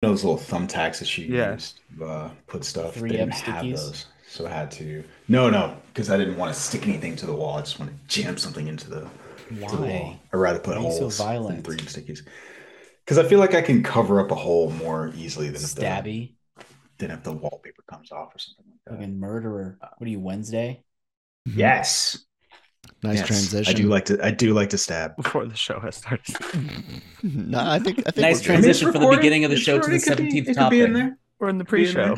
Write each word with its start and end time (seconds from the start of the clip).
those 0.00 0.24
little 0.24 0.38
thumbtacks 0.38 0.98
that 1.00 1.06
she 1.08 1.24
Yeah. 1.26 1.52
used 1.54 1.80
to 1.98 2.04
uh, 2.04 2.30
put 2.46 2.64
stuff. 2.64 2.94
3M 2.94 3.08
they 3.08 3.16
didn't 3.16 3.34
have 3.34 3.64
stickies? 3.64 3.74
those, 3.76 4.06
so 4.28 4.46
I 4.46 4.50
had 4.50 4.70
to. 4.72 5.04
No, 5.28 5.50
no, 5.50 5.76
because 5.88 6.10
I 6.10 6.16
didn't 6.16 6.36
want 6.36 6.54
to 6.54 6.60
stick 6.60 6.86
anything 6.86 7.16
to 7.16 7.26
the 7.26 7.34
wall. 7.34 7.56
I 7.58 7.60
just 7.60 7.78
want 7.78 7.90
to 7.90 7.98
jam 8.06 8.36
something 8.36 8.68
into 8.68 8.88
the, 8.90 9.00
to 9.00 9.76
the 9.76 9.86
wall. 9.86 10.12
Why? 10.12 10.20
I'd 10.32 10.36
rather 10.36 10.58
put 10.60 10.76
Why 10.76 10.82
are 10.84 10.86
you 10.86 10.92
so 10.92 11.08
than 11.08 11.10
violent? 11.10 11.64
3M 11.64 11.86
stickies. 11.86 12.20
Because 13.04 13.18
I 13.18 13.26
feel 13.28 13.38
like 13.38 13.54
I 13.54 13.62
can 13.62 13.82
cover 13.82 14.20
up 14.20 14.30
a 14.30 14.34
hole 14.34 14.70
more 14.70 15.12
easily 15.16 15.46
than 15.46 15.56
if 15.56 15.74
the, 15.74 15.80
Stabby, 15.82 16.34
than 16.98 17.10
if 17.10 17.22
the 17.22 17.32
wallpaper 17.32 17.82
comes 17.90 18.12
off 18.12 18.34
or 18.34 18.38
something 18.38 18.66
like 18.70 18.80
that. 18.84 18.90
fucking 18.98 19.18
murderer. 19.18 19.78
What 19.96 20.06
are 20.06 20.10
you, 20.10 20.20
Wednesday? 20.20 20.84
Yes. 21.46 22.18
Nice 23.02 23.18
Yes. 23.18 23.26
transition. 23.26 23.70
I 23.74 23.76
do 23.76 23.88
like 23.88 24.04
to. 24.06 24.24
I 24.24 24.30
do 24.30 24.54
like 24.54 24.70
to 24.70 24.78
stab. 24.78 25.16
before 25.16 25.46
the 25.46 25.54
show 25.56 25.78
has 25.80 25.96
started. 25.96 26.34
no, 27.22 27.58
I 27.60 27.78
think 27.78 27.98
I 28.06 28.10
think 28.10 28.16
Nice 28.18 28.40
transition 28.40 28.92
from 28.92 29.02
the 29.02 29.08
beginning 29.16 29.44
of 29.44 29.50
the 29.50 29.56
show 29.56 29.78
to 29.78 29.90
the 29.90 29.96
17th 29.98 30.54
topic. 30.54 31.12
We're 31.38 31.48
in 31.48 31.58
the 31.58 31.64
Could 31.64 31.76
be 31.76 31.86
in 31.86 31.92
pre-show. 31.94 32.16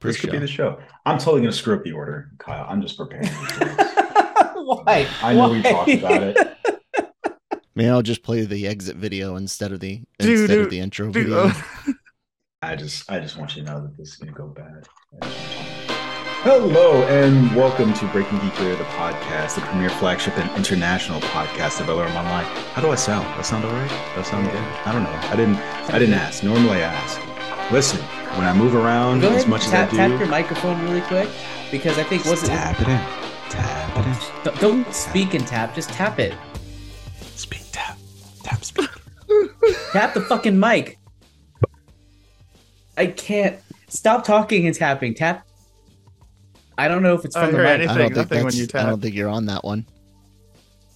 This 0.00 0.20
could 0.20 0.30
be 0.30 0.38
the 0.38 0.46
show. 0.46 0.78
I'm 1.04 1.18
totally 1.18 1.42
gonna 1.42 1.52
screw 1.52 1.74
up 1.76 1.84
the 1.84 1.92
order, 1.92 2.30
Kyle. 2.38 2.66
I'm 2.68 2.80
just 2.80 2.96
preparing. 2.96 3.28
Why? 4.54 5.06
I 5.22 5.34
know 5.34 5.50
we 5.50 5.60
talked 5.62 5.90
about 5.90 6.22
it. 6.22 6.36
Maybe 7.74 7.88
I'll 7.90 8.02
just 8.02 8.22
play 8.22 8.44
the 8.44 8.66
exit 8.66 8.96
video 8.96 9.36
instead 9.36 9.72
of 9.72 9.80
the 9.80 10.02
Dude, 10.18 10.30
instead 10.40 10.54
dude, 10.54 10.64
of 10.64 10.70
the 10.70 10.78
intro 10.78 11.10
Dude, 11.10 11.24
video. 11.26 11.38
oh, 11.46 11.94
I 12.62 12.76
just, 12.76 13.10
I 13.10 13.18
just 13.18 13.36
want 13.36 13.56
you 13.56 13.64
to 13.64 13.70
know 13.70 13.80
that 13.82 13.96
this 13.96 14.10
is 14.10 14.16
gonna 14.16 14.32
go 14.32 14.46
bad. 14.46 14.86
Hello 16.44 17.04
and 17.04 17.54
welcome 17.54 17.94
to 17.94 18.06
Breaking 18.08 18.38
Geek 18.40 18.58
Radio, 18.58 18.74
the 18.76 18.84
podcast, 18.84 19.54
the 19.54 19.60
premier 19.60 19.88
flagship 19.90 20.36
and 20.38 20.50
international 20.56 21.20
podcast 21.20 21.80
of 21.80 21.86
LRM 21.86 22.14
Online. 22.16 22.44
How 22.74 22.82
do 22.82 22.90
I 22.90 22.96
sound? 22.96 23.26
Do 23.34 23.38
I 23.38 23.42
sound 23.42 23.64
alright? 23.64 23.88
Do 23.90 24.20
I 24.20 24.22
sound 24.24 24.46
good? 24.50 24.56
I 24.56 24.92
don't 24.92 25.04
know. 25.04 25.10
I 25.10 25.36
didn't, 25.36 25.56
I 25.94 25.98
didn't 25.98 26.14
ask. 26.14 26.42
Normally 26.42 26.82
I 26.82 26.92
ask. 26.92 27.20
Listen, 27.72 28.00
when 28.36 28.46
I 28.46 28.52
move 28.52 28.74
around 28.74 29.20
Go 29.20 29.28
ahead 29.28 29.38
as 29.38 29.46
much 29.46 29.66
tap, 29.66 29.92
as 29.92 29.98
I 29.98 30.08
do, 30.08 30.12
tap 30.14 30.20
your 30.20 30.28
microphone 30.28 30.82
really 30.82 31.00
quick 31.02 31.28
because 31.70 31.96
I 31.98 32.02
think 32.02 32.24
what's 32.24 32.42
it? 32.42 32.48
tap 32.48 32.80
it 32.80 32.88
in, 32.88 32.98
tap 33.50 33.98
it 33.98 34.06
in. 34.06 34.42
Don't- 34.44 34.60
Don't 34.60 34.92
speak 34.94 35.34
and 35.34 35.46
tap. 35.46 35.74
Just 35.76 35.90
tap 35.90 36.18
it. 36.18 36.34
Speak, 37.36 37.62
tap, 37.72 37.96
tap, 38.42 38.64
speak. 38.64 38.88
Tap 39.92 40.12
the 40.14 40.20
fucking 40.20 40.58
mic. 40.58 40.98
I 42.96 43.06
can't 43.06 43.58
stop 43.88 44.24
talking 44.24 44.66
and 44.66 44.74
tapping. 44.74 45.14
Tap. 45.14 45.46
I 46.78 46.88
don't 46.88 47.02
know 47.02 47.14
if 47.14 47.24
it's 47.24 47.36
I 47.36 47.44
from 47.46 47.52
the 47.52 47.58
heard 47.58 47.64
mic. 47.80 47.88
anything. 47.88 47.90
I 47.90 47.98
don't 47.98 48.06
think 48.08 48.16
nothing 48.16 48.36
when 48.38 48.44
that's, 48.46 48.56
you 48.56 48.64
I 48.64 48.66
tap. 48.66 48.86
don't 48.88 49.00
think 49.02 49.14
you're 49.14 49.28
on 49.28 49.46
that 49.46 49.64
one. 49.64 49.86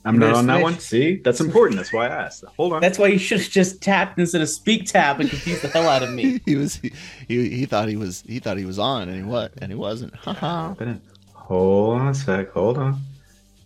I'm 0.04 0.18
not 0.18 0.26
better 0.26 0.38
on 0.38 0.46
that 0.46 0.54
switch. 0.54 0.62
one. 0.62 0.78
See, 0.78 1.16
that's 1.16 1.40
important. 1.40 1.78
That's 1.78 1.92
why 1.92 2.06
I 2.06 2.10
asked. 2.26 2.44
Hold 2.56 2.74
on. 2.74 2.80
That's 2.80 2.96
why 2.98 3.08
you 3.08 3.18
should 3.18 3.40
have 3.40 3.50
just 3.50 3.82
tapped 3.82 4.18
instead 4.20 4.40
of 4.40 4.48
speak 4.48 4.86
tap 4.86 5.18
and 5.18 5.28
confuse 5.28 5.60
the 5.62 5.68
hell 5.68 5.88
out 5.88 6.02
of 6.04 6.10
me. 6.12 6.40
he 6.46 6.54
was 6.54 6.76
he, 6.76 6.92
he 7.26 7.48
he 7.50 7.66
thought 7.66 7.88
he 7.88 7.96
was 7.96 8.22
he 8.26 8.38
thought 8.38 8.56
he 8.56 8.64
was 8.64 8.78
on 8.78 9.08
and 9.08 9.16
he 9.16 9.22
what 9.24 9.52
and 9.60 9.72
he 9.72 9.76
wasn't. 9.76 10.14
Haha. 10.14 10.68
Tap 10.74 10.82
in. 10.82 11.00
Hold 11.34 12.00
on 12.00 12.08
a 12.08 12.14
sec. 12.14 12.52
Hold 12.52 12.78
on. 12.78 13.00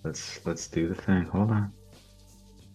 Let's 0.02 0.40
let's 0.46 0.66
do 0.66 0.88
the 0.88 0.94
thing. 0.94 1.24
Hold 1.24 1.50
on. 1.50 1.72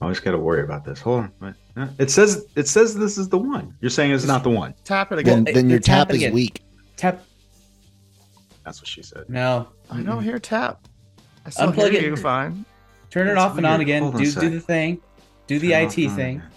I 0.01 0.05
always 0.05 0.19
got 0.19 0.31
to 0.31 0.37
worry 0.37 0.61
about 0.63 0.85
this. 0.85 0.99
Hold 1.01 1.21
on. 1.21 1.31
Wait. 1.41 1.53
Uh, 1.75 1.87
It 1.97 2.11
says 2.11 2.45
it 2.55 2.67
says 2.67 2.93
this 2.93 3.17
is 3.17 3.29
the 3.29 3.37
one. 3.39 3.75
You're 3.81 3.89
saying 3.89 4.11
it's 4.11 4.25
not 4.27 4.43
the 4.43 4.49
one. 4.51 4.75
tap 4.83 5.11
it 5.11 5.17
again. 5.17 5.43
Well, 5.45 5.53
then 5.55 5.65
it- 5.65 5.69
your 5.69 5.77
it 5.79 5.83
tap 5.85 6.09
tap 6.09 6.17
is 6.17 6.31
weak. 6.31 6.61
Tap. 6.97 7.23
That's 8.65 8.81
what 8.81 8.87
she 8.87 9.03
said. 9.03 9.29
No. 9.29 9.67
I 9.91 10.01
don't 10.01 10.23
hear 10.23 10.39
tap. 10.39 10.87
I 11.45 11.51
still 11.51 11.71
Unplug 11.71 11.91
hear 11.91 12.01
it. 12.01 12.05
you 12.05 12.15
fine. 12.17 12.65
Turn 13.11 13.27
it 13.27 13.35
That's 13.35 13.45
off 13.45 13.57
and 13.57 13.65
on 13.65 13.73
weird. 13.77 13.81
again. 13.81 14.01
Hold 14.01 14.15
on 14.15 14.21
a 14.21 14.23
Do 14.23 14.29
sec. 14.31 14.41
do 14.41 14.49
the 14.49 14.59
thing. 14.59 14.99
Do 15.47 15.59
the 15.59 15.69
Turn 15.71 15.83
IT 15.83 15.85
off 15.87 15.97
and 15.97 16.07
on 16.09 16.15
thing. 16.15 16.35
again. 16.37 16.49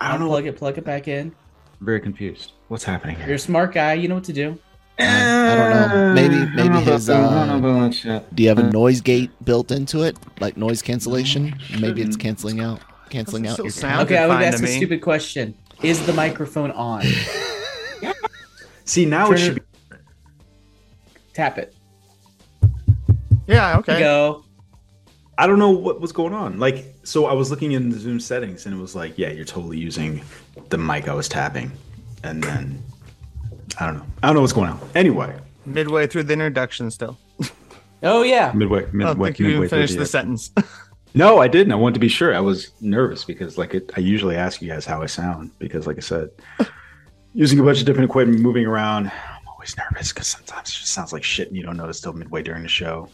I 0.00 0.10
don't 0.16 0.20
know. 0.20 0.30
Unplug 0.30 0.46
it. 0.46 0.56
Plug 0.56 0.78
it 0.78 0.84
back 0.84 1.08
in. 1.08 1.34
I'm 1.80 1.86
very 1.86 2.00
confused. 2.00 2.52
What's 2.68 2.84
happening 2.84 3.16
You're 3.16 3.26
here? 3.26 3.34
a 3.34 3.38
smart 3.38 3.72
guy. 3.74 3.94
You 3.94 4.08
know 4.08 4.14
what 4.14 4.24
to 4.24 4.32
do. 4.32 4.58
I 4.96 5.02
don't 5.56 5.72
uh, 5.72 5.88
know. 5.88 6.14
Maybe- 6.14 6.34
I 6.36 6.38
don't 6.38 6.54
maybe 6.54 6.68
know 6.68 6.82
about 6.82 6.92
his, 6.92 7.06
that. 7.06 7.16
I 7.20 7.24
uh, 7.24 7.46
don't 7.46 7.62
know 7.62 7.68
about 7.70 7.80
that 7.90 7.94
shit. 7.94 8.34
Do 8.36 8.42
you 8.44 8.48
have 8.48 8.58
a 8.60 8.66
uh, 8.66 8.70
noise 8.70 9.00
gate 9.00 9.30
built 9.44 9.72
into 9.72 10.02
it, 10.02 10.16
like 10.40 10.56
noise 10.56 10.80
mm, 10.82 10.86
cancellation? 10.86 11.46
No, 11.72 11.80
Maybe 11.80 12.00
it's 12.00 12.10
shouldn't. 12.12 12.20
canceling 12.20 12.60
out 12.60 12.80
canceling 13.10 13.42
Doesn't 13.42 13.60
out 13.60 13.64
your 13.64 13.70
still 13.72 13.88
sound 13.90 14.06
Okay, 14.06 14.18
I 14.18 14.26
would 14.28 14.34
fine 14.34 14.44
ask 14.44 14.60
a 14.60 14.62
me. 14.62 14.76
stupid 14.76 15.02
question. 15.02 15.56
Is 15.82 16.04
the 16.06 16.12
microphone 16.12 16.70
on? 16.70 17.02
See 18.84 19.04
now 19.06 19.26
Turn 19.26 19.34
it 19.34 19.38
should 19.38 19.56
it- 19.58 19.72
be. 19.72 19.73
Tap 21.34 21.58
it. 21.58 21.74
Yeah, 23.46 23.78
okay. 23.78 23.98
Go. 23.98 24.44
I 25.36 25.46
don't 25.46 25.58
know 25.58 25.70
what 25.70 26.00
was 26.00 26.12
going 26.12 26.32
on. 26.32 26.58
Like, 26.58 26.94
so 27.02 27.26
I 27.26 27.32
was 27.32 27.50
looking 27.50 27.72
in 27.72 27.90
the 27.90 27.98
Zoom 27.98 28.20
settings, 28.20 28.66
and 28.66 28.74
it 28.74 28.80
was 28.80 28.94
like, 28.94 29.18
yeah, 29.18 29.30
you're 29.30 29.44
totally 29.44 29.78
using 29.78 30.22
the 30.70 30.78
mic 30.78 31.08
I 31.08 31.14
was 31.14 31.28
tapping, 31.28 31.72
and 32.22 32.42
then 32.42 32.80
I 33.80 33.86
don't 33.86 33.98
know. 33.98 34.06
I 34.22 34.28
don't 34.28 34.36
know 34.36 34.40
what's 34.42 34.52
going 34.52 34.70
on. 34.70 34.80
Anyway, 34.94 35.36
Midway 35.66 36.06
through 36.06 36.24
the 36.24 36.32
introduction 36.34 36.90
still. 36.90 37.18
Oh 38.06 38.22
yeah. 38.22 38.52
midway, 38.52 38.80
I 38.80 38.82
don't 38.82 38.94
midway, 38.94 39.28
think 39.28 39.38
you 39.38 39.46
midway 39.46 39.58
even 39.64 39.68
finished 39.70 39.94
the- 39.94 40.00
the 40.00 40.06
sentence. 40.06 40.50
No, 41.16 41.38
I 41.38 41.46
didn't. 41.46 41.72
I 41.72 41.76
wanted 41.76 41.94
to 41.94 42.00
be 42.00 42.08
sure. 42.08 42.34
I 42.34 42.40
was 42.40 42.72
nervous 42.80 43.24
because, 43.24 43.56
like, 43.56 43.72
it, 43.72 43.92
I 43.96 44.00
usually 44.00 44.34
ask 44.34 44.60
you 44.60 44.68
guys 44.68 44.84
how 44.84 45.00
I 45.00 45.06
sound 45.06 45.52
because, 45.60 45.86
like 45.86 45.96
I 45.96 46.00
said, 46.00 46.28
using 47.32 47.60
a 47.60 47.62
bunch 47.62 47.78
of 47.78 47.86
different 47.86 48.10
equipment, 48.10 48.40
moving 48.40 48.66
around, 48.66 49.12
I'm 49.12 49.33
always 49.64 49.76
nervous 49.78 50.12
because 50.12 50.26
sometimes 50.26 50.68
it 50.68 50.72
just 50.72 50.92
sounds 50.92 51.12
like 51.12 51.24
shit 51.24 51.48
and 51.48 51.56
you 51.56 51.62
don't 51.62 51.78
notice 51.78 51.98
till 52.00 52.12
midway 52.12 52.42
during 52.42 52.62
the 52.62 52.68
show. 52.68 53.08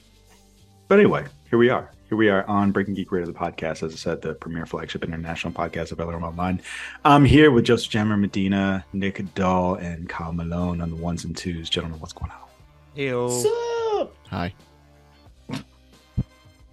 But 0.89 0.99
anyway, 0.99 1.25
here 1.49 1.61
we 1.61 1.71
are. 1.71 1.93
Here 2.09 2.19
we 2.19 2.29
are 2.29 2.45
on 2.49 2.73
Breaking 2.73 2.95
Geek 2.95 3.13
Radio, 3.13 3.31
the 3.31 3.39
podcast. 3.39 3.85
As 3.85 3.93
I 3.93 3.97
said, 3.97 4.21
the 4.21 4.35
premier 4.35 4.67
flagship 4.67 5.05
international 5.05 5.53
podcast 5.53 5.93
of 5.93 5.99
LRM 5.99 6.25
Online. 6.25 6.61
I'm 7.05 7.25
here 7.25 7.53
with 7.53 7.67
Joseph 7.67 7.89
Jammer, 7.93 8.17
Medina, 8.17 8.85
Nick 8.93 9.23
Doll, 9.37 9.77
and 9.77 10.09
Kyle 10.09 10.33
Malone 10.33 10.81
on 10.81 10.91
the 10.91 10.97
ones 10.97 11.25
and 11.25 11.37
twos. 11.37 11.71
Gentlemen, 11.71 12.01
what's 12.01 12.13
going 12.13 12.33
on? 12.33 12.49
Ew. 12.97 13.31
Sup? 13.31 14.17
Hi. 14.31 14.53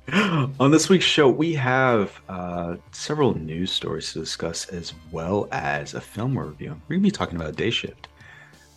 On 0.59 0.71
this 0.71 0.89
week's 0.89 1.05
show, 1.05 1.29
we 1.29 1.53
have 1.53 2.19
uh, 2.29 2.77
several 2.91 3.37
news 3.37 3.71
stories 3.71 4.11
to 4.13 4.19
discuss, 4.19 4.65
as 4.69 4.93
well 5.11 5.47
as 5.51 5.93
a 5.93 6.01
film 6.01 6.39
review. 6.39 6.69
We're 6.87 6.95
going 6.95 7.01
to 7.01 7.07
be 7.07 7.11
talking 7.11 7.35
about 7.35 7.55
Day 7.55 7.69
Shift. 7.69 8.07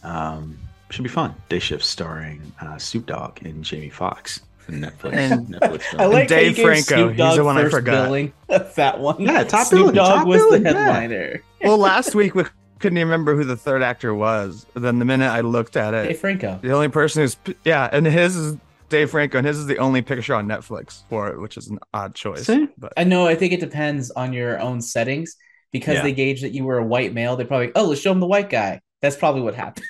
Um, 0.03 0.59
should 0.93 1.03
be 1.03 1.09
fun. 1.09 1.35
Day 1.49 1.59
Shift 1.59 1.85
starring 1.85 2.53
uh, 2.61 2.79
Snoop 2.79 3.07
Dogg 3.07 3.43
and 3.45 3.65
Jamie 3.65 3.91
Foxx. 3.91 4.41
Netflix. 4.69 5.15
And- 5.15 5.49
Netflix 5.49 5.83
film. 5.83 6.01
I 6.03 6.07
like 6.07 6.29
Dave 6.29 6.39
how 6.39 6.49
you 6.49 6.55
gave 6.55 6.65
Franco, 6.65 7.15
Snoop 7.15 7.17
he's 7.17 7.37
the 7.37 7.45
one 7.45 7.57
I 7.59 7.63
first 7.63 7.75
forgot. 7.77 8.05
Billing. 8.07 8.33
that 8.77 9.01
one. 9.01 9.21
Yeah, 9.21 9.45
top 9.45 9.67
Snoop 9.67 9.81
billing, 9.81 9.95
Dogg 9.97 10.19
top 10.19 10.27
was 10.27 10.39
billing, 10.39 10.63
the 10.63 10.71
yeah. 10.71 10.93
headliner. 10.93 11.43
well, 11.63 11.79
last 11.91 12.15
week 12.15 12.35
we 12.35 12.45
couldn't 12.79 12.97
even 12.99 13.09
remember 13.09 13.35
who 13.35 13.45
the 13.45 13.57
third 13.57 13.83
actor 13.83 14.15
was. 14.15 14.67
Then 14.75 14.99
the 14.99 15.05
minute 15.05 15.29
I 15.29 15.41
looked 15.41 15.77
at 15.77 15.93
Hey 15.95 16.11
it, 16.11 16.19
Franco. 16.19 16.59
the 16.63 16.73
only 16.73 16.89
person 16.89 17.23
who's 17.23 17.37
yeah, 17.65 17.89
and 17.93 18.07
his 18.07 18.37
is 18.37 18.57
Dave 18.89 19.11
Franco, 19.11 19.39
and 19.39 19.47
his 19.47 19.59
is 19.59 19.67
the 19.67 19.79
only 19.79 20.03
picture 20.03 20.35
on 20.35 20.47
Netflix 20.47 21.03
for 21.09 21.29
it, 21.29 21.41
which 21.41 21.57
is 21.57 21.69
an 21.69 21.79
odd 21.93 22.15
choice. 22.15 22.47
See? 22.47 22.69
But 22.79 22.93
I 22.97 23.05
know. 23.05 23.27
I 23.27 23.35
think 23.35 23.53
it 23.53 23.61
depends 23.61 24.11
on 24.13 24.33
your 24.33 24.61
own 24.61 24.81
settings 24.81 25.37
because 25.73 25.97
Yeah. 25.97 26.03
they 26.03 26.13
gauge 26.13 26.43
that 26.43 26.51
you 26.53 26.65
were 26.65 26.79
a 26.79 26.85
white 26.85 27.13
male. 27.13 27.37
They're 27.37 27.47
probably 27.47 27.73
oh, 27.75 27.85
let's 27.87 28.01
show 28.01 28.13
him 28.13 28.21
the 28.21 28.27
white 28.27 28.51
guy. 28.51 28.81
That's 29.03 29.17
probably 29.17 29.41
what 29.43 29.55
happened. 29.55 29.87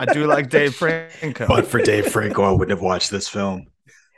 I 0.00 0.06
do 0.12 0.26
like 0.26 0.48
Dave 0.50 0.74
Franco. 0.74 1.46
But 1.46 1.66
for 1.66 1.80
Dave 1.80 2.08
Franco, 2.08 2.42
I 2.42 2.50
wouldn't 2.50 2.70
have 2.70 2.82
watched 2.82 3.10
this 3.10 3.28
film. 3.28 3.66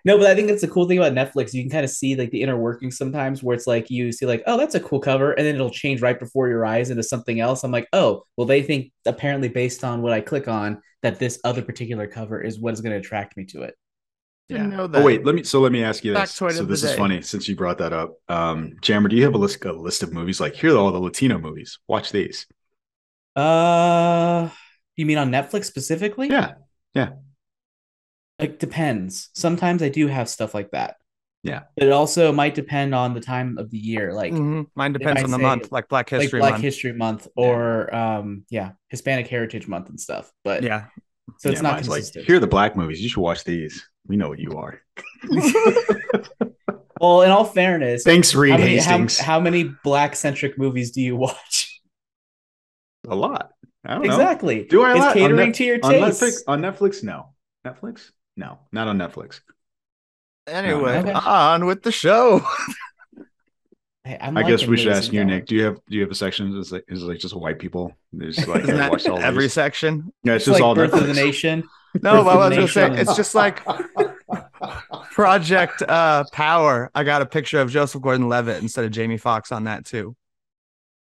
No, 0.04 0.19
but 0.19 0.26
I 0.26 0.34
think 0.34 0.48
that's 0.48 0.62
the 0.62 0.69
cool 0.69 0.88
thing 0.88 0.98
about 0.98 1.12
Netflix. 1.12 1.53
You 1.53 1.62
can 1.62 1.70
kind 1.70 1.84
of 1.84 1.91
see 1.91 2.16
like 2.16 2.31
the 2.31 2.43
inner 2.43 2.56
workings 2.56 2.97
sometimes 2.97 3.43
where 3.43 3.54
it's 3.54 3.66
like 3.69 3.88
you 3.88 4.10
see 4.10 4.26
like, 4.26 4.43
oh, 4.47 4.56
that's 4.56 4.75
a 4.75 4.81
cool 4.81 4.98
cover, 4.98 5.32
and 5.32 5.47
then 5.47 5.54
it'll 5.54 5.70
change 5.70 6.03
right 6.03 6.19
before 6.19 6.48
your 6.48 6.66
eyes 6.66 6.91
into 6.91 7.03
something 7.03 7.38
else. 7.38 7.62
I'm 7.62 7.70
like, 7.70 7.88
oh, 7.93 8.25
well, 8.37 8.47
they 8.47 8.62
think 8.62 8.91
apparently 9.06 9.48
based 9.48 9.84
on 9.84 10.03
what 10.03 10.12
I 10.12 10.20
click 10.20 10.49
on 10.49 10.82
that 11.03 11.19
this 11.19 11.38
other 11.44 11.62
particular 11.62 12.06
cover 12.06 12.41
is 12.41 12.59
what 12.59 12.75
is 12.75 12.81
going 12.81 12.93
to 12.93 12.99
attract 12.99 13.37
me 13.37 13.44
to 13.47 13.62
it. 13.62 13.76
Yeah. 14.49 14.66
know 14.66 14.87
that. 14.87 15.03
Oh 15.03 15.04
wait, 15.04 15.25
let 15.25 15.34
me. 15.34 15.44
So 15.44 15.60
let 15.60 15.72
me 15.72 15.84
ask 15.84 16.04
you 16.04 16.14
this. 16.14 16.32
Factoid 16.32 16.53
So 16.53 16.64
this 16.64 16.82
is 16.82 16.91
day. 16.91 16.97
funny 16.97 17.22
since 17.22 17.49
you 17.49 17.54
brought 17.54 17.78
that 17.78 17.93
up. 17.93 18.14
Um, 18.28 18.72
Jammer, 18.82 19.09
do 19.09 19.16
you 19.16 19.22
have 19.25 19.34
a 19.34 19.38
list, 19.38 19.64
a 19.64 19.72
list 19.72 20.03
of 20.03 20.12
movies 20.12 20.41
like 20.41 20.54
here 20.54 20.75
are 20.75 20.78
all 20.78 20.91
the 20.91 20.99
Latino 20.99 21.38
movies? 21.38 21.78
Watch 21.87 22.10
these. 22.10 22.47
Uh, 23.37 24.49
you 24.96 25.06
mean 25.06 25.19
on 25.19 25.31
Netflix 25.31 25.64
specifically? 25.67 26.29
Yeah, 26.29 26.55
Yeah. 26.94 27.11
It 28.38 28.58
depends. 28.58 29.31
Sometimes 29.34 29.82
I 29.82 29.88
do 29.88 30.08
have 30.08 30.29
stuff 30.29 30.52
like 30.55 30.70
that. 30.73 30.96
Yeah. 31.44 31.62
But 31.76 31.87
it 31.88 31.93
also 31.93 32.32
might 32.32 32.55
depend 32.55 32.94
on 32.94 33.14
the 33.14 33.20
time 33.20 33.56
of 33.58 33.70
the 33.70 33.79
year. 33.79 34.12
Like 34.12 34.32
Mhm. 34.32 34.67
Mine 34.75 34.93
depends 34.93 35.23
on 35.23 35.31
the 35.31 35.37
say- 35.37 35.43
month, 35.43 35.70
like 35.73 35.88
Black 35.88 36.11
like 36.11 36.23
History 36.23 36.40
Black 36.40 36.52
Month. 36.52 36.62
History 36.62 36.93
Month 36.93 37.29
or 37.37 37.94
um 37.94 38.44
yeah, 38.50 38.73
Hispanic 38.88 39.29
Heritage 39.29 39.69
Month 39.69 39.88
and 39.90 40.00
stuff. 40.00 40.31
But 40.44 40.62
yeah, 40.62 40.87
so 41.38 41.50
it's 41.50 41.58
Yeah, 41.58 41.62
not 41.62 41.73
mine's 41.75 41.88
like 41.88 41.99
consistent. 41.99 42.26
here 42.26 42.37
are 42.37 42.40
the 42.40 42.46
black 42.46 42.76
movies. 42.76 43.00
You 43.00 43.08
should 43.08 43.20
watch 43.20 43.44
these. 43.44 43.84
We 44.06 44.17
know 44.17 44.29
what 44.29 44.38
you 44.40 44.52
are. 44.58 44.81
well, 47.00 47.23
in 47.23 47.31
all 47.31 47.44
fairness, 47.44 48.02
Thanks, 48.05 48.34
Reed 48.34 48.52
how 48.52 48.58
many, 48.58 48.76
how, 48.79 48.82
Hastings. 48.99 49.19
how 49.19 49.40
many 49.40 49.73
black 49.84 50.17
centric 50.17 50.58
movies 50.58 50.90
do 50.93 51.00
you 51.00 51.17
watch? 51.17 51.51
A 53.08 53.14
lot. 53.14 53.52
I 53.84 53.94
don't 53.94 54.06
know. 54.06 54.12
Exactly. 54.14 54.64
Do 54.64 54.82
I 54.82 54.90
a 54.90 54.93
It's 54.93 55.00
lot? 55.00 55.08
On 55.08 55.14
catering 55.14 55.46
Net- 55.46 55.54
to 55.56 55.64
your 55.64 55.78
on. 55.82 55.93
Netflix? 55.93 56.43
On 56.46 56.60
Netflix? 56.62 57.02
No. 57.02 57.26
Netflix? 57.66 58.10
No, 58.37 58.58
not 58.72 58.88
on 58.88 58.99
Netflix. 58.99 59.40
Anyway, 60.46 60.99
Okay. 60.99 61.12
on 61.12 61.66
with 61.66 61.82
the 61.82 61.93
show. 61.93 62.44
Hey, 64.04 64.19
I'm 64.20 64.34
guess 64.34 64.66
we 64.66 64.76
should 64.76 64.90
ask 64.93 65.12
you, 65.12 65.25
Nick. 65.25 65.46
Do 65.46 65.54
you 65.54 65.62
have 65.62 65.76
do 65.88 65.94
you 65.94 66.00
have 66.02 66.10
a 66.10 66.14
section? 66.16 66.56
Is 66.58 66.72
like 66.72 66.84
is 66.88 67.04
it 67.04 67.06
like 67.06 67.20
just 67.20 67.37
white 67.37 67.60
people? 67.60 67.93
There's 68.12 68.37
like 68.49 68.62
Isn't 68.64 68.76
that 68.76 69.08
all 69.08 69.19
every 69.20 69.44
these? 69.44 69.52
section? 69.52 70.12
Yeah, 70.25 70.32
it's 70.34 70.43
It's 70.43 70.46
just 70.46 70.55
like 70.60 70.66
all 70.66 70.75
Birth 70.75 70.93
of 70.93 71.06
the 71.06 71.14
Nation. 71.14 71.62
No, 72.02 72.25
but 72.25 72.31
I 72.37 72.48
was 72.48 72.56
gonna 72.56 72.66
say 72.66 73.00
it's 73.00 73.14
just 73.14 73.34
like 73.37 73.60
Project 75.12 75.82
uh 75.82 76.25
Power. 76.32 76.90
I 76.94 77.05
got 77.05 77.22
a 77.22 77.26
picture 77.26 77.60
of 77.60 77.70
Joseph 77.70 78.02
Gordon-Levitt 78.02 78.62
instead 78.62 78.84
of 78.84 78.90
Jamie 78.90 79.19
Foxx 79.19 79.52
on 79.52 79.64
that 79.64 79.84
too. 79.84 80.16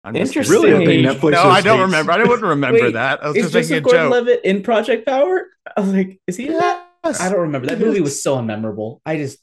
I'm 0.04 0.16
just 0.16 0.34
kidding. 0.34 0.52
Interesting. 0.52 0.72
Really, 0.80 1.08
I. 1.08 1.12
No, 1.14 1.14
just 1.14 1.46
I 1.46 1.62
don't 1.62 1.78
hates- 1.78 1.86
remember. 1.86 2.12
I 2.12 2.18
wouldn't 2.24 2.42
remember 2.42 2.82
Wait, 2.82 2.94
that. 2.94 3.24
I 3.24 3.28
was 3.28 3.38
Is 3.38 3.52
just 3.52 3.70
making 3.70 3.78
a 3.78 3.82
Joseph 3.82 3.92
joke. 3.92 4.10
Gordon-Levitt 4.12 4.46
in 4.46 4.64
Project 4.64 5.06
Power? 5.06 5.46
I 5.78 5.82
was 5.82 5.94
like, 5.94 6.20
is 6.28 6.38
he 6.38 6.48
in 6.48 6.54
that? 6.58 6.88
Yes. 7.04 7.20
I 7.22 7.30
don't 7.30 7.42
remember. 7.42 7.68
That 7.68 7.80
movie 7.80 8.02
was 8.02 8.22
so 8.22 8.38
unmemorable. 8.38 9.00
I 9.06 9.18
just 9.18 9.40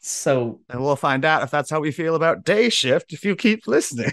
so 0.00 0.60
And 0.68 0.80
we'll 0.82 0.96
find 0.96 1.24
out 1.24 1.42
if 1.42 1.50
that's 1.50 1.68
how 1.70 1.80
we 1.80 1.92
feel 1.92 2.14
about 2.14 2.44
day 2.44 2.68
shift 2.68 3.12
if 3.12 3.24
you 3.24 3.36
keep 3.36 3.66
listening. 3.66 4.12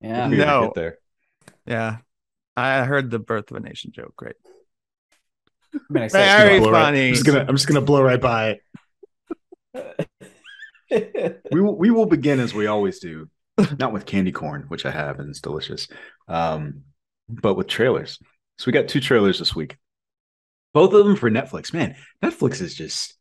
yeah. 0.00 0.26
No. 0.28 0.64
get 0.64 0.74
there. 0.74 0.98
Yeah. 1.66 1.98
I 2.56 2.84
heard 2.84 3.10
the 3.10 3.18
birth 3.18 3.50
of 3.50 3.56
a 3.56 3.60
nation 3.60 3.92
joke. 3.92 4.14
Great. 4.16 4.36
I 5.74 5.78
mean, 5.88 6.02
I 6.04 6.08
Very 6.08 6.58
Blow 6.58 6.70
right- 6.72 6.82
funny. 6.86 7.08
I'm 7.08 7.14
just 7.14 7.24
gonna 7.26 7.40
I'm 7.48 7.54
just 7.54 7.66
gonna 7.68 7.80
blow 7.80 8.02
right 8.02 8.20
by 8.20 8.58
it. 9.74 10.10
We 11.52 11.60
will 11.60 11.76
we 11.78 11.90
will 11.90 12.06
begin 12.06 12.40
as 12.40 12.52
we 12.52 12.66
always 12.66 12.98
do, 12.98 13.28
not 13.78 13.92
with 13.92 14.06
candy 14.06 14.32
corn, 14.32 14.64
which 14.68 14.86
I 14.86 14.90
have 14.90 15.18
and 15.20 15.30
it's 15.30 15.40
delicious, 15.40 15.88
um, 16.28 16.82
but 17.28 17.54
with 17.54 17.68
trailers. 17.68 18.18
So 18.58 18.64
we 18.66 18.72
got 18.72 18.88
two 18.88 19.00
trailers 19.00 19.38
this 19.38 19.54
week, 19.54 19.76
both 20.74 20.92
of 20.92 21.04
them 21.04 21.16
for 21.16 21.30
Netflix. 21.30 21.72
Man, 21.72 21.96
Netflix 22.22 22.60
is 22.60 22.74
just 22.74 23.14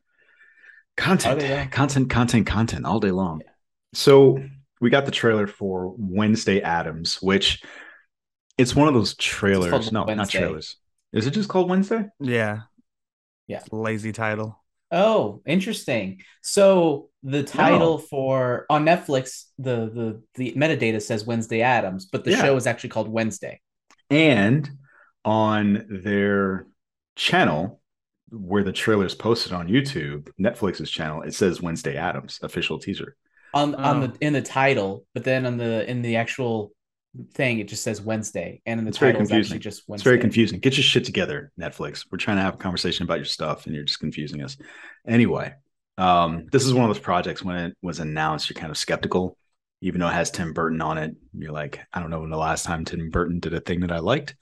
content, 0.97 1.41
Are 1.41 1.65
content, 1.71 2.09
content, 2.09 2.45
content 2.45 2.85
all 2.85 2.99
day 2.99 3.11
long. 3.11 3.41
So 3.93 4.43
we 4.81 4.89
got 4.89 5.05
the 5.05 5.11
trailer 5.11 5.47
for 5.47 5.93
Wednesday 5.97 6.61
Addams, 6.61 7.21
which 7.21 7.63
it's 8.57 8.75
one 8.75 8.87
of 8.87 8.93
those 8.93 9.15
trailers. 9.15 9.71
called 9.71 9.91
No, 9.91 10.03
not 10.05 10.29
trailers. 10.29 10.75
Is 11.13 11.25
it 11.25 11.31
just 11.31 11.49
called 11.49 11.69
Wednesday? 11.69 12.05
Yeah. 12.19 12.61
Yeah. 13.47 13.63
Lazy 13.71 14.11
title. 14.11 14.58
Oh, 14.91 15.41
interesting. 15.45 16.21
So 16.41 17.09
the 17.23 17.43
title 17.43 17.97
for 17.99 18.65
on 18.69 18.85
Netflix, 18.85 19.45
the 19.57 19.89
the 19.93 20.21
the 20.35 20.53
metadata 20.53 21.01
says 21.01 21.25
Wednesday 21.25 21.61
Addams, 21.61 22.05
but 22.05 22.23
the 22.23 22.31
Yeah. 22.31 22.41
show 22.41 22.55
is 22.55 22.65
actually 22.67 22.89
called 22.89 23.07
Wednesday. 23.09 23.59
and 24.11 24.67
on 25.25 25.85
their 25.89 26.65
channel 27.15 27.79
where 28.31 28.63
the 28.63 28.71
trailer 28.71 29.05
is 29.05 29.13
posted 29.13 29.51
on 29.53 29.67
YouTube, 29.67 30.29
Netflix's 30.39 30.89
channel, 30.89 31.21
it 31.23 31.33
says 31.35 31.61
Wednesday 31.61 31.95
Addams 31.97 32.39
official 32.41 32.79
teaser. 32.79 33.15
On 33.53 33.75
on 33.75 34.03
Oh. 34.03 34.07
the 34.07 34.17
in 34.25 34.33
the 34.33 34.41
title, 34.41 35.05
but 35.13 35.23
then 35.23 35.45
on 35.45 35.57
the 35.57 35.87
in 35.89 36.01
the 36.01 36.15
actual 36.15 36.71
thing, 37.33 37.59
it 37.59 37.67
just 37.67 37.83
says 37.83 38.01
Wednesday, 38.01 38.61
and 38.65 38.79
in 38.79 38.85
the 38.85 38.89
It's 38.89 38.97
very 38.97 39.13
title 39.13 39.27
confusing. 39.27 39.55
actually 39.55 39.59
just 39.59 39.83
Wednesday. 39.87 40.01
It's 40.01 40.03
very 40.03 40.19
confusing. 40.19 40.59
Get 40.59 40.77
your 40.77 40.83
shit 40.83 41.05
together, 41.05 41.51
Netflix. 41.59 42.05
We're 42.11 42.17
trying 42.17 42.37
to 42.37 42.43
have 42.43 42.55
a 42.55 42.57
conversation 42.57 43.03
about 43.03 43.17
your 43.17 43.25
stuff 43.25 43.65
and 43.65 43.75
you're 43.75 43.83
just 43.83 43.99
confusing 43.99 44.43
us. 44.43 44.57
Anyway, 45.07 45.53
um, 45.97 46.45
this 46.51 46.65
is 46.65 46.73
one 46.73 46.83
of 46.83 46.89
those 46.95 47.03
projects 47.03 47.43
when 47.43 47.55
it 47.57 47.77
was 47.81 47.99
announced, 47.99 48.49
you're 48.49 48.59
kind 48.59 48.71
of 48.71 48.77
skeptical, 48.77 49.37
even 49.81 49.99
though 49.99 50.07
it 50.07 50.13
has 50.13 50.31
Tim 50.31 50.53
Burton 50.53 50.81
on 50.81 50.97
it. 50.97 51.15
You're 51.33 51.51
like, 51.51 51.79
I 51.91 51.99
don't 51.99 52.09
know 52.09 52.21
when 52.21 52.29
the 52.29 52.37
last 52.37 52.65
time 52.65 52.85
Tim 52.85 53.09
Burton 53.09 53.39
did 53.39 53.53
a 53.53 53.59
thing 53.59 53.81
that 53.81 53.91
I 53.91 53.99
liked. 53.99 54.35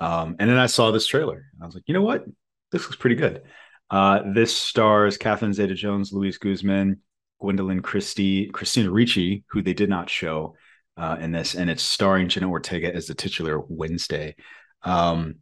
Um, 0.00 0.36
and 0.38 0.48
then 0.48 0.58
I 0.58 0.66
saw 0.66 0.90
this 0.90 1.06
trailer. 1.06 1.44
I 1.60 1.66
was 1.66 1.74
like, 1.74 1.84
you 1.86 1.94
know 1.94 2.02
what? 2.02 2.24
This 2.70 2.82
looks 2.84 2.96
pretty 2.96 3.16
good. 3.16 3.42
Uh, 3.90 4.20
this 4.32 4.56
stars 4.56 5.18
Catherine 5.18 5.52
Zeta 5.52 5.74
Jones, 5.74 6.12
Luis 6.12 6.38
Guzman, 6.38 7.00
Gwendoline 7.42 7.82
Christie, 7.82 8.46
Christina 8.46 8.90
Ricci, 8.90 9.44
who 9.50 9.60
they 9.60 9.74
did 9.74 9.90
not 9.90 10.08
show 10.08 10.54
uh, 10.96 11.16
in 11.20 11.32
this, 11.32 11.54
and 11.54 11.70
it's 11.70 11.82
starring 11.82 12.28
Jenna 12.28 12.50
Ortega 12.50 12.94
as 12.94 13.06
the 13.06 13.14
titular 13.14 13.60
Wednesday. 13.68 14.36
Um, 14.82 15.36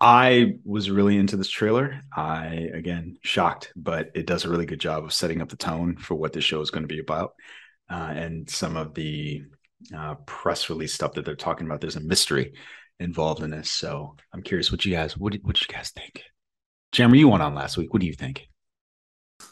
I 0.00 0.54
was 0.64 0.90
really 0.90 1.16
into 1.16 1.36
this 1.36 1.50
trailer. 1.50 2.00
I 2.14 2.68
again 2.72 3.18
shocked, 3.22 3.72
but 3.76 4.10
it 4.14 4.26
does 4.26 4.44
a 4.44 4.50
really 4.50 4.66
good 4.66 4.80
job 4.80 5.04
of 5.04 5.12
setting 5.12 5.40
up 5.42 5.48
the 5.48 5.56
tone 5.56 5.96
for 5.96 6.14
what 6.14 6.32
this 6.32 6.44
show 6.44 6.60
is 6.60 6.70
going 6.70 6.84
to 6.84 6.94
be 6.94 7.00
about, 7.00 7.32
uh, 7.90 8.12
and 8.14 8.48
some 8.48 8.76
of 8.76 8.94
the 8.94 9.42
uh, 9.96 10.14
press 10.26 10.70
release 10.70 10.94
stuff 10.94 11.14
that 11.14 11.24
they're 11.24 11.36
talking 11.36 11.66
about. 11.66 11.80
There's 11.80 11.96
a 11.96 12.00
mystery 12.00 12.52
involved 13.00 13.42
in 13.42 13.50
this, 13.50 13.70
so 13.70 14.16
I'm 14.32 14.42
curious 14.42 14.70
what 14.70 14.84
you 14.84 14.92
guys 14.92 15.16
what 15.16 15.34
what 15.42 15.60
you 15.60 15.68
guys 15.72 15.90
think? 15.90 16.22
Jammer, 16.92 17.16
you 17.16 17.28
went 17.28 17.42
on 17.42 17.54
last 17.54 17.76
week. 17.76 17.92
What 17.92 18.00
do 18.00 18.06
you 18.06 18.14
think? 18.14 18.48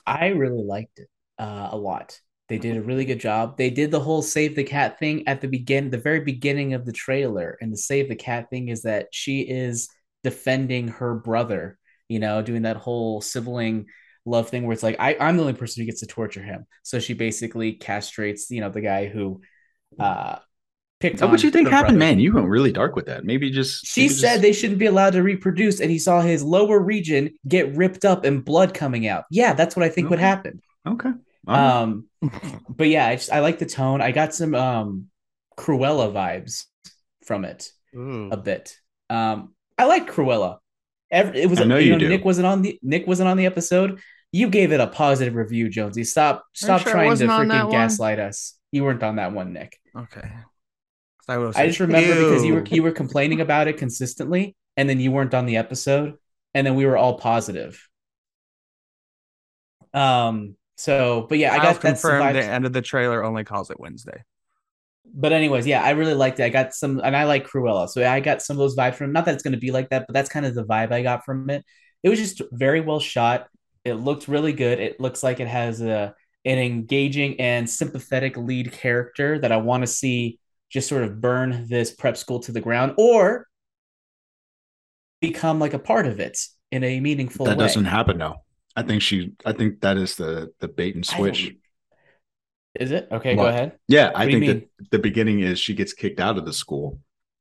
I 0.07 0.29
really 0.29 0.63
liked 0.63 0.99
it 0.99 1.09
uh, 1.39 1.69
a 1.73 1.77
lot. 1.77 2.21
They 2.51 2.59
did 2.59 2.77
a 2.77 2.83
really 2.83 3.05
good 3.07 3.21
job. 3.21 3.57
They 3.57 3.71
did 3.71 3.91
the 3.91 4.01
whole 4.01 4.21
save 4.23 4.57
the 4.57 4.65
cat 4.65 4.99
thing 4.99 5.27
at 5.29 5.41
the 5.41 5.49
begin, 5.49 5.89
the 5.89 5.99
very 5.99 6.21
beginning 6.21 6.75
of 6.75 6.85
the 6.85 6.93
trailer. 6.93 7.57
And 7.61 7.73
the 7.73 7.77
save 7.79 8.09
the 8.09 8.17
cat 8.17 8.51
thing 8.51 8.69
is 8.69 8.83
that 8.83 9.07
she 9.13 9.41
is 9.43 9.89
defending 10.25 10.89
her 10.89 11.15
brother, 11.15 11.79
you 12.09 12.19
know, 12.19 12.43
doing 12.43 12.63
that 12.63 12.77
whole 12.77 13.21
sibling 13.21 13.87
love 14.27 14.51
thing 14.51 14.65
where 14.65 14.73
it's 14.75 14.83
like, 14.83 14.97
I, 14.99 15.17
I'm 15.19 15.37
the 15.37 15.43
only 15.45 15.55
person 15.55 15.81
who 15.81 15.87
gets 15.87 16.01
to 16.01 16.07
torture 16.07 16.43
him. 16.43 16.67
So 16.83 16.99
she 16.99 17.15
basically 17.15 17.75
castrates, 17.79 18.51
you 18.51 18.61
know, 18.61 18.69
the 18.69 18.81
guy 18.83 19.07
who 19.07 19.41
uh 19.99 20.39
picked 20.99 21.15
Is 21.15 21.21
that 21.21 21.27
on 21.27 21.31
what 21.33 21.43
you 21.43 21.51
think 21.51 21.69
happened, 21.69 21.99
brother. 21.99 21.99
man? 21.99 22.21
You 22.21 22.35
went 22.35 22.49
really 22.49 22.73
dark 22.73 22.97
with 22.97 23.07
that. 23.07 23.25
Maybe 23.25 23.51
just 23.51 23.87
She 23.87 24.03
maybe 24.03 24.15
said 24.15 24.31
just- 24.33 24.43
they 24.43 24.53
shouldn't 24.53 24.79
be 24.79 24.87
allowed 24.87 25.13
to 25.15 25.23
reproduce, 25.23 25.81
and 25.81 25.91
he 25.91 25.99
saw 25.99 26.21
his 26.21 26.43
lower 26.43 26.79
region 26.81 27.31
get 27.49 27.75
ripped 27.77 28.05
up 28.05 28.25
and 28.25 28.45
blood 28.45 28.75
coming 28.75 29.07
out. 29.07 29.25
Yeah, 29.31 29.55
that's 29.55 29.77
what 29.77 29.85
I 29.85 29.89
think 29.89 30.11
would 30.11 30.19
happen. 30.19 30.61
okay. 30.87 31.11
All 31.47 31.55
right. 31.55 31.83
Um, 31.83 32.07
but 32.69 32.89
yeah, 32.89 33.07
I 33.07 33.17
just 33.17 33.33
I 33.33 33.41
like 33.41 33.59
the 33.59 33.67
tone. 33.67 34.01
I 34.01 34.13
got 34.13 34.35
some 34.35 34.55
um 34.55 35.07
Cruella 35.57 36.13
vibes 36.13 36.65
from 37.25 37.45
it 37.45 37.71
Ooh. 37.95 38.31
a 38.31 38.37
bit. 38.37 38.77
Um, 39.09 39.55
I 39.79 39.85
like 39.85 40.11
Cruella. 40.11 40.59
Every, 41.11 41.41
it 41.41 41.51
was 41.51 41.61
I 41.61 41.65
know 41.65 41.77
you 41.77 41.87
you 41.87 41.93
know 41.93 41.99
do. 41.99 42.09
Nick 42.09 42.25
wasn't 42.25 42.47
on 42.47 42.63
the 42.63 42.79
Nick 42.83 43.07
wasn't 43.07 43.29
on 43.29 43.37
the 43.37 43.47
episode. 43.47 44.01
You 44.33 44.49
gave 44.49 44.71
it 44.73 44.81
a 44.81 44.87
positive 44.87 45.35
review, 45.35 45.69
Jonesy. 45.69 46.05
Stop 46.05 46.45
stop 46.55 46.83
sure 46.83 46.93
trying 46.93 47.05
to 47.05 47.11
wasn't 47.11 47.31
freaking 47.31 47.63
one? 47.65 47.71
gaslight 47.71 48.21
us. 48.21 48.57
You 48.71 48.85
weren't 48.85 49.03
on 49.03 49.17
that 49.17 49.33
one, 49.33 49.53
Nick. 49.53 49.81
Okay. 49.97 50.31
I, 51.29 51.39
would've 51.39 51.57
I 51.57 51.67
just 51.67 51.81
remember 51.81 52.15
because 52.15 52.45
you 52.45 52.55
were 52.55 52.65
you 52.67 52.83
were 52.83 52.93
complaining 52.93 53.41
about 53.41 53.69
it 53.69 53.77
consistently, 53.77 54.57
and 54.77 54.89
then 54.89 55.01
you 55.01 55.11
weren't 55.11 55.35
on 55.35 55.47
the 55.47 55.57
episode, 55.57 56.17
and 56.55 56.67
then 56.67 56.75
we 56.75 56.87
were 56.87 56.97
all 56.97 57.19
positive. 57.19 57.89
Um. 59.93 60.57
So, 60.81 61.27
but 61.29 61.37
yeah, 61.37 61.53
I 61.53 61.57
I've 61.57 61.63
got 61.63 61.75
that. 61.75 61.89
confirmed 61.89 62.37
the 62.37 62.45
end 62.45 62.65
of 62.65 62.73
the 62.73 62.81
trailer 62.81 63.23
only 63.23 63.45
calls 63.45 63.71
it 63.71 63.79
Wednesday. 63.79 64.25
But 65.13 65.33
anyways, 65.33 65.67
yeah, 65.67 65.83
I 65.83 65.91
really 65.91 66.15
liked 66.15 66.41
it. 66.41 66.45
I 66.45 66.49
got 66.49 66.73
some, 66.73 67.01
and 67.05 67.15
I 67.15 67.25
like 67.25 67.47
Cruella, 67.47 67.87
so 67.89 68.09
I 68.09 68.21
got 68.21 68.41
some 68.41 68.55
of 68.55 68.59
those 68.59 68.77
vibes 68.77 68.95
from. 68.95 69.13
Not 69.13 69.27
that 69.27 69.35
it's 69.35 69.43
going 69.43 69.53
to 69.53 69.61
be 69.61 69.73
like 69.73 69.91
that, 69.91 70.07
but 70.07 70.15
that's 70.15 70.31
kind 70.31 70.47
of 70.47 70.55
the 70.55 70.65
vibe 70.65 70.91
I 70.91 71.03
got 71.03 71.25
from 71.27 71.51
it. 71.51 71.67
It 72.03 72.09
was 72.09 72.19
just 72.19 72.41
very 72.53 72.81
well 72.81 72.99
shot. 72.99 73.49
It 73.85 73.95
looked 73.95 74.27
really 74.27 74.55
good. 74.55 74.81
It 74.81 75.01
looks 75.01 75.23
like 75.23 75.39
it 75.39 75.49
has 75.49 75.83
a 75.83 76.15
an 76.47 76.59
engaging 76.59 77.39
and 77.39 77.69
sympathetic 77.69 78.39
lead 78.39 78.73
character 78.73 79.39
that 79.39 79.53
I 79.53 79.59
want 79.59 79.83
to 79.83 79.87
see 79.87 80.39
just 80.71 80.89
sort 80.89 81.03
of 81.03 81.21
burn 81.21 81.67
this 81.69 81.91
prep 81.91 82.17
school 82.17 82.41
to 82.41 82.53
the 82.53 82.61
ground 82.63 82.95
or 82.97 83.47
become 85.21 85.59
like 85.59 85.75
a 85.75 85.79
part 85.79 86.07
of 86.07 86.21
it 86.21 86.39
in 86.73 86.83
a 86.85 87.01
meaningful 87.01 87.45
way. 87.45 87.51
that 87.51 87.59
way. 87.59 87.65
doesn't 87.65 87.85
happen 87.85 88.17
now. 88.17 88.41
I 88.77 88.83
think 88.83 89.03
she. 89.03 89.33
I 89.45 89.53
think 89.53 89.81
that 89.81 89.97
is 89.97 90.17
the 90.17 90.53
the 90.61 90.69
bait 90.69 90.95
and 90.95 91.05
switch. 91.05 91.55
Is 92.79 92.93
it 92.93 93.09
okay? 93.11 93.35
Go 93.35 93.47
ahead. 93.47 93.79
Yeah, 93.89 94.13
I 94.15 94.27
think 94.27 94.47
that 94.47 94.69
the 94.91 94.99
beginning 94.99 95.41
is 95.41 95.59
she 95.59 95.75
gets 95.75 95.93
kicked 95.93 96.21
out 96.21 96.39
of 96.39 96.45
the 96.45 96.53
school, 96.53 97.01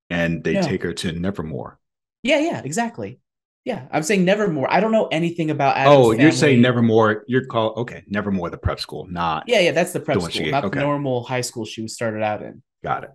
and 0.10 0.44
they 0.44 0.54
Yeah. 0.54 0.62
take 0.62 0.84
her 0.84 0.94
to 0.94 1.12
Nevermore. 1.12 1.80
Yeah, 2.24 2.40
yeah, 2.40 2.62
exactly. 2.64 3.20
Yeah, 3.64 3.88
I'm 3.92 4.04
saying 4.04 4.26
Nevermore. 4.26 4.72
I 4.72 4.80
don't 4.80 4.92
know 4.92 5.08
anything 5.12 5.52
about. 5.52 5.78
Addams 5.78 5.96
oh, 5.96 6.12
you're 6.12 6.32
saying. 6.32 6.62
Nevermore? 6.62 7.24
You're 7.28 7.46
called 7.46 7.78
okay, 7.78 8.04
Nevermore, 8.08 8.50
the 8.50 8.58
prep 8.58 8.80
school, 8.80 9.06
not 9.10 9.44
Yeah, 9.48 9.60
yeah, 9.60 9.72
that's 9.72 9.94
the 9.94 10.00
prep 10.00 10.20
The 10.20 10.32
school, 10.32 10.48
not 10.48 10.66
okay. 10.66 10.80
the 10.80 10.86
normal 10.86 11.24
high 11.24 11.42
school 11.42 11.66
she 11.66 11.82
was 11.82 11.94
started 11.94 12.24
out 12.24 12.42
in. 12.42 12.64
got 12.84 13.04
it. 13.04 13.12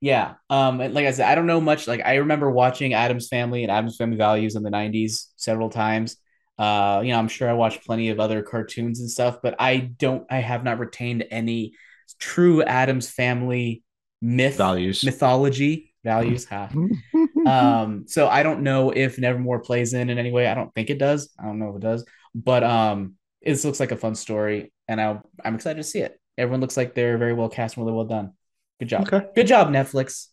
Yeah, 0.00 0.34
um, 0.48 0.80
and 0.80 0.94
like 0.94 1.06
I 1.06 1.10
said, 1.10 1.28
I 1.28 1.34
don't 1.34 1.46
know 1.46 1.60
much. 1.60 1.86
Like 1.88 2.00
I 2.04 2.16
remember 2.16 2.50
watching 2.50 2.94
Addams 2.94 3.28
Family 3.28 3.64
and 3.64 3.72
Addams 3.72 3.96
Family 3.96 4.16
Values 4.16 4.54
in 4.54 4.62
the 4.62 4.70
'90s 4.70 5.32
several 5.36 5.68
times. 5.68 6.16
Uh, 6.60 7.00
you 7.02 7.10
know, 7.12 7.18
I'm 7.18 7.28
sure 7.28 7.48
I 7.48 7.54
watched 7.54 7.86
plenty 7.86 8.10
of 8.10 8.20
other 8.20 8.42
cartoons 8.42 9.00
and 9.00 9.10
stuff, 9.10 9.38
but 9.42 9.54
I 9.58 9.78
don't. 9.78 10.24
I 10.30 10.38
have 10.40 10.62
not 10.62 10.78
retained 10.78 11.24
any 11.30 11.72
true 12.18 12.62
Addams 12.62 13.08
Family 13.08 13.82
myth 14.20 14.56
Values. 14.56 15.02
mythology 15.02 15.94
values. 16.04 16.44
Ha. 16.46 16.68
um 17.46 18.04
so 18.06 18.26
i 18.28 18.42
don't 18.42 18.62
know 18.62 18.90
if 18.90 19.18
nevermore 19.18 19.60
plays 19.60 19.92
in 19.94 20.08
in 20.10 20.18
any 20.18 20.30
way 20.30 20.46
i 20.46 20.54
don't 20.54 20.74
think 20.74 20.88
it 20.90 20.98
does 20.98 21.30
i 21.38 21.44
don't 21.44 21.58
know 21.58 21.70
if 21.70 21.76
it 21.76 21.82
does 21.82 22.04
but 22.34 22.62
um 22.64 23.14
it 23.42 23.62
looks 23.64 23.80
like 23.80 23.92
a 23.92 23.96
fun 23.96 24.14
story 24.14 24.72
and 24.88 25.00
I, 25.00 25.18
i'm 25.44 25.54
excited 25.54 25.76
to 25.78 25.82
see 25.92 26.00
it 26.00 26.18
everyone 26.38 26.60
looks 26.60 26.76
like 26.76 26.94
they're 26.94 27.16
very 27.18 27.32
well 27.34 27.48
cast 27.48 27.76
and 27.76 27.84
really 27.86 27.96
well 27.96 28.06
done 28.06 28.32
good 28.78 28.88
job 28.88 29.02
Okay. 29.12 29.26
good 29.34 29.46
job 29.46 29.68
netflix 29.68 30.26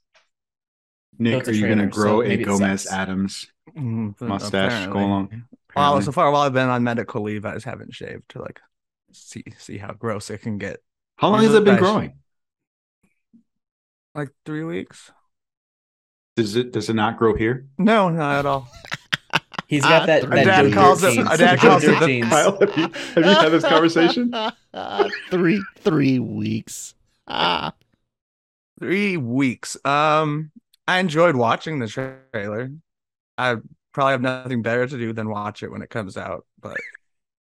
Nick, 1.20 1.40
it's 1.40 1.48
a 1.48 1.52
are 1.52 1.54
you 1.56 1.66
going 1.68 1.80
to 1.80 1.88
trailer, 1.90 1.92
so 1.94 2.02
grow 2.02 2.22
a 2.22 2.38
Gomez 2.38 2.84
sucks. 2.84 2.94
Addams 2.94 3.48
Mhm, 3.78 4.20
mustache? 4.22 4.72
apparently- 4.72 4.94
Go 4.94 5.06
along. 5.06 5.44
Well, 5.78 5.86
apparently. 5.86 6.06
so 6.06 6.12
far 6.12 6.32
while 6.32 6.42
I've 6.42 6.54
been 6.54 6.70
on 6.70 6.84
medical 6.84 7.22
leave, 7.24 7.46
I 7.46 7.54
just 7.54 7.66
haven't 7.66 7.94
shaved 7.94 8.30
to 8.30 8.42
like 8.42 8.60
see 9.14 9.44
see 9.58 9.78
how 9.78 9.94
gross 9.94 10.30
it 10.30 10.42
can 10.42 10.58
get. 10.58 10.82
How 11.18 11.30
long 11.30 11.44
has 11.44 11.54
it 11.54 11.64
been 11.64 11.78
growing? 11.78 12.14
Like 14.16 14.30
three 14.46 14.64
weeks? 14.64 15.12
Does 16.36 16.56
it 16.56 16.72
does 16.72 16.90
it 16.90 16.94
not 16.96 17.18
grow 17.18 17.36
here? 17.36 17.68
No, 17.78 18.10
not 18.10 18.40
at 18.40 18.46
all. 18.46 18.68
He's 19.68 19.82
got 19.84 20.04
Ah, 20.04 20.06
that. 20.06 20.22
three 20.24 20.44
that 20.44 20.64
dad 20.64 20.74
calls 20.74 21.04
it- 21.04 21.14
jeans. 21.14 21.26
my 21.28 21.36
dad 21.36 21.60
calls 21.60 21.84
it 21.84 22.00
the. 22.00 22.22
Kyle, 22.22 22.58
have 22.60 22.78
you, 22.78 22.84
have 22.84 23.18
you 23.18 23.24
had 23.24 23.50
this 23.50 23.64
conversation? 23.64 24.34
three 25.30 25.62
three 25.80 26.20
weeks. 26.20 26.96
Ah, 27.28 27.74
Three 28.80 29.18
weeks. 29.18 29.76
Um, 29.84 30.52
I 30.88 31.00
enjoyed 31.00 31.36
watching 31.36 31.80
the 31.80 31.88
trailer. 31.88 32.72
I 33.38 33.58
probably 33.98 34.12
have 34.12 34.22
nothing 34.22 34.62
better 34.62 34.86
to 34.86 34.96
do 34.96 35.12
than 35.12 35.28
watch 35.28 35.64
it 35.64 35.72
when 35.72 35.82
it 35.82 35.90
comes 35.90 36.18
out, 36.18 36.46
but 36.62 36.78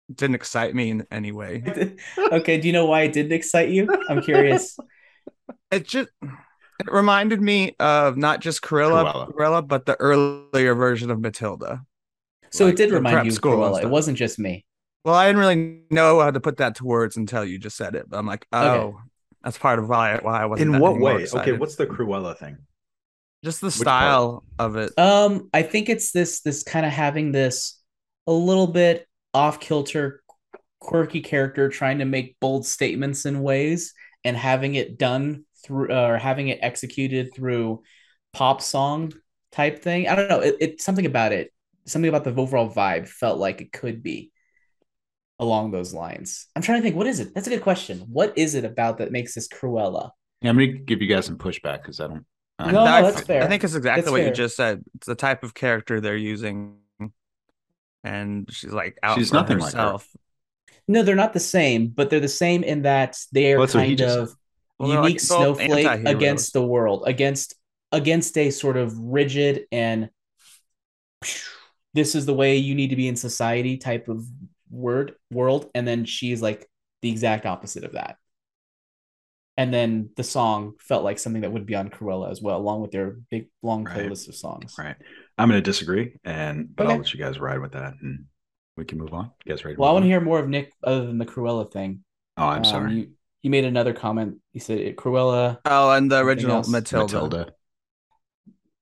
it 0.09 0.15
didn't 0.15 0.33
excite 0.33 0.73
me 0.73 0.89
in 0.89 1.05
any 1.11 1.31
way. 1.31 1.61
okay, 2.17 2.59
do 2.59 2.65
you 2.65 2.73
know 2.73 2.87
why 2.87 3.03
it 3.03 3.13
didn't 3.13 3.31
excite 3.31 3.69
you? 3.69 3.87
I'm 4.09 4.23
curious. 4.23 4.75
It 5.69 5.85
just 5.85 6.09
it 6.23 6.91
reminded 6.91 7.41
me 7.41 7.75
of 7.79 8.17
not 8.17 8.39
just 8.39 8.61
Cruella, 8.61 9.05
Cruella. 9.05 9.33
Cruella, 9.33 9.67
but 9.67 9.85
the 9.85 9.99
earlier 9.99 10.73
version 10.73 11.11
of 11.11 11.19
Matilda. 11.19 11.81
So 12.51 12.65
Like 12.65 12.73
it 12.73 12.77
did 12.77 12.91
remind 12.91 13.15
prep 13.15 13.25
you 13.25 13.31
of 13.31 13.35
school 13.35 13.57
Cruella. 13.59 13.83
It 13.83 13.89
wasn't 13.89 14.17
just 14.17 14.39
me. 14.39 14.65
Well, 15.03 15.13
I 15.13 15.27
didn't 15.27 15.39
really 15.41 15.81
know 15.91 16.21
how 16.21 16.31
to 16.31 16.39
put 16.39 16.57
that 16.57 16.75
to 16.75 16.85
words 16.85 17.17
until 17.17 17.45
you 17.45 17.59
just 17.59 17.77
said 17.77 17.95
it. 17.95 18.09
But 18.09 18.17
I'm 18.17 18.25
like, 18.25 18.47
oh, 18.53 18.65
Okay. 18.65 18.97
that's 19.43 19.57
part 19.57 19.77
of 19.79 19.89
why 19.89 20.17
why 20.21 20.41
I 20.41 20.45
wasn't. 20.45 20.67
In 20.67 20.71
that 20.73 20.81
what 20.81 20.99
way? 20.99 21.27
Okay, 21.31 21.51
what's 21.51 21.75
the 21.75 21.85
Cruella 21.85 22.37
thing? 22.37 22.57
Just 23.43 23.61
the 23.61 23.71
style 23.71 24.43
of 24.59 24.75
it? 24.75 24.97
Um, 24.97 25.49
I 25.53 25.63
think 25.63 25.89
it's 25.89 26.11
this 26.11 26.41
this 26.41 26.63
kind 26.63 26.85
of 26.85 26.91
having 26.91 27.31
this 27.31 27.79
a 28.25 28.31
little 28.31 28.67
bit 28.67 29.07
off 29.33 29.59
kilter, 29.59 30.23
quirky 30.79 31.21
character 31.21 31.69
trying 31.69 31.99
to 31.99 32.05
make 32.05 32.39
bold 32.39 32.65
statements 32.65 33.25
in 33.25 33.41
ways 33.41 33.93
and 34.23 34.35
having 34.35 34.75
it 34.75 34.97
done 34.97 35.45
through 35.63 35.91
uh, 35.91 36.07
or 36.07 36.17
having 36.17 36.47
it 36.49 36.59
executed 36.61 37.33
through 37.33 37.83
pop 38.33 38.61
song 38.61 39.13
type 39.51 39.81
thing. 39.81 40.07
I 40.07 40.15
don't 40.15 40.29
know. 40.29 40.39
It, 40.39 40.55
it 40.59 40.81
something 40.81 41.05
about 41.05 41.31
it, 41.31 41.53
something 41.85 42.09
about 42.09 42.23
the 42.23 42.35
overall 42.39 42.69
vibe 42.69 43.07
felt 43.07 43.39
like 43.39 43.61
it 43.61 43.71
could 43.71 44.03
be 44.03 44.31
along 45.39 45.71
those 45.71 45.93
lines. 45.93 46.47
I'm 46.55 46.61
trying 46.61 46.79
to 46.79 46.83
think. 46.83 46.95
What 46.95 47.07
is 47.07 47.19
it? 47.19 47.33
That's 47.33 47.47
a 47.47 47.51
good 47.51 47.61
question. 47.61 47.99
What 47.99 48.37
is 48.37 48.55
it 48.55 48.65
about 48.65 48.97
that 48.97 49.11
makes 49.11 49.35
this 49.35 49.47
Cruella? 49.47 50.11
Yeah, 50.41 50.49
I'm 50.49 50.55
gonna 50.55 50.67
give 50.67 51.01
you 51.01 51.07
guys 51.07 51.25
some 51.25 51.37
pushback 51.37 51.81
because 51.81 51.99
I 51.99 52.07
don't. 52.07 52.25
I 52.59 52.71
No, 52.71 52.83
I, 52.85 53.01
that's 53.01 53.21
fair. 53.21 53.43
I 53.43 53.47
think 53.47 53.63
it's 53.63 53.75
exactly 53.75 54.01
That's 54.01 54.11
what 54.11 54.21
fair. 54.21 54.29
you 54.29 54.33
just 54.33 54.55
said. 54.55 54.83
It's 54.95 55.07
the 55.07 55.15
type 55.15 55.43
of 55.43 55.53
character 55.53 56.01
they're 56.01 56.17
using, 56.17 56.77
and 58.03 58.47
she's 58.51 58.71
like 58.73 58.97
out 59.03 59.17
She's 59.19 59.29
for 59.29 59.35
nothing 59.35 59.59
like 59.59 59.73
her. 59.73 59.79
herself. 59.79 60.07
No, 60.87 61.03
they're 61.03 61.15
not 61.15 61.33
the 61.33 61.39
same, 61.39 61.87
but 61.87 62.09
they're 62.09 62.19
the 62.19 62.27
same 62.27 62.63
in 62.63 62.83
that 62.83 63.17
they 63.31 63.53
are 63.53 63.57
Well, 63.57 63.65
that's 63.65 63.75
what 63.75 63.83
he 63.85 63.95
kind 63.95 64.01
of 64.01 64.35
Well, 64.79 64.89
they're 64.89 65.01
like 65.01 65.13
unique 65.13 65.19
snowflake 65.19 65.85
anti-heroes. 65.85 66.13
against 66.13 66.53
the 66.53 66.65
world, 66.65 67.03
against 67.05 67.55
against 67.91 68.37
a 68.37 68.51
sort 68.51 68.77
of 68.77 68.97
rigid 68.97 69.65
and 69.71 70.09
this 71.93 72.15
is 72.15 72.25
the 72.25 72.33
way 72.33 72.57
you 72.57 72.75
need 72.75 72.89
to 72.89 72.95
be 72.95 73.07
in 73.07 73.15
society 73.15 73.77
type 73.77 74.07
of 74.07 74.25
word 74.69 75.15
world, 75.31 75.69
and 75.73 75.87
then 75.87 76.05
she's 76.05 76.41
like 76.41 76.69
the 77.01 77.09
exact 77.09 77.45
opposite 77.45 77.83
of 77.83 77.93
that. 77.93 78.17
And 79.57 79.73
then 79.73 80.09
the 80.15 80.23
song 80.23 80.73
felt 80.79 81.03
like 81.03 81.17
something 81.17 81.41
that 81.41 81.51
would 81.51 81.65
be 81.65 81.73
on 81.75 81.89
Cruella 81.89 82.29
as 82.29 82.41
well, 82.41 82.57
along 82.57 82.81
with 82.81 82.91
their 82.91 83.17
big 83.31 83.47
long 83.63 83.83
Right. 83.85 83.97
playlist 84.07 84.27
of 84.27 84.35
songs. 84.35 84.75
Right. 84.77 84.95
I'm 85.37 85.49
gonna 85.49 85.61
disagree, 85.61 86.13
and 86.23 86.75
but 86.75 86.85
Okay. 86.85 86.93
I'll 86.93 86.99
let 86.99 87.13
you 87.13 87.19
guys 87.19 87.39
ride 87.39 87.59
with 87.59 87.71
that, 87.71 87.93
and 88.01 88.25
we 88.75 88.85
can 88.85 88.99
move 88.99 89.13
on. 89.13 89.31
You 89.45 89.53
guys 89.53 89.65
ready? 89.65 89.75
Well, 89.77 89.89
I 89.89 89.93
want 89.93 90.03
to 90.03 90.07
hear 90.09 90.21
more 90.21 90.39
of 90.39 90.47
Nick 90.47 90.71
other 90.83 91.05
than 91.07 91.17
the 91.17 91.25
Cruella 91.25 91.71
thing. 91.71 92.03
Oh, 92.37 92.43
I'm 92.45 92.59
Um, 92.59 92.63
sorry. 92.65 92.93
You, 92.93 93.11
you 93.41 93.49
made 93.49 93.65
another 93.65 93.93
comment. 93.93 94.37
You 94.53 94.59
said 94.59 94.79
it, 94.79 94.95
Cruella. 94.95 95.59
Oh, 95.65 95.91
and 95.91 96.11
the 96.11 96.19
original? 96.19 96.63
Matilda, 96.67 97.13
Matilda. 97.13 97.53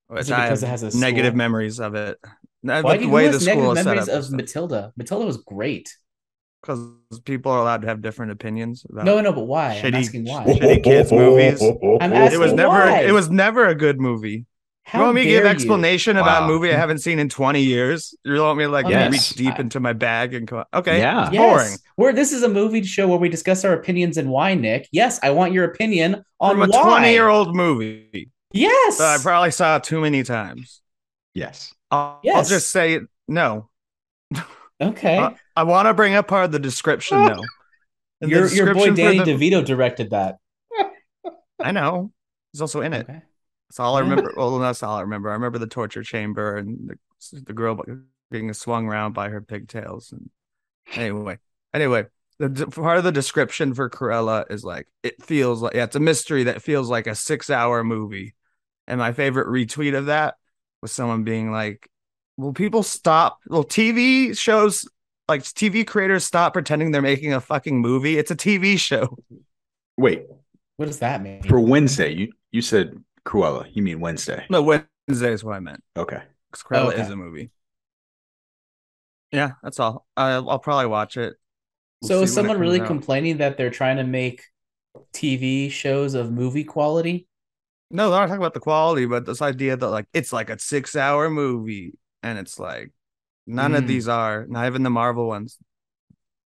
which 0.08 0.22
Is 0.22 0.30
it 0.30 0.34
I 0.34 0.46
because 0.46 0.62
have 0.62 0.68
it 0.68 0.72
has 0.72 0.96
a 0.96 0.98
negative 1.00 1.32
school? 1.32 1.38
memories 1.38 1.80
of 1.80 1.96
it. 1.96 2.18
Why 2.62 2.82
do 2.82 3.00
the 3.00 3.06
you 3.06 3.10
way 3.12 3.24
have 3.26 3.34
the 3.34 3.40
school 3.40 3.74
negative 3.74 3.86
memories 3.86 4.08
of 4.10 4.32
Matilda? 4.32 4.94
Matilda 4.98 5.26
was 5.26 5.38
great. 5.38 5.96
Because 6.66 7.20
people 7.26 7.52
are 7.52 7.60
allowed 7.60 7.82
to 7.84 7.88
have 7.88 8.02
different 8.02 8.32
opinions. 8.32 8.86
About 8.90 9.06
No, 9.06 9.22
no, 9.22 9.32
but 9.32 9.44
why? 9.46 9.74
I'm 9.76 9.84
Shitty- 9.84 9.96
asking 10.00 10.26
why. 10.26 10.46
shitty 10.46 10.84
kids 10.84 11.12
movies. 11.12 11.62
I'm 12.02 12.12
asking 12.14 12.40
it 12.42 12.44
was 12.44 12.54
never. 12.54 12.70
why? 12.70 13.02
It 13.02 13.12
was 13.12 13.30
never 13.30 13.68
a 13.68 13.76
good 13.76 14.00
movie. 14.00 14.46
How 14.88 15.00
you 15.00 15.04
want 15.06 15.16
me 15.16 15.24
to 15.24 15.30
dare 15.30 15.38
give 15.40 15.46
you? 15.46 15.50
explanation 15.52 16.18
about 16.18 16.42
Wow. 16.42 16.46
a 16.46 16.48
movie 16.48 16.72
I 16.72 16.78
haven't 16.78 17.00
seen 17.00 17.18
in 17.18 17.28
20 17.28 17.62
years? 17.62 18.14
You 18.24 18.40
want 18.42 18.58
me 18.60 18.66
to 18.66 18.70
like 18.70 18.88
Yes. 18.88 19.12
reach 19.12 19.30
deep 19.32 19.56
I- 19.56 19.62
into 19.62 19.80
my 19.80 19.94
bag 19.94 20.34
and 20.36 20.46
go, 20.46 20.64
okay, 20.74 21.00
Yeah. 21.00 21.30
Yes. 21.32 21.42
boring. 21.42 21.78
Where 21.96 22.14
this 22.14 22.32
is 22.32 22.44
a 22.44 22.50
movie 22.50 22.84
show 22.84 23.08
where 23.08 23.18
we 23.18 23.28
discuss 23.30 23.66
our 23.66 23.74
opinions 23.74 24.18
and 24.18 24.30
why, 24.30 24.54
Nick. 24.54 24.88
Yes, 24.92 25.20
I 25.24 25.32
want 25.32 25.54
your 25.54 25.64
opinion 25.66 26.24
on 26.40 26.52
From 26.60 26.62
a 26.64 26.68
20 26.68 27.12
year 27.12 27.28
old 27.30 27.56
movie 27.56 28.30
Yes. 28.54 28.98
that 29.00 29.20
I 29.20 29.24
probably 29.24 29.52
saw 29.52 29.78
it 29.78 29.84
too 29.86 30.02
many 30.02 30.22
times. 30.24 30.82
Yes. 31.34 31.74
I'll, 31.90 32.22
I'll 32.34 32.44
just 32.46 32.70
say 32.70 33.00
no. 33.28 33.70
okay. 34.82 35.18
Uh, 35.18 35.32
I 35.56 35.64
want 35.64 35.88
to 35.88 35.94
bring 35.94 36.16
up 36.16 36.28
part 36.28 36.46
of 36.46 36.52
the 36.52 36.60
description 36.60 37.26
though. 37.26 37.44
The 38.22 38.30
your 38.30 38.48
your 38.48 38.74
boy 38.74 38.92
Danny 38.92 39.20
the- 39.20 39.26
DeVito 39.26 39.64
directed 39.66 40.12
that. 40.12 40.38
I 41.62 41.72
know. 41.72 42.14
He's 42.54 42.62
also 42.62 42.80
in 42.80 42.94
it. 42.94 43.10
Okay. 43.10 43.22
That's 43.70 43.80
all 43.80 43.98
I 43.98 44.00
remember. 44.00 44.34
Well, 44.38 44.58
that's 44.60 44.84
all 44.84 44.96
I 44.96 45.02
remember. 45.02 45.30
I 45.30 45.34
remember 45.34 45.60
the 45.60 45.68
torture 45.68 46.02
chamber 46.02 46.56
and 46.56 46.98
the, 47.32 47.42
the 47.42 47.52
girl 47.54 47.78
being 48.32 48.54
swung 48.54 48.88
around 48.88 49.14
by 49.14 49.28
her 49.30 49.42
pigtails. 49.42 50.14
And 50.14 50.30
anyway, 50.94 51.40
anyway, 51.74 52.06
the 52.40 52.68
part 52.68 53.00
of 53.00 53.04
the 53.04 53.12
description 53.12 53.74
for 53.74 53.90
Cruella 53.90 54.50
is 54.50 54.64
like 54.64 54.88
it 55.04 55.22
feels 55.22 55.62
like 55.62 55.74
yeah, 55.74 55.84
it's 55.84 55.98
a 55.98 56.00
mystery 56.00 56.44
that 56.44 56.62
feels 56.62 56.90
like 56.90 57.08
a 57.08 57.16
six-hour 57.16 57.84
movie. 57.84 58.34
And 58.88 59.00
my 59.00 59.12
favorite 59.12 59.48
retweet 59.48 59.98
of 59.98 60.06
that 60.06 60.36
was 60.82 60.94
someone 60.94 61.26
being 61.26 61.52
like, 61.52 61.90
"Will 62.38 62.54
people 62.54 62.84
stop? 62.84 63.40
Will 63.50 63.66
TV 63.66 64.38
shows 64.38 64.88
like 65.28 65.44
TV 65.44 65.86
creators 65.86 66.24
stop 66.24 66.54
pretending 66.54 66.92
they're 66.92 67.02
making 67.02 67.34
a 67.34 67.42
fucking 67.42 67.80
movie? 67.80 68.18
It's 68.18 68.32
a 68.32 68.36
TV 68.36 68.78
show." 68.78 69.18
Wait. 69.98 70.26
What 70.78 70.88
does 70.88 71.00
that 71.00 71.22
mean? 71.22 71.42
For 71.44 71.60
Wednesday, 71.60 72.14
you 72.14 72.34
you 72.52 72.62
said 72.62 73.02
Cruella. 73.26 73.68
You 73.74 73.82
mean 73.82 74.00
Wednesday? 74.00 74.46
No, 74.50 74.62
Wednesday 74.62 75.32
is 75.32 75.44
what 75.44 75.56
I 75.56 75.60
meant. 75.60 75.82
Okay. 75.98 76.22
Because 76.52 76.64
Cruella 76.64 76.92
Okay. 76.94 77.02
is 77.02 77.10
a 77.10 77.16
movie. 77.16 77.50
Yeah, 79.32 79.52
that's 79.64 79.80
all. 79.80 80.06
I'll, 80.16 80.50
I'll 80.50 80.60
probably 80.60 80.88
watch 80.88 81.18
it. 81.18 81.36
We'll 82.02 82.10
so 82.10 82.22
is 82.22 82.34
someone 82.34 82.60
really 82.60 82.82
out. 82.82 82.88
complaining 82.88 83.38
that 83.38 83.58
they're 83.58 83.70
trying 83.70 83.98
to 83.98 84.04
make 84.04 84.44
TV 85.14 85.72
shows 85.72 86.14
of 86.14 86.32
movie 86.32 86.64
quality? 86.64 87.28
No, 87.92 88.10
they're 88.10 88.20
not 88.20 88.28
talking 88.28 88.42
about 88.42 88.54
the 88.54 88.60
quality, 88.60 89.06
but 89.06 89.26
this 89.26 89.42
idea 89.42 89.78
that 89.78 89.88
like 89.88 90.08
it's 90.14 90.34
like 90.34 90.50
a 90.50 90.60
six-hour 90.60 91.30
movie, 91.30 91.94
and 92.24 92.38
it's 92.40 92.60
like 92.60 92.92
none 93.48 93.76
of 93.76 93.84
Mm. 93.84 93.88
these 93.88 94.08
are. 94.08 94.46
Not 94.48 94.66
even 94.68 94.84
the 94.84 94.90
Marvel 94.90 95.28
ones. 95.28 95.58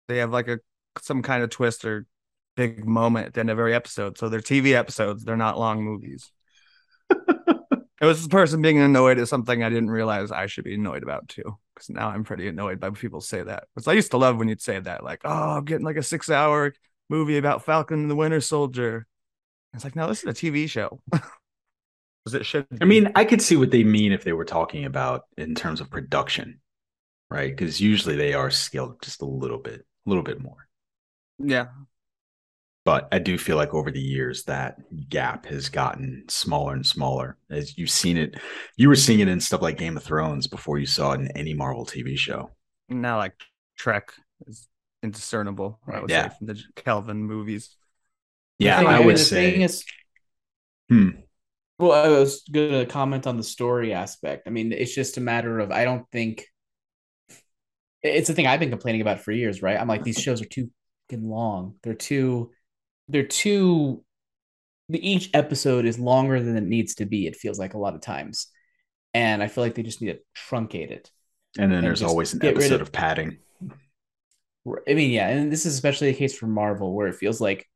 They 0.09 0.19
have 0.19 0.33
like 0.33 0.49
a 0.49 0.59
some 1.01 1.23
kind 1.23 1.43
of 1.43 1.51
twist 1.51 1.85
or 1.85 2.07
big 2.57 2.85
moment 2.87 3.29
at 3.29 3.35
the 3.35 3.41
end 3.41 3.51
of 3.51 3.59
every 3.59 3.75
episode. 3.75 4.19
So 4.19 4.29
they're 4.29 4.41
TV 4.41 4.75
episodes. 4.75 5.25
They're 5.25 5.37
not 5.37 5.59
long 5.59 5.85
movies. 5.85 6.33
it 7.11 8.05
was 8.05 8.19
this 8.19 8.29
person 8.29 8.63
being 8.63 8.79
annoyed 8.81 9.19
at 9.19 9.29
something 9.29 9.63
I 9.63 9.69
didn't 9.69 9.91
realize 9.91 10.33
I 10.33 10.47
should 10.47 10.65
be 10.65 10.75
annoyed 10.75 11.03
about 11.03 11.29
too. 11.29 11.59
Because 11.75 11.91
now 11.91 12.09
I'm 12.09 12.25
pretty 12.25 12.49
annoyed 12.49 12.81
by 12.81 12.91
people 12.91 13.21
say 13.21 13.43
that. 13.43 13.65
Because 13.75 13.87
I 13.87 13.93
used 13.93 14.11
to 14.11 14.17
love 14.19 14.37
when 14.39 14.49
you'd 14.49 14.61
say 14.61 14.81
that, 14.81 15.05
like, 15.05 15.21
"Oh, 15.25 15.31
I'm 15.59 15.65
getting 15.65 15.85
like 15.85 15.97
a 15.97 16.03
six-hour 16.03 16.75
movie 17.09 17.37
about 17.39 17.65
Falcon 17.65 18.01
and 18.01 18.11
the 18.11 18.17
Winter 18.17 18.41
Soldier." 18.41 19.07
It's 19.75 19.85
like, 19.85 19.95
no, 19.95 20.09
this 20.09 20.25
is 20.25 20.31
a 20.31 20.33
TV 20.35 20.69
show. 20.69 21.01
Because 22.25 22.41
it 22.41 22.47
should. 22.47 22.67
I 22.81 22.85
mean, 22.85 23.13
I 23.15 23.25
could 23.25 23.41
see 23.41 23.57
what 23.57 23.71
they 23.71 23.85
mean 23.85 24.13
if 24.13 24.25
they 24.25 24.33
were 24.33 24.45
talking 24.45 24.85
about 24.85 25.23
in 25.39 25.55
terms 25.55 25.81
of 25.81 25.89
production, 25.91 26.61
right? 27.31 27.55
Because 27.55 27.81
usually 27.81 28.17
they 28.17 28.35
are 28.35 28.51
scaled 28.51 29.01
just 29.03 29.23
a 29.23 29.27
little 29.27 29.59
bit, 29.59 29.81
a 29.81 30.09
little 30.09 30.23
bit 30.25 30.41
more. 30.41 30.67
yeah, 31.39 31.67
But 32.85 33.09
I 33.13 33.19
do 33.19 33.37
feel 33.39 33.57
like 33.57 33.75
over 33.75 33.91
the 33.91 34.01
years 34.01 34.45
that 34.45 34.77
gap 35.11 35.45
has 35.47 35.69
gotten 35.69 36.25
smaller 36.29 36.73
and 36.75 36.87
smaller. 36.87 37.37
As 37.51 37.77
you've 37.77 37.91
seen 37.91 38.17
it, 38.17 38.37
you 38.77 38.89
were 38.89 38.97
seeing 38.97 39.21
it 39.21 39.29
in 39.29 39.41
stuff 39.41 39.61
like 39.63 39.77
Game 39.79 39.97
of 39.97 40.03
Thrones 40.03 40.47
before 40.47 40.79
you 40.79 40.87
saw 40.87 41.13
it 41.13 41.21
in 41.21 41.31
any 41.37 41.55
Marvel 41.55 41.85
TV 41.85 42.17
show. 42.19 42.51
now 42.89 43.19
like 43.19 43.35
Trek 43.77 44.13
is 44.47 44.67
indiscernible. 45.03 45.79
I 45.87 46.01
would 46.01 46.11
Yeah. 46.11 46.29
say 46.31 46.35
from 46.39 46.47
the 46.49 46.63
Kelvin 46.77 47.23
movies. 47.23 47.77
Yeah, 48.59 48.77
The 48.79 48.87
thing- 48.87 48.95
I 48.95 48.99
mean, 48.99 49.07
would 49.07 49.17
the 49.17 49.21
say. 49.21 49.63
is, 49.63 49.85
Hmm. 50.89 51.11
well, 51.79 51.93
I 51.93 52.09
was 52.09 52.43
going 52.51 52.73
to 52.73 52.87
comment 52.91 53.27
on 53.27 53.37
the 53.37 53.43
story 53.45 53.93
aspect. 53.93 54.49
I 54.49 54.51
mean, 54.51 54.73
it's 54.73 54.95
just 54.95 55.19
a 55.19 55.21
matter 55.21 55.61
of 55.61 55.71
I 55.71 55.85
don't 55.85 56.11
think 56.11 56.47
it's 58.03 58.29
the 58.29 58.35
thing 58.35 58.47
I've 58.47 58.61
been 58.61 58.71
complaining 58.71 59.01
about 59.01 59.21
for 59.21 59.33
years, 59.33 59.63
right? 59.63 59.79
I'm 59.79 59.89
like 59.89 60.05
these 60.05 60.21
shows 60.21 60.41
are 60.41 60.47
too 60.47 60.71
fucking 61.11 61.29
long. 61.29 61.75
They're 61.83 61.95
too, 61.95 62.53
they're 63.09 63.27
too. 63.27 64.05
The 64.91 65.07
each 65.07 65.29
episode 65.35 65.85
is 65.85 65.99
longer 65.99 66.43
than 66.43 66.57
it 66.57 66.63
needs 66.65 66.95
to 66.97 67.05
be. 67.07 67.27
It 67.27 67.37
feels 67.37 67.59
like 67.59 67.75
a 67.75 67.79
lot 67.79 67.95
of 67.95 68.01
times, 68.01 68.49
and 69.13 69.43
I 69.43 69.49
feel 69.49 69.63
like 69.63 69.75
they 69.75 69.83
just 69.83 70.01
need 70.01 70.13
to 70.13 70.19
truncate 70.49 70.91
it. 70.91 71.11
and 71.59 71.71
then 71.71 71.79
and 71.79 71.87
there's 71.87 72.03
always 72.03 72.33
an 72.35 72.45
episode 72.45 72.77
of- 72.77 72.83
of 72.83 72.93
padding. 72.93 73.39
I 74.89 74.95
mean, 74.95 75.11
yeah, 75.11 75.29
and 75.29 75.51
this 75.51 75.65
is 75.65 75.75
especially 75.75 76.13
the 76.13 76.19
case 76.19 76.37
for 76.37 76.47
Marvel, 76.47 76.95
where 76.95 77.07
it 77.09 77.15
feels 77.17 77.41
like 77.41 77.67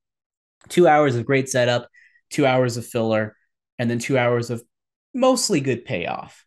two 0.68 0.86
hours 0.86 1.16
of 1.16 1.24
great 1.24 1.48
setup, 1.48 1.88
two 2.30 2.44
hours 2.44 2.76
of 2.76 2.86
filler, 2.86 3.34
and 3.78 3.90
then 3.90 3.98
two 3.98 4.18
hours 4.18 4.50
of 4.50 4.62
mostly 5.14 5.60
good 5.60 5.84
payoff, 5.84 6.44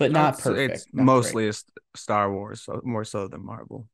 but 0.00 0.10
not 0.10 0.34
It's- 0.34 0.42
perfect. 0.44 0.74
It's 0.74 0.86
not 0.92 1.04
mostly 1.04 1.44
great. 1.44 1.62
a 1.94 1.98
Star 1.98 2.32
Wars, 2.32 2.62
so 2.62 2.80
more 2.84 3.04
so 3.04 3.28
than 3.28 3.44
Marvel. 3.46 3.86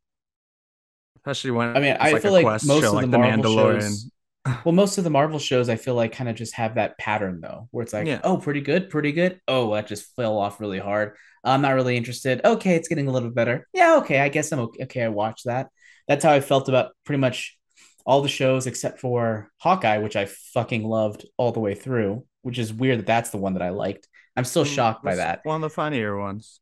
Especially 1.16 1.50
when 1.50 1.76
I 1.76 1.80
mean, 1.80 1.96
I 1.98 2.12
like 2.12 2.22
feel 2.22 2.32
like 2.32 2.44
most 2.44 2.66
show, 2.66 2.78
of 2.88 2.92
like 2.94 3.06
the 3.06 3.10
the 3.12 3.18
Marvel 3.18 3.44
Mandalorian. 3.44 3.80
shows. 3.80 4.10
Well, 4.64 4.72
most 4.74 4.96
of 4.96 5.02
the 5.02 5.10
Marvel 5.10 5.40
shows, 5.40 5.68
I 5.68 5.74
feel 5.74 5.96
like, 5.96 6.12
kind 6.12 6.30
of 6.30 6.36
just 6.36 6.54
have 6.54 6.76
that 6.76 6.96
pattern 6.98 7.40
though, 7.40 7.66
where 7.72 7.82
it's 7.82 7.92
like, 7.92 8.06
Yeah. 8.06 8.20
oh, 8.22 8.36
pretty 8.36 8.60
good, 8.60 8.90
pretty 8.90 9.10
good. 9.10 9.40
Oh, 9.48 9.74
that 9.74 9.88
just 9.88 10.14
fell 10.14 10.38
off 10.38 10.60
really 10.60 10.78
hard. 10.78 11.16
I'm 11.42 11.62
not 11.62 11.74
really 11.74 11.96
interested. 11.96 12.40
Okay, 12.44 12.76
it's 12.76 12.86
getting 12.86 13.08
a 13.08 13.10
little 13.10 13.30
better. 13.30 13.66
Yeah, 13.72 13.96
okay, 13.96 14.20
I 14.20 14.28
guess 14.28 14.52
I'm 14.52 14.60
okay. 14.60 14.84
Okay, 14.84 15.02
I 15.02 15.08
watched 15.08 15.46
that. 15.46 15.66
That's 16.06 16.22
how 16.24 16.30
I 16.30 16.38
felt 16.40 16.68
about 16.68 16.92
pretty 17.04 17.18
much 17.18 17.58
all 18.06 18.22
the 18.22 18.28
shows 18.28 18.68
except 18.68 19.00
for 19.00 19.50
Hawkeye, 19.58 19.98
which 19.98 20.14
I 20.14 20.26
fucking 20.26 20.84
loved 20.84 21.26
all 21.36 21.50
the 21.50 21.58
way 21.58 21.74
through. 21.74 22.24
Which 22.42 22.60
is 22.60 22.72
weird 22.72 23.00
that 23.00 23.06
that's 23.06 23.30
the 23.30 23.38
one 23.38 23.54
that 23.54 23.62
I 23.62 23.70
liked. 23.70 24.06
I'm 24.36 24.44
still 24.44 24.64
Mm, 24.64 24.74
shocked 24.74 25.04
by 25.04 25.16
that. 25.16 25.40
One 25.44 25.56
of 25.56 25.62
the 25.62 25.70
funnier 25.74 26.18
ones. 26.18 26.60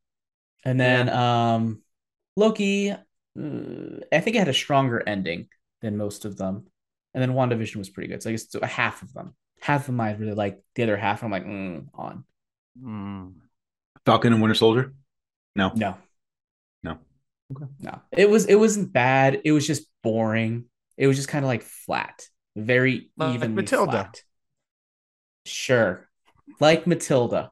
And 0.64 0.78
then 0.80 1.08
um 1.08 1.82
Loki, 2.36 2.90
uh, 2.90 2.96
I 3.36 4.20
think 4.20 4.36
it 4.36 4.40
had 4.40 4.48
a 4.48 4.54
stronger 4.54 5.02
ending 5.06 5.48
than 5.82 5.96
most 5.96 6.24
of 6.24 6.36
them. 6.36 6.66
And 7.14 7.22
then 7.22 7.32
WandaVision 7.32 7.76
was 7.76 7.90
pretty 7.90 8.08
good. 8.08 8.22
So 8.22 8.30
I 8.30 8.32
guess 8.32 8.44
it's 8.44 8.54
a 8.56 8.66
half 8.66 9.02
of 9.02 9.12
them. 9.12 9.34
Half 9.60 9.82
of 9.82 9.86
them 9.86 10.00
I 10.00 10.12
really 10.14 10.34
like. 10.34 10.60
The 10.74 10.82
other 10.82 10.96
half 10.96 11.22
I'm 11.22 11.30
like, 11.30 11.44
mm, 11.46 11.86
on. 11.94 12.24
Mm. 12.82 13.34
Falcon 14.04 14.32
and 14.32 14.42
Winter 14.42 14.54
Soldier. 14.54 14.94
No, 15.56 15.72
No. 15.74 15.96
no. 16.82 16.98
No. 17.80 18.00
It 18.10 18.28
was 18.28 18.46
it 18.46 18.56
wasn't 18.56 18.92
bad. 18.92 19.42
It 19.44 19.52
was 19.52 19.66
just 19.66 19.86
boring. 20.02 20.64
It 20.96 21.06
was 21.06 21.16
just 21.16 21.28
kind 21.28 21.44
of 21.44 21.48
like 21.48 21.62
flat. 21.62 22.26
Very 22.56 23.10
even. 23.18 23.30
Like 23.32 23.34
evenly 23.34 23.62
Matilda. 23.62 23.90
flat. 23.90 24.22
Sure. 25.46 26.08
Like 26.60 26.86
Matilda. 26.86 27.50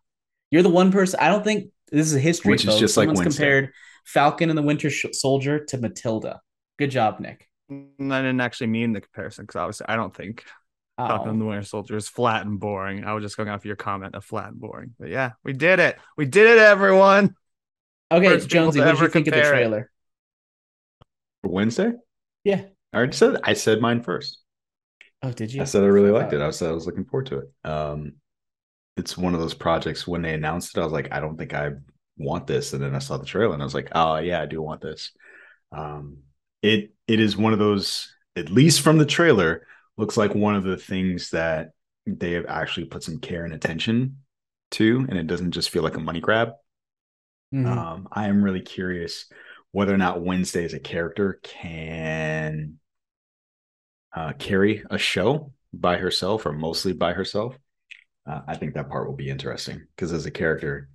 You're 0.53 0.63
the 0.63 0.69
one 0.69 0.93
person 0.93 1.19
I 1.21 1.29
don't 1.29 1.43
think 1.43 1.71
this 1.91 2.13
is 2.13 2.23
history 2.23 2.53
Which 2.53 2.61
is 2.63 2.67
folks. 2.69 2.79
just 2.81 2.97
like 2.97 3.07
Someone's 3.09 3.19
Wednesday. 3.25 3.43
compared 3.45 3.73
Falcon 4.05 4.49
and 4.51 4.57
the 4.59 4.63
Winter 4.63 4.91
Soldier 4.91 5.65
to 5.65 5.79
Matilda. 5.79 6.41
Good 6.79 6.91
job, 6.93 7.19
Nick. 7.19 7.49
Mm, 7.71 8.13
I 8.13 8.21
didn't 8.21 8.41
actually 8.41 8.69
mean 8.69 8.93
the 8.93 9.01
comparison 9.01 9.45
because 9.45 9.57
obviously 9.57 9.87
I 9.89 9.97
don't 9.97 10.15
think 10.15 10.45
Falcon 10.99 11.31
and 11.31 11.37
Oh. 11.41 11.45
the 11.45 11.49
Winter 11.49 11.65
Soldier 11.65 11.97
is 11.97 12.09
flat 12.09 12.45
and 12.47 12.61
boring. 12.61 13.05
I 13.05 13.15
was 13.15 13.23
just 13.25 13.37
going 13.37 13.49
off 13.49 13.65
your 13.65 13.77
comment 13.77 14.15
of 14.15 14.25
flat 14.25 14.49
and 14.49 14.61
boring. 14.61 14.95
But 14.99 15.09
yeah, 15.09 15.33
we 15.43 15.53
did 15.55 15.81
it. 15.81 15.99
We 16.17 16.27
did 16.27 16.47
it, 16.47 16.59
everyone. 16.59 17.35
Okay, 18.11 18.29
First 18.29 18.49
Jonesy, 18.49 18.79
what 18.81 18.85
did 18.87 18.91
you 18.91 18.97
ever 19.05 19.09
think 19.09 19.27
of 19.27 19.33
the 19.33 19.41
compare 19.41 19.55
it. 19.55 19.57
trailer? 19.57 19.91
For 21.43 21.51
Wednesday? 21.51 21.93
Yeah. 22.45 22.65
I 22.93 22.97
already 22.97 23.13
said 23.17 23.39
I 23.43 23.55
said 23.55 23.81
mine 23.81 24.03
first. 24.03 24.39
Oh, 25.23 25.33
did 25.33 25.53
you? 25.53 25.63
I 25.63 25.65
said 25.65 25.83
I 25.83 25.87
really 25.87 26.11
liked 26.11 26.31
thought- 26.33 26.41
it. 26.43 26.45
I 26.47 26.51
said 26.51 26.69
I 26.69 26.73
was 26.73 26.85
looking 26.87 27.05
forward 27.07 27.27
to 27.27 27.39
it. 27.39 27.69
Um, 27.69 28.15
it's 28.97 29.17
one 29.17 29.35
of 29.35 29.41
those 29.41 29.55
projects 29.55 30.07
when 30.07 30.23
they 30.23 30.35
announced 30.35 30.77
it, 30.77 30.81
I 30.81 30.85
was 30.85 30.93
like, 30.93 31.13
I 31.13 31.21
don't 31.21 31.37
think 31.37 31.55
I 31.55 31.73
want 32.19 32.47
this. 32.47 32.73
And 32.73 32.83
then 32.83 32.95
I 32.95 32.99
saw 32.99 33.17
the 33.17 33.27
trailer 33.27 33.55
and 33.55 33.63
I 33.63 33.67
was 33.67 33.75
like, 33.75 33.91
oh 33.95 34.17
yeah, 34.19 34.43
I 34.43 34.47
do 34.47 34.61
want 34.63 34.81
this. 34.81 35.13
Um, 35.73 36.19
it 36.63 36.93
it 37.09 37.21
is 37.21 37.37
one 37.37 37.53
of 37.53 37.59
those, 37.59 38.13
at 38.37 38.51
least 38.51 38.83
from 38.83 38.99
the 38.99 39.07
trailer, 39.07 39.67
looks 39.97 40.17
like 40.17 40.35
one 40.35 40.57
of 40.57 40.65
the 40.65 40.77
things 40.77 41.31
that 41.31 41.73
they 42.07 42.33
have 42.33 42.47
actually 42.47 42.87
put 42.87 43.03
some 43.03 43.19
care 43.19 43.45
and 43.45 43.55
attention 43.55 44.19
to, 44.73 45.07
and 45.09 45.19
it 45.19 45.27
doesn't 45.27 45.53
just 45.53 45.71
feel 45.71 45.83
like 45.83 45.97
a 45.97 46.01
money 46.01 46.21
grab. 46.21 46.53
Mhm. 47.53 47.67
Um, 47.67 48.09
I 48.11 48.29
am 48.29 48.43
really 48.43 48.61
curious 48.63 49.27
whether 49.73 49.95
or 49.95 49.99
not 49.99 50.23
Wednesday 50.23 50.65
as 50.65 50.75
a 50.75 50.81
character 50.81 51.39
can 51.43 52.79
uh, 54.15 54.33
carry 54.39 54.85
a 54.91 54.99
show 54.99 55.53
by 55.73 55.97
herself 55.97 56.47
or 56.47 56.53
mostly 56.53 56.93
by 56.93 57.13
herself. 57.13 57.57
Uh, 58.27 58.41
I 58.47 58.57
think 58.57 58.75
that 58.75 58.89
part 58.89 59.07
will 59.09 59.17
be 59.17 59.31
interesting 59.31 59.87
because 59.95 60.13
as 60.13 60.27
a 60.27 60.31
character, 60.31 60.89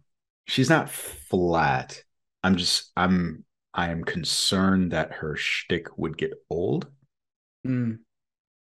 she's 0.47 0.69
not 0.69 0.89
flat. 0.89 2.01
I'm 2.43 2.55
just 2.55 2.91
I'm 2.95 3.43
I 3.73 3.89
am 3.89 4.03
concerned 4.03 4.91
that 4.93 5.11
her 5.13 5.35
shtick 5.35 5.97
would 5.97 6.17
get 6.17 6.33
old. 6.49 6.87
Mm. 7.65 7.99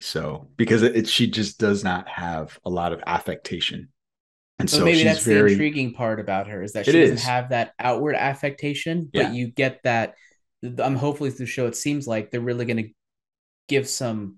So 0.01 0.49
because 0.57 0.83
it, 0.83 0.97
it 0.97 1.09
she 1.09 1.29
just 1.29 1.59
does 1.59 1.85
not 1.85 2.09
have 2.09 2.59
a 2.65 2.71
lot 2.71 2.93
of 2.93 3.03
affectation, 3.07 3.89
and 4.59 4.69
So, 4.69 4.79
so 4.79 4.85
maybe 4.85 5.03
that's 5.05 5.25
very 5.25 5.51
the 5.51 5.53
intriguing 5.55 5.93
part 5.93 6.21
about 6.21 6.49
her 6.49 6.63
is 6.63 6.73
that 6.73 6.87
she 6.87 6.93
doesn't 6.93 7.17
is. 7.17 7.25
have 7.25 7.51
that 7.51 7.73
outward 7.79 8.15
affectation, 8.17 9.11
but 9.13 9.33
you 9.33 9.49
get 9.49 9.81
that. 9.85 10.15
I'm 10.79 10.97
hopefully 10.97 11.31
through 11.31 11.47
the 11.47 11.53
show. 11.53 11.67
It 11.67 11.77
seems 11.77 12.07
like 12.07 12.31
they're 12.31 12.41
really 12.41 12.65
going 12.65 12.85
to 12.85 12.91
give 13.69 13.89
some 13.89 14.37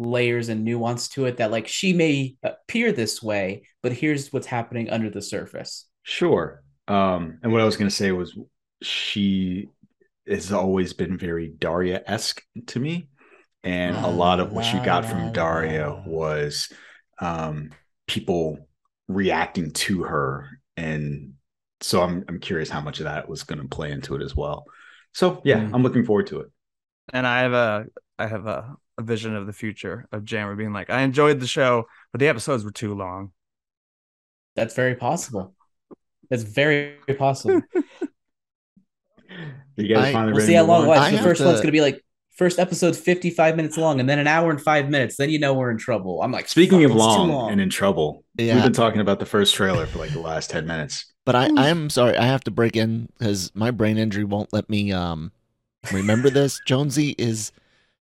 layers 0.00 0.48
and 0.48 0.64
nuance 0.64 1.08
to 1.10 1.26
it. 1.26 1.36
That 1.36 1.50
like 1.52 1.68
she 1.68 1.92
may 1.92 2.36
appear 2.42 2.90
this 2.90 3.22
way, 3.22 3.62
but 3.82 3.92
here's 3.92 4.32
what's 4.32 4.46
happening 4.46 4.90
under 4.90 5.10
the 5.10 5.22
surface. 5.22 5.86
Sure. 6.02 6.62
Um, 6.88 7.38
and 7.42 7.52
what 7.52 7.60
I 7.60 7.64
was 7.64 7.76
going 7.76 7.88
to 7.90 7.94
say 7.94 8.10
was 8.10 8.36
she 8.82 9.68
has 10.26 10.52
always 10.52 10.92
been 10.92 11.18
very 11.18 11.48
Daria 11.48 12.02
esque 12.06 12.42
to 12.68 12.80
me. 12.80 13.08
And 13.62 13.94
a 13.96 14.08
lot 14.08 14.40
of 14.40 14.52
what 14.52 14.72
you 14.72 14.82
got 14.82 15.04
from 15.04 15.32
Daria 15.32 16.02
was 16.06 16.72
um, 17.20 17.70
people 18.06 18.66
reacting 19.06 19.72
to 19.72 20.04
her. 20.04 20.48
And 20.78 21.34
so 21.82 22.02
I'm, 22.02 22.24
I'm 22.26 22.40
curious 22.40 22.70
how 22.70 22.80
much 22.80 23.00
of 23.00 23.04
that 23.04 23.28
was 23.28 23.42
going 23.42 23.60
to 23.60 23.68
play 23.68 23.90
into 23.92 24.14
it 24.16 24.22
as 24.22 24.34
well. 24.34 24.64
So 25.12 25.42
yeah, 25.44 25.58
Mm. 25.58 25.74
I'm 25.74 25.82
looking 25.82 26.06
forward 26.06 26.28
to 26.28 26.40
it. 26.40 26.50
And 27.12 27.26
I 27.26 27.40
have 27.42 27.52
a 27.52 27.86
I 28.18 28.26
have 28.26 28.46
a, 28.46 28.76
a 28.98 29.02
vision 29.02 29.34
of 29.36 29.46
the 29.46 29.52
future 29.52 30.06
of 30.12 30.24
Jammer 30.24 30.54
being 30.56 30.72
like, 30.72 30.90
I 30.90 31.02
enjoyed 31.02 31.40
the 31.40 31.46
show, 31.46 31.86
but 32.12 32.18
the 32.20 32.28
episodes 32.28 32.64
were 32.64 32.70
too 32.72 32.94
long. 32.94 33.32
That's 34.56 34.74
very 34.74 34.94
possible. 34.94 35.54
That's 36.28 36.42
very 36.42 36.96
possible. 37.18 37.62
You 39.76 39.94
guys 39.94 40.06
I- 40.06 40.12
finally 40.12 40.32
We'll 40.34 40.44
see 40.44 40.52
to 40.52 40.58
how 40.58 40.64
long. 40.64 40.82
on? 40.82 40.88
Watch 40.88 41.10
the 41.10 41.16
have 41.16 41.24
first 41.24 41.40
one's 41.40 41.56
going 41.58 41.66
to 41.68 41.72
be 41.72 41.80
like 41.80 42.04
first 42.36 42.58
episode's 42.58 42.98
55 42.98 43.56
minutes 43.56 43.76
long, 43.78 44.00
and 44.00 44.08
then 44.08 44.18
an 44.18 44.26
hour 44.26 44.50
and 44.50 44.60
five 44.60 44.90
minutes. 44.90 45.16
Then 45.16 45.30
you 45.30 45.38
know 45.38 45.54
we're 45.54 45.70
in 45.70 45.78
trouble. 45.78 46.20
I'm 46.22 46.32
like, 46.32 46.48
Speaking 46.48 46.84
of 46.84 46.90
it's 46.90 47.00
too 47.00 47.06
long, 47.06 47.50
and 47.50 47.60
in 47.60 47.70
trouble, 47.70 48.24
yeah. 48.36 48.54
we've 48.54 48.64
been 48.64 48.72
talking 48.72 49.00
about 49.00 49.20
the 49.20 49.26
first 49.26 49.54
trailer 49.54 49.86
for 49.86 49.98
like 49.98 50.10
the 50.10 50.20
last 50.20 50.50
10 50.50 50.66
minutes. 50.66 51.06
but 51.24 51.34
I 51.34 51.48
I 51.56 51.68
am 51.68 51.88
sorry. 51.90 52.16
I 52.16 52.26
have 52.26 52.44
to 52.44 52.50
break 52.50 52.76
in 52.76 53.08
because 53.18 53.52
my 53.54 53.70
brain 53.70 53.96
injury 53.96 54.24
won't 54.24 54.52
let 54.52 54.68
me 54.68 54.92
um 54.92 55.32
remember 55.92 56.28
this. 56.28 56.60
Jonesy 56.66 57.14
is 57.16 57.52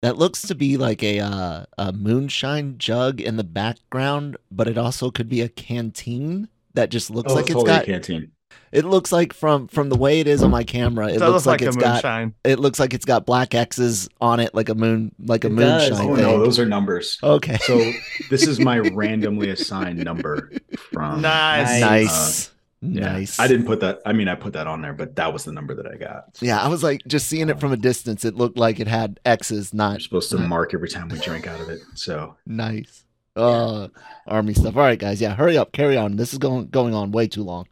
that 0.02 0.16
looks 0.16 0.42
to 0.42 0.54
be 0.54 0.76
like 0.76 1.02
a 1.02 1.20
uh, 1.20 1.64
a 1.78 1.92
moonshine 1.92 2.76
jug 2.78 3.20
in 3.20 3.36
the 3.36 3.44
background, 3.44 4.36
but 4.50 4.66
it 4.68 4.78
also 4.78 5.10
could 5.10 5.28
be 5.28 5.40
a 5.40 5.48
canteen 5.48 6.48
that 6.74 6.90
just 6.90 7.10
looks 7.10 7.32
Oh, 7.32 7.34
like 7.34 7.44
it's 7.46 7.52
totally 7.54 7.72
a 7.72 7.76
got. 7.78 7.86
canteen. 7.86 8.32
It 8.72 8.84
looks 8.84 9.10
like 9.10 9.32
from 9.32 9.66
from 9.66 9.88
the 9.88 9.96
way 9.96 10.20
it 10.20 10.28
is 10.28 10.44
on 10.44 10.50
my 10.52 10.62
camera. 10.62 11.08
It 11.08 11.16
It 11.16 11.20
looks 11.20 11.44
looks 11.44 11.46
like, 11.46 11.60
like, 11.60 11.68
it's 11.68 11.76
a 11.76 11.80
got 11.80 12.32
it 12.44 12.60
looks 12.60 12.78
like 12.78 12.94
it's 12.94 13.04
got 13.04 13.26
black 13.26 13.52
X's 13.54 14.08
on 14.20 14.38
it, 14.38 14.54
like 14.54 14.68
a 14.68 14.76
moon, 14.76 15.12
like 15.24 15.42
a 15.44 15.48
It 15.48 15.56
does. 15.56 15.90
moonshine 15.90 16.08
Oh 16.10 16.14
thing. 16.16 16.24
no, 16.24 16.38
those 16.38 16.58
are 16.60 16.66
numbers. 16.66 17.18
okay, 17.22 17.58
So 17.62 17.92
this 18.30 18.46
is 18.46 18.60
my 18.60 18.78
randomly 18.78 19.50
assigned 19.50 19.98
number 20.04 20.52
from 20.92 21.20
Nice. 21.22 21.80
nice, 21.80 22.46
Yeah. 22.46 22.59
Nice. 22.82 23.38
I 23.38 23.46
didn't 23.46 23.66
put 23.66 23.80
that. 23.80 24.00
I 24.06 24.12
mean, 24.12 24.28
I 24.28 24.34
put 24.34 24.52
that 24.54 24.66
on 24.66 24.80
there, 24.82 24.92
but 24.92 25.16
that 25.16 25.32
was 25.32 25.44
the 25.44 25.52
number 25.52 25.74
that 25.74 25.86
I 25.86 25.96
got. 25.96 26.24
Yeah, 26.40 26.60
I 26.60 26.68
was 26.68 26.82
like 26.82 27.02
just 27.06 27.26
seeing 27.26 27.48
it 27.48 27.60
from 27.60 27.72
a 27.72 27.76
distance. 27.76 28.24
It 28.24 28.34
looked 28.34 28.56
like 28.58 28.80
it 28.80 28.86
had 28.88 29.20
X's, 29.24 29.72
You're 29.72 29.78
not 29.78 30.02
supposed 30.02 30.30
to 30.30 30.38
mark 30.38 30.72
every 30.74 30.88
time 30.88 31.08
we 31.08 31.18
drink 31.18 31.46
out 31.46 31.60
of 31.60 31.68
it. 31.68 31.80
So 31.94 32.36
nice. 32.46 33.04
Uh, 33.36 33.88
army 34.26 34.54
stuff. 34.54 34.76
All 34.76 34.82
right, 34.82 34.98
guys. 34.98 35.20
Yeah, 35.20 35.34
hurry 35.34 35.56
up, 35.56 35.72
carry 35.72 35.96
on. 35.96 36.16
This 36.16 36.32
is 36.32 36.38
going 36.38 36.68
going 36.68 36.94
on 36.94 37.12
way 37.12 37.28
too 37.28 37.42
long. 37.44 37.66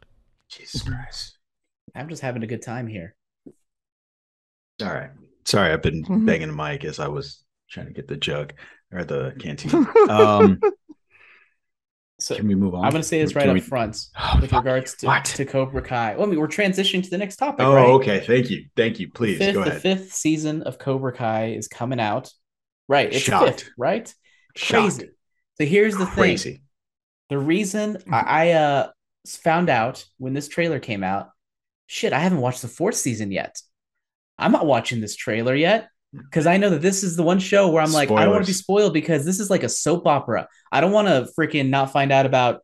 Jesus 0.49 0.81
Christ. 0.83 1.37
I'm 1.95 2.07
just 2.09 2.21
having 2.21 2.43
a 2.43 2.47
good 2.47 2.61
time 2.61 2.87
here. 2.87 3.15
All 4.81 4.93
right. 4.93 5.09
Sorry, 5.45 5.71
I've 5.73 5.81
been 5.81 6.03
Mhm. 6.05 6.25
banging 6.25 6.47
the 6.49 6.53
mic 6.55 6.85
as 6.85 6.99
I 6.99 7.07
was 7.07 7.43
trying 7.69 7.87
to 7.87 7.93
get 7.93 8.07
the 8.07 8.15
jug 8.15 8.53
or 8.91 9.03
the 9.03 9.35
canteen. 9.39 9.85
Um, 10.09 10.61
So 12.19 12.35
can 12.35 12.47
we 12.47 12.55
move 12.55 12.75
on? 12.75 12.83
I'm 12.85 12.91
going 12.91 13.01
to 13.01 13.07
say 13.07 13.21
this 13.21 13.33
right 13.35 13.43
Can 13.43 13.51
up 13.51 13.53
we- 13.55 13.59
front 13.61 13.97
Oh, 14.19 14.37
with 14.41 14.51
regards 14.51 14.95
to, 14.97 15.05
What? 15.07 15.25
to 15.25 15.45
Cobra 15.45 15.81
Kai. 15.81 16.15
Well, 16.15 16.27
I 16.27 16.29
mean, 16.29 16.39
we're 16.39 16.47
transitioning 16.47 17.01
to 17.03 17.09
the 17.09 17.17
next 17.17 17.37
topic, 17.37 17.65
Oh, 17.65 17.73
right? 17.73 17.87
okay. 17.91 18.19
Thank 18.19 18.49
you. 18.49 18.65
Thank 18.75 18.99
you. 18.99 19.09
Please 19.11 19.37
fifth, 19.37 19.53
go 19.53 19.63
the 19.63 19.69
ahead. 19.71 19.81
fifth 19.81 20.13
season 20.13 20.63
of 20.63 20.77
Cobra 20.77 21.13
Kai 21.13 21.51
is 21.53 21.67
coming 21.67 21.99
out. 21.99 22.31
Right. 22.87 23.13
It's 23.13 23.23
Shocked. 23.23 23.61
fifth, 23.61 23.69
right? 23.77 24.13
Shocked. 24.55 24.97
Crazy. 24.97 25.09
So 25.59 25.65
here's 25.65 25.95
the 25.95 26.05
thing. 26.05 26.13
Crazy. 26.15 26.61
The 27.29 27.37
reason 27.37 27.97
I, 28.11 28.19
I 28.19 28.51
uh 28.51 28.89
found 29.27 29.69
out 29.69 30.03
when 30.17 30.33
this 30.33 30.47
trailer 30.47 30.79
came 30.79 31.03
out, 31.03 31.29
shit, 31.87 32.13
I 32.13 32.19
haven't 32.19 32.39
watched 32.41 32.61
the 32.63 32.67
fourth 32.67 32.95
season 32.95 33.31
yet. 33.31 33.61
I'm 34.37 34.51
not 34.51 34.65
watching 34.65 35.01
this 35.01 35.15
trailer 35.15 35.53
yet 35.55 35.89
because 36.13 36.47
I 36.47 36.57
know 36.57 36.69
that 36.71 36.81
this 36.81 37.03
is 37.03 37.15
the 37.15 37.23
one 37.23 37.39
show 37.39 37.69
where 37.69 37.83
I'm 37.83 37.91
like, 37.91 38.09
I 38.11 38.23
don't 38.23 38.31
want 38.33 38.43
to 38.45 38.49
be 38.49 38.53
spoiled 38.53 38.93
because 38.93 39.25
this 39.25 39.39
is 39.39 39.49
like 39.49 39.63
a 39.63 39.69
soap 39.69 40.07
opera. 40.07 40.47
I 40.71 40.81
don't 40.81 40.91
want 40.91 41.07
to 41.07 41.27
freaking 41.37 41.69
not 41.69 41.91
find 41.91 42.11
out 42.11 42.25
about 42.25 42.61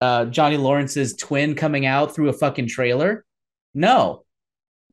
uh, 0.00 0.24
Johnny 0.26 0.56
Lawrence's 0.56 1.14
twin 1.16 1.54
coming 1.54 1.86
out 1.86 2.14
through 2.14 2.28
a 2.28 2.32
fucking 2.32 2.68
trailer. 2.68 3.24
No, 3.74 4.24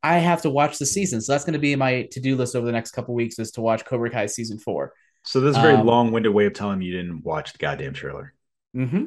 I 0.03 0.17
have 0.17 0.43
to 0.43 0.49
watch 0.49 0.77
the 0.77 0.85
season. 0.85 1.21
So 1.21 1.31
that's 1.31 1.45
going 1.45 1.53
to 1.53 1.59
be 1.59 1.75
my 1.75 2.03
to 2.11 2.19
do 2.19 2.35
list 2.35 2.55
over 2.55 2.65
the 2.65 2.71
next 2.71 2.91
couple 2.91 3.15
weeks 3.15 3.39
is 3.39 3.51
to 3.51 3.61
watch 3.61 3.85
Cobra 3.85 4.09
Kai 4.11 4.27
season 4.27 4.59
four. 4.59 4.93
So 5.23 5.39
this 5.41 5.51
is 5.51 5.57
a 5.57 5.61
very 5.61 5.73
Um, 5.75 5.87
long-winded 5.87 6.31
way 6.31 6.45
of 6.45 6.53
telling 6.53 6.77
me 6.79 6.85
you 6.85 6.95
didn't 6.95 7.23
watch 7.23 7.53
the 7.53 7.57
goddamn 7.57 7.93
trailer. 7.93 8.33
Mm-hmm. 8.75 9.05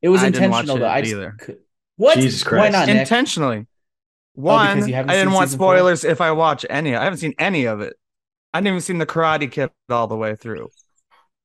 It 0.00 0.08
was 0.08 0.22
I 0.22 0.30
didn't 0.30 0.50
watch 0.50 0.62
intentional 0.64 0.78
though. 0.78 0.86
it 0.92 0.96
I 0.96 1.00
just 1.02 1.12
either. 1.12 1.36
could- 1.38 1.58
what? 1.96 2.16
Jesus 2.18 2.42
Christ. 2.42 2.60
Why 2.60 2.68
not, 2.70 2.88
Nick? 2.88 2.96
Intentionally. 2.96 3.66
Oh, 4.36 4.40
One, 4.42 4.74
because 4.76 4.88
you 4.88 4.96
I 4.96 5.02
didn't 5.02 5.32
want 5.32 5.48
season 5.48 5.58
four? 5.58 5.74
spoilers 5.76 6.04
if 6.04 6.20
I 6.20 6.30
watch 6.32 6.64
any. 6.70 6.94
I 6.96 7.04
haven't 7.04 7.18
seen 7.18 7.34
any 7.38 7.66
of 7.66 7.80
it. 7.80 7.94
I 8.54 8.58
didn't 8.60 8.68
even 8.68 8.80
seen 8.80 8.98
the 8.98 9.06
Karate 9.06 9.50
Kid 9.50 9.70
all 9.90 10.06
the 10.06 10.16
way 10.16 10.36
through. 10.36 10.68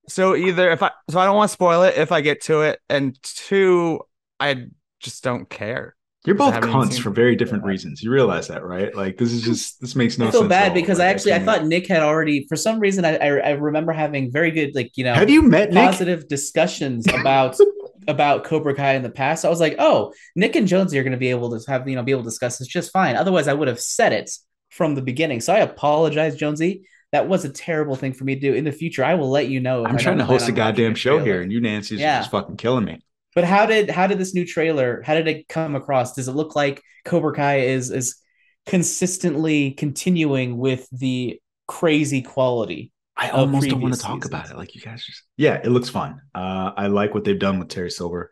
So 0.10 0.36
either 0.36 0.72
if 0.72 0.82
I 0.82 0.92
so 1.10 1.20
I 1.20 1.26
don't 1.26 1.36
want 1.36 1.50
to 1.50 1.54
spoil 1.54 1.84
it 1.84 1.98
if 1.98 2.12
I 2.12 2.22
get 2.22 2.42
to 2.44 2.62
it, 2.62 2.80
and 2.90 3.18
two, 3.24 4.00
I 4.40 4.68
just 5.02 5.24
don't 5.24 5.50
care. 5.50 5.96
You're 6.26 6.36
both 6.36 6.54
haven't 6.54 6.72
cunts 6.72 7.00
for 7.00 7.10
very 7.10 7.36
different 7.38 7.64
reasons. 7.64 8.02
You 8.04 8.12
realize 8.12 8.48
that, 8.50 8.64
right? 8.64 8.94
Like 8.96 9.18
this 9.18 9.32
is 9.32 9.42
just 9.44 9.80
this 9.82 9.96
makes 9.96 10.18
no 10.18 10.28
I 10.28 10.32
feel 10.32 10.42
sense. 10.42 10.50
bad 10.50 10.64
at 10.64 10.70
all. 10.70 10.76
because 10.76 11.00
I 11.00 11.08
actually 11.08 11.34
I 11.34 11.38
can't- 11.40 11.46
thought 11.46 11.66
Nick 11.66 11.88
had 11.88 12.04
already 12.04 12.46
for 12.48 12.56
some 12.56 12.80
reason 12.80 13.04
I, 13.06 13.16
I 13.18 13.28
I 13.38 13.50
remember 13.52 13.92
having 13.94 14.32
very 14.32 14.52
good 14.52 14.76
like 14.76 14.92
you 14.98 15.04
know 15.06 15.14
Have 15.14 15.30
you 15.30 15.42
met 15.42 15.72
Nick? 15.72 15.86
positive 15.86 16.28
discussions 16.28 17.06
about 17.08 17.58
about 18.08 18.44
Cobra 18.44 18.74
Kai 18.76 18.94
in 18.94 19.04
the 19.04 19.10
past. 19.10 19.44
I 19.46 19.50
was 19.50 19.60
like, 19.60 19.76
oh, 19.80 20.14
Nick 20.36 20.56
and 20.56 20.68
Jonesy 20.68 20.98
are 20.98 21.04
going 21.04 21.12
to 21.12 21.18
be 21.18 21.30
able 21.30 21.58
to 21.58 21.72
have 21.72 21.88
you 21.88 21.96
know 21.96 22.04
be 22.04 22.12
able 22.12 22.24
to 22.24 22.30
discuss 22.30 22.58
this 22.58 22.68
just 22.68 22.92
fine. 22.92 23.16
Otherwise, 23.16 23.48
I 23.48 23.54
would 23.54 23.68
have 23.68 23.80
said 23.80 24.14
it 24.14 24.32
from 24.70 24.96
the 24.96 25.02
beginning. 25.02 25.42
So 25.42 25.54
I 25.54 25.60
apologize, 25.60 26.36
Jonesy. 26.36 26.88
That 27.14 27.30
was 27.30 27.46
a 27.46 27.50
terrible 27.50 27.96
thing 27.96 28.12
for 28.12 28.26
me 28.26 28.36
to 28.36 28.42
do. 28.42 28.54
In 28.54 28.66
the 28.66 28.72
future, 28.72 29.04
I 29.04 29.14
will 29.16 29.30
let 29.30 29.48
you 29.48 29.62
know. 29.62 29.84
if 29.86 29.90
I'm 29.90 29.96
I 29.96 30.00
trying 30.00 30.18
to 30.18 30.26
host 30.26 30.50
a 30.50 30.52
goddamn 30.52 30.94
show 30.96 31.24
here, 31.24 31.42
and 31.42 31.52
you 31.52 31.62
Nancy's 31.62 32.02
Yeah. 32.02 32.20
just 32.20 32.32
fucking 32.32 32.58
killing 32.58 32.84
me. 32.84 33.00
But 33.34 33.46
how 33.46 33.66
did 33.66 33.90
how 33.90 34.08
did 34.08 34.18
this 34.18 34.34
new 34.34 34.46
trailer? 34.46 35.02
How 35.04 35.14
did 35.14 35.28
it 35.28 35.48
come 35.48 35.76
across? 35.76 36.16
Does 36.16 36.28
it 36.28 36.34
look 36.34 36.56
like 36.56 36.82
Cobra 37.06 37.34
Kai 37.34 37.60
is 37.60 37.92
is 37.92 38.18
consistently 38.66 39.72
continuing 39.72 40.58
with 40.58 40.88
the 40.92 41.40
crazy 41.68 42.22
quality? 42.22 42.92
I 43.18 43.30
almost 43.30 43.68
don't 43.70 43.82
want 43.82 43.96
to 43.96 44.00
talk 44.00 44.26
about 44.26 44.50
it. 44.52 44.58
Like 44.58 44.76
you 44.76 44.82
guys 44.82 45.04
just 45.04 45.24
yeah, 45.38 45.56
it 45.56 45.70
looks 45.70 45.90
fun. 45.90 46.22
Uh, 46.36 46.72
I 46.78 46.88
like 46.88 47.14
what 47.14 47.24
they've 47.24 47.40
done 47.40 47.60
with 47.60 47.70
Terry 47.70 47.90
Silver. 47.90 48.32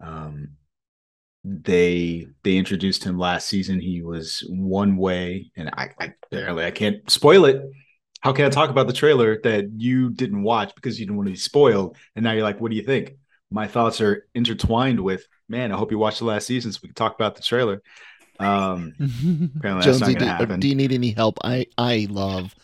Um, 0.00 0.50
they 1.44 2.26
they 2.42 2.56
introduced 2.56 3.04
him 3.04 3.18
last 3.18 3.46
season. 3.46 3.80
He 3.80 4.02
was 4.02 4.44
one 4.48 4.96
way, 4.96 5.50
and 5.56 5.68
I, 5.70 5.90
I 6.00 6.14
barely 6.30 6.64
I 6.64 6.70
can't 6.70 7.08
spoil 7.10 7.44
it. 7.44 7.62
How 8.20 8.32
can 8.32 8.46
I 8.46 8.48
talk 8.48 8.70
about 8.70 8.86
the 8.86 8.92
trailer 8.94 9.38
that 9.42 9.70
you 9.76 10.10
didn't 10.10 10.42
watch 10.42 10.74
because 10.74 10.98
you 10.98 11.04
didn't 11.06 11.16
want 11.18 11.26
to 11.28 11.32
be 11.32 11.38
spoiled? 11.38 11.96
And 12.16 12.24
now 12.24 12.32
you're 12.32 12.42
like, 12.42 12.60
what 12.60 12.70
do 12.70 12.76
you 12.76 12.82
think? 12.82 13.16
My 13.50 13.68
thoughts 13.68 14.00
are 14.00 14.26
intertwined 14.34 14.98
with 14.98 15.26
man. 15.48 15.70
I 15.72 15.76
hope 15.76 15.90
you 15.92 15.98
watched 15.98 16.20
the 16.20 16.24
last 16.24 16.46
season 16.46 16.72
so 16.72 16.80
we 16.82 16.88
can 16.88 16.94
talk 16.94 17.14
about 17.14 17.36
the 17.36 17.42
trailer. 17.42 17.82
Um, 18.40 18.94
Apparently 19.56 19.84
that's 19.84 20.00
not 20.00 20.10
Jonesy, 20.10 20.14
gonna 20.14 20.18
do, 20.18 20.24
happen. 20.24 20.60
do 20.60 20.68
you 20.68 20.74
need 20.74 20.92
any 20.92 21.10
help? 21.12 21.38
I 21.44 21.66
I 21.78 22.06
love 22.10 22.54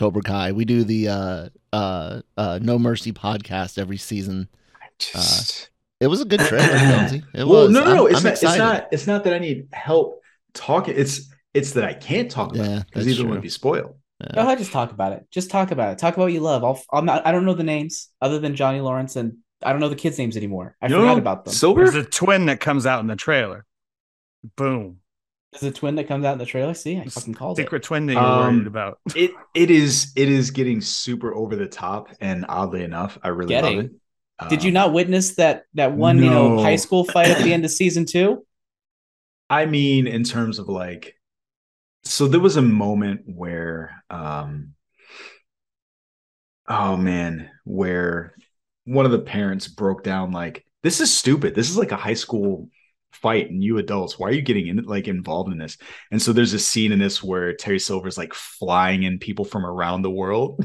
Cobra 0.00 0.22
Kai. 0.22 0.52
We 0.52 0.64
do 0.64 0.82
the 0.82 1.08
uh 1.08 1.48
uh 1.72 2.22
uh 2.36 2.58
No 2.62 2.78
Mercy 2.78 3.12
podcast 3.12 3.78
every 3.78 3.98
season. 3.98 4.48
just 4.98 5.68
It 6.00 6.06
was 6.06 6.22
a 6.22 6.24
good 6.24 6.40
trailer, 6.40 6.66
Jonesy. 6.78 7.22
It 7.34 7.46
well, 7.46 7.64
was. 7.64 7.70
no, 7.70 7.84
no, 7.84 7.94
no. 7.94 8.06
It's 8.06 8.18
I'm 8.18 8.24
not. 8.24 8.32
It's 8.32 8.42
not. 8.42 8.88
It's 8.92 9.06
not 9.06 9.24
that 9.24 9.34
I 9.34 9.38
need 9.38 9.68
help 9.72 10.22
talking. 10.54 10.94
It's 10.96 11.30
it's 11.52 11.72
that 11.72 11.84
I 11.84 11.92
can't 11.92 12.30
talk 12.30 12.54
about 12.54 12.66
Yeah, 12.66 12.78
it 12.78 12.86
because 12.86 13.04
that's 13.04 13.18
either 13.18 13.28
one 13.28 13.34
would 13.34 13.42
be 13.42 13.50
spoiled. 13.50 13.94
Go 14.34 14.40
I 14.42 14.54
just 14.54 14.72
talk 14.72 14.90
about 14.90 15.12
it. 15.12 15.26
Just 15.30 15.50
talk 15.50 15.70
about 15.70 15.92
it. 15.92 15.98
Talk 15.98 16.14
about 16.14 16.24
what 16.24 16.32
you 16.32 16.40
love. 16.40 16.64
I'll, 16.64 16.82
I'm 16.92 17.04
not. 17.04 17.26
I 17.26 17.32
don't 17.32 17.44
know 17.44 17.54
the 17.54 17.62
names 17.62 18.08
other 18.20 18.38
than 18.38 18.54
Johnny 18.56 18.80
Lawrence, 18.80 19.16
and 19.16 19.38
I 19.62 19.72
don't 19.72 19.80
know 19.80 19.88
the 19.88 19.96
kids' 19.96 20.18
names 20.18 20.36
anymore. 20.36 20.76
I 20.80 20.86
You 20.88 20.94
forgot 20.96 21.12
know, 21.14 21.18
about 21.18 21.44
them. 21.44 21.54
Silver. 21.54 21.84
There's 21.84 22.06
a 22.06 22.08
twin 22.08 22.46
that 22.46 22.60
comes 22.60 22.86
out 22.86 23.00
in 23.00 23.06
the 23.06 23.16
trailer. 23.16 23.66
Boom. 24.56 24.99
There's 25.52 25.62
a 25.64 25.72
twin 25.76 25.96
that 25.96 26.06
comes 26.06 26.24
out 26.24 26.32
in 26.34 26.38
the 26.38 26.46
trailer. 26.46 26.74
See, 26.74 26.96
I 26.98 27.04
fucking 27.06 27.34
called 27.34 27.58
it. 27.58 27.62
Secret 27.62 27.82
twin 27.82 28.06
that 28.06 28.12
you're 28.14 28.22
Um, 28.22 28.54
worried 28.54 28.66
about. 28.66 28.98
it 29.14 29.32
it 29.54 29.70
is 29.70 30.12
it 30.16 30.28
is 30.28 30.50
getting 30.50 30.80
super 30.80 31.34
over 31.34 31.56
the 31.56 31.66
top, 31.66 32.08
and 32.20 32.46
oddly 32.48 32.84
enough, 32.84 33.18
I 33.22 33.28
really 33.28 33.54
Getting. 33.54 33.76
love 33.76 33.84
it. 33.86 33.92
Did 34.48 34.62
you 34.64 34.68
Um, 34.68 34.74
not 34.74 34.92
witness 34.92 35.34
that 35.36 35.64
that 35.74 35.92
one 35.92 36.22
you 36.22 36.30
know 36.30 36.56
high 36.62 36.76
school 36.76 37.04
fight 37.04 37.30
at 37.30 37.42
the 37.42 37.52
end 37.52 37.64
of 37.64 37.70
season 37.70 38.06
two? 38.06 38.46
I 39.50 39.66
mean, 39.66 40.06
in 40.06 40.24
terms 40.24 40.58
of 40.58 40.68
like, 40.68 41.16
so 42.04 42.28
there 42.28 42.40
was 42.40 42.56
a 42.56 42.62
moment 42.62 43.22
where, 43.26 44.02
um, 44.10 44.74
oh 46.68 46.96
man, 46.96 47.50
where 47.64 48.34
one 48.84 49.06
of 49.06 49.12
the 49.12 49.18
parents 49.18 49.68
broke 49.68 50.02
down 50.02 50.32
like, 50.32 50.64
"This 50.82 51.00
is 51.00 51.12
stupid. 51.16 51.54
This 51.54 51.70
is 51.70 51.76
like 51.76 51.92
a 51.92 51.96
high 51.96 52.14
school 52.14 52.68
fight, 53.12 53.50
and 53.50 53.62
you 53.62 53.78
adults, 53.78 54.18
why 54.18 54.28
are 54.28 54.32
you 54.32 54.42
getting 54.42 54.66
in 54.66 54.84
like 54.84 55.08
involved 55.08 55.52
in 55.52 55.58
this?" 55.58 55.76
And 56.10 56.20
so 56.20 56.32
there's 56.32 56.52
a 56.52 56.58
scene 56.58 56.92
in 56.92 56.98
this 56.98 57.22
where 57.22 57.54
Terry 57.54 57.78
Silver's 57.78 58.18
like 58.18 58.34
flying 58.34 59.02
in 59.02 59.18
people 59.18 59.44
from 59.44 59.64
around 59.64 60.02
the 60.02 60.10
world 60.10 60.62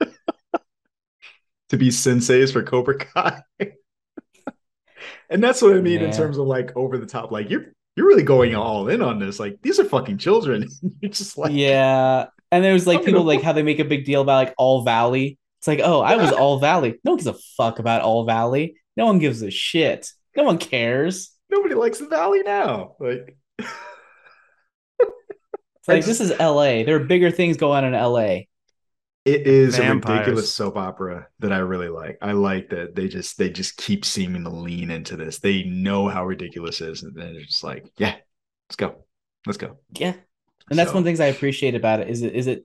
to 0.00 1.76
be 1.76 1.88
senseis 1.88 2.52
for 2.52 2.62
Cobra 2.62 2.98
Kai. 2.98 3.42
and 5.30 5.42
that's 5.42 5.62
what 5.62 5.76
I 5.76 5.80
mean 5.80 6.02
in 6.02 6.12
terms 6.12 6.36
of 6.36 6.46
like 6.46 6.76
over 6.76 6.98
the 6.98 7.06
top. 7.06 7.30
Like 7.30 7.48
you're 7.48 7.72
you're 7.96 8.06
really 8.06 8.22
going 8.22 8.54
all 8.54 8.88
in 8.88 9.02
on 9.02 9.18
this. 9.18 9.40
Like 9.40 9.58
these 9.62 9.80
are 9.80 9.84
fucking 9.84 10.18
children. 10.18 10.68
you're 11.00 11.10
just 11.10 11.38
like 11.38 11.52
yeah, 11.52 12.26
and 12.50 12.64
there 12.64 12.72
was 12.72 12.86
like 12.86 13.04
people 13.04 13.22
like 13.22 13.42
how 13.42 13.52
they 13.52 13.62
make 13.62 13.78
a 13.78 13.84
big 13.84 14.04
deal 14.04 14.22
about 14.22 14.46
like 14.46 14.54
All 14.58 14.82
Valley. 14.82 15.38
It's 15.58 15.68
like, 15.68 15.80
oh, 15.82 16.00
I 16.00 16.16
was 16.16 16.32
All 16.32 16.58
Valley. 16.58 16.98
No 17.04 17.12
one 17.12 17.18
gives 17.18 17.26
a 17.26 17.34
fuck 17.56 17.78
about 17.78 18.02
All 18.02 18.24
Valley. 18.24 18.76
No 18.96 19.06
one 19.06 19.18
gives 19.18 19.42
a 19.42 19.50
shit. 19.50 20.10
No 20.36 20.44
one 20.44 20.58
cares. 20.58 21.30
Nobody 21.50 21.74
likes 21.74 21.98
the 21.98 22.06
valley 22.08 22.42
now. 22.42 22.96
Like 23.00 23.36
It's 25.80 25.88
like 25.88 26.04
this 26.04 26.20
is 26.20 26.32
L.A. 26.38 26.84
There 26.84 26.96
are 26.96 27.04
bigger 27.04 27.30
things 27.30 27.56
going 27.56 27.78
on 27.78 27.84
in 27.84 27.94
L.A. 27.94 28.48
it 29.24 29.46
is 29.46 29.78
a 29.78 29.94
ridiculous 29.94 30.52
soap 30.52 30.76
opera 30.76 31.28
that 31.38 31.52
I 31.52 31.58
really 31.58 31.88
like. 31.88 32.18
I 32.20 32.32
like 32.32 32.70
that 32.70 32.94
they 32.94 33.08
just 33.08 33.38
they 33.38 33.48
just 33.48 33.76
keep 33.78 34.04
seeming 34.04 34.44
to 34.44 34.50
lean 34.50 34.90
into 34.90 35.16
this. 35.16 35.38
They 35.38 35.64
know 35.64 36.08
how 36.08 36.26
ridiculous 36.26 36.80
it 36.82 36.90
is, 36.90 37.02
and 37.02 37.14
then 37.16 37.32
they're 37.32 37.42
just 37.44 37.64
like, 37.64 37.86
yeah, 37.96 38.14
let's 38.68 38.76
go, 38.76 39.04
let's 39.46 39.56
go. 39.56 39.78
Yeah, 39.92 40.12
and 40.68 40.78
that's 40.78 40.90
So- 40.90 40.94
one 40.94 41.00
of 41.00 41.04
the 41.04 41.08
things 41.08 41.20
I 41.20 41.26
appreciate 41.26 41.74
about 41.74 42.00
it. 42.00 42.10
Is 42.10 42.22
it 42.22 42.34
is 42.34 42.46
it 42.46 42.64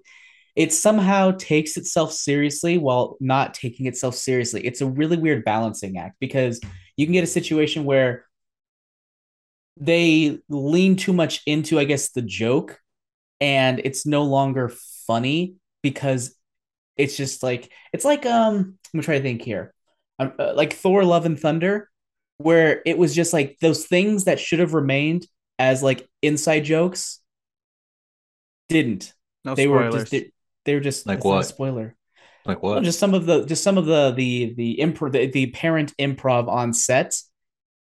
it 0.55 0.73
somehow 0.73 1.31
takes 1.31 1.77
itself 1.77 2.11
seriously 2.13 2.77
while 2.77 3.17
not 3.21 3.53
taking 3.53 3.85
itself 3.87 4.15
seriously. 4.15 4.65
It's 4.65 4.81
a 4.81 4.85
really 4.87 5.17
weird 5.17 5.43
balancing 5.45 5.97
act 5.97 6.15
because 6.19 6.59
you 6.97 7.05
can 7.05 7.13
get 7.13 7.23
a 7.23 7.27
situation 7.27 7.83
where 7.85 8.25
they 9.77 10.39
lean 10.49 10.95
too 10.95 11.13
much 11.13 11.41
into, 11.45 11.79
I 11.79 11.85
guess, 11.85 12.11
the 12.11 12.21
joke, 12.21 12.79
and 13.41 13.81
it's 13.83 14.05
no 14.05 14.23
longer 14.23 14.71
funny 15.07 15.55
because 15.83 16.35
it's 16.97 17.17
just 17.17 17.43
like 17.43 17.71
it's 17.93 18.05
like 18.05 18.25
um. 18.25 18.77
I'm 18.93 18.99
gonna 18.99 19.03
try 19.03 19.17
to 19.17 19.23
think 19.23 19.41
here, 19.41 19.73
um, 20.19 20.33
uh, 20.39 20.53
like 20.55 20.73
Thor: 20.73 21.03
Love 21.03 21.25
and 21.25 21.39
Thunder, 21.39 21.89
where 22.37 22.81
it 22.85 22.97
was 22.97 23.13
just 23.13 23.33
like 23.33 23.57
those 23.59 23.85
things 23.85 24.25
that 24.25 24.39
should 24.39 24.59
have 24.59 24.73
remained 24.73 25.27
as 25.59 25.83
like 25.83 26.07
inside 26.21 26.61
jokes 26.61 27.19
didn't. 28.69 29.13
No 29.43 29.55
they 29.55 29.67
were 29.67 29.79
spoilers. 29.79 30.09
just 30.09 30.11
they, 30.11 30.31
they 30.65 30.73
were 30.73 30.79
just 30.79 31.05
Like 31.05 31.17
that's 31.17 31.29
not 31.29 31.39
a 31.39 31.43
what? 31.43 31.45
spoiler. 31.45 31.95
Like 32.45 32.61
Well, 32.73 32.83
what? 32.83 32.83
just 32.83 32.99
some 32.99 33.13
of 33.13 33.25
the 33.25 33.45
just 33.45 33.63
some 33.63 33.77
of 33.77 33.85
the 33.85 34.11
the 34.11 34.53
the 34.55 34.77
improv 34.81 35.11
the, 35.13 35.27
the 35.27 35.47
parent 35.47 35.93
improv 35.97 36.47
on 36.47 36.73
set, 36.73 37.15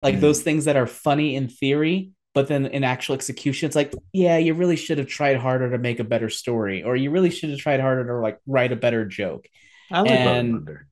like 0.03 0.17
Mm. 0.17 0.21
those 0.21 0.43
things 0.43 0.65
that 0.67 0.77
are 0.77 0.87
funny 0.87 1.35
in 1.37 1.49
theory, 1.49 2.11
but 2.35 2.49
then 2.49 2.67
in 2.67 2.85
actual 2.85 3.15
execution, 3.15 3.67
it's 3.67 3.77
like, 3.77 3.93
yeah, 4.13 4.37
you 4.39 4.55
really 4.55 4.77
should 4.77 4.99
have 4.99 5.07
tried 5.07 5.37
harder 5.37 5.71
to 5.71 5.79
make 5.79 6.01
a 6.01 6.05
better 6.05 6.29
story, 6.29 6.83
or 6.83 6.95
you 6.97 7.11
really 7.11 7.31
should 7.31 7.51
have 7.51 7.59
tried 7.59 7.81
harder 7.81 8.07
to 8.07 8.21
like 8.21 8.39
write 8.47 8.73
a 8.73 8.77
better 8.77 9.05
joke. 9.07 9.49
I 9.91 10.01
like 10.01 10.11
Love 10.11 10.19
and 10.19 10.29
and- 10.39 10.53
Thunder. 10.55 10.89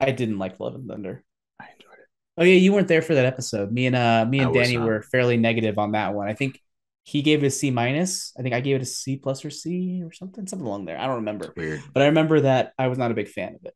I 0.00 0.10
didn't 0.12 0.38
like 0.38 0.58
Love 0.60 0.74
and 0.76 0.88
Thunder. 0.88 1.24
I 1.60 1.64
enjoyed 1.72 1.98
it. 1.98 2.06
Oh 2.38 2.44
yeah, 2.44 2.54
you 2.54 2.72
weren't 2.72 2.88
there 2.88 3.02
for 3.02 3.14
that 3.14 3.26
episode. 3.26 3.70
Me 3.72 3.86
and 3.86 3.96
uh 3.96 4.24
me 4.28 4.38
and 4.40 4.50
was 4.52 4.66
Danny 4.68 4.78
were 4.78 5.02
fairly 5.02 5.36
negative 5.36 5.76
on 5.78 5.92
that 5.92 6.14
one. 6.14 6.28
I 6.28 6.34
think 6.34 6.60
he 7.04 7.22
gave 7.22 7.42
it 7.42 7.46
a 7.48 7.50
C 7.50 7.70
minus. 7.70 8.32
I 8.38 8.42
think 8.42 8.54
I 8.54 8.60
gave 8.60 8.76
it 8.76 8.82
a 8.82 8.86
C 8.86 9.16
plus 9.16 9.44
or 9.44 9.50
C 9.50 10.02
or 10.04 10.12
something, 10.12 10.46
something 10.46 10.66
along 10.66 10.84
there. 10.84 10.98
I 10.98 11.06
don't 11.06 11.16
remember. 11.16 11.46
It's 11.46 11.56
weird. 11.56 11.82
But 11.92 12.02
I 12.02 12.06
remember 12.06 12.40
that 12.42 12.72
I 12.78 12.88
was 12.88 12.96
not 12.98 13.10
a 13.10 13.14
big 13.14 13.28
fan 13.28 13.54
of 13.56 13.64
it. 13.64 13.74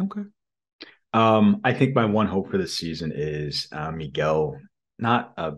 Okay. 0.00 0.22
Um, 1.12 1.60
I 1.64 1.72
think 1.72 1.94
my 1.94 2.04
one 2.04 2.26
hope 2.26 2.50
for 2.50 2.58
this 2.58 2.74
season 2.74 3.12
is 3.14 3.68
uh, 3.72 3.90
Miguel, 3.90 4.60
not 4.98 5.32
a 5.36 5.54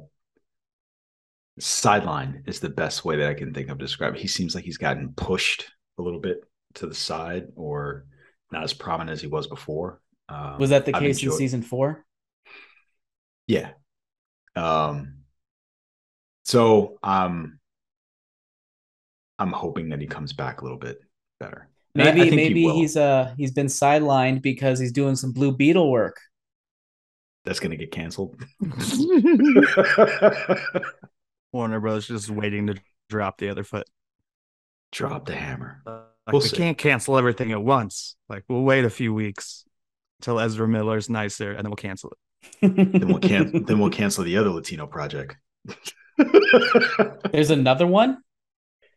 sideline 1.59 2.45
is 2.47 2.61
the 2.61 2.71
best 2.71 3.05
way 3.05 3.17
that 3.17 3.29
I 3.29 3.35
can 3.35 3.53
think 3.53 3.69
of 3.69 3.79
to 3.79 3.85
describe. 3.85 4.17
He 4.17 4.29
seems 4.29 4.55
like 4.55 4.65
he's 4.65 4.79
gotten 4.79 5.13
pushed 5.15 5.71
a 5.99 6.03
little 6.03 6.21
bit 6.21 6.41
to 6.75 6.87
the 6.87 6.95
side 6.95 7.49
or 7.57 8.07
not 8.51 8.65
as 8.65 8.73
prominent 8.73 9.11
as 9.11 9.21
he 9.21 9.27
was 9.27 9.47
before. 9.47 10.01
Um, 10.29 10.59
Was 10.59 10.71
that 10.71 10.87
the 10.87 10.95
I've 10.95 11.03
case 11.03 11.23
in 11.23 11.33
season 11.33 11.63
four? 11.63 12.05
Yeah. 13.47 13.71
Um, 14.57 15.19
so 16.45 16.99
um, 17.03 17.59
I'm 19.39 19.53
hoping 19.53 19.91
that 19.91 20.01
he 20.01 20.07
comes 20.07 20.33
back 20.33 20.61
a 20.61 20.65
little 20.65 20.79
bit 20.79 20.99
better. 21.39 21.69
And 21.95 22.03
I- 22.09 22.11
I 22.11 22.15
Maybe 22.15 22.31
he 22.31 22.37
maybe 22.37 22.65
will. 22.67 22.75
he's 22.75 22.97
uh 22.97 23.35
he's 23.37 23.53
been 23.53 23.67
sidelined 23.67 24.43
because 24.43 24.79
he's 24.79 24.93
doing 24.93 25.15
some 25.17 25.33
Blue 25.33 25.53
Beetle 25.53 25.91
work. 25.91 26.19
that's 27.45 27.61
gonna 27.61 27.77
get 27.77 27.91
canceled. 27.93 28.37
Warner 31.53 31.81
Brothers 31.81 32.07
just 32.09 32.31
waiting 32.31 32.69
to 32.69 32.77
drop 33.09 33.39
the 33.39 33.49
other 33.51 33.65
foot. 33.65 33.87
Drop 34.91 35.27
the 35.27 35.35
hammer. 35.35 35.83
Like, 35.87 36.03
We'll 36.33 36.41
we 36.43 36.49
see. 36.49 36.57
can't 36.57 36.79
cancel 36.79 37.19
everything 37.19 37.53
at 37.53 37.63
once. 37.63 38.17
Like 38.29 38.45
we'll 38.49 38.63
wait 38.63 38.85
a 38.85 38.91
few 38.91 39.13
weeks 39.13 39.65
until 40.21 40.39
Ezra 40.41 40.69
Miller's 40.69 41.11
nicer, 41.11 41.51
and 41.51 41.59
then 41.65 41.71
we'll 41.71 41.77
cancel 41.77 42.13
it. 42.13 42.77
then 42.77 43.09
we'll 43.09 43.19
can 43.19 43.65
then 43.67 43.79
we'll 43.81 43.91
cancel 43.91 44.25
the 44.25 44.37
other 44.37 44.51
Latino 44.51 44.87
project. 44.87 45.37
There's 47.33 47.51
another 47.51 47.87
one. 47.87 48.19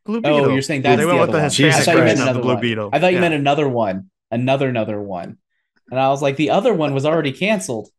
Blue 0.05 0.17
Oh, 0.19 0.21
Beetle. 0.21 0.51
you're 0.53 0.61
saying 0.61 0.83
that's 0.83 0.97
they 0.99 1.05
the 1.05 1.11
with 1.13 1.21
other 1.29 1.31
the 1.31 1.37
one. 1.37 1.41
I 1.41 1.43
Hispanic 1.45 1.83
thought 1.85 1.95
you 1.95 2.03
meant 2.03 2.09
version 2.19 2.19
of 2.19 2.25
the 2.25 2.29
another 2.31 2.41
Blue 2.41 2.53
one. 2.53 2.61
Beetle. 2.61 2.89
I 2.93 2.99
thought 2.99 3.07
you 3.11 3.15
Yeah. 3.15 3.21
meant 3.21 3.33
another 3.33 3.67
one, 3.69 4.09
another 4.31 4.69
another 4.69 5.01
one, 5.01 5.37
and 5.89 5.99
I 5.99 6.09
was 6.09 6.21
like, 6.21 6.35
the 6.35 6.51
other 6.51 6.73
one 6.73 6.93
was 6.93 7.05
already 7.05 7.31
canceled. 7.31 7.89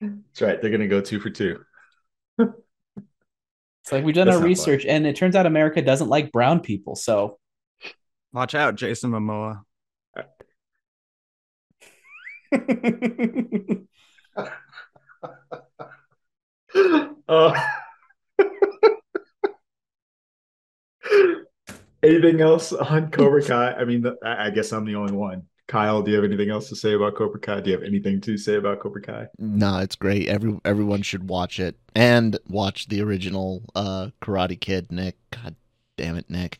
That's 0.00 0.40
right. 0.42 0.60
They're 0.62 0.70
gonna 0.70 0.86
go 0.88 1.00
two 1.00 1.18
for 1.20 1.30
two. 1.30 1.64
It's 2.38 3.92
like 3.92 4.04
we've 4.04 4.14
done 4.14 4.26
That's 4.26 4.36
our 4.36 4.42
not 4.42 4.46
research, 4.48 4.84
and 4.84 5.06
it 5.06 5.16
turns 5.16 5.34
out 5.34 5.46
America 5.46 5.80
doesn't 5.82 6.08
like 6.08 6.30
brown 6.30 6.60
people. 6.60 6.94
So 6.94 7.38
Watch 8.32 8.54
out, 8.54 8.74
Jason 8.76 9.10
Momoa. 9.10 9.62
Uh, 17.28 17.60
anything 22.08 22.40
else 22.40 22.72
on 22.72 23.10
Cobra 23.12 23.42
Kai? 23.42 23.72
I 23.74 23.84
mean, 23.84 24.04
I 24.24 24.46
I 24.46 24.50
guess 24.50 24.72
I'm 24.72 24.84
the 24.84 24.94
only 24.96 25.12
one. 25.12 25.42
Kyle, 25.66 26.02
do 26.02 26.10
you 26.10 26.16
have 26.16 26.24
anything 26.24 26.48
else 26.50 26.68
to 26.70 26.76
say 26.76 26.94
about 26.94 27.14
Cobra 27.14 27.38
Kai? 27.40 27.60
Do 27.60 27.70
you 27.70 27.76
have 27.76 27.84
anything 27.86 28.20
to 28.22 28.38
say 28.38 28.54
about 28.54 28.80
Cobra 28.80 29.02
Kai? 29.02 29.26
No, 29.38 29.78
it's 29.78 29.96
great. 29.96 30.28
Every 30.28 30.58
everyone 30.64 31.02
should 31.02 31.28
watch 31.28 31.60
it 31.60 31.76
and 31.94 32.38
watch 32.48 32.88
the 32.88 33.02
original 33.02 33.62
uh 33.74 34.08
Karate 34.22 34.58
Kid. 34.58 34.90
Nick, 34.90 35.16
God 35.30 35.56
damn 35.96 36.16
it, 36.16 36.30
Nick. 36.30 36.58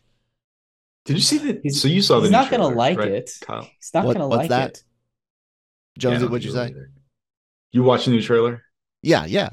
Did 1.07 1.17
you 1.17 1.23
see 1.23 1.39
that? 1.39 1.71
So 1.73 1.89
you 1.89 2.03
saw 2.03 2.17
the 2.21 2.23
he's 2.23 2.31
new 2.33 2.37
not 2.37 2.51
gonna 2.51 2.65
trailer, 2.65 2.75
like 2.75 2.99
right, 2.99 3.13
it. 3.13 3.31
Kyle. 3.41 3.63
he's 3.79 3.91
not 3.95 4.05
What- 4.05 4.13
gonna 4.15 4.29
what's 4.29 4.41
like 4.41 4.49
that? 4.51 4.71
it. 4.71 4.83
Yeah, 6.05 6.11
I 6.15 6.19
Jonesy, 6.19 6.21
don't 6.21 6.31
what'd 6.31 6.45
you 6.45 6.53
say? 6.53 6.67
either. 6.69 6.91
You 7.73 7.83
watch 7.83 8.05
the 8.05 8.11
new 8.13 8.23
trailer? 8.23 8.63
Yeah, 9.03 9.25
yeah. 9.27 9.51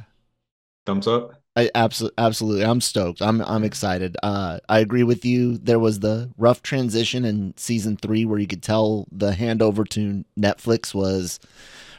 Thumbs 0.85 1.07
up. 1.07 1.31
I 1.55 1.69
absolutely, 1.73 2.15
absolutely. 2.17 2.65
I'm 2.65 2.81
stoked. 2.81 3.21
I'm, 3.21 3.41
I'm 3.41 3.63
excited. 3.63 4.17
Uh, 4.21 4.59
I 4.67 4.79
agree 4.79 5.03
with 5.03 5.23
you. 5.23 5.57
There 5.57 5.79
was 5.79 6.01
the 6.01 6.29
rough 6.37 6.61
transition 6.61 7.23
in 7.23 7.53
season 7.55 7.95
three 7.95 8.25
where 8.25 8.39
you 8.39 8.47
could 8.47 8.61
tell 8.61 9.07
the 9.11 9.31
handover 9.31 9.87
to 9.89 10.25
Netflix 10.37 10.93
was 10.93 11.39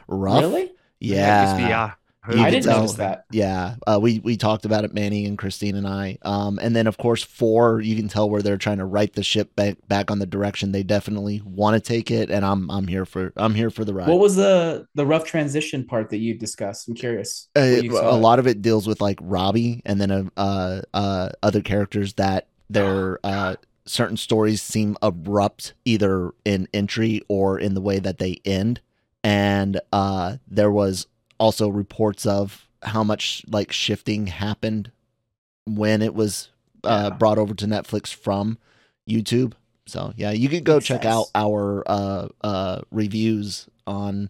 rough. 0.09 0.43
Really? 0.43 0.73
Yeah. 1.01 1.59
yeah. 1.59 1.93
You 2.31 2.41
I 2.41 2.45
can 2.45 2.53
didn't 2.53 2.65
tell. 2.65 2.81
notice 2.81 2.95
that. 2.97 3.25
Yeah, 3.31 3.77
uh, 3.87 3.99
we 4.01 4.21
we 4.21 4.37
talked 4.37 4.65
about 4.65 4.85
it, 4.85 4.93
Manny 4.93 5.27
and 5.27 5.39
Christine 5.39 5.77
and 5.77 5.87
I. 5.87 6.19
Um, 6.23 6.59
and 6.61 6.75
then 6.75 6.87
of 6.87 6.99
course 6.99 7.23
four, 7.23 7.81
you 7.81 7.97
can 7.97 8.09
tell 8.09 8.29
where 8.29 8.43
they're 8.43 8.57
trying 8.57 8.79
to 8.79 8.85
right 8.85 9.13
the 9.13 9.23
ship 9.23 9.55
back 9.57 9.77
back 9.89 10.11
on 10.11 10.19
the 10.19 10.27
direction 10.27 10.73
they 10.73 10.83
definitely 10.83 11.43
want 11.45 11.75
to 11.75 11.81
take 11.81 12.11
it, 12.11 12.31
and 12.31 12.45
I'm 12.45 12.71
I'm 12.71 12.87
here 12.87 13.05
for 13.05 13.33
I'm 13.37 13.55
here 13.55 13.71
for 13.71 13.85
the 13.85 13.95
ride. 13.95 14.09
What 14.09 14.21
was 14.21 14.37
the 14.37 14.87
the 14.95 15.07
rough 15.07 15.25
transition 15.25 15.85
part 15.87 16.11
that 16.11 16.19
you 16.19 16.35
discussed? 16.35 16.89
I'm 16.89 16.95
curious. 16.95 17.49
Uh, 17.55 17.61
when 17.61 17.85
you 17.85 17.93
saw 17.93 18.11
a 18.11 18.17
it. 18.17 18.21
lot 18.21 18.39
of 18.39 18.47
it 18.47 18.63
deals 18.63 18.87
with 18.87 19.01
like 19.01 19.19
Robbie 19.23 19.83
and 19.85 20.01
then 20.01 20.11
uh, 20.11 20.25
uh, 20.37 20.83
uh 20.95 21.31
other 21.43 21.61
characters 21.61 22.15
that 22.15 22.49
their 22.69 23.21
uh 23.25 23.57
certain 23.85 24.17
stories 24.17 24.61
seem 24.63 24.97
abrupt 25.01 25.75
either 25.85 26.33
in 26.45 26.67
entry 26.75 27.23
or 27.29 27.59
in 27.59 27.75
the 27.75 27.81
way 27.81 28.01
that 28.01 28.19
they 28.19 28.41
end 28.45 28.81
and 29.23 29.81
uh 29.93 30.37
there 30.49 30.73
was 30.73 31.07
also 31.39 31.69
reports 31.69 32.27
of 32.27 32.67
how 32.83 33.03
much 33.05 33.45
like 33.49 33.73
shifting 33.73 34.29
happened 34.29 34.91
when 35.67 36.03
it 36.03 36.15
was 36.15 36.51
uh 36.85 37.11
Yeah. 37.13 37.17
brought 37.19 37.39
over 37.39 37.55
to 37.55 37.67
Netflix 37.67 38.15
from 38.15 38.59
YouTube 39.09 39.55
so 39.87 40.13
yeah 40.17 40.31
you 40.33 40.49
can 40.49 40.65
go 40.65 40.75
Makes 40.75 40.87
check 40.87 41.03
sense. 41.03 41.15
out 41.15 41.27
our 41.35 41.83
uh 41.87 42.29
uh 42.43 42.81
reviews 42.91 43.69
on 43.87 44.29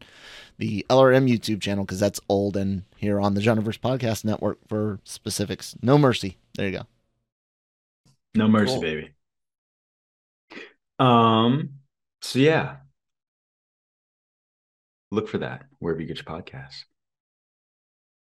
the 0.58 0.84
LRM 0.90 1.28
YouTube 1.30 1.60
channel 1.60 1.84
because 1.84 2.00
that's 2.00 2.20
old 2.28 2.56
and 2.56 2.82
here 2.96 3.20
on 3.20 3.34
the 3.34 3.40
Genreverse 3.40 3.78
Podcast 3.78 4.24
Network 4.24 4.58
for 4.68 5.00
specifics. 5.04 5.76
No 5.82 5.98
mercy. 5.98 6.36
There 6.56 6.66
you 6.68 6.78
go. 6.78 6.86
No 8.34 8.48
mercy, 8.48 8.72
Cool. 8.74 8.80
baby. 8.80 9.10
Um. 10.98 11.80
So 12.22 12.38
yeah, 12.38 12.76
look 15.10 15.28
for 15.28 15.38
that 15.38 15.64
wherever 15.78 16.00
you 16.00 16.06
get 16.06 16.16
your 16.16 16.24
podcasts. 16.24 16.84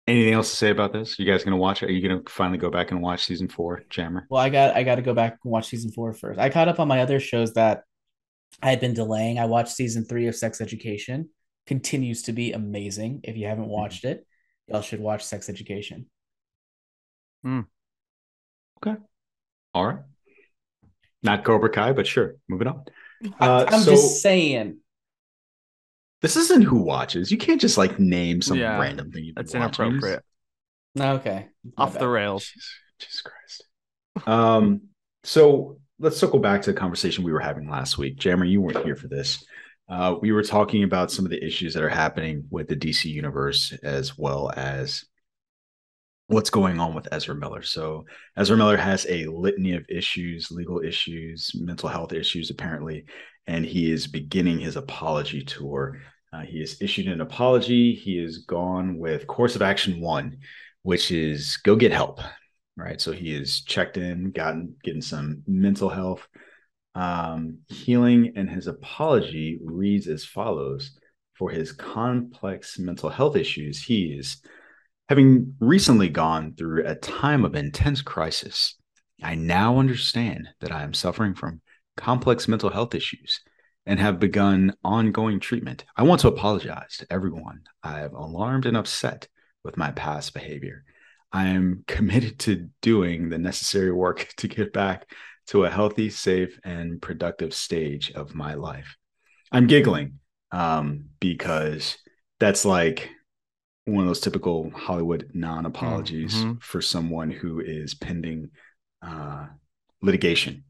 Anything 0.08 0.34
else 0.34 0.52
to 0.52 0.56
say 0.56 0.70
about 0.70 0.94
this? 0.94 1.18
You 1.18 1.26
guys 1.26 1.44
gonna 1.44 1.58
watch 1.58 1.82
it? 1.82 1.90
Are 1.90 1.92
you 1.92 2.08
gonna 2.08 2.22
finally 2.30 2.60
go 2.60 2.70
back 2.70 2.92
and 2.92 3.02
watch 3.02 3.26
season 3.26 3.48
four, 3.48 3.84
Jammer? 3.90 4.28
Well, 4.30 4.42
I 4.42 4.50
got 4.50 4.76
I 4.76 4.84
got 4.84 4.96
to 4.96 5.02
go 5.02 5.16
back 5.16 5.40
and 5.44 5.52
watch 5.52 5.68
season 5.68 5.92
four 5.92 6.14
first. 6.14 6.40
I 6.40 6.50
caught 6.50 6.68
up 6.68 6.80
on 6.80 6.88
my 6.88 7.02
other 7.02 7.20
shows 7.20 7.54
that 7.54 7.84
I 8.62 8.70
had 8.70 8.80
been 8.80 8.94
delaying. 8.94 9.40
I 9.40 9.46
watched 9.46 9.74
season 9.74 10.06
three 10.06 10.28
of 10.28 10.36
Sex 10.36 10.62
Education. 10.62 11.30
Continues 11.66 12.22
to 12.24 12.34
be 12.34 12.54
amazing. 12.54 13.22
If 13.24 13.36
you 13.36 13.48
haven't 13.48 13.68
watched 13.68 14.06
it, 14.06 14.28
y'all 14.68 14.82
should 14.82 15.00
watch 15.00 15.24
Sex 15.24 15.50
Education. 15.50 16.06
Mm. 17.44 17.66
Okay. 18.86 19.00
All 19.74 19.88
right. 19.88 20.00
Not 21.24 21.44
Cobra 21.44 21.72
Kai, 21.72 21.94
but 21.94 22.06
sure. 22.06 22.36
Moving 22.48 22.68
on. 22.68 22.84
Uh, 23.40 23.66
I'm 23.68 23.82
so- 23.82 23.92
just 23.92 24.22
saying. 24.22 24.78
This 26.26 26.38
isn't 26.38 26.64
who 26.64 26.80
watches. 26.80 27.32
You 27.32 27.38
can't 27.38 27.62
just 27.62 27.78
like 27.78 28.00
name 28.00 28.42
some 28.42 28.58
Yeah, 28.58 28.80
random 28.80 29.12
thing. 29.12 29.34
That's 29.36 29.54
watching. 29.54 29.86
inappropriate. 29.86 30.24
Okay. 31.00 31.46
My 31.78 31.84
Off 31.84 32.00
the 32.00 32.08
rails. 32.08 32.46
Jesus, 32.48 32.70
Jesus 32.98 33.22
Christ. 33.22 34.28
Um, 34.28 34.82
so 35.24 35.78
let's 36.00 36.18
circle 36.18 36.40
back 36.40 36.64
to 36.64 36.74
the 36.74 36.80
conversation 36.80 37.24
we 37.24 37.32
were 37.32 37.40
having 37.40 37.70
last 37.70 38.00
week. 38.00 38.18
Jammer, 38.18 38.44
you 38.44 38.60
weren't 38.60 38.84
here 38.84 38.96
for 38.96 39.08
this. 39.08 39.46
Uh, 39.88 40.16
we 40.20 40.32
were 40.32 40.42
talking 40.42 40.82
about 40.82 41.12
some 41.12 41.26
of 41.26 41.30
the 41.30 41.46
issues 41.46 41.76
that 41.76 41.84
are 41.84 41.90
happening 41.90 42.46
with 42.50 42.70
the 42.70 42.76
DC 42.76 43.06
universe 43.06 43.72
as 43.84 44.18
well 44.18 44.52
as 44.58 45.06
what's 46.26 46.50
going 46.50 46.80
on 46.80 46.96
with 46.96 47.08
Ezra 47.12 47.36
Miller. 47.36 47.62
So 47.62 48.08
Ezra 48.36 48.58
Miller 48.58 48.78
has 48.78 49.06
a 49.08 49.28
litany 49.28 49.74
of 49.74 49.86
issues, 49.90 50.50
legal 50.50 50.82
issues, 50.82 51.52
mental 51.54 51.88
health 51.88 52.14
issues, 52.14 52.50
apparently, 52.50 53.06
and 53.46 53.64
he 53.64 53.92
is 53.92 54.08
beginning 54.08 54.58
his 54.58 54.76
apology 54.76 55.44
tour. 55.44 56.00
Uh, 56.36 56.42
he 56.42 56.60
has 56.60 56.82
issued 56.82 57.08
an 57.08 57.22
apology. 57.22 57.94
He 57.94 58.18
has 58.18 58.40
gone 58.40 58.98
with 58.98 59.28
course 59.28 59.56
of 59.56 59.62
action 59.62 60.02
one, 60.02 60.40
which 60.82 61.12
is 61.12 61.58
go 61.58 61.76
get 61.76 61.92
help. 61.92 62.20
Right. 62.76 63.00
So 63.00 63.14
he 63.14 63.34
is 63.34 63.62
checked 63.62 63.98
in, 63.98 64.32
gotten 64.32 64.76
getting 64.84 65.02
some 65.02 65.44
mental 65.48 65.88
health 65.88 66.28
um, 66.94 67.60
healing, 67.70 68.34
and 68.36 68.50
his 68.50 68.68
apology 68.68 69.60
reads 69.64 70.08
as 70.08 70.26
follows: 70.26 70.98
For 71.36 71.50
his 71.50 71.72
complex 71.72 72.78
mental 72.80 73.10
health 73.10 73.38
issues, 73.38 73.82
he 73.82 74.08
is 74.08 74.42
having 75.08 75.56
recently 75.62 76.10
gone 76.10 76.54
through 76.58 76.86
a 76.86 76.96
time 76.96 77.46
of 77.46 77.56
intense 77.56 78.02
crisis. 78.02 78.76
I 79.24 79.36
now 79.36 79.80
understand 79.80 80.50
that 80.60 80.74
I 80.74 80.84
am 80.84 80.94
suffering 80.94 81.34
from 81.34 81.62
complex 81.96 82.50
mental 82.50 82.70
health 82.70 82.94
issues 82.94 83.40
and 83.86 84.00
have 84.00 84.20
begun 84.20 84.76
ongoing 84.84 85.40
treatment. 85.40 85.86
I 85.96 86.04
want 86.04 86.22
to 86.22 86.28
apologize 86.28 86.98
to 86.98 87.08
everyone 87.12 87.62
I 87.84 88.00
have 88.00 88.14
alarmed 88.14 88.66
and 88.66 88.76
upset 88.76 89.28
with 89.64 89.78
my 89.78 89.92
past 89.92 90.34
behavior. 90.34 90.84
I 91.32 91.48
am 91.48 91.84
committed 91.88 92.40
to 92.40 92.70
doing 92.82 93.30
the 93.30 93.38
necessary 93.38 93.92
work 93.92 94.34
to 94.38 94.48
get 94.48 94.74
back 94.74 95.10
to 95.48 95.66
a 95.66 95.70
healthy, 95.70 96.10
safe, 96.10 96.60
and 96.64 97.02
productive 97.02 97.54
stage 97.54 98.12
of 98.14 98.34
my 98.34 98.56
life. 98.56 98.98
I'm 99.52 99.68
giggling 99.68 100.20
um, 100.52 101.06
because 101.20 101.98
that's 102.40 102.66
like 102.66 103.10
one 103.86 104.02
of 104.02 104.08
those 104.08 104.20
typical 104.20 104.72
Hollywood 104.72 105.30
non 105.34 105.66
apologies 105.68 106.34
Mhm. 106.34 106.62
for 106.62 106.82
someone 106.82 107.30
who 107.30 107.60
is 107.60 107.94
pending 107.94 108.50
uh, 109.02 109.46
litigation, 110.02 110.64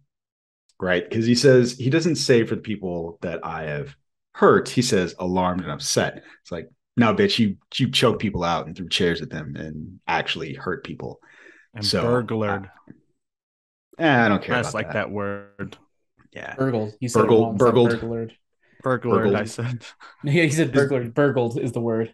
right? 0.79 1.07
Because 1.07 1.25
he 1.25 1.35
says 1.35 1.73
he 1.77 1.89
doesn't 1.89 2.15
say 2.17 2.43
for 2.45 2.55
the 2.55 2.61
people 2.61 3.17
that 3.21 3.45
I 3.45 3.63
have 3.63 3.95
hurt, 4.33 4.69
he 4.69 4.81
says 4.81 5.15
alarmed 5.19 5.61
and 5.61 5.71
upset. 5.71 6.23
It's 6.41 6.51
like, 6.51 6.69
no, 6.97 7.13
bitch, 7.13 7.39
you 7.39 7.57
you 7.75 7.89
choke 7.91 8.19
people 8.19 8.43
out 8.43 8.67
and 8.67 8.75
threw 8.75 8.89
chairs 8.89 9.21
at 9.21 9.29
them 9.29 9.55
and 9.55 9.99
actually 10.07 10.53
hurt 10.53 10.83
people. 10.83 11.19
And 11.73 11.85
So, 11.85 12.01
burglared. 12.03 12.69
Eh, 13.99 14.25
I 14.25 14.29
don't 14.29 14.41
care. 14.43 14.55
That's 14.55 14.69
about 14.69 14.77
like 14.77 14.87
that. 14.87 14.93
that. 14.93 15.11
word. 15.11 15.77
Yeah. 16.33 16.55
Burgled. 16.55 16.93
You 16.99 17.07
said 17.09 17.21
Burgled- 17.21 17.39
it 17.39 17.43
wrong. 17.43 17.53
It's 17.55 17.61
not 17.61 17.67
burgled. 17.73 17.89
burglared. 17.89 18.33
Burglared, 18.83 19.23
Burgled. 19.23 19.35
I 19.35 19.45
said. 19.45 19.85
Yeah, 20.23 20.43
he 20.43 20.49
said 20.49 20.71
burgled. 20.73 21.13
Burgled 21.13 21.59
is 21.59 21.71
the 21.71 21.81
word. 21.81 22.13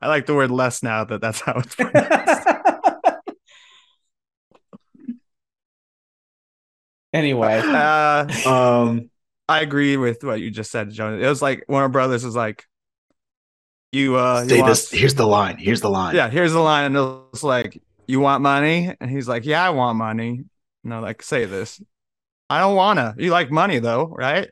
I 0.00 0.06
like 0.08 0.26
the 0.26 0.34
word 0.34 0.50
less 0.50 0.82
now 0.82 1.04
that 1.04 1.20
that's 1.20 1.40
how 1.40 1.54
it's 1.64 1.74
anyway, 7.18 7.58
uh, 7.64 8.48
Um. 8.48 9.10
I 9.50 9.60
agree 9.62 9.96
with 9.96 10.22
what 10.24 10.40
you 10.40 10.50
just 10.50 10.70
said, 10.70 10.90
Jonas. 10.90 11.24
It 11.24 11.28
was 11.28 11.40
like 11.40 11.64
Warner 11.68 11.88
Brothers 11.88 12.22
was 12.24 12.36
like, 12.36 12.66
you 13.92 14.16
uh, 14.16 14.42
you 14.42 14.48
say 14.50 14.60
want- 14.60 14.88
Here's 14.90 15.14
the 15.14 15.26
line. 15.26 15.56
Here's 15.56 15.80
the 15.80 15.88
line. 15.90 16.14
yeah, 16.14 16.28
here's 16.28 16.52
the 16.52 16.60
line, 16.60 16.84
and 16.84 16.96
it 16.96 17.00
was 17.32 17.42
like, 17.42 17.80
you 18.06 18.20
want 18.20 18.42
money, 18.42 18.94
and 19.00 19.10
he's 19.10 19.26
like, 19.28 19.46
yeah, 19.46 19.64
I 19.64 19.70
want 19.70 19.96
money. 19.96 20.44
No, 20.84 21.00
like 21.00 21.22
say 21.22 21.44
this. 21.46 21.80
I 22.50 22.60
don't 22.60 22.76
wanna. 22.76 23.14
You 23.18 23.30
like 23.30 23.50
money 23.50 23.78
though, 23.78 24.06
right? 24.06 24.48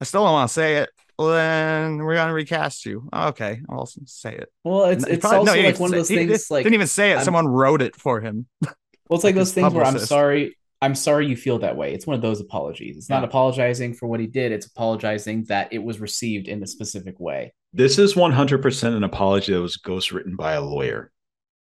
I 0.00 0.04
still 0.04 0.24
don't 0.24 0.32
want 0.32 0.48
to 0.48 0.52
say 0.54 0.76
it. 0.78 0.90
Well, 1.18 1.28
then 1.32 1.98
we're 1.98 2.14
gonna 2.14 2.32
recast 2.32 2.86
you. 2.86 3.08
Okay, 3.12 3.60
I'll 3.68 3.86
say 3.86 4.34
it. 4.34 4.48
Well, 4.64 4.84
it's 4.86 5.06
it's 5.06 5.20
probably- 5.20 5.38
also 5.38 5.52
no, 5.52 5.56
like 5.56 5.66
didn't 5.66 5.80
one 5.80 5.90
of 5.92 5.96
those 5.98 6.08
he 6.08 6.16
things 6.16 6.30
didn't- 6.30 6.50
like 6.50 6.62
didn't 6.64 6.74
even 6.74 6.86
say 6.86 7.10
it. 7.12 7.16
I'm- 7.16 7.24
Someone 7.24 7.46
wrote 7.48 7.82
it 7.82 7.94
for 7.96 8.20
him. 8.20 8.46
well, 8.62 8.72
it's 9.10 9.22
like 9.22 9.22
like 9.24 9.34
those 9.36 9.52
things 9.52 9.72
where 9.74 9.84
I'm 9.84 9.98
sorry. 9.98 10.56
I'm 10.82 10.94
sorry 10.94 11.26
you 11.26 11.36
feel 11.36 11.58
that 11.58 11.76
way. 11.76 11.92
It's 11.92 12.06
one 12.06 12.16
of 12.16 12.22
those 12.22 12.40
apologies. 12.40 12.96
It's 12.96 13.10
not 13.10 13.22
apologizing 13.22 13.94
for 13.94 14.06
what 14.06 14.18
he 14.20 14.26
did. 14.26 14.50
It's 14.50 14.66
apologizing 14.66 15.44
that 15.44 15.72
it 15.72 15.82
was 15.82 16.00
received 16.00 16.48
in 16.48 16.62
a 16.62 16.66
specific 16.66 17.20
way. 17.20 17.52
This 17.72 17.98
is 17.98 18.14
100% 18.14 18.96
an 18.96 19.04
apology 19.04 19.52
that 19.52 19.60
was 19.60 19.76
ghostwritten 19.76 20.36
by 20.36 20.54
a 20.54 20.62
lawyer. 20.62 21.12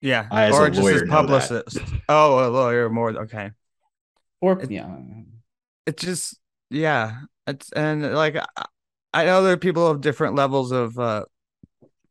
Yeah, 0.01 0.27
I, 0.31 0.45
as 0.45 0.55
or 0.55 0.65
a 0.67 0.69
just 0.69 0.81
lawyer, 0.81 0.93
his 1.01 1.09
publicist. 1.09 1.79
Oh, 2.09 2.47
a 2.47 2.49
lawyer 2.49 2.89
more. 2.89 3.11
Okay, 3.11 3.51
Or 4.41 4.59
It- 4.61 4.71
yeah, 4.71 4.97
it 5.85 5.97
just 5.97 6.37
yeah. 6.69 7.19
It's 7.47 7.71
and 7.71 8.13
like 8.13 8.35
I, 8.35 8.65
I 9.13 9.25
know 9.25 9.43
there 9.43 9.53
are 9.53 9.57
people 9.57 9.87
of 9.87 10.01
different 10.01 10.35
levels 10.35 10.71
of 10.71 10.97
uh, 10.99 11.25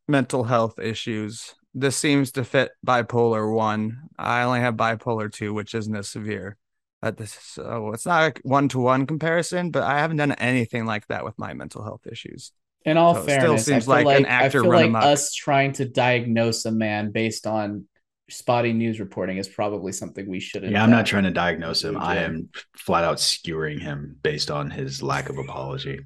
mental 0.09 0.45
health 0.45 0.79
issues. 0.79 1.55
This 1.75 1.97
seems 1.97 2.33
to 2.33 2.45
fit 2.45 2.71
bipolar 2.87 3.51
one. 3.55 4.09
I 4.19 4.43
only 4.43 4.61
have 4.61 4.75
bipolar 4.75 5.31
two, 5.33 5.53
which 5.53 5.75
isn't 5.75 5.95
as 5.97 6.09
severe. 6.09 6.57
But 7.03 7.17
this 7.17 7.33
so 7.33 7.91
it's 7.93 8.07
not 8.07 8.39
a 8.39 8.41
one 8.45 8.69
to 8.69 8.79
one 8.79 9.07
comparison, 9.07 9.71
but 9.73 9.83
I 9.83 9.99
haven't 9.99 10.19
done 10.19 10.33
anything 10.33 10.87
like 10.87 11.09
that 11.09 11.25
with 11.25 11.37
my 11.37 11.53
mental 11.53 11.83
health 11.83 12.07
issues. 12.07 12.53
in 12.85 12.97
all 12.97 13.15
So 13.15 13.21
it 13.21 13.23
still 13.25 13.41
fairness, 13.41 13.69
I 13.69 13.73
seems 13.73 13.85
feel 13.87 13.95
like 13.95 14.07
like, 14.07 14.21
an 14.21 14.27
actor 14.27 14.61
I 14.61 14.63
feel 14.63 14.71
run 14.71 14.81
like 14.81 14.89
amok. 14.91 15.05
us 15.05 15.35
trying 15.35 15.73
to 15.75 15.85
diagnose 15.85 16.65
a 16.65 16.73
man 16.73 17.11
based 17.11 17.47
on 17.47 17.87
spotty 18.31 18.73
news 18.73 19.01
reporting 19.01 19.37
is 19.37 19.49
probably 19.49 19.93
something 19.93 20.29
we 20.29 20.41
shouldn't. 20.41 20.73
Yeah, 20.73 20.83
I'm 20.83 20.93
uh, 20.93 20.97
not 20.97 21.07
trying 21.07 21.25
to 21.25 21.31
diagnose 21.31 21.83
him. 21.85 21.97
I 21.97 22.19
am 22.19 22.49
flat 22.77 23.05
out 23.05 23.19
skewering 23.19 23.81
him 23.81 24.17
based 24.23 24.51
on 24.51 24.71
his 24.71 25.03
lack 25.03 25.29
of 25.29 25.39
apology. 25.39 26.01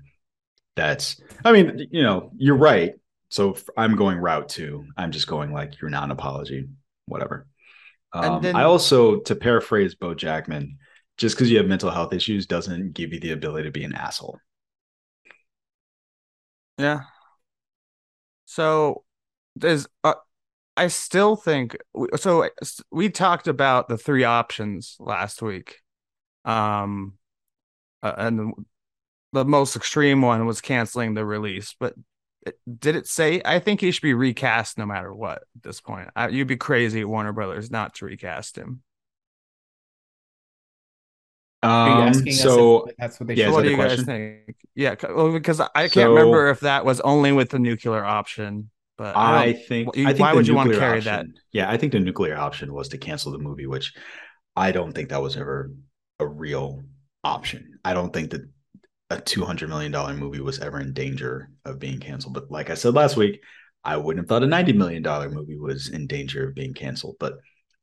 That's, 0.76 1.20
I 1.44 1.52
mean, 1.52 1.88
you 1.90 2.02
know, 2.02 2.30
you're 2.36 2.56
right. 2.56 2.94
So 3.28 3.56
I'm 3.76 3.96
going 3.96 4.18
route 4.18 4.48
two. 4.48 4.86
I'm 4.96 5.10
just 5.10 5.26
going 5.26 5.52
like 5.52 5.80
you're 5.80 5.90
not 5.90 6.04
an 6.04 6.10
apology, 6.10 6.68
whatever. 7.06 7.46
Um, 8.12 8.42
then- 8.42 8.56
I 8.56 8.64
also, 8.64 9.20
to 9.20 9.34
paraphrase 9.34 9.94
Bo 9.94 10.14
Jackman, 10.14 10.78
just 11.16 11.36
because 11.36 11.50
you 11.50 11.58
have 11.58 11.66
mental 11.66 11.90
health 11.90 12.12
issues 12.12 12.46
doesn't 12.46 12.92
give 12.92 13.12
you 13.12 13.20
the 13.20 13.32
ability 13.32 13.64
to 13.64 13.70
be 13.70 13.84
an 13.84 13.94
asshole. 13.94 14.38
Yeah. 16.78 17.02
So 18.44 19.04
there's 19.54 19.86
uh, 20.04 20.14
I 20.76 20.88
still 20.88 21.36
think 21.36 21.76
so 22.16 22.48
we 22.90 23.08
talked 23.08 23.48
about 23.48 23.88
the 23.88 23.96
three 23.96 24.24
options 24.24 24.96
last 25.00 25.42
week. 25.42 25.80
Um 26.44 27.14
uh, 28.02 28.14
and 28.18 28.52
the 29.32 29.44
most 29.44 29.74
extreme 29.74 30.22
one 30.22 30.46
was 30.46 30.60
canceling 30.60 31.14
the 31.14 31.24
release, 31.24 31.74
but 31.78 31.94
did 32.78 32.94
it 32.94 33.08
say 33.08 33.42
I 33.44 33.58
think 33.58 33.80
he 33.80 33.90
should 33.90 34.02
be 34.02 34.14
recast 34.14 34.78
no 34.78 34.86
matter 34.86 35.12
what 35.12 35.38
at 35.56 35.62
this 35.62 35.80
point. 35.80 36.10
I, 36.14 36.28
you'd 36.28 36.46
be 36.46 36.56
crazy 36.56 37.04
Warner 37.04 37.32
Brothers 37.32 37.70
not 37.70 37.94
to 37.96 38.04
recast 38.04 38.56
him. 38.56 38.82
Are 41.62 41.88
you 41.88 41.94
Um, 41.94 42.08
asking 42.08 42.32
so 42.32 42.86
that's 42.98 43.18
what 43.18 43.28
they 43.28 43.34
yeah, 43.34 43.46
should 43.46 43.52
what 43.54 43.62
do 43.62 43.68
a 43.68 43.70
you 43.72 43.76
guys 43.76 44.02
think? 44.02 44.56
Yeah, 44.74 44.94
c- 45.00 45.08
well, 45.14 45.32
because 45.32 45.60
I 45.60 45.68
can't 45.74 45.92
So- 45.92 46.08
remember 46.14 46.48
if 46.50 46.60
that 46.60 46.84
was 46.84 47.00
only 47.00 47.32
with 47.32 47.50
the 47.50 47.58
nuclear 47.58 48.04
option, 48.04 48.70
but 48.98 49.16
I, 49.16 49.44
I 49.44 49.52
think, 49.54 49.96
you- 49.96 50.04
I 50.04 50.08
think 50.08 50.20
why 50.20 50.32
would 50.34 50.46
you 50.46 50.54
want 50.54 50.68
to 50.68 50.72
nuclear 50.74 50.88
carry 50.88 51.00
that? 51.00 51.26
Yeah, 51.52 51.70
I 51.70 51.76
think 51.76 51.92
the 51.92 52.00
nuclear 52.00 52.36
option 52.36 52.72
was 52.72 52.88
to 52.90 52.98
cancel 52.98 53.32
the 53.32 53.38
movie, 53.38 53.66
which 53.66 53.94
I 54.54 54.70
don't 54.72 54.92
think 54.92 55.08
that 55.08 55.22
was 55.22 55.36
ever 55.36 55.72
a 56.20 56.26
real 56.26 56.82
option. 57.24 57.78
I 57.84 57.94
don't 57.94 58.12
think 58.12 58.30
that 58.30 58.42
a 59.10 59.20
two 59.20 59.44
hundred 59.44 59.68
million 59.70 59.92
dollar 59.92 60.14
movie 60.14 60.40
was 60.40 60.58
ever 60.60 60.80
in 60.80 60.92
danger 60.92 61.50
of 61.64 61.78
being 61.78 61.98
canceled. 62.00 62.34
But 62.34 62.50
like 62.50 62.70
I 62.70 62.74
said 62.74 62.94
last 62.94 63.16
week, 63.16 63.40
I 63.84 63.96
wouldn't 63.96 64.24
have 64.24 64.28
thought 64.28 64.42
a 64.42 64.46
ninety 64.46 64.72
million 64.72 65.02
dollar 65.02 65.30
movie 65.30 65.56
was 65.58 65.88
in 65.88 66.06
danger 66.06 66.48
of 66.48 66.54
being 66.54 66.74
canceled. 66.74 67.16
But 67.20 67.34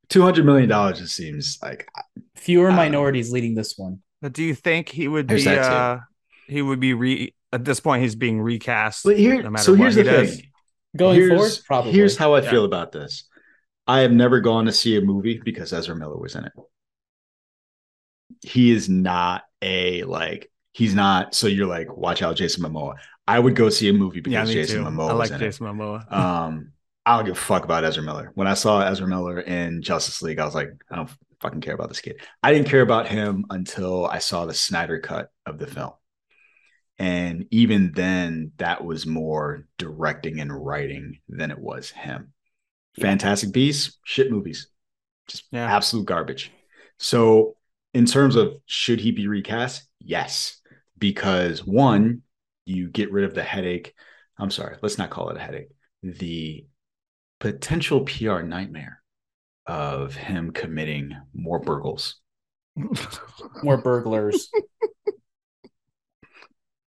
two 0.10 0.22
hundred 0.22 0.46
million 0.46 0.70
dollars 0.70 1.00
just 1.00 1.16
seems 1.16 1.58
like 1.62 1.88
fewer 2.36 2.72
I 2.72 2.90
know. 2.90 2.92
minorities 2.92 3.32
leading 3.32 3.56
this 3.56 3.78
one. 3.78 4.02
But 4.22 4.34
do 4.34 4.44
you 4.44 4.56
think 4.56 4.90
he 4.90 5.08
would 5.08 5.28
There's 5.28 5.46
be 5.46 5.58
uh 5.58 6.00
he 6.48 6.62
would 6.62 6.80
be 6.80 6.94
re 6.94 7.34
at 7.52 7.66
this 7.66 7.80
point 7.80 8.04
he's 8.04 8.16
being 8.16 8.42
recast 8.42 9.04
But 9.06 9.18
here, 9.18 9.44
no 9.44 9.50
matter 9.50 9.64
so 9.64 9.74
what 9.74 9.80
here's 9.80 9.96
he 9.96 10.04
the 10.04 10.04
does? 10.04 10.38
thing. 10.38 10.52
Going 10.96 11.16
here's, 11.16 11.30
forward, 11.30 11.66
probably. 11.66 11.92
Here's 11.94 12.18
how 12.18 12.36
I 12.36 12.42
Yeah. 12.42 12.52
feel 12.52 12.66
about 12.66 12.92
this. 12.92 13.24
I 13.88 14.00
have 14.02 14.12
never 14.12 14.40
gone 14.42 14.66
to 14.66 14.72
see 14.72 14.98
a 14.98 15.02
movie 15.02 15.42
because 15.44 15.74
Ezra 15.74 15.96
Miller 15.96 16.18
was 16.18 16.36
in 16.36 16.46
it. 16.46 16.54
He 18.42 18.72
is 18.72 18.90
not 18.90 19.44
a 19.62 20.04
like 20.04 20.52
he's 20.74 20.94
not 20.96 21.34
so 21.36 21.48
you're 21.48 21.68
like 21.68 21.96
watch 21.96 22.22
out 22.22 22.36
Jason 22.36 22.64
Momoa. 22.64 22.96
I 23.28 23.40
would 23.40 23.56
go 23.56 23.70
see 23.70 23.90
a 23.90 23.94
movie 23.94 24.20
because 24.22 24.50
Yeah, 24.50 24.54
Jason 24.54 24.84
too. 24.84 24.84
Momoa 24.84 25.10
I 25.10 25.14
was 25.14 25.20
like 25.20 25.32
in 25.32 25.38
Jason 25.38 25.68
Momoa. 25.68 26.06
Um 26.12 26.74
I 27.06 27.18
don't 27.18 27.26
give 27.26 27.38
a 27.38 27.40
fuck 27.40 27.66
about 27.66 27.84
Ezra 27.84 28.04
Miller. 28.04 28.32
When 28.36 28.48
I 28.48 28.54
saw 28.54 28.82
Ezra 28.82 29.08
Miller 29.08 29.42
in 29.42 29.82
Justice 29.82 30.22
League, 30.22 30.40
I 30.40 30.46
was 30.46 30.56
like, 30.56 30.70
I 30.90 30.96
don't 30.96 31.10
fucking 31.42 31.62
care 31.62 31.74
about 31.74 31.90
this 31.90 32.00
kid. 32.00 32.22
I 32.42 32.54
didn't 32.54 32.70
care 32.70 32.82
about 32.82 33.08
him 33.08 33.46
until 33.50 34.06
I 34.06 34.20
saw 34.20 34.46
the 34.46 34.54
Snyder 34.54 35.00
cut 35.00 35.30
of 35.46 35.60
the 35.60 35.68
film. 35.68 35.92
And 37.00 37.48
even 37.52 37.92
then, 37.94 38.52
that 38.58 38.86
was 38.86 39.06
more 39.06 39.68
directing 39.78 40.40
and 40.40 40.54
writing 40.54 41.20
than 41.28 41.52
it 41.52 41.60
was 41.60 41.90
him. 41.90 42.32
Fantastic 43.00 43.52
Beasts, 43.52 43.98
shit 44.06 44.32
movies, 44.32 44.70
just 45.28 45.46
Yeah. 45.52 45.66
absolute 45.76 46.06
garbage. 46.06 46.52
So, 47.00 47.58
in 47.94 48.06
terms 48.06 48.36
of 48.36 48.56
should 48.66 49.00
he 49.00 49.12
be 49.12 49.28
recast? 49.28 49.88
Yes, 50.00 50.62
because 50.98 51.66
one, 51.66 52.22
you 52.66 52.90
get 52.90 53.12
rid 53.12 53.26
of 53.26 53.34
the 53.34 53.44
headache. 53.44 53.94
I'm 54.38 54.52
sorry, 54.52 54.78
let's 54.82 54.98
not 54.98 55.10
call 55.10 55.30
it 55.30 55.38
a 55.38 55.42
headache. 55.42 55.70
The 56.04 56.66
potential 57.44 58.06
PR 58.06 58.42
nightmare 58.42 59.02
of 59.68 60.16
him 60.16 60.52
committing 60.52 61.14
more 61.34 61.60
burgles. 61.60 62.16
More 63.64 63.78
burglars. 63.78 64.50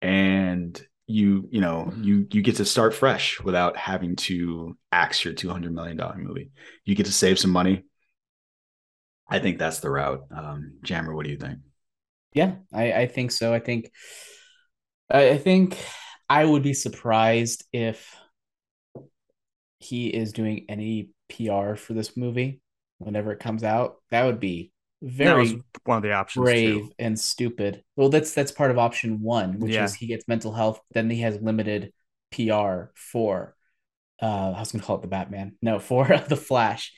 and 0.02 0.80
you 1.08 1.48
you 1.50 1.62
know 1.62 1.92
you 2.02 2.28
you 2.32 2.42
get 2.42 2.58
to 2.58 2.66
start 2.66 2.94
fresh 2.94 3.40
without 3.42 3.78
having 3.78 4.16
to 4.16 4.78
axe 4.92 5.24
your 5.24 5.34
200 5.34 5.74
million 5.74 5.96
dollar 5.98 6.18
movie. 6.18 6.52
You 6.84 6.96
get 6.96 7.06
to 7.06 7.14
save 7.14 7.40
some 7.40 7.52
money. 7.52 7.86
I 9.28 9.40
think 9.40 9.58
that's 9.58 9.80
the 9.80 9.90
route. 9.90 10.22
Um 10.36 10.80
jammer 10.84 11.16
what 11.16 11.26
do 11.26 11.32
you 11.32 11.38
think? 11.38 11.60
Yeah, 12.34 12.56
I, 12.74 12.94
I 12.94 13.08
think 13.08 13.32
so. 13.32 13.54
I 13.54 13.60
think 13.60 13.90
I, 15.10 15.30
I 15.30 15.38
think 15.38 15.78
I 16.30 16.44
would 16.44 16.62
be 16.62 16.74
surprised 16.74 17.64
if 17.74 18.14
he 19.82 20.08
is 20.08 20.34
doing 20.34 20.65
any 20.70 21.10
PR 21.30 21.76
for 21.76 21.94
this 21.94 22.15
movie 22.17 22.62
whenever 23.00 23.32
it 23.32 23.39
comes 23.39 23.63
out. 23.63 23.98
That 24.12 24.26
would 24.26 24.39
be 24.39 24.72
that 25.20 25.36
was 25.36 25.54
very 25.54 25.62
one 25.86 25.98
of 25.98 26.04
the 26.04 26.13
options 26.13 26.44
brave 26.44 26.56
too. 26.56 26.91
and 27.00 27.20
stupid. 27.20 27.84
Well, 27.96 28.10
that's 28.10 28.34
that's 28.34 28.52
part 28.52 28.72
of 28.72 28.78
option 28.78 29.22
one, 29.22 29.60
which 29.60 29.74
Yeah. 29.74 29.86
is 29.86 29.94
he 29.96 30.08
gets 30.08 30.28
mental 30.28 30.54
health, 30.54 30.80
then 30.94 31.10
he 31.10 31.22
has 31.22 31.41
limited 31.41 31.94
PR 32.32 32.91
for 32.96 33.56
uh 34.22 34.54
I 34.56 34.60
was 34.60 34.72
gonna 34.72 34.84
call 34.84 34.98
it 34.98 35.02
the 35.02 35.08
Batman. 35.08 35.58
No, 35.62 35.80
for 35.80 36.06
the 36.30 36.36
Flash. 36.38 36.94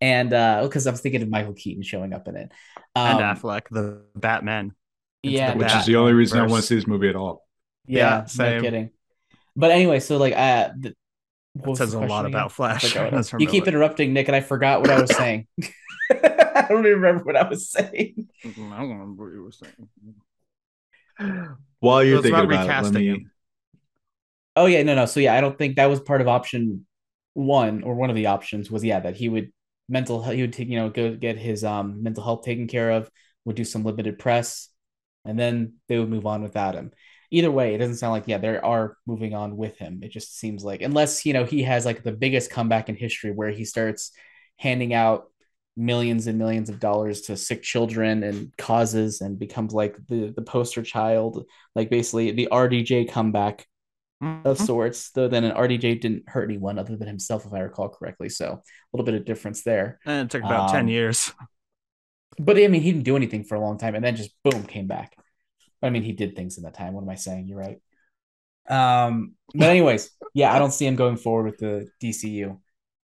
And 0.00 0.32
uh 0.32 0.62
because 0.62 0.86
I 0.86 0.90
was 0.90 1.00
thinking 1.00 1.22
of 1.22 1.28
Michael 1.30 1.54
Keaton 1.54 1.82
showing 1.82 2.12
up 2.12 2.28
in 2.28 2.36
it. 2.36 2.52
and 2.94 3.20
Um, 3.20 3.36
Affleck, 3.36 3.62
the 3.70 4.02
Batman. 4.14 4.74
It's 5.22 5.34
yeah, 5.34 5.52
the 5.52 5.58
which 5.58 5.68
Bat- 5.68 5.80
is 5.80 5.86
the 5.86 5.96
only 5.96 6.12
reason 6.14 6.38
i 6.38 6.46
want 6.46 6.62
to 6.62 6.66
see 6.66 6.74
this 6.76 6.86
movie 6.86 7.08
at 7.08 7.16
all 7.16 7.46
Yeah, 7.86 7.98
Yeah, 7.98 8.20
no 8.20 8.26
same. 8.26 8.62
kidding. 8.62 8.90
But 9.56 9.70
anyway, 9.72 10.00
so 10.00 10.16
like 10.18 10.34
uh 10.34 10.70
the, 10.78 10.88
what 10.88 10.96
That 11.56 11.76
says 11.76 11.94
a 11.94 12.00
lot 12.00 12.26
again? 12.26 12.40
about 12.40 12.52
Flash. 12.52 12.84
I 12.84 12.88
forgot 12.88 13.04
what 13.04 13.14
I- 13.14 13.18
Ezra 13.20 13.40
you 13.40 13.46
keep 13.46 13.66
interrupting, 13.66 14.12
Nick, 14.12 14.28
and 14.28 14.36
I 14.36 14.40
forgot 14.40 14.80
what 14.80 14.90
I 14.90 15.00
was 15.00 15.10
saying. 15.10 15.46
I 16.10 16.66
don't 16.68 16.86
even 16.86 17.00
remember 17.00 17.24
what 17.24 17.36
I 17.36 17.48
was 17.48 17.70
saying. 17.70 18.28
I 18.44 18.48
don't 18.48 18.90
remember 18.90 19.24
what 19.24 19.32
you 19.32 19.44
were 19.44 19.52
saying. 19.52 19.88
while 21.80 22.04
you're 22.04 22.18
So 22.18 22.22
thinking 22.22 22.44
about 22.44 22.44
about, 22.44 22.64
it 22.64 22.68
let 22.68 22.68
recasting 22.68 23.12
me. 23.12 23.26
Oh 24.56 24.66
yeah, 24.66 24.82
no, 24.82 24.94
no. 24.94 25.06
So 25.06 25.20
yeah, 25.20 25.34
I 25.34 25.40
don't 25.40 25.56
think 25.56 25.76
that 25.76 25.86
was 25.86 26.00
part 26.00 26.20
of 26.20 26.28
option 26.28 26.86
one 27.34 27.82
or 27.82 27.94
one 27.94 28.10
of 28.10 28.16
the 28.16 28.26
options 28.26 28.70
was 28.70 28.84
yeah 28.84 29.00
that 29.00 29.16
he 29.16 29.28
would 29.28 29.52
mental 29.88 30.22
he 30.22 30.42
would 30.42 30.52
take 30.52 30.68
you 30.68 30.76
know 30.76 30.90
go 30.90 31.14
get 31.14 31.38
his 31.38 31.64
um 31.64 32.02
mental 32.02 32.24
health 32.24 32.44
taken 32.44 32.66
care 32.66 32.90
of, 32.90 33.10
would 33.44 33.56
do 33.56 33.64
some 33.64 33.84
limited 33.84 34.18
press, 34.18 34.68
and 35.24 35.38
then 35.38 35.74
they 35.88 35.98
would 35.98 36.10
move 36.10 36.26
on 36.26 36.42
without 36.42 36.74
him. 36.74 36.92
Either 37.30 37.50
way, 37.50 37.74
it 37.74 37.78
doesn't 37.78 37.96
sound 37.96 38.12
like 38.12 38.24
yeah 38.26 38.38
they 38.38 38.56
are 38.58 38.96
moving 39.06 39.34
on 39.34 39.56
with 39.56 39.76
him. 39.78 40.00
It 40.02 40.10
just 40.10 40.38
seems 40.38 40.64
like 40.64 40.82
unless 40.82 41.24
you 41.26 41.32
know 41.32 41.44
he 41.44 41.62
has 41.62 41.84
like 41.86 42.02
the 42.02 42.12
biggest 42.12 42.50
comeback 42.50 42.88
in 42.88 42.96
history 42.96 43.30
where 43.32 43.50
he 43.50 43.64
starts 43.64 44.12
handing 44.58 44.92
out 44.94 45.26
millions 45.76 46.26
and 46.26 46.38
millions 46.38 46.68
of 46.68 46.80
dollars 46.80 47.22
to 47.22 47.36
sick 47.36 47.62
children 47.62 48.22
and 48.24 48.54
causes 48.58 49.20
and 49.20 49.38
becomes 49.38 49.72
like 49.72 49.96
the 50.08 50.32
the 50.36 50.42
poster 50.42 50.82
child 50.82 51.44
like 51.74 51.88
basically 51.88 52.32
the 52.32 52.48
RDJ 52.50 53.04
comeback 53.04 53.66
of 54.44 54.58
Mhm. 54.58 54.66
sorts, 54.66 55.10
though 55.12 55.28
then 55.28 55.44
an 55.44 55.52
RDJ 55.52 55.94
didn't 55.94 56.28
hurt 56.28 56.44
anyone 56.44 56.78
other 56.78 56.96
than 56.96 57.08
himself, 57.08 57.46
if 57.46 57.52
I 57.52 57.60
recall 57.60 57.88
correctly. 57.88 58.28
So 58.28 58.46
a 58.52 58.60
little 58.92 59.04
bit 59.04 59.14
of 59.14 59.24
difference 59.24 59.62
there. 59.62 59.98
And 60.04 60.26
it 60.26 60.30
took 60.30 60.44
about 60.44 60.68
ten 60.68 60.86
Um, 60.86 60.88
years. 60.88 61.32
But 62.38 62.56
I 62.58 62.68
mean, 62.68 62.82
he 62.82 62.92
didn't 62.92 63.04
do 63.04 63.16
anything 63.16 63.44
for 63.44 63.54
a 63.54 63.60
long 63.60 63.78
time, 63.78 63.94
and 63.94 64.04
then 64.04 64.16
just 64.16 64.34
boom 64.42 64.64
came 64.64 64.86
back. 64.86 65.16
I 65.82 65.90
mean, 65.90 66.02
he 66.02 66.12
did 66.12 66.36
things 66.36 66.58
in 66.58 66.64
that 66.64 66.74
time. 66.74 66.92
What 66.94 67.02
am 67.02 67.08
I 67.08 67.14
saying? 67.14 67.48
You're 67.48 67.58
right. 67.58 67.80
Um, 68.68 69.34
but 69.54 69.68
anyways, 69.68 70.10
yeah, 70.34 70.52
I 70.54 70.58
don't 70.58 70.72
see 70.72 70.86
him 70.86 70.96
going 70.96 71.16
forward 71.16 71.46
with 71.46 71.58
the 71.58 71.88
DCU 72.02 72.58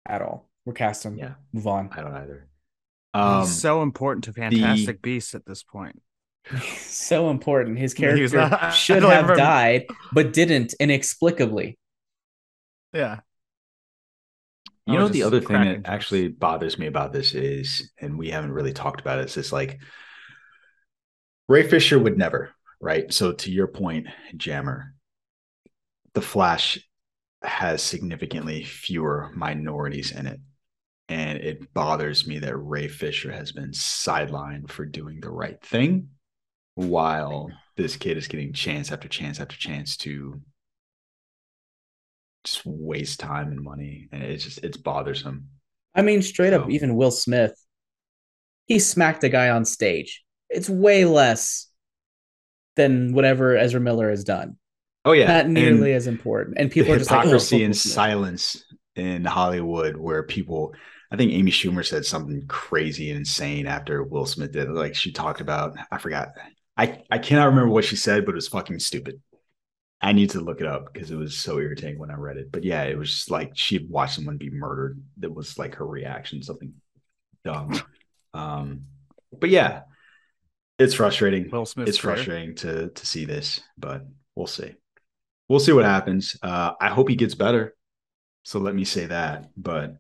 at 0.07 0.23
all. 0.23 0.49
We're 0.65 0.73
casting. 0.73 1.19
Yeah. 1.19 1.35
Move 1.53 1.67
on. 1.67 1.91
I 1.93 2.01
don't 2.01 2.15
either. 2.15 2.49
Um, 3.13 3.43
He's 3.43 3.61
so 3.61 3.83
important 3.83 4.25
to 4.25 4.33
Fantastic 4.33 5.03
Beasts 5.03 5.35
at 5.35 5.47
this 5.47 5.63
point. 5.63 6.01
so 6.79 7.31
important. 7.31 7.79
His 7.79 7.95
character 7.95 8.37
not- 8.37 8.75
should 8.75 9.03
have 9.03 9.13
ever- 9.25 9.37
died, 9.37 9.85
but 10.13 10.33
didn't 10.33 10.75
inexplicably. 10.81 11.79
Yeah. 12.93 13.21
You 14.87 14.99
know, 14.99 15.09
the 15.09 15.23
other 15.23 15.41
thing 15.41 15.57
that 15.63 15.77
jokes. 15.77 15.89
actually 15.89 16.29
bothers 16.29 16.79
me 16.79 16.87
about 16.87 17.11
this 17.13 17.35
is, 17.35 17.91
and 17.99 18.19
we 18.19 18.29
haven't 18.29 18.53
really 18.53 18.75
talked 18.75 19.01
about 19.01 19.19
it, 19.19 19.25
is 19.27 19.35
just 19.35 19.51
like 19.51 19.81
Ray 21.49 21.69
Fisher 21.69 21.99
would 21.99 22.17
never, 22.17 22.51
right? 22.81 23.13
So 23.13 23.33
to 23.33 23.51
your 23.51 23.67
point, 23.67 24.07
Jammer, 24.37 24.95
the 26.15 26.23
Flash 26.23 26.79
has 27.43 27.83
significantly 27.83 28.65
fewer 28.65 29.31
minorities 29.35 30.11
in 30.11 30.27
it. 30.27 30.41
And 31.09 31.39
it 31.39 31.75
bothers 31.75 32.27
me 32.27 32.39
that 32.39 32.57
Ray 32.57 32.89
Fisher 32.89 33.31
has 33.31 33.53
been 33.53 33.73
sidelined 33.73 34.71
for 34.71 34.87
doing 34.87 35.21
the 35.21 35.31
right 35.31 35.61
thing 35.63 36.09
while 36.77 37.51
this 37.77 37.97
kid 37.97 38.17
is 38.17 38.27
getting 38.27 38.55
chance 38.55 38.91
after 38.91 39.09
chance 39.09 39.39
after 39.39 39.57
chance 39.57 39.99
to 39.99 40.41
just 42.43 42.65
waste 42.65 43.21
time 43.21 43.49
and 43.49 43.61
money. 43.61 44.09
And 44.13 44.23
it's 44.23 44.45
just, 44.45 44.65
it's 44.65 44.79
bothersome. 44.79 45.49
I 45.95 46.03
mean, 46.03 46.23
straight 46.23 46.55
up, 46.55 46.71
even 46.71 46.97
Will 46.97 47.11
Smith, 47.11 47.55
he 48.67 48.79
smacked 48.79 49.25
a 49.25 49.29
guy 49.29 49.51
on 49.51 49.67
stage. 49.67 50.24
It's 50.51 50.69
way 50.69 51.05
less 51.05 51.69
than 52.77 53.13
whatever 53.13 53.57
Ezra 53.57 53.81
Miller 53.81 54.11
has 54.11 54.25
done. 54.25 54.57
Oh, 55.05 55.13
yeah. 55.13 55.27
Not 55.27 55.49
nearly 55.49 55.91
And 55.91 55.97
as 55.97 56.07
important. 56.07 56.59
And 56.59 56.71
people 56.71 56.93
are 56.93 56.99
just 56.99 57.11
like, 57.11 57.21
oh, 57.21 57.23
hypocrisy 57.23 57.65
and 57.65 57.77
silence 57.77 58.65
in 58.97 59.25
Hollywood 59.25 59.97
where 59.97 60.23
people 60.23 60.75
I 61.15 61.17
think 61.17 61.33
Amy 61.33 61.53
Schumer 61.53 61.87
said 61.87 62.05
something 62.05 62.45
crazy 62.49 63.11
and 63.11 63.19
insane 63.19 63.67
after 63.67 64.03
Will 64.03 64.27
Smith 64.27 64.51
did. 64.51 64.69
Like 64.69 64.97
she 64.97 65.13
talked 65.13 65.41
about, 65.41 65.77
I 65.93 65.99
forgot. 65.99 66.31
I, 66.77 67.03
I 67.09 67.19
cannot 67.19 67.47
remember 67.47 67.71
what 67.71 67.85
she 67.85 67.95
said, 67.95 68.27
but 68.27 68.33
it 68.33 68.35
was 68.35 68.49
fucking 68.49 68.81
stupid. 68.81 69.23
I 70.01 70.13
need 70.13 70.31
to 70.31 70.41
look 70.41 70.61
it 70.61 70.67
up 70.67 70.93
because 70.93 71.13
it 71.13 71.17
was 71.17 71.37
so 71.37 71.61
irritating 71.61 72.01
when 72.01 72.11
I 72.11 72.15
read 72.15 72.37
it. 72.37 72.51
But 72.51 72.65
yeah, 72.65 72.83
it 72.83 72.99
was 72.99 73.11
just 73.11 73.31
like 73.31 73.53
she'd 73.55 73.89
watched 73.89 74.17
someone 74.17 74.39
be 74.39 74.51
murdered. 74.51 75.01
That 75.19 75.33
was 75.33 75.57
like 75.57 75.77
her 75.77 75.87
reaction, 75.87 76.43
something 76.43 76.75
dumb. 77.45 77.81
Um, 78.37 78.87
but 79.31 79.49
yeah, 79.49 79.83
it's 80.79 80.95
frustrating 80.95 81.51
Will 81.51 81.67
Smith's 81.67 81.91
it's 81.91 82.01
career. 82.01 82.17
frustrating 82.17 82.55
to 82.57 82.89
to 82.91 83.07
see 83.07 83.25
this, 83.25 83.61
but 83.79 84.05
we'll 84.35 84.47
see. 84.47 84.75
We'll 85.49 85.61
see 85.61 85.73
what 85.73 85.85
happens. 85.85 86.37
Uh, 86.43 86.73
I 86.81 86.89
hope 86.89 87.09
he 87.09 87.17
gets 87.17 87.35
better. 87.35 87.75
So 88.45 88.59
let 88.59 88.75
me 88.75 88.85
say 88.85 89.07
that. 89.07 89.51
But 89.57 89.97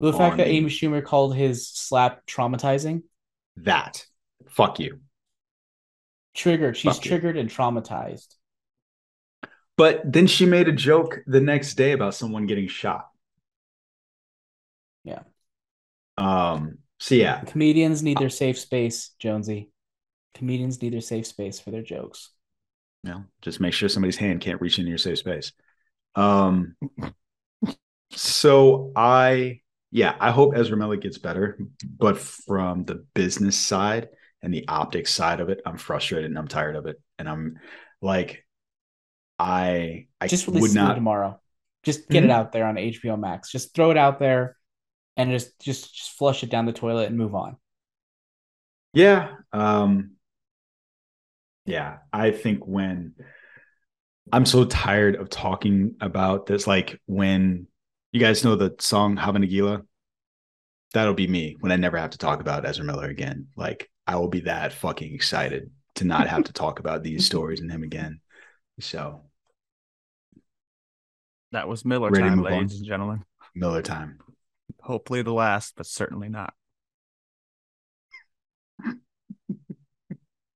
The 0.00 0.12
fact 0.12 0.36
that 0.38 0.44
the- 0.44 0.50
Amy 0.52 0.70
Schumer 0.70 1.04
called 1.04 1.34
his 1.36 1.68
slap 1.68 2.24
traumatizing, 2.26 3.02
that, 3.58 4.04
fuck 4.48 4.78
you. 4.80 5.00
triggered. 6.34 6.76
She's 6.76 6.94
Fuck 6.96 7.04
you. 7.04 7.08
triggered 7.10 7.36
and 7.36 7.48
traumatized. 7.50 8.34
But 9.76 10.10
then 10.10 10.26
she 10.26 10.46
made 10.46 10.68
a 10.68 10.72
joke 10.72 11.20
the 11.26 11.40
next 11.40 11.74
day 11.74 11.92
about 11.92 12.14
someone 12.14 12.46
getting 12.46 12.68
shot. 12.68 13.08
Yeah. 15.04 15.22
Um. 16.16 16.78
So 16.98 17.14
yeah, 17.14 17.42
Comedians 17.44 18.02
need 18.02 18.18
their 18.18 18.30
safe 18.30 18.58
space, 18.58 19.10
Jonesy. 19.18 19.70
Comedians 20.36 20.80
need 20.82 20.92
their 20.92 21.00
safe 21.00 21.26
space 21.26 21.60
for 21.60 21.70
their 21.72 21.82
jokes. 21.82 22.30
know, 23.04 23.24
just 23.42 23.60
make 23.60 23.72
sure 23.72 23.88
somebody's 23.88 24.16
hand 24.16 24.40
can't 24.40 24.60
reach 24.60 24.78
into 24.78 24.88
your 24.90 24.98
safe 24.98 25.18
space. 25.18 25.52
Um. 26.14 26.76
So 28.12 28.92
I, 28.96 29.60
yeah, 29.90 30.14
I 30.20 30.30
hope 30.30 30.56
Ezra 30.56 30.76
Miller 30.76 30.96
gets 30.96 31.18
better, 31.18 31.58
but 31.98 32.18
from 32.18 32.84
the 32.84 33.04
business 33.14 33.56
side 33.56 34.08
and 34.42 34.52
the 34.52 34.66
optics 34.68 35.12
side 35.12 35.40
of 35.40 35.48
it, 35.48 35.60
I'm 35.66 35.76
frustrated 35.78 36.30
and 36.30 36.38
I'm 36.38 36.48
tired 36.48 36.76
of 36.76 36.86
it, 36.86 37.00
and 37.18 37.28
I'm 37.28 37.58
like, 38.00 38.44
I, 39.38 40.06
I 40.20 40.28
Just 40.28 40.48
would 40.48 40.72
not. 40.72 40.96
tomorrow. 40.96 41.40
Just 41.84 42.08
get 42.10 42.24
it 42.24 42.30
Mhm. 42.30 42.32
out 42.32 42.52
there 42.52 42.66
on 42.66 42.78
HBO 42.78 43.16
Max. 43.16 43.50
Just 43.50 43.74
throw 43.74 43.90
it 43.90 43.96
out 43.96 44.18
there 44.18 44.56
and 45.16 45.30
just 45.30 45.58
just 45.60 45.94
just 45.94 46.10
flush 46.12 46.42
it 46.44 46.50
down 46.50 46.66
the 46.66 46.72
toilet 46.72 47.08
and 47.08 47.18
move 47.18 47.34
on. 47.34 47.56
Yeah. 48.92 49.36
Um 49.52 50.15
yeah, 51.66 51.98
I 52.12 52.30
think 52.30 52.66
when 52.66 53.14
I'm 54.32 54.46
so 54.46 54.64
tired 54.64 55.16
of 55.16 55.28
talking 55.30 55.96
about 56.00 56.46
this, 56.46 56.66
like 56.66 57.00
when 57.06 57.66
you 58.12 58.20
guys 58.20 58.44
know 58.44 58.56
the 58.56 58.74
song 58.80 59.16
Hava 59.16 59.38
Nagila, 59.38 59.84
that'll 60.94 61.14
be 61.14 61.26
me 61.26 61.56
when 61.60 61.72
I 61.72 61.76
never 61.76 61.98
have 61.98 62.10
to 62.10 62.18
talk 62.18 62.40
about 62.40 62.64
Ezra 62.64 62.84
Miller 62.84 63.06
again. 63.08 63.48
Like 63.56 63.90
I 64.06 64.16
will 64.16 64.28
be 64.28 64.40
that 64.40 64.72
fucking 64.72 65.14
excited 65.14 65.70
to 65.96 66.04
not 66.04 66.28
have 66.28 66.44
to 66.44 66.52
talk 66.52 66.78
about 66.78 67.02
these 67.02 67.26
stories 67.30 67.60
and 67.60 67.70
him 67.70 67.82
again. 67.82 68.20
So 68.80 69.22
That 71.52 71.68
was 71.68 71.84
Miller 71.84 72.10
Ready 72.10 72.28
time, 72.28 72.38
move 72.38 72.46
on? 72.46 72.52
ladies 72.52 72.76
and 72.78 72.86
gentlemen. 72.86 73.24
Miller 73.54 73.82
time. 73.82 74.18
Hopefully 74.82 75.22
the 75.22 75.32
last, 75.32 75.74
but 75.76 75.86
certainly 75.86 76.28
not. 76.28 76.54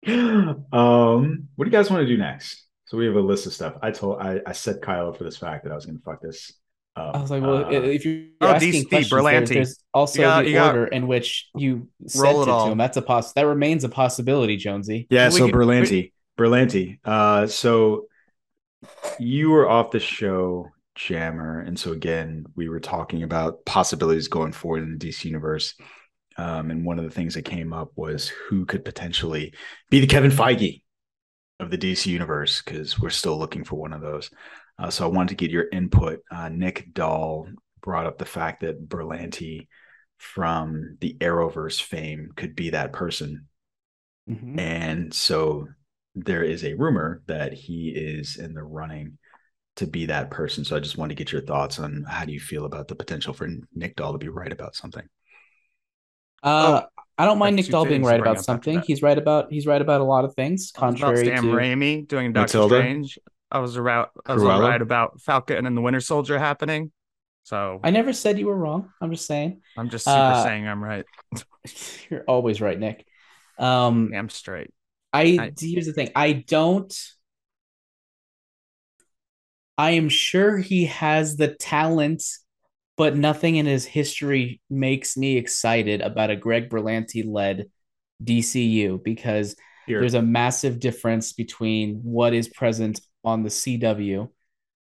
um, 0.07 1.48
what 1.57 1.64
do 1.64 1.70
you 1.70 1.70
guys 1.70 1.90
want 1.90 2.03
to 2.03 2.07
do 2.07 2.16
next? 2.16 2.66
So 2.86 2.96
we 2.96 3.07
have 3.07 3.14
a 3.16 3.20
list 3.20 3.46
of 3.46 3.53
stuff. 3.53 3.74
I 3.82 3.90
told 3.90 4.20
I, 4.20 4.40
I 4.46 4.53
set 4.53 4.82
Kyle 4.82 5.09
up 5.09 5.16
for 5.18 5.24
this 5.24 5.36
fact 5.36 5.64
that 5.64 5.72
I 5.72 5.76
was 5.76 5.86
going 5.86 5.98
to 5.98 6.03
fuck 6.05 6.20
this. 6.20 6.53
Up. 6.96 7.14
I 7.14 7.20
was 7.20 7.30
like, 7.30 7.40
well, 7.42 7.66
Uh, 7.66 7.70
if 7.70 8.05
you're 8.05 8.24
Oh, 8.40 8.48
asking 8.48 8.72
DC, 8.72 8.88
questions, 8.88 9.48
there- 9.48 9.55
there's 9.59 9.78
also 9.94 10.18
You 10.18 10.24
got- 10.26 10.42
the 10.42 10.48
you 10.48 10.55
got- 10.57 10.74
order 10.74 10.86
in 10.88 11.07
which 11.07 11.48
you 11.55 11.88
sent 12.09 12.24
Roll 12.24 12.40
it, 12.40 12.42
it 12.42 12.46
to 12.46 12.51
all. 12.53 12.72
him. 12.72 12.78
That's 12.78 12.96
a 12.96 13.03
poss. 13.03 13.32
That 13.34 13.46
remains 13.46 13.84
a 13.84 13.88
possibility, 13.88 14.57
Jonesy. 14.57 15.07
Yeah, 15.09 15.28
We 15.28 15.38
so 15.38 15.48
can- 15.48 15.55
Berlanti, 15.57 16.12
Berlanti. 16.36 16.98
Uh, 17.05 17.46
so 17.46 18.07
you 19.20 19.51
were 19.51 19.68
off 19.68 19.92
the 19.92 20.01
show, 20.01 20.68
Jammer, 20.96 21.61
and 21.61 21.78
so 21.78 21.92
again, 21.92 22.44
we 22.57 22.68
were 22.68 22.80
talking 22.80 23.22
about 23.22 23.64
possibilities 23.64 24.26
going 24.26 24.51
forward 24.53 24.82
in 24.82 24.98
the 24.98 25.07
DC 25.07 25.26
universe. 25.26 25.74
Um, 26.36 26.70
and 26.70 26.84
one 26.84 26.98
of 26.98 27.04
the 27.04 27.10
things 27.10 27.34
that 27.34 27.42
came 27.42 27.72
up 27.72 27.90
was 27.96 28.28
who 28.28 28.64
could 28.64 28.84
potentially 28.84 29.52
be 29.90 30.00
the 30.00 30.06
Kevin 30.06 30.30
Feige 30.30 30.82
of 31.58 31.70
the 31.70 31.78
DC 31.78 32.06
universe 32.06 32.62
because 32.62 32.98
we're 32.98 33.10
still 33.10 33.38
looking 33.38 33.64
for 33.64 33.76
one 33.76 33.92
of 33.92 34.00
those. 34.00 34.30
Uh, 34.78 34.90
so 34.90 35.04
I 35.04 35.08
wanted 35.08 35.30
to 35.30 35.34
get 35.34 35.50
your 35.50 35.66
input. 35.70 36.20
Uh, 36.30 36.48
Nick 36.48 36.94
Doll 36.94 37.48
brought 37.82 38.06
up 38.06 38.18
the 38.18 38.24
fact 38.24 38.60
that 38.60 38.88
Berlanti 38.88 39.68
from 40.18 40.96
the 41.00 41.16
Arrowverse 41.20 41.82
fame 41.82 42.30
could 42.36 42.54
be 42.54 42.70
that 42.70 42.92
person. 42.92 43.46
Mhm. 44.28 44.58
And 44.58 45.14
so 45.14 45.68
there 46.14 46.42
is 46.42 46.64
a 46.64 46.74
rumor 46.74 47.22
that 47.26 47.52
he 47.52 47.90
is 47.90 48.36
in 48.36 48.54
the 48.54 48.62
running 48.62 49.18
to 49.76 49.86
be 49.86 50.06
that 50.06 50.30
person. 50.30 50.64
So 50.64 50.76
I 50.76 50.80
just 50.80 50.98
wanted 50.98 51.16
to 51.16 51.24
get 51.24 51.32
your 51.32 51.42
thoughts 51.42 51.78
on 51.78 52.04
how 52.08 52.24
do 52.24 52.32
you 52.32 52.40
feel 52.40 52.64
about 52.64 52.88
the 52.88 52.94
potential 52.94 53.32
for 53.32 53.48
Nick 53.74 53.96
Doll 53.96 54.12
to 54.12 54.18
be 54.18 54.28
right 54.28 54.52
about 54.52 54.74
something? 54.74 55.06
Uh, 56.43 56.82
I 57.18 57.26
don't 57.26 57.38
mind 57.38 57.57
Nick 57.57 57.66
two 57.66 57.72
Doll 57.72 57.84
being 57.84 58.03
right 58.03 58.18
about 58.18 58.43
something. 58.43 58.76
that. 58.76 58.84
He's 58.86 59.03
right 59.03 59.18
about 59.18 59.53
he's 59.53 59.66
right 59.66 59.80
about 59.80 60.01
a 60.01 60.05
lot 60.05 60.24
of 60.24 60.34
things. 60.34 60.72
I 60.76 60.86
was 60.86 60.95
about 60.97 61.07
Contrary 61.09 61.26
Sam 61.26 61.45
to 61.45 61.51
Raimi 61.51 62.09
doing 62.09 62.32
Doctor 62.32 62.59
Matilda? 62.59 62.76
Strange. 62.76 63.18
I 63.51 63.59
was 63.59 63.76
about 63.76 64.11
I 64.24 64.34
was 64.34 64.43
Cruella? 64.43 64.61
right 64.68 64.80
about 64.80 65.20
Falcon 65.20 65.66
and 65.66 65.76
the 65.76 65.80
Winter 65.80 66.01
Soldier 66.01 66.38
happening. 66.38 66.93
So 67.43 67.80
I 67.82 67.91
never 67.91 68.12
said 68.12 68.38
you 68.38 68.47
were 68.47 68.57
wrong. 68.57 68.91
I'm 69.01 69.11
just 69.11 69.26
saying. 69.26 69.61
I'm 69.76 69.91
just 69.91 70.05
super 70.05 70.16
uh, 70.16 70.43
saying 70.45 70.66
I'm 70.66 70.82
right. 70.82 71.05
You're 72.11 72.24
always 72.24 72.61
right, 72.61 72.78
Nick. 72.78 73.07
Um, 73.59 74.12
I'm 74.14 74.28
straight. 74.30 74.72
I 75.12 75.22
I- 75.22 75.53
here's 75.59 75.86
the 75.86 75.93
thing. 75.93 76.11
I 76.14 76.32
don't. 76.32 76.95
I 79.76 79.93
am 79.93 80.09
sure 80.09 80.59
he 80.59 80.86
has 80.86 81.36
the 81.36 81.49
talent, 81.49 82.22
but 83.01 83.16
nothing 83.16 83.57
in 83.57 83.64
his 83.64 83.86
history 83.86 84.61
makes 84.68 85.16
me 85.16 85.38
excited 85.38 86.03
about 86.03 86.28
a 86.28 86.36
Greg 86.36 86.68
Berlanti 86.68 87.24
led 87.26 87.70
DCU 88.22 89.03
because 89.03 89.57
Here, 89.86 90.01
there's 90.01 90.12
a 90.12 90.20
massive 90.20 90.78
difference 90.78 91.32
between 91.32 92.01
what 92.03 92.34
is 92.34 92.46
present 92.46 93.01
on 93.24 93.42
the 93.42 93.48
CW, 93.48 94.28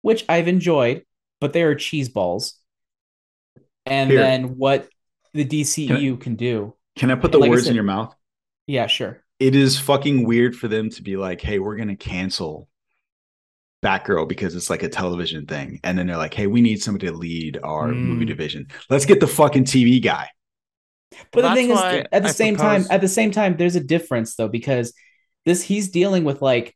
which 0.02 0.26
I've 0.28 0.50
enjoyed, 0.50 1.06
but 1.40 1.54
they 1.54 1.64
are 1.64 1.74
cheese 1.74 2.10
balls, 2.10 2.60
and 3.86 4.12
Here. 4.12 4.20
then 4.20 4.58
what 4.58 4.90
the 5.34 5.46
DCU 5.46 6.20
can 6.20 6.36
do. 6.36 6.76
can 6.98 7.12
I 7.12 7.16
put 7.16 7.32
the 7.32 7.40
like 7.40 7.50
words 7.50 7.64
said- 7.64 7.70
in 7.70 7.76
your 7.76 7.86
mouth? 7.86 8.14
Yeah, 8.68 8.88
sure. 8.88 9.24
It 9.40 9.56
is 9.56 9.80
fucking 9.80 10.28
weird 10.28 10.54
for 10.54 10.68
them 10.68 10.90
to 10.90 11.02
be 11.02 11.16
like, 11.16 11.40
hey, 11.40 11.60
we're 11.60 11.78
going 11.78 11.88
to 11.88 11.96
cancel 11.96 12.68
Batgirl 13.84 14.28
because 14.28 14.56
it's 14.56 14.70
like 14.70 14.84
a 14.84 14.90
television 14.90 15.46
thing. 15.46 15.80
And 15.84 15.98
then 15.98 16.08
they're 16.08 16.18
like, 16.18 16.34
hey, 16.34 16.48
we 16.48 16.62
need 16.62 16.82
somebody 16.82 17.08
to 17.08 17.14
lead 17.14 17.60
our 17.64 17.88
movie 17.90 18.26
Mm. 18.26 18.28
division. 18.28 18.68
Let's 18.90 19.06
get 19.06 19.20
the 19.20 19.28
fucking 19.28 19.64
TV 19.66 20.02
guy. 20.02 20.30
But 21.32 21.44
Well, 21.44 21.50
the 21.50 21.56
thing 21.56 21.72
is, 21.72 21.80
at 21.80 22.24
the 22.24 22.30
I 22.30 22.32
same 22.32 22.56
time, 22.56 22.86
at 22.90 23.02
the 23.02 23.08
same 23.08 23.32
time, 23.32 23.58
there's 23.58 23.76
a 23.76 23.84
difference 23.84 24.36
though 24.36 24.48
because 24.48 24.94
this 25.46 25.62
he's 25.64 25.90
dealing 25.90 26.24
with 26.24 26.42
like 26.42 26.76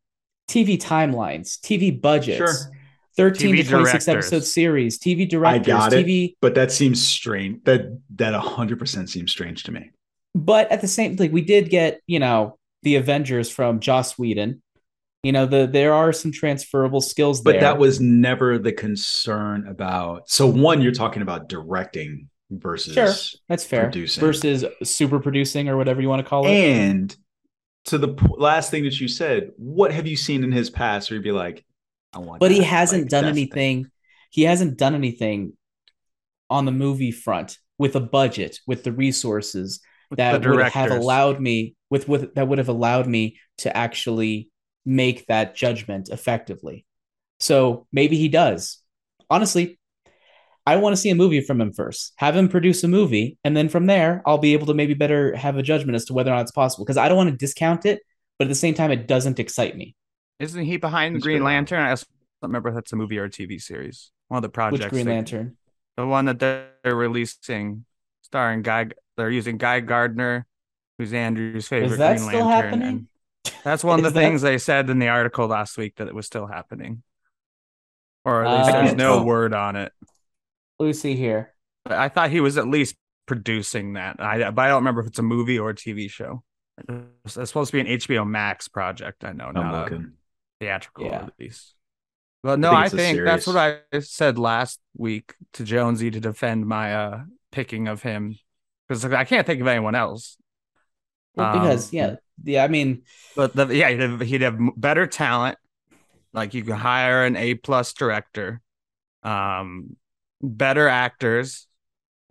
TV 0.49 0.77
timelines, 0.77 1.59
TV 1.59 1.91
budgets, 2.01 2.37
Sure. 2.37 2.71
13 3.17 3.55
TV 3.55 3.63
to 3.63 3.69
26 3.69 4.07
episode 4.09 4.43
series, 4.43 4.99
TV 4.99 5.29
directors, 5.29 5.67
got 5.67 5.93
it. 5.93 6.05
TV. 6.05 6.35
But 6.41 6.55
that 6.55 6.71
seems 6.71 7.05
strange. 7.07 7.63
That 7.63 7.97
that 8.15 8.33
hundred 8.33 8.77
percent 8.79 9.09
seems 9.09 9.31
strange 9.31 9.63
to 9.63 9.71
me. 9.71 9.91
But 10.33 10.69
at 10.69 10.81
the 10.81 10.87
same, 10.87 11.15
like 11.15 11.31
we 11.31 11.41
did 11.41 11.69
get, 11.69 12.01
you 12.07 12.19
know, 12.19 12.57
the 12.83 12.95
Avengers 12.97 13.49
from 13.49 13.79
Joss 13.79 14.17
Whedon. 14.19 14.61
You 15.25 15.31
know, 15.31 15.47
the 15.47 15.65
there 15.65 15.91
are 15.91 16.13
some 16.13 16.31
transferable 16.31 17.01
skills 17.01 17.41
there. 17.41 17.55
But 17.55 17.61
that 17.61 17.79
was 17.79 17.99
never 17.99 18.59
the 18.59 18.71
concern 18.71 19.67
about. 19.67 20.29
So 20.29 20.45
one, 20.45 20.81
you're 20.81 20.91
talking 20.91 21.23
about 21.23 21.49
directing 21.49 22.29
versus 22.51 22.93
Sure. 22.93 23.11
that's 23.49 23.65
fair 23.65 23.85
producing. 23.85 24.21
versus 24.21 24.63
super 24.83 25.19
producing 25.19 25.67
or 25.67 25.77
whatever 25.77 25.99
you 25.99 26.09
want 26.09 26.23
to 26.23 26.29
call 26.29 26.45
it. 26.45 26.51
And 26.51 27.15
to 27.85 27.97
the 27.97 28.09
p- 28.09 28.25
last 28.37 28.69
thing 28.69 28.83
that 28.83 28.99
you 29.01 29.07
said, 29.07 29.49
what 29.57 29.91
have 29.91 30.05
you 30.05 30.15
seen 30.15 30.43
in 30.43 30.51
his 30.51 30.69
past 30.69 31.09
where 31.09 31.15
you'd 31.15 31.23
be 31.23 31.31
like, 31.31 31.65
I 32.13 32.19
want 32.19 32.39
but 32.39 32.51
he 32.51 32.61
hasn't 32.61 33.05
Like, 33.05 33.09
done 33.09 33.23
that's 33.25 33.35
thing. 33.35 33.41
anything 33.49 33.91
he 34.29 34.43
hasn't 34.43 34.77
done 34.77 34.93
anything 34.93 35.53
on 36.51 36.65
the 36.65 36.71
movie 36.71 37.11
front 37.11 37.57
with 37.79 37.95
a 37.95 37.99
budget 37.99 38.59
with 38.67 38.83
the 38.83 38.91
resources 38.91 39.79
With 40.11 40.17
that 40.17 40.43
the 40.43 40.49
would 40.51 40.65
have 40.67 40.91
allowed 40.91 41.39
me 41.41 41.73
with 41.89 42.07
with 42.07 42.35
that 42.35 42.47
would 42.47 42.59
have 42.59 42.69
allowed 42.69 43.07
me 43.07 43.37
to 43.59 43.75
actually 43.75 44.49
make 44.85 45.25
that 45.27 45.55
judgment 45.55 46.09
effectively 46.09 46.85
so 47.39 47.87
maybe 47.91 48.17
he 48.17 48.27
does 48.29 48.79
honestly 49.29 49.79
i 50.65 50.75
want 50.75 50.93
to 50.93 51.01
see 51.01 51.09
a 51.09 51.15
movie 51.15 51.41
from 51.41 51.59
him 51.59 51.73
first 51.73 52.13
have 52.17 52.35
him 52.35 52.47
produce 52.47 52.83
a 52.83 52.87
movie 52.87 53.37
and 53.43 53.55
then 53.57 53.67
from 53.69 53.87
there 53.87 54.21
i'll 54.25 54.37
be 54.37 54.53
able 54.53 54.67
to 54.67 54.73
maybe 54.73 54.93
better 54.93 55.35
have 55.35 55.57
a 55.57 55.63
judgment 55.63 55.95
as 55.95 56.05
to 56.05 56.13
whether 56.13 56.31
or 56.31 56.35
not 56.35 56.41
it's 56.41 56.51
possible 56.51 56.85
because 56.85 56.97
i 56.97 57.07
don't 57.07 57.17
want 57.17 57.29
to 57.29 57.35
discount 57.35 57.85
it 57.85 58.01
but 58.37 58.45
at 58.45 58.49
the 58.49 58.55
same 58.55 58.73
time 58.73 58.91
it 58.91 59.07
doesn't 59.07 59.39
excite 59.39 59.75
me 59.75 59.95
Isn't 60.39 60.65
he 60.65 60.77
behind 60.77 61.15
That's 61.15 61.23
Green 61.23 61.37
fair. 61.37 61.45
Lantern? 61.45 61.79
I 61.79 61.91
also 61.91 62.05
don't 62.41 62.49
remember 62.49 62.69
if 62.69 62.75
that's 62.75 62.91
a 62.93 62.95
movie 62.97 63.17
or 63.17 63.23
a 63.25 63.29
TV 63.29 63.61
series. 63.61 64.11
One 64.27 64.39
of 64.39 64.41
the 64.43 64.49
projects. 64.49 64.83
which 64.83 64.89
green 64.91 65.05
they- 65.05 65.13
lantern 65.13 65.55
The 65.95 66.05
one 66.05 66.25
that 66.25 66.39
they're 66.39 66.67
they're 66.83 66.95
releasing, 66.95 67.85
starring 68.23 68.61
Guy. 68.61 68.87
They're 69.15 69.31
using 69.31 69.57
Guy 69.57 69.79
Gardner, 69.79 70.45
who's 70.97 71.13
Andrew's 71.13 71.69
favorite 71.69 71.93
Is 71.93 71.97
that 71.99 72.17
Green 72.17 72.27
still 72.29 72.45
Lantern. 72.47 72.71
happening? 72.81 73.07
And 73.45 73.63
That's 73.63 73.83
one 73.83 73.99
of 73.99 74.03
the 74.03 74.07
Is 74.09 74.13
that- 74.13 74.19
things 74.19 74.41
they 74.41 74.57
said 74.57 74.89
in 74.89 74.99
the 74.99 75.07
article 75.09 75.47
last 75.47 75.77
week 75.77 75.95
that 75.97 76.07
it 76.07 76.15
was 76.15 76.25
still 76.25 76.47
happening, 76.47 77.03
or 78.23 78.43
at 78.45 78.57
least 78.57 78.69
Uh, 78.69 78.81
there's 78.81 78.95
no 78.95 79.19
oh. 79.19 79.23
word 79.23 79.53
on 79.53 79.75
it. 79.75 79.91
Lucy 80.79 81.15
here 81.15 81.53
I 81.85 82.09
thought 82.09 82.31
he 82.31 82.41
was 82.41 82.57
at 82.57 82.67
least 82.67 82.95
producing 83.27 83.93
that. 83.93 84.19
I 84.19 84.49
but 84.51 84.61
I 84.63 84.67
don't 84.69 84.77
remember 84.81 85.01
if 85.01 85.07
it's 85.07 85.19
a 85.19 85.23
movie 85.23 85.59
or 85.59 85.69
a 85.69 85.75
TV 85.75 86.09
show. 86.09 86.43
It's 87.23 87.37
it's 87.37 87.49
supposed 87.49 87.71
to 87.71 87.77
be 87.83 87.89
an 87.89 87.99
HBO 87.99 88.27
Max 88.27 88.67
project. 88.67 89.23
I 89.23 89.31
know, 89.31 89.45
I'm 89.45 89.53
not 89.53 89.73
a 89.73 89.81
looking. 89.83 90.13
theatrical 90.59 91.05
Yeah. 91.05 91.27
release. 91.37 91.73
But 92.43 92.59
no, 92.59 92.69
think 92.71 92.79
I 92.79 92.89
think, 92.89 93.23
that's 93.23 93.47
what 93.47 93.55
I 93.57 93.99
said 94.01 94.37
last 94.37 94.79
week 94.97 95.33
to 95.53 95.63
Jonesy 95.63 96.11
to 96.11 96.19
defend 96.19 96.67
my 96.67 96.93
uh 96.93 97.23
picking 97.51 97.87
of 97.87 98.01
him 98.03 98.35
because 98.87 99.05
I 99.05 99.23
can't 99.23 99.47
think 99.47 99.61
of 99.61 99.67
anyone 99.67 99.95
else. 99.95 100.37
Well, 101.35 101.47
Um, 101.47 101.61
because 101.61 101.93
yeah, 101.93 102.15
yeah. 102.43 102.63
I 102.63 102.67
mean, 102.67 103.03
But 103.35 103.53
the, 103.55 103.67
yeah, 103.67 103.89
he'd 103.89 103.99
have, 103.99 104.21
he'd 104.21 104.41
have 104.41 104.59
better 104.77 105.07
talent. 105.07 105.57
Like 106.33 106.53
you 106.53 106.63
can 106.63 106.75
hire 106.75 107.25
an 107.25 107.35
A 107.37 107.55
plus 107.55 107.93
director, 107.93 108.61
um, 109.23 109.95
better 110.41 110.87
actors. 110.87 111.67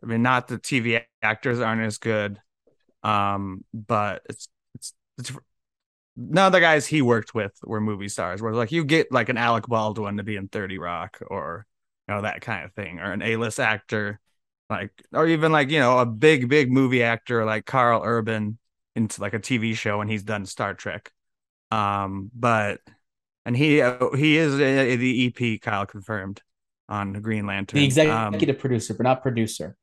I 0.03 0.07
mean, 0.07 0.23
not 0.23 0.49
the 0.49 0.59
TV 0.59 1.01
actors 1.23 1.61
aren't 1.61 1.83
as 1.83 1.99
good, 1.99 2.41
um, 3.03 3.65
but 3.75 4.23
it's 4.29 4.49
it's 4.75 4.95
it's 5.19 5.33
none 6.17 6.47
of 6.47 6.53
the 6.53 6.61
guys 6.61 6.87
he 6.87 7.03
worked 7.03 7.35
with 7.35 7.53
were 7.65 7.81
movie 7.81 8.09
stars. 8.09 8.43
Where 8.43 8.53
like 8.55 8.73
you 8.73 8.85
get 8.85 9.13
like 9.13 9.29
an 9.29 9.37
Alec 9.39 9.67
Baldwin 9.69 10.19
to 10.19 10.23
be 10.23 10.37
in 10.37 10.49
Thirty 10.49 10.79
Rock 10.79 11.19
or 11.27 11.67
you 12.09 12.15
know 12.15 12.23
that 12.23 12.41
kind 12.43 12.65
of 12.65 12.73
thing, 12.75 13.01
or 13.01 13.13
an 13.13 13.23
A 13.23 13.37
list 13.37 13.61
actor, 13.61 14.21
like 14.71 14.93
or 15.13 15.27
even 15.27 15.53
like 15.53 15.71
you 15.71 15.81
know 15.81 15.99
a 15.99 16.07
big 16.07 16.49
big 16.49 16.73
movie 16.73 17.03
actor 17.03 17.45
like 17.45 17.67
Karl 17.67 18.03
Urban 18.05 18.59
into 18.97 19.21
like 19.21 19.35
a 19.35 19.41
TV 19.41 19.75
show 19.77 20.01
and 20.01 20.11
he's 20.11 20.23
done 20.23 20.47
Star 20.47 20.75
Trek. 20.75 21.11
Um, 21.71 22.31
but 22.35 22.81
and 23.47 23.57
he 23.57 23.81
uh, 23.83 24.11
he 24.17 24.37
is 24.37 24.55
uh, 24.55 24.97
the 24.99 25.27
EP 25.37 25.61
Kyle 25.61 25.87
confirmed 25.87 26.41
on 26.89 27.13
Green 27.15 27.47
Lantern. 27.47 27.79
the 27.81 28.11
Um, 28.11 28.35
executive 28.35 28.59
producer, 28.59 28.95
but 28.95 29.03
not 29.05 29.23
producer. 29.23 29.77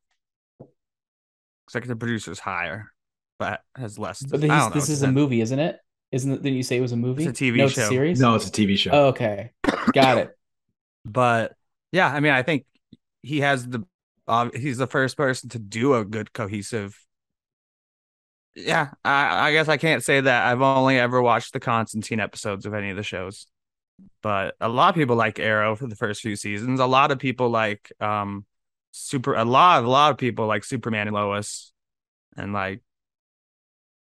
executive 1.67 1.99
producer 1.99 2.31
is 2.31 2.39
higher, 2.39 2.91
but 3.39 3.61
has 3.75 3.97
less. 3.99 4.21
But 4.23 4.41
this, 4.41 4.49
don't 4.49 4.73
this 4.73 4.89
it 4.89 4.93
is 4.93 5.01
a 5.01 5.05
depends. 5.07 5.15
movie, 5.15 5.41
isn't 5.41 5.59
it? 5.59 5.77
Isn't 6.11 6.31
it? 6.31 6.41
Didn't 6.43 6.57
you 6.57 6.63
say 6.63 6.77
it 6.77 6.81
was 6.81 6.91
a 6.91 6.97
movie? 6.97 7.25
It's 7.25 7.39
a 7.39 7.43
TV 7.43 7.57
no, 7.57 7.65
It's 7.65 7.73
show. 7.75 7.83
a 7.83 7.87
series. 7.87 8.19
No, 8.19 8.35
it's 8.35 8.47
a 8.47 8.51
TV 8.51 8.77
show. 8.77 8.91
Oh, 8.91 9.05
okay, 9.07 9.51
got 9.93 10.17
it. 10.17 10.29
But 11.05 11.53
yeah, 11.91 12.07
I 12.13 12.19
mean, 12.19 12.33
I 12.33 12.43
think 12.43 12.65
he 13.21 13.39
has 13.41 13.67
the 13.67 13.83
uh, 14.27 14.49
he's 14.53 14.77
the 14.77 14.87
first 14.87 15.17
person 15.17 15.49
to 15.49 15.59
do 15.59 15.95
a 15.95 16.05
good 16.05 16.33
cohesive. 16.33 16.97
Yeah, 18.55 18.89
I, 19.05 19.47
I 19.47 19.51
guess 19.53 19.67
I 19.69 19.77
can't 19.77 20.03
say 20.03 20.19
that 20.21 20.47
I've 20.47 20.61
only 20.61 20.99
ever 20.99 21.21
watched 21.21 21.53
the 21.53 21.59
Constantine 21.59 22.19
episodes 22.19 22.65
of 22.65 22.73
any 22.73 22.89
of 22.89 22.97
the 22.97 23.03
shows, 23.03 23.47
but 24.21 24.55
a 24.59 24.67
lot 24.67 24.89
of 24.89 24.95
people 24.95 25.15
like 25.15 25.39
Arrow 25.39 25.75
for 25.75 25.87
the 25.87 25.95
first 25.95 26.21
few 26.21 26.35
seasons. 26.35 26.79
A 26.79 26.85
lot 26.85 27.11
of 27.11 27.19
people 27.19 27.49
like 27.49 27.91
um 28.01 28.45
super. 28.91 29.35
A 29.35 29.45
lot, 29.45 29.83
a 29.83 29.89
lot 29.89 30.11
of 30.11 30.17
people 30.17 30.47
like 30.47 30.63
Superman 30.65 31.07
and 31.07 31.15
Lois, 31.15 31.71
and 32.35 32.51
like 32.51 32.81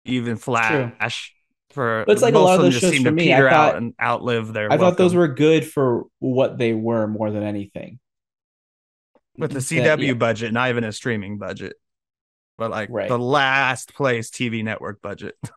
even 0.05 0.37
Flash. 0.37 1.35
For 1.71 2.03
But 2.05 2.15
it's 2.15 2.23
like 2.23 2.35
a 2.35 2.39
lot 2.39 2.55
of 2.55 2.63
them 2.63 2.67
those 2.67 2.81
just 2.81 2.83
shows 2.87 2.93
seem 2.95 3.03
for 3.05 3.11
to 3.11 3.15
me, 3.15 3.33
I 3.33 3.37
peter 3.37 3.49
out 3.49 3.53
thought- 3.53 3.77
and 3.77 3.95
outlive 4.03 4.53
their. 4.53 4.73
I 4.73 4.77
thought 4.79 4.97
those 4.97 5.15
were 5.15 5.29
good 5.29 5.65
for 5.65 6.05
what 6.19 6.59
they 6.59 6.73
were 6.73 7.07
more 7.07 7.31
than 7.31 7.45
anything. 7.45 8.01
with 9.39 9.53
the 9.53 9.61
CW 9.61 10.07
yeah. 10.07 10.13
budget, 10.15 10.53
not 10.53 10.71
even 10.71 10.83
a 10.83 10.91
streaming 10.93 11.39
budget, 11.39 11.75
but 12.61 12.71
like 12.73 12.91
Right. 12.91 13.09
the 13.09 13.19
last 13.19 13.95
place 13.95 14.31
TV 14.31 14.65
network 14.65 15.03
budget. 15.03 15.37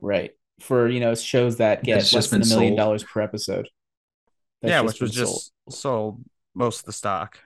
right 0.00 0.32
for 0.60 0.88
you 0.88 1.00
know 1.00 1.14
shows 1.14 1.56
that 1.56 1.84
get 1.84 1.94
That's 1.94 2.12
less 2.12 2.28
just 2.28 2.30
than 2.30 2.42
a 2.42 2.44
been 2.44 2.48
million 2.48 2.74
sold. 2.74 2.76
dollars 2.76 3.04
per 3.04 3.20
episode. 3.20 3.68
That's 4.62 4.70
yeah, 4.70 4.80
which 4.80 5.00
was 5.00 5.12
just 5.12 5.52
sold. 5.66 5.74
sold. 5.74 6.24
most 6.54 6.80
of 6.80 6.84
the 6.86 6.92
stock. 6.92 7.38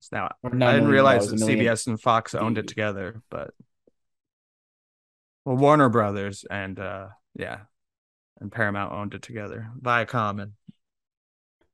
It's 0.00 0.12
now 0.12 0.30
Or 0.42 0.50
not 0.50 0.70
I 0.70 0.74
a 0.74 0.80
didn't 0.80 0.88
realize 0.90 1.28
that 1.28 1.40
CBS 1.40 1.86
and 1.86 2.00
Fox 2.00 2.34
owned 2.34 2.58
it 2.58 2.68
together, 2.68 3.22
but 3.30 3.54
well, 5.44 5.56
Warner 5.56 5.88
Brothers 5.88 6.44
and 6.50 6.78
uh 6.78 7.08
yeah, 7.34 7.60
and 8.40 8.52
Paramount 8.52 8.92
owned 8.94 9.14
it 9.14 9.22
together. 9.22 9.70
Viacom 9.80 10.42
and 10.42 10.52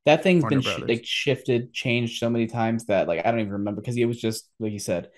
That 0.06 0.22
thing's 0.22 0.42
Warner 0.42 0.56
been 0.56 0.62
sh- 0.62 0.78
like 0.88 1.04
shifted, 1.04 1.72
changed 1.72 2.18
so 2.18 2.30
many 2.30 2.46
times 2.46 2.86
that 2.86 3.06
like 3.08 3.24
I 3.24 3.30
don't 3.30 3.40
even 3.40 3.52
remember 3.52 3.80
because 3.80 3.96
it 3.96 4.06
was 4.06 4.20
just 4.20 4.48
like 4.58 4.72
you 4.72 4.78
said, 4.78 5.10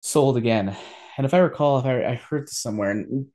sold 0.00 0.36
again. 0.36 0.76
And 1.16 1.24
if 1.24 1.34
I 1.34 1.38
recall, 1.38 1.78
if 1.78 1.86
I, 1.86 2.04
I 2.04 2.14
heard 2.14 2.44
this 2.44 2.58
somewhere, 2.58 2.90
and 2.90 3.26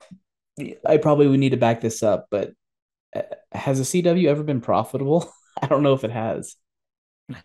I 0.86 0.98
probably 0.98 1.28
would 1.28 1.40
need 1.40 1.50
to 1.50 1.58
back 1.58 1.82
this 1.82 2.04
up, 2.04 2.28
but 2.32 2.52
uh, 3.16 3.22
has 3.52 3.80
a 3.80 3.84
CW 3.84 4.28
ever 4.28 4.44
been 4.44 4.62
profitable? 4.62 5.32
I 5.62 5.68
don't 5.68 5.84
know 5.84 5.94
if 5.94 6.04
it 6.04 6.12
has. 6.12 6.56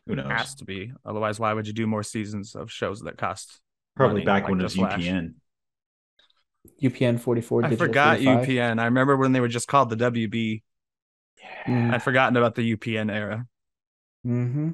Who 0.06 0.16
knows? 0.16 0.26
has 0.26 0.54
to 0.56 0.64
be. 0.64 0.92
Otherwise, 1.04 1.38
why 1.38 1.52
would 1.52 1.66
you 1.66 1.72
do 1.72 1.86
more 1.86 2.02
seasons 2.02 2.54
of 2.54 2.70
shows 2.70 3.00
that 3.02 3.16
cost? 3.16 3.60
Probably 3.96 4.24
money, 4.24 4.26
back 4.26 4.42
like 4.44 4.50
when 4.50 4.58
The 4.58 4.64
it 4.64 4.66
was 4.66 4.74
Flash? 4.74 5.00
UPN. 5.00 5.34
UPN 6.82 7.20
forty 7.20 7.40
four. 7.40 7.64
I 7.64 7.74
forgot 7.76 8.18
UPN. 8.18 8.80
I 8.80 8.84
remember 8.86 9.16
when 9.16 9.32
they 9.32 9.40
were 9.40 9.48
just 9.48 9.68
called 9.68 9.90
the 9.90 9.96
WB. 9.96 10.62
Mm. 11.66 11.94
I'd 11.94 12.02
forgotten 12.02 12.36
about 12.36 12.54
the 12.54 12.76
UPN 12.76 13.12
era. 13.12 13.46
Mm-hmm. 14.26 14.70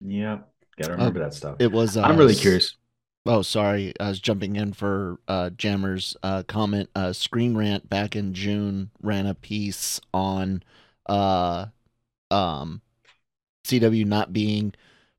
Yep. 0.00 0.48
Gotta 0.80 0.92
remember 0.92 1.20
that 1.20 1.34
stuff. 1.34 1.56
It 1.58 1.72
was. 1.72 1.96
Uh, 1.96 2.02
I'm 2.02 2.16
really 2.16 2.34
curious. 2.34 2.76
Oh, 3.26 3.42
sorry. 3.42 3.92
I 4.00 4.08
was 4.08 4.20
jumping 4.20 4.56
in 4.56 4.72
for 4.72 5.18
uh, 5.28 5.50
Jammer's 5.50 6.16
uh, 6.22 6.42
comment. 6.44 6.88
Uh, 6.94 7.12
Screen 7.12 7.56
Rant 7.56 7.88
back 7.88 8.16
in 8.16 8.32
June 8.32 8.90
ran 9.02 9.26
a 9.26 9.34
piece 9.34 10.00
on 10.14 10.62
uh, 11.06 11.66
um, 12.30 12.80
CW 13.64 14.06
not 14.06 14.32
being 14.32 14.72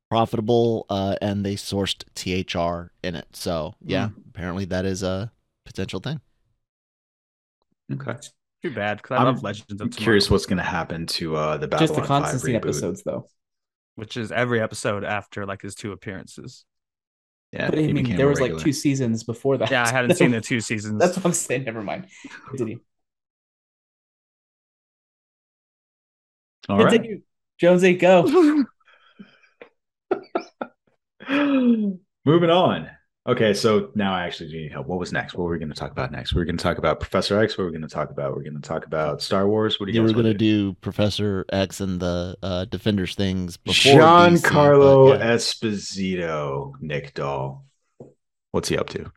profitable, 0.09 0.87
uh, 0.89 1.15
and 1.21 1.45
they 1.45 1.55
sourced 1.55 2.03
THR 2.15 2.91
in 3.03 3.15
it. 3.15 3.27
So 3.33 3.75
yeah, 3.85 4.09
apparently 4.29 4.65
that 4.65 4.85
is 4.85 5.03
a 5.03 5.31
potential 5.65 5.99
thing. 5.99 6.19
Okay. 7.91 8.15
Too 8.63 8.71
bad 8.71 8.97
because 8.97 9.17
I 9.17 9.21
I'm 9.21 9.25
love 9.25 9.43
Legends 9.43 9.81
of 9.81 9.81
I'm 9.81 9.89
curious 9.91 10.29
what's 10.29 10.45
going 10.45 10.57
to 10.57 10.63
happen 10.63 11.05
to 11.07 11.35
uh, 11.35 11.57
the 11.57 11.67
Babylon 11.67 11.87
Just 11.87 11.95
the 11.95 12.01
5 12.01 12.07
Constantine 12.07 12.55
reboot. 12.55 12.55
episodes, 12.55 13.03
though. 13.03 13.29
which 13.95 14.17
is 14.17 14.31
every 14.31 14.61
episode 14.61 15.03
after 15.03 15.45
like 15.45 15.61
his 15.61 15.75
two 15.75 15.91
appearances. 15.91 16.65
Yeah, 17.51 17.69
but 17.69 17.79
I 17.79 17.87
mean, 17.87 18.15
there 18.15 18.27
a 18.27 18.29
was 18.29 18.39
like 18.39 18.57
two 18.57 18.73
seasons 18.73 19.23
before 19.23 19.57
that. 19.57 19.71
Yeah, 19.71 19.83
I 19.83 19.91
hadn't 19.91 20.15
seen 20.15 20.31
the 20.31 20.41
two 20.51 20.59
seasons. 20.59 20.99
That's 20.99 21.17
what 21.17 21.25
I'm 21.25 21.33
saying. 21.33 21.63
Never 21.63 21.81
mind. 21.81 22.05
Continue. 22.47 22.79
All 26.67 26.77
right. 26.77 26.91
Continue. 26.91 27.21
Jonesy, 27.59 27.95
go. 27.95 28.23
Moving 32.25 32.49
on. 32.49 32.89
Okay, 33.29 33.53
so 33.53 33.91
now 33.93 34.11
I 34.11 34.23
actually 34.23 34.51
need 34.51 34.71
help. 34.71 34.87
What 34.87 34.97
was 34.97 35.13
next? 35.13 35.35
What 35.35 35.43
were 35.43 35.51
we 35.51 35.59
going 35.59 35.69
to 35.69 35.75
talk 35.75 35.91
about 35.91 36.11
next? 36.11 36.33
We 36.33 36.39
were 36.39 36.45
going 36.45 36.57
to 36.57 36.63
talk 36.63 36.79
about 36.79 36.99
Professor 36.99 37.39
X. 37.39 37.55
What 37.55 37.65
were 37.65 37.69
we 37.69 37.77
going 37.77 37.87
to 37.87 37.93
talk 37.93 38.09
about? 38.09 38.35
We're 38.35 38.41
going 38.41 38.59
to 38.59 38.67
talk 38.67 38.87
about 38.87 39.21
Star 39.21 39.47
Wars. 39.47 39.79
What 39.79 39.85
do 39.85 39.91
you 39.91 39.97
You 39.97 40.01
were 40.01 40.07
guys 40.07 40.13
going 40.15 40.23
to 40.23 40.29
wanna 40.29 40.37
do 40.39 40.73
Professor 40.81 41.45
X 41.51 41.79
and 41.79 41.99
the 41.99 42.35
uh, 42.41 42.65
Defenders 42.65 43.13
things 43.13 43.55
before 43.57 44.01
Giancarlo 44.01 45.11
DC, 45.11 45.11
but 45.11 45.19
yeah. 45.19 45.35
Esposito, 45.35 46.73
Nick 46.81 47.13
Doll. 47.13 47.65
What's 48.49 48.69
he 48.69 48.77
up 48.79 48.89
to? 48.89 49.11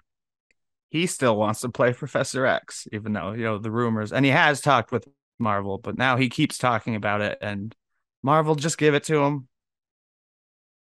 He 0.91 1.07
still 1.07 1.35
wants 1.37 1.63
to 1.63 1.71
play 1.71 1.95
Professor 1.95 2.45
X, 2.45 2.87
even 2.93 3.15
though 3.15 3.33
you 3.33 3.45
know 3.45 3.57
the 3.57 3.71
rumors, 3.71 4.13
and 4.13 4.27
he 4.27 4.31
has 4.31 4.61
talked 4.61 4.93
with 4.93 5.09
Marvel, 5.39 5.79
but 5.79 5.97
now 5.97 6.19
he 6.19 6.29
keeps 6.29 6.59
talking 6.59 6.97
about 6.97 7.23
it, 7.23 7.39
and 7.41 7.75
Marvel 8.23 8.57
just 8.57 8.77
give 8.77 8.93
it 8.93 9.05
to 9.05 9.23
him. 9.23 9.49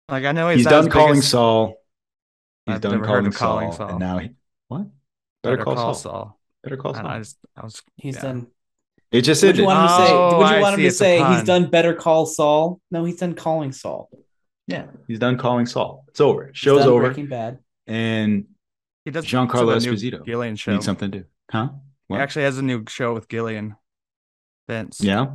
Like 0.09 0.26
I 0.26 0.32
know 0.32 0.49
he's, 0.49 0.61
He's 0.61 0.66
not 0.66 0.72
done 0.72 0.89
calling 0.89 1.14
biggest- 1.14 1.30
Saul. 1.30 1.76
He's 2.66 2.76
I've 2.76 2.82
done 2.82 3.03
calling, 3.03 3.26
of 3.28 3.36
calling 3.36 3.72
Saul, 3.72 3.78
Saul. 3.78 3.89
and 3.89 3.99
now 3.99 4.18
he 4.20 4.30
what? 4.68 4.88
Better, 5.43 5.57
Better, 5.57 5.64
call, 5.66 5.76
call 5.76 5.93
Saul. 5.93 6.11
Saul. 6.14 6.39
Better 6.64 6.78
call 6.78 6.93
Saul. 6.93 7.05
I 7.07 7.20
just, 7.20 7.38
I 7.57 7.64
was, 7.64 7.82
He's 7.97 8.16
yeah. 8.16 8.22
done. 8.22 8.47
it 9.11 9.22
just 9.24 9.41
Would 9.43 9.49
ended. 9.49 9.59
you 9.61 9.66
want 9.66 9.80
him 9.82 9.88
to 9.97 10.05
say? 10.07 10.14
Oh, 10.14 10.38
Would 10.38 10.49
you 10.49 10.55
I 10.55 10.59
want 10.61 10.74
him 10.76 10.80
see, 10.80 10.84
to 10.86 10.91
say 10.91 11.34
he's 11.36 11.43
done 11.43 11.70
Better 11.70 11.93
Call 11.93 12.26
Saul? 12.26 12.80
No, 12.91 13.03
he's 13.05 13.18
done 13.18 13.34
Calling 13.34 13.72
Saul. 13.74 14.09
yeah, 14.68 14.86
he's 15.07 15.20
done 15.20 15.38
calling 15.38 15.66
Saul. 15.66 16.05
It's 16.07 16.22
over. 16.22 16.47
He's 16.47 16.57
Show's 16.57 16.80
done 16.80 16.89
over. 16.89 17.05
Breaking 17.07 17.28
Bad. 17.28 17.59
And 17.88 18.45
He 19.03 19.11
does 19.11 19.26
Giancarlo 19.26 19.78
the 19.82 19.86
new 19.86 19.93
Esposito 19.93 20.26
Gilligan 20.26 20.55
show. 20.55 20.72
need 20.74 20.84
something 20.84 21.11
to 21.11 21.20
do. 21.20 21.26
Huh? 21.51 21.70
He 22.07 22.16
actually 22.16 22.43
has 22.43 22.57
a 22.57 22.61
new 22.61 22.86
show 22.88 23.14
with 23.14 23.28
Gilligan. 23.28 23.76
Vince. 24.70 25.01
yeah. 25.03 25.28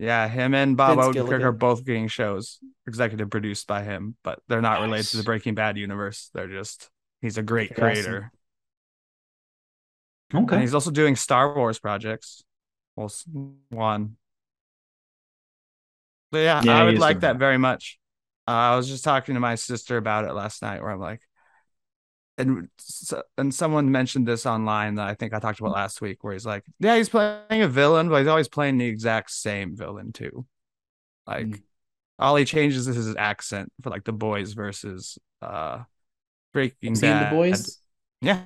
Yeah, 0.00 0.28
him 0.28 0.54
and 0.54 0.78
Bob 0.78 0.98
Vince 0.98 1.08
Odenkirk 1.08 1.12
Gilligan. 1.12 1.42
are 1.42 1.52
both 1.52 1.84
getting 1.84 2.08
shows 2.08 2.58
executive 2.86 3.28
produced 3.28 3.66
by 3.66 3.82
him, 3.82 4.16
but 4.24 4.40
they're 4.48 4.62
not 4.62 4.80
related 4.80 5.08
to 5.08 5.18
the 5.18 5.22
Breaking 5.22 5.54
Bad 5.54 5.76
universe. 5.76 6.30
They're 6.32 6.48
just 6.48 6.88
he's 7.20 7.36
a 7.36 7.42
great 7.42 7.72
awesome. 7.78 7.82
creator. 7.92 8.32
Okay. 10.34 10.56
And 10.56 10.62
he's 10.62 10.74
also 10.74 10.90
doing 10.90 11.16
Star 11.16 11.54
Wars 11.54 11.78
projects. 11.78 12.42
Well, 12.96 13.12
one. 13.68 14.16
But 16.30 16.38
yeah, 16.38 16.62
Yeah, 16.62 16.76
I 16.78 16.84
would 16.84 16.98
like 16.98 17.20
that 17.20 17.34
that. 17.34 17.38
very 17.38 17.58
much. 17.58 17.98
Uh, 18.48 18.52
I 18.72 18.76
was 18.76 18.88
just 18.88 19.04
talking 19.04 19.34
to 19.34 19.40
my 19.40 19.54
sister 19.56 19.96
about 19.96 20.24
it 20.24 20.32
last 20.32 20.62
night, 20.62 20.80
where 20.80 20.90
I'm 20.90 21.00
like, 21.00 21.20
and 22.40 22.68
and 23.38 23.54
someone 23.54 23.90
mentioned 23.90 24.26
this 24.26 24.46
online 24.46 24.96
that 24.96 25.06
I 25.06 25.14
think 25.14 25.32
I 25.34 25.38
talked 25.38 25.60
about 25.60 25.72
last 25.72 26.00
week, 26.00 26.24
where 26.24 26.32
he's 26.32 26.46
like, 26.46 26.64
yeah, 26.80 26.96
he's 26.96 27.08
playing 27.08 27.62
a 27.62 27.68
villain, 27.68 28.08
but 28.08 28.18
he's 28.18 28.28
always 28.28 28.48
playing 28.48 28.78
the 28.78 28.86
exact 28.86 29.30
same 29.30 29.76
villain 29.76 30.12
too. 30.12 30.46
Like, 31.26 31.46
Mm. 31.46 31.62
all 32.18 32.36
he 32.36 32.44
changes 32.44 32.88
is 32.88 32.96
his 32.96 33.14
accent 33.16 33.72
for 33.82 33.90
like 33.90 34.04
the 34.04 34.12
boys 34.12 34.52
versus 34.54 35.18
uh 35.42 35.84
Breaking 36.52 36.94
Bad. 36.94 37.30
the 37.32 37.36
boys? 37.36 37.78
Yeah. 38.20 38.42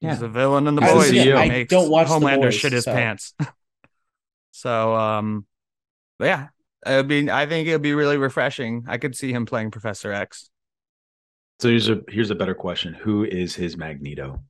Yeah. 0.00 0.12
He's 0.14 0.22
a 0.22 0.28
villain 0.28 0.66
in 0.66 0.74
the 0.74 0.82
I- 0.82 0.92
boys. 0.94 1.12
yeah, 1.12 1.38
I 1.38 1.62
don't 1.64 1.90
watch 1.90 2.08
The 2.08 2.14
Homelander 2.14 2.42
Boys, 2.42 2.54
shit 2.54 2.72
his 2.72 2.84
so- 2.84 2.92
pants. 2.92 3.34
so 4.52 4.94
um 4.94 5.46
but 6.18 6.24
yeah. 6.26 6.48
I 6.84 7.02
mean 7.02 7.28
I 7.30 7.46
think 7.46 7.68
it'd 7.68 7.82
be 7.82 7.94
really 7.94 8.16
refreshing. 8.16 8.84
I 8.88 8.98
could 8.98 9.14
see 9.14 9.32
him 9.32 9.46
playing 9.46 9.70
Professor 9.70 10.12
X. 10.12 10.50
So 11.60 11.68
here's 11.68 11.90
a 11.90 12.02
here's 12.08 12.30
a 12.30 12.34
better 12.34 12.54
question. 12.54 12.94
Who 12.94 13.22
is 13.22 13.54
his 13.54 13.76
Magneto? 13.76 14.42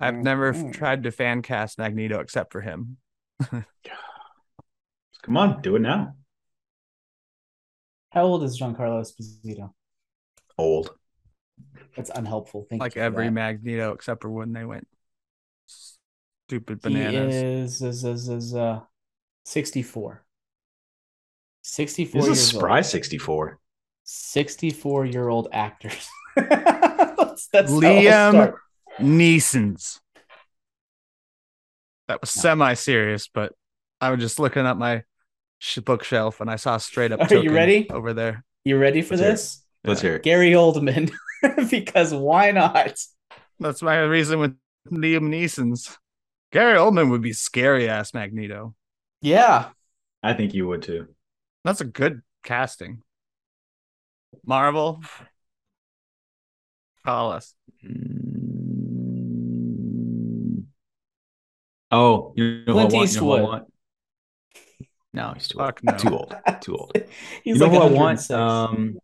I've 0.00 0.16
never 0.16 0.48
f- 0.48 0.72
tried 0.72 1.04
to 1.04 1.12
fan 1.12 1.42
cast 1.42 1.78
Magneto 1.78 2.18
except 2.18 2.50
for 2.50 2.62
him. 2.62 2.96
Come 5.22 5.36
on, 5.36 5.62
do 5.62 5.76
it 5.76 5.82
now. 5.82 6.16
How 8.10 8.24
old 8.24 8.42
is 8.42 8.58
Giancarlo 8.60 9.00
Esposito? 9.00 9.70
Old. 10.58 10.96
That's 11.96 12.10
unhelpful. 12.10 12.66
Thank 12.68 12.82
like 12.82 12.96
you. 12.96 13.02
every 13.02 13.26
that. 13.26 13.32
Magneto 13.32 13.92
except 13.92 14.22
for 14.22 14.30
when 14.30 14.52
they 14.52 14.64
went 14.64 14.88
stupid 15.66 16.82
He 16.82 16.94
bananas. 16.94 17.44
is, 17.44 17.82
is, 17.82 18.04
is, 18.04 18.28
is 18.28 18.54
uh, 18.54 18.80
64. 19.44 20.24
64 21.62 22.18
He's 22.20 22.26
a 22.26 22.30
years 22.30 22.40
spry 22.40 22.76
old. 22.78 22.86
64. 22.86 23.58
64 24.04 25.06
year 25.06 25.28
old 25.28 25.48
actors. 25.52 26.08
that's, 26.36 27.48
that's 27.48 27.70
Liam. 27.72 28.54
Neeson's. 28.98 30.00
That 32.08 32.20
was 32.20 32.34
No. 32.36 32.40
semi 32.42 32.74
serious, 32.74 33.28
but 33.28 33.52
I 34.00 34.10
was 34.10 34.20
just 34.20 34.38
looking 34.38 34.66
at 34.66 34.76
my 34.76 35.04
bookshelf 35.84 36.40
and 36.40 36.50
I 36.50 36.56
saw 36.56 36.78
straight 36.78 37.12
up. 37.12 37.20
Are 37.30 37.34
you 37.36 37.52
ready? 37.52 37.88
over 37.90 38.12
there? 38.12 38.44
You 38.64 38.78
ready 38.78 39.02
for 39.02 39.14
Let's 39.16 39.20
hear 39.22 39.30
this? 39.30 39.64
Let's 39.84 40.00
hear 40.00 40.16
it. 40.16 40.22
Gary 40.22 40.50
Oldman. 40.50 41.12
because 41.70 42.12
why 42.12 42.50
not? 42.50 42.98
That's 43.58 43.82
my 43.82 44.00
reason 44.00 44.40
with 44.40 44.56
Liam 44.90 45.28
Neeson's. 45.28 45.96
Gary 46.52 46.76
Oldman 46.76 47.10
would 47.10 47.22
be 47.22 47.32
scary 47.32 47.88
ass 47.88 48.12
Magneto. 48.12 48.74
Yeah. 49.22 49.68
I 50.22 50.34
think 50.34 50.52
you 50.52 50.66
would 50.66 50.82
too. 50.82 51.08
That's 51.64 51.80
a 51.80 51.84
good 51.84 52.22
casting. 52.42 53.02
Marvel, 54.44 55.02
call 57.04 57.32
us. 57.32 57.54
Mm. 57.84 58.60
Oh, 61.90 62.32
you 62.36 62.64
know 62.66 62.74
who 62.74 62.78
I 62.80 62.86
Clint 62.86 62.92
want? 62.92 63.10
You 63.10 63.20
know 63.20 63.26
who 63.26 63.32
I 63.32 63.40
want? 63.40 63.64
No, 65.12 65.32
he's 65.34 65.48
too 65.48 65.58
Fuck 65.58 65.80
old. 65.82 65.82
no. 65.82 65.96
Too 65.96 66.16
old. 66.16 66.34
Too 66.60 66.76
old. 66.76 66.92
He's 67.42 67.58
you 67.58 67.60
know 67.60 67.66
like 67.66 67.72
who 67.72 67.78
I 67.80 67.86
want? 67.86 68.30
Um, 68.30 68.98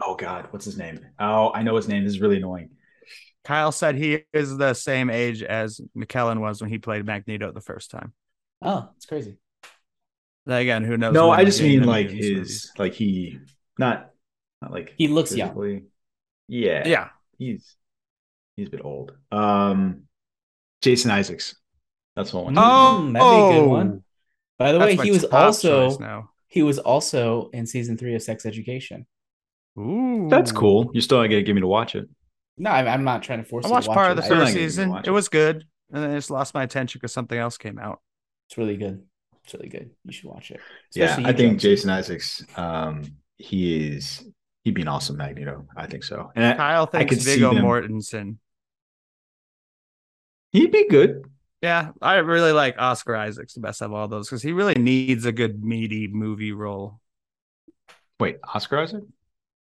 oh 0.00 0.14
God, 0.14 0.46
what's 0.50 0.64
his 0.64 0.78
name? 0.78 1.00
Oh, 1.18 1.50
I 1.52 1.62
know 1.64 1.74
his 1.74 1.88
name. 1.88 2.04
This 2.04 2.12
is 2.14 2.20
really 2.20 2.36
annoying. 2.36 2.70
Kyle 3.42 3.72
said 3.72 3.96
he 3.96 4.24
is 4.32 4.56
the 4.56 4.74
same 4.74 5.10
age 5.10 5.42
as 5.42 5.80
McKellen 5.96 6.38
was 6.40 6.60
when 6.60 6.70
he 6.70 6.78
played 6.78 7.04
Magneto 7.04 7.50
the 7.52 7.60
first 7.60 7.90
time. 7.90 8.12
oh, 8.62 8.90
it's 8.96 9.06
crazy. 9.06 9.38
Then 10.46 10.62
Again, 10.62 10.84
who 10.84 10.96
knows? 10.96 11.12
No, 11.14 11.30
I 11.30 11.44
just 11.44 11.60
mean 11.62 11.84
like 11.84 12.10
his, 12.10 12.30
movies. 12.30 12.72
like 12.78 12.94
he, 12.94 13.38
not, 13.78 14.10
not 14.62 14.72
like 14.72 14.94
He 14.96 15.08
looks 15.08 15.34
young. 15.34 15.82
Yeah, 16.48 16.86
Yeah, 16.88 17.08
he's 17.38 17.76
he's 18.56 18.68
a 18.68 18.70
bit 18.70 18.80
old. 18.84 19.12
Um, 19.30 20.02
Jason 20.82 21.10
Isaacs. 21.10 21.54
That's 22.16 22.32
what 22.32 22.40
I 22.40 22.44
want. 22.44 22.58
Oh, 22.58 23.00
Mm, 23.02 23.12
that'd 23.12 23.28
be 23.52 23.56
a 23.56 23.60
good 23.60 23.68
one. 23.68 24.02
By 24.58 24.72
the 24.72 24.78
That's 24.78 24.96
way, 24.98 25.04
he 25.04 25.10
was 25.12 25.24
also 25.24 25.96
now. 25.98 26.30
he 26.48 26.62
was 26.62 26.78
also 26.78 27.50
in 27.52 27.66
season 27.66 27.96
three 27.96 28.14
of 28.14 28.22
Sex 28.22 28.44
Education. 28.44 29.06
Ooh, 29.78 30.26
That's 30.28 30.52
cool. 30.52 30.90
You're 30.92 31.02
still 31.02 31.18
not 31.18 31.28
gonna 31.28 31.42
get 31.42 31.54
me 31.54 31.60
to 31.60 31.66
watch 31.66 31.94
it. 31.94 32.08
No, 32.58 32.70
I'm, 32.70 32.86
I'm 32.88 33.04
not 33.04 33.22
trying 33.22 33.38
to 33.38 33.44
force 33.48 33.64
I 33.64 33.68
you 33.68 33.72
watched 33.72 33.84
to 33.84 33.90
watch 33.90 33.96
part 33.96 34.08
it. 34.08 34.10
of 34.12 34.16
the 34.16 34.22
I- 34.22 34.26
Still 34.26 34.36
not 34.38 34.42
first 34.44 34.54
gonna 34.54 34.54
get 34.54 34.60
me 34.60 34.66
to 34.66 34.70
season. 34.72 34.96
It 34.96 35.06
it. 35.06 35.10
was 35.12 35.28
good, 35.28 35.64
and 35.92 36.02
then 36.02 36.10
I 36.10 36.14
just 36.16 36.30
lost 36.30 36.52
my 36.54 36.62
attention 36.64 36.98
because 36.98 37.12
something 37.12 37.38
else 37.38 37.56
came 37.56 37.78
out. 37.78 38.00
It's 38.48 38.58
really 38.58 38.76
good. 38.76 39.04
It's 39.44 39.54
really 39.54 39.68
good. 39.68 39.90
You 40.04 40.12
should 40.12 40.28
watch 40.28 40.50
it. 40.50 40.60
Yeah, 40.94 41.16
I 41.18 41.32
think 41.32 41.52
Jones. 41.52 41.62
Jason 41.62 41.90
Isaacs. 41.90 42.44
Um, 42.56 43.04
he 43.36 43.94
is 43.94 44.24
he'd 44.64 44.74
be 44.74 44.82
an 44.82 44.88
awesome 44.88 45.16
Magneto. 45.16 45.66
I 45.76 45.86
think 45.86 46.04
so, 46.04 46.30
and 46.34 46.44
I, 46.44 46.54
Kyle 46.54 46.88
I 46.92 46.98
thinks 46.98 47.14
could 47.14 47.22
see 47.22 47.34
Viggo 47.34 47.52
Mortensen. 47.52 48.36
he'd 50.52 50.72
be 50.72 50.88
good. 50.88 51.24
Yeah, 51.62 51.90
I 52.00 52.16
really 52.16 52.52
like 52.52 52.76
Oscar 52.78 53.16
Isaacs 53.16 53.54
the 53.54 53.60
best 53.60 53.82
of 53.82 53.92
all 53.92 54.08
those 54.08 54.28
because 54.28 54.42
he 54.42 54.52
really 54.52 54.74
needs 54.74 55.26
a 55.26 55.32
good 55.32 55.62
meaty 55.62 56.08
movie 56.08 56.52
role. 56.52 57.00
Wait, 58.18 58.38
Oscar 58.54 58.78
Isaac? 58.80 59.04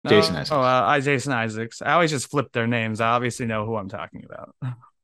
Jason 0.08 0.34
No, 0.34 0.40
Isaacs. 0.40 0.52
Oh, 0.52 0.62
uh, 0.62 0.84
I 0.86 1.00
Jason 1.00 1.34
Isaacs. 1.34 1.82
I 1.82 1.94
always 1.94 2.12
just 2.12 2.30
flip 2.30 2.52
their 2.52 2.68
names. 2.68 3.00
I 3.00 3.10
obviously 3.10 3.46
know 3.46 3.66
who 3.66 3.76
I'm 3.76 3.90
talking 3.90 4.26
about. 4.26 4.56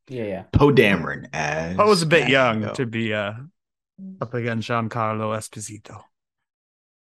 Yeah, 0.07 0.23
yeah. 0.23 0.43
Poe 0.51 0.71
Dameron 0.71 1.27
as. 1.33 1.77
I 1.77 1.83
was 1.83 2.01
a 2.01 2.07
bit 2.07 2.29
young 2.29 2.73
to 2.73 2.85
be 2.85 3.13
uh, 3.13 3.33
up 4.21 4.33
against 4.33 4.67
Giancarlo 4.69 5.35
Esposito. 5.37 6.03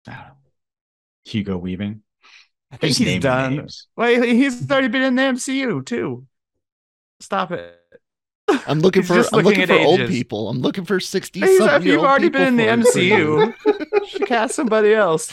I 0.06 0.12
don't 0.12 0.20
know. 0.20 0.32
Hugo 1.24 1.56
Weaving. 1.58 2.02
I 2.70 2.76
think 2.76 2.90
Just 2.96 2.98
he's 3.00 3.22
done. 3.22 3.56
names. 3.56 3.86
Wait, 3.96 4.22
he's 4.24 4.70
already 4.70 4.88
been 4.88 5.02
in 5.02 5.14
the 5.14 5.22
MCU 5.22 5.84
too. 5.84 6.26
Stop 7.20 7.52
it. 7.52 7.74
I'm 8.66 8.80
looking 8.80 9.02
for 9.02 9.14
just 9.14 9.32
I'm 9.32 9.42
looking, 9.42 9.60
looking 9.60 9.66
for 9.66 9.80
at 9.80 9.86
old 9.86 10.08
people. 10.08 10.48
I'm 10.48 10.60
looking 10.60 10.84
for 10.84 11.00
60 11.00 11.40
He's, 11.40 11.58
something 11.58 11.76
if 11.76 11.84
year 11.84 11.94
you've 11.94 12.04
already 12.04 12.28
been 12.28 12.48
in 12.48 12.56
the 12.56 12.64
MCU, 12.64 13.54
should 14.06 14.26
cast 14.26 14.54
somebody 14.54 14.94
else. 14.94 15.32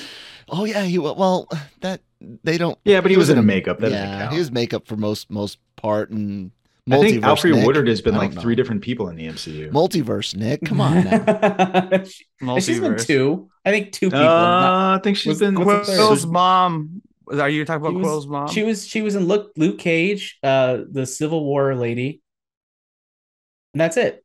Oh 0.49 0.65
yeah, 0.65 0.83
he 0.83 0.99
well 0.99 1.47
that 1.81 2.01
they 2.19 2.57
don't 2.57 2.77
Yeah, 2.83 3.01
but 3.01 3.11
he 3.11 3.17
was 3.17 3.29
in 3.29 3.37
a 3.37 3.43
makeup. 3.43 3.79
That 3.79 3.91
yeah, 3.91 4.29
he 4.29 4.37
was 4.37 4.51
makeup 4.51 4.87
for 4.87 4.97
most 4.97 5.29
most 5.29 5.59
part 5.75 6.09
and 6.11 6.51
I 6.91 6.99
think 6.99 7.23
Alfre 7.23 7.51
Nick. 7.55 7.65
Woodard 7.65 7.87
has 7.87 8.01
been 8.01 8.15
like 8.15 8.33
know. 8.33 8.41
three 8.41 8.53
different 8.55 8.83
people 8.83 9.09
in 9.09 9.15
the 9.15 9.25
MCU. 9.27 9.71
multiverse, 9.71 10.35
Nick. 10.35 10.63
Come 10.65 10.81
on 10.81 11.03
now. 12.41 12.59
She's 12.59 12.79
been 12.79 12.97
two. 12.97 13.49
I 13.65 13.71
think 13.71 13.91
two 13.91 14.07
people. 14.11 14.19
Uh, 14.19 14.97
I 14.97 14.99
think 15.03 15.17
she's 15.17 15.29
Was- 15.31 15.39
been. 15.39 15.63
what's? 15.65 15.89
Quill's 15.89 16.25
mom. 16.27 17.01
Are 17.27 17.49
you 17.49 17.65
talking 17.65 17.83
She 17.83 17.89
about 17.89 17.97
was- 17.99 18.05
Quill's 18.05 18.27
mom? 18.27 18.47
She 18.49 18.61
was 18.63 18.85
she 18.87 19.01
was 19.01 19.15
in 19.15 19.27
Luke 19.27 19.51
Luke 19.57 19.79
Cage, 19.79 20.37
uh, 20.43 20.79
the 20.91 21.07
Civil 21.07 21.43
War 21.43 21.73
lady, 21.73 22.21
and 23.73 23.81
that's 23.81 23.97
it. 23.97 24.23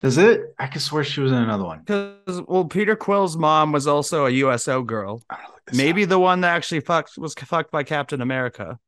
Does 0.00 0.16
it? 0.16 0.40
I 0.58 0.68
could 0.68 0.80
swear 0.80 1.04
she 1.04 1.20
was 1.20 1.30
in 1.32 1.36
another 1.36 1.64
one. 1.64 1.80
Because 1.80 2.40
well, 2.48 2.64
Peter 2.64 2.96
Quill's 2.96 3.36
mom 3.36 3.72
was 3.72 3.86
also 3.86 4.24
a 4.24 4.30
USO 4.30 4.82
girl. 4.82 5.22
I'm 5.28 5.36
gonna 5.36 5.48
look 5.52 5.60
this 5.66 5.76
Maybe 5.76 6.04
up. 6.04 6.08
the 6.08 6.18
one 6.18 6.40
that 6.40 6.56
actually 6.56 6.80
fucked 6.80 7.18
was 7.18 7.34
fucked 7.34 7.70
by 7.70 7.82
Captain 7.82 8.22
America. 8.22 8.78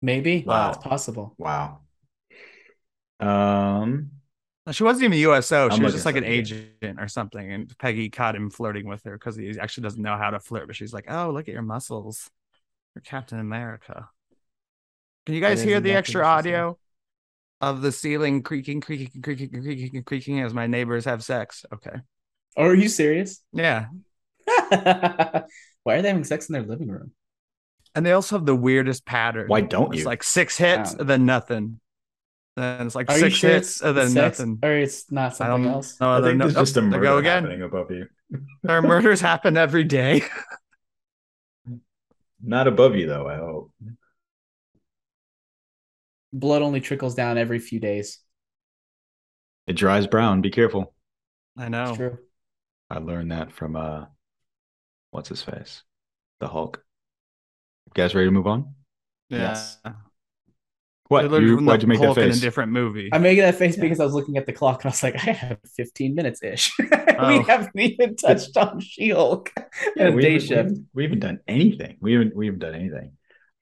Maybe. 0.00 0.42
Wow. 0.46 0.70
It's 0.70 0.78
possible. 0.78 1.34
Wow. 1.36 1.80
Um. 3.20 4.10
She 4.70 4.82
wasn't 4.82 5.04
even 5.04 5.18
a 5.18 5.20
USO. 5.22 5.68
She 5.68 5.76
I'm 5.76 5.82
was 5.82 5.92
just 5.92 6.06
like 6.06 6.16
an 6.16 6.24
something, 6.24 6.32
yeah. 6.32 6.62
agent 6.82 6.98
or 7.00 7.06
something. 7.08 7.52
And 7.52 7.76
Peggy 7.78 8.08
caught 8.08 8.34
him 8.34 8.48
flirting 8.48 8.88
with 8.88 9.02
her 9.04 9.12
because 9.12 9.36
he 9.36 9.58
actually 9.60 9.82
doesn't 9.82 10.00
know 10.02 10.16
how 10.16 10.30
to 10.30 10.40
flirt. 10.40 10.66
But 10.66 10.76
she's 10.76 10.92
like, 10.94 11.04
"Oh, 11.08 11.30
look 11.30 11.48
at 11.48 11.52
your 11.52 11.62
muscles. 11.62 12.30
You're 12.94 13.02
Captain 13.02 13.38
America." 13.38 14.08
Can 15.26 15.34
you 15.34 15.40
guys 15.40 15.62
hear 15.62 15.80
the 15.80 15.92
extra 15.92 16.22
what 16.22 16.42
she 16.42 16.48
said. 16.50 16.56
audio 16.56 16.78
of 17.60 17.82
the 17.82 17.92
ceiling 17.92 18.42
creaking, 18.42 18.80
creaking, 18.80 19.22
creaking, 19.22 19.50
creaking, 19.62 20.02
creaking 20.04 20.40
as 20.40 20.54
my 20.54 20.66
neighbors 20.66 21.04
have 21.04 21.22
sex? 21.24 21.64
Okay. 21.72 21.96
Oh, 22.56 22.64
are 22.64 22.74
you 22.74 22.88
serious? 22.88 23.42
Yeah. 23.52 23.86
Why 24.46 25.44
are 25.86 26.02
they 26.02 26.08
having 26.08 26.24
sex 26.24 26.48
in 26.48 26.54
their 26.54 26.62
living 26.62 26.88
room? 26.88 27.12
And 27.94 28.04
they 28.04 28.12
also 28.12 28.36
have 28.36 28.46
the 28.46 28.56
weirdest 28.56 29.04
pattern. 29.04 29.48
Why 29.48 29.60
don't 29.60 29.92
It's 29.92 30.00
you? 30.00 30.06
like 30.06 30.22
six 30.22 30.56
hits 30.56 30.92
Wow. 30.92 31.00
and 31.00 31.08
then 31.08 31.26
nothing. 31.26 31.80
Then 32.56 32.86
it's 32.86 32.94
like 32.94 33.10
Are 33.10 33.18
six 33.18 33.34
sure 33.34 33.50
hits 33.50 33.80
and 33.82 33.96
then 33.96 34.10
sex, 34.10 34.38
nothing. 34.38 34.58
or 34.62 34.72
it's 34.72 35.10
not 35.10 35.34
something 35.34 35.66
else? 35.66 36.00
know. 36.00 36.10
I 36.10 36.20
They're 36.20 36.30
think 36.30 36.38
no- 36.38 36.44
there's 36.46 36.54
just 36.54 36.76
a 36.76 36.82
murder 36.82 37.02
go 37.02 37.18
again. 37.18 37.42
happening 37.42 37.62
above 37.62 37.90
you. 37.90 38.06
Our 38.68 38.80
murders 38.82 39.20
happen 39.20 39.56
every 39.56 39.84
day. 39.84 40.22
Not 42.46 42.66
above 42.68 42.94
you 42.94 43.06
though. 43.06 43.26
I 43.26 43.36
hope. 43.36 43.72
Blood 46.32 46.62
only 46.62 46.80
trickles 46.80 47.14
down 47.14 47.38
every 47.38 47.58
few 47.58 47.80
days. 47.80 48.18
It 49.66 49.74
dries 49.74 50.06
brown. 50.06 50.42
Be 50.42 50.50
careful. 50.50 50.92
I 51.56 51.62
It's 51.64 51.70
know. 51.70 51.94
true. 51.96 52.18
I 52.90 52.98
learned 52.98 53.32
that 53.32 53.50
from 53.50 53.76
uh, 53.76 54.06
what's 55.10 55.28
his 55.30 55.42
face, 55.42 55.82
the 56.40 56.48
Hulk. 56.48 56.84
You 57.86 57.92
guys 57.94 58.14
ready 58.14 58.26
to 58.26 58.30
move 58.32 58.46
on? 58.46 58.74
Yeah. 59.30 59.38
Yes. 59.38 59.78
What? 61.08 61.30
I 61.32 61.38
You, 61.38 61.58
why'd 61.58 61.82
you 61.82 61.88
make 61.88 61.98
that 62.00 62.06
Hulk 62.06 62.18
in 62.18 62.24
a 62.24 62.26
face? 62.28 62.40
different 62.40 62.72
movie. 62.72 63.10
I'm 63.12 63.22
making 63.22 63.42
that 63.42 63.56
face 63.56 63.76
because 63.76 64.00
I 64.00 64.04
was 64.04 64.14
looking 64.14 64.36
at 64.38 64.46
the 64.46 64.52
clock 64.52 64.84
and 64.84 64.90
I 64.90 64.92
was 64.92 65.02
like, 65.02 65.14
I 65.28 65.32
have 65.32 65.58
15 65.76 66.14
minutes 66.14 66.42
ish. 66.42 66.72
Oh. 67.16 67.28
we 67.28 67.44
haven't 67.44 67.70
even 67.78 68.16
touched 68.16 68.56
on 68.56 68.80
She 68.80 69.10
Hulk 69.10 69.52
Yeah, 69.94 70.10
we 70.10 70.20
day 70.22 70.32
haven't- 70.32 70.32
we 70.32 70.40
shift. 70.40 70.50
haven't- 70.52 70.86
We 70.94 71.02
haven't 71.04 71.20
done 71.20 71.38
anything. 71.46 71.96
We 72.00 72.14
haven't. 72.14 72.34
We 72.34 72.46
haven't 72.46 72.58
done 72.58 72.74
anything. 72.74 73.12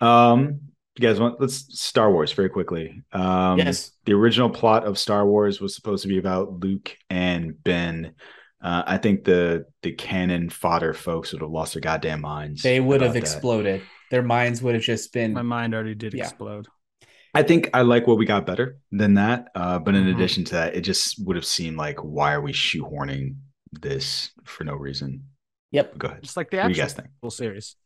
Um, 0.00 0.60
you 0.96 1.06
guys 1.06 1.20
want? 1.20 1.38
Let's 1.38 1.78
Star 1.78 2.10
Wars 2.10 2.32
very 2.32 2.48
quickly. 2.48 3.02
Um, 3.12 3.58
yes. 3.58 3.90
the 4.06 4.14
original 4.14 4.48
plot 4.48 4.84
of 4.86 4.98
Star 4.98 5.26
Wars 5.26 5.60
was 5.60 5.74
supposed 5.74 6.02
to 6.04 6.08
be 6.08 6.16
about 6.16 6.60
Luke 6.60 6.96
and 7.10 7.62
Ben. 7.62 8.14
Uh, 8.62 8.84
I 8.86 8.96
think 8.96 9.24
the 9.24 9.66
the 9.82 9.92
canon 9.92 10.48
fodder 10.48 10.94
folks 10.94 11.32
would 11.32 11.42
have 11.42 11.50
lost 11.50 11.74
their 11.74 11.82
goddamn 11.82 12.22
minds. 12.22 12.62
They 12.62 12.80
would 12.80 13.02
have 13.02 13.10
about 13.10 13.14
that. 13.14 13.18
exploded. 13.34 13.82
Their 14.10 14.22
minds 14.22 14.62
would 14.62 14.74
have 14.74 14.82
just 14.82 15.12
been. 15.12 15.34
My 15.34 15.42
mind 15.42 15.74
already 15.74 15.94
did 15.94 16.14
Yeah. 16.14 16.24
explode. 16.24 16.68
I 17.34 17.42
think 17.42 17.70
I 17.72 17.82
like 17.82 18.06
what 18.06 18.18
we 18.18 18.26
got 18.26 18.44
better 18.46 18.76
than 18.90 19.14
that. 19.14 19.48
Uh, 19.54 19.78
but 19.78 19.94
in 19.94 20.04
Mhm. 20.04 20.14
addition 20.14 20.44
to 20.44 20.52
that, 20.52 20.74
it 20.76 20.82
just 20.82 21.24
would 21.26 21.36
have 21.36 21.46
seemed 21.46 21.76
like 21.78 21.98
why 21.98 22.34
are 22.34 22.40
we 22.42 22.52
shoehorning 22.52 23.36
this 23.72 24.32
for 24.44 24.64
no 24.64 24.74
reason? 24.74 25.24
Yep. 25.70 25.96
Go 25.98 26.08
ahead. 26.08 26.22
Just 26.22 26.36
like 26.36 26.50
the 26.50 26.58
What 26.58 26.64
do 26.64 26.68
you 26.70 26.76
guys 26.76 26.92
actual 26.98 27.30
think? 27.30 27.32
series. 27.32 27.76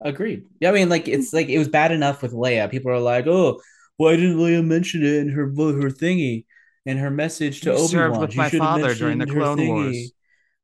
Agreed. 0.00 0.44
Yeah, 0.60 0.70
I 0.70 0.72
mean, 0.72 0.88
like 0.88 1.06
it's 1.08 1.32
like 1.32 1.48
it 1.48 1.58
was 1.58 1.68
bad 1.68 1.92
enough 1.92 2.22
with 2.22 2.32
Leia. 2.32 2.70
People 2.70 2.90
are 2.92 2.98
like, 3.00 3.26
"Oh, 3.28 3.60
why 3.96 4.16
didn't 4.16 4.36
Leia 4.38 4.64
mention 4.64 5.04
it 5.04 5.14
in 5.14 5.28
her 5.30 5.44
her 5.46 5.90
thingy 5.90 6.46
and 6.86 6.98
her 6.98 7.10
message 7.10 7.60
to 7.62 7.70
You 7.70 7.76
Obi 7.76 7.86
served 7.88 8.12
Wan?" 8.12 8.20
with 8.20 8.36
my 8.36 8.48
father 8.48 8.94
during 8.94 9.18
the 9.18 9.26
Clone 9.26 9.66
Wars. 9.66 10.12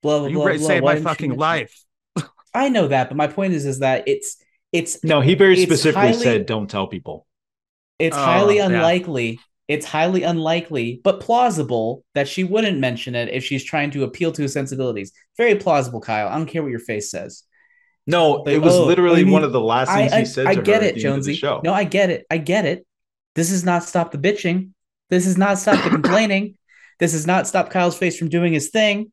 Blah 0.03 0.19
blah 0.21 0.29
You 0.29 0.35
blah. 0.37 0.47
ra- 0.47 0.57
blah. 0.59 0.67
saved 0.67 0.83
Why 0.85 0.95
my 0.95 1.01
fucking 1.01 1.37
life. 1.37 1.85
I 2.53 2.69
know 2.69 2.89
that, 2.89 3.09
but 3.09 3.17
my 3.17 3.27
point 3.27 3.55
is, 3.55 3.65
is 3.67 3.79
that 3.81 4.07
it's 4.09 4.37
it's 4.73 5.03
No, 5.05 5.21
he 5.21 5.35
very 5.35 5.57
specifically 5.57 6.09
highly- 6.09 6.23
said, 6.23 6.47
"Don't 6.47 6.69
tell 6.71 6.87
people." 6.89 7.27
It's 7.99 8.17
Oh, 8.17 8.25
highly 8.25 8.57
yeah. 8.57 8.67
unlikely. 8.67 9.41
It's 9.67 9.87
highly 9.87 10.25
unlikely, 10.25 11.01
but 11.03 11.21
plausible 11.21 12.05
that 12.15 12.29
she 12.29 12.45
wouldn't 12.45 12.79
mention 12.79 13.15
it 13.15 13.31
if 13.31 13.45
she's 13.45 13.65
trying 13.65 13.91
to 13.93 14.05
appeal 14.05 14.31
to 14.33 14.43
his 14.43 14.53
sensibilities. 14.53 15.13
Very 15.39 15.55
plausible, 15.55 16.01
Kyle. 16.01 16.29
I 16.29 16.37
don't 16.37 16.47
care 16.47 16.63
what 16.63 16.71
your 16.71 16.81
face 16.81 17.11
says. 17.11 17.45
No, 18.07 18.43
Like, 18.43 18.57
it 18.57 18.59
was 18.59 18.75
oh, 18.75 18.85
literally 18.85 19.21
I 19.23 19.25
mean, 19.25 19.33
one 19.33 19.45
of 19.45 19.53
the 19.53 19.61
last 19.61 19.89
I 19.89 20.09
things 20.09 20.13
I, 20.13 20.19
he 20.21 20.25
said. 20.27 20.47
I 20.47 20.55
to 20.55 20.63
get 20.63 20.83
her 20.83 20.89
it, 20.89 20.89
at 20.89 20.95
the 20.97 21.07
end 21.07 21.17
of 21.19 21.25
the 21.25 21.33
Jonesy. 21.33 21.35
show. 21.35 21.61
No, 21.65 21.73
I 21.73 21.85
get 21.85 22.11
it. 22.11 22.27
I 22.31 22.37
get 22.39 22.67
it. 22.67 22.87
This 23.35 23.51
is 23.51 23.65
not 23.65 23.83
stop 23.85 24.11
the 24.13 24.19
bitching. 24.19 24.71
This 25.11 25.27
is 25.27 25.39
not 25.39 25.59
stop 25.59 25.83
the 25.83 25.91
complaining. 25.99 26.57
This 26.99 27.15
is 27.15 27.27
not 27.27 27.47
stop 27.47 27.71
Kyle's 27.71 27.97
face 27.97 28.19
from 28.19 28.29
doing 28.29 28.53
his 28.53 28.69
thing. 28.71 29.11